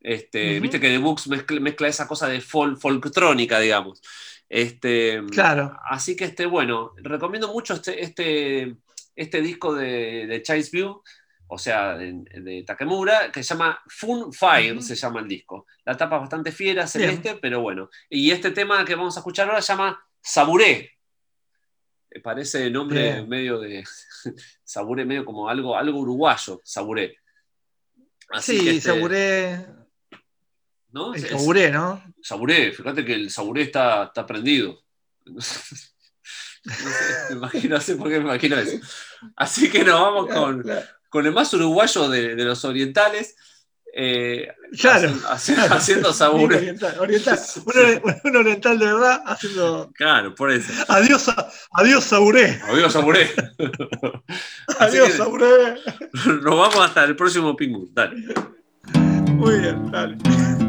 Este. 0.00 0.60
Viste 0.60 0.78
que 0.78 0.88
The 0.88 0.98
Books 0.98 1.26
mezcla, 1.26 1.58
mezcla 1.60 1.88
esa 1.88 2.06
cosa 2.06 2.28
de 2.28 2.40
folk, 2.40 2.78
folktrónica, 2.78 3.58
digamos. 3.58 4.00
Este, 4.48 5.22
Claro. 5.32 5.76
Así 5.88 6.14
que 6.14 6.26
este, 6.26 6.46
bueno, 6.46 6.92
recomiendo 6.96 7.52
mucho 7.52 7.74
este, 7.74 8.02
este, 8.02 8.76
este 9.16 9.40
disco 9.40 9.74
de, 9.74 10.26
de 10.26 10.42
Chase 10.42 10.70
View, 10.72 11.02
o 11.48 11.58
sea, 11.58 11.96
de, 11.96 12.12
de 12.12 12.64
Takemura, 12.66 13.30
que 13.30 13.42
se 13.42 13.54
llama 13.54 13.80
Fun 13.86 14.32
Fire, 14.32 14.82
se 14.82 14.96
llama 14.96 15.20
el 15.20 15.28
disco. 15.28 15.66
La 15.84 15.96
tapa 15.96 16.16
es 16.16 16.22
bastante 16.22 16.50
fiera, 16.52 16.86
celeste, 16.86 17.36
pero 17.40 17.60
bueno. 17.60 17.88
Y 18.10 18.30
este 18.30 18.50
tema 18.50 18.84
que 18.84 18.94
vamos 18.94 19.16
a 19.16 19.20
escuchar 19.20 19.48
ahora 19.48 19.62
se 19.62 19.72
llama 19.72 20.04
Saburé. 20.20 20.92
Me 22.10 22.20
parece 22.20 22.70
nombre 22.70 23.00
Bien. 23.00 23.28
medio 23.28 23.60
de. 23.60 23.84
Saburé, 24.64 25.04
medio 25.04 25.24
como 25.24 25.48
algo, 25.48 25.76
algo 25.76 26.00
uruguayo, 26.00 26.60
Saburé. 26.64 27.18
Así 28.30 28.58
sí, 28.58 28.64
que 28.64 28.70
este, 28.72 28.90
saburé. 28.90 29.66
¿no? 30.90 31.14
El 31.14 31.28
saburé, 31.28 31.70
¿no? 31.70 32.02
Saburé, 32.22 32.72
fíjate 32.72 33.04
que 33.04 33.14
el 33.14 33.30
saburé 33.30 33.62
está, 33.62 34.04
está 34.04 34.26
prendido. 34.26 34.82
No 36.66 36.74
sé, 36.74 37.30
me 37.30 37.36
imagino, 37.36 37.76
no 37.76 37.80
sé 37.80 37.94
por 37.94 38.08
qué 38.08 38.18
me 38.18 38.24
imagino 38.24 38.56
eso. 38.56 38.84
Así 39.36 39.70
que 39.70 39.84
nos 39.84 40.00
vamos 40.00 40.26
con. 40.26 40.64
Con 41.16 41.24
el 41.24 41.32
más 41.32 41.50
uruguayo 41.54 42.10
de, 42.10 42.34
de 42.34 42.44
los 42.44 42.62
orientales, 42.66 43.34
eh, 43.94 44.48
Claro. 44.78 45.10
haciendo 45.70 46.12
saburé. 46.12 46.56
Oriental, 46.56 46.94
oriental. 46.98 47.38
Un, 47.64 47.72
ori- 47.72 48.20
un 48.24 48.36
oriental 48.36 48.78
de 48.78 48.84
verdad 48.84 49.22
haciendo. 49.24 49.90
Claro, 49.94 50.34
por 50.34 50.50
eso. 50.50 50.70
Adiós, 50.88 51.24
adiós, 51.72 52.04
saburé. 52.04 52.60
Adiós, 52.68 52.92
saburé. 52.92 53.30
Adiós, 54.78 55.12
saburé. 55.14 55.76
Nos 56.42 56.44
vamos 56.58 56.76
hasta 56.76 57.04
el 57.04 57.16
próximo 57.16 57.56
Pingu. 57.56 57.88
Dale. 57.94 58.34
Muy 59.32 59.58
bien, 59.60 59.90
dale. 59.90 60.65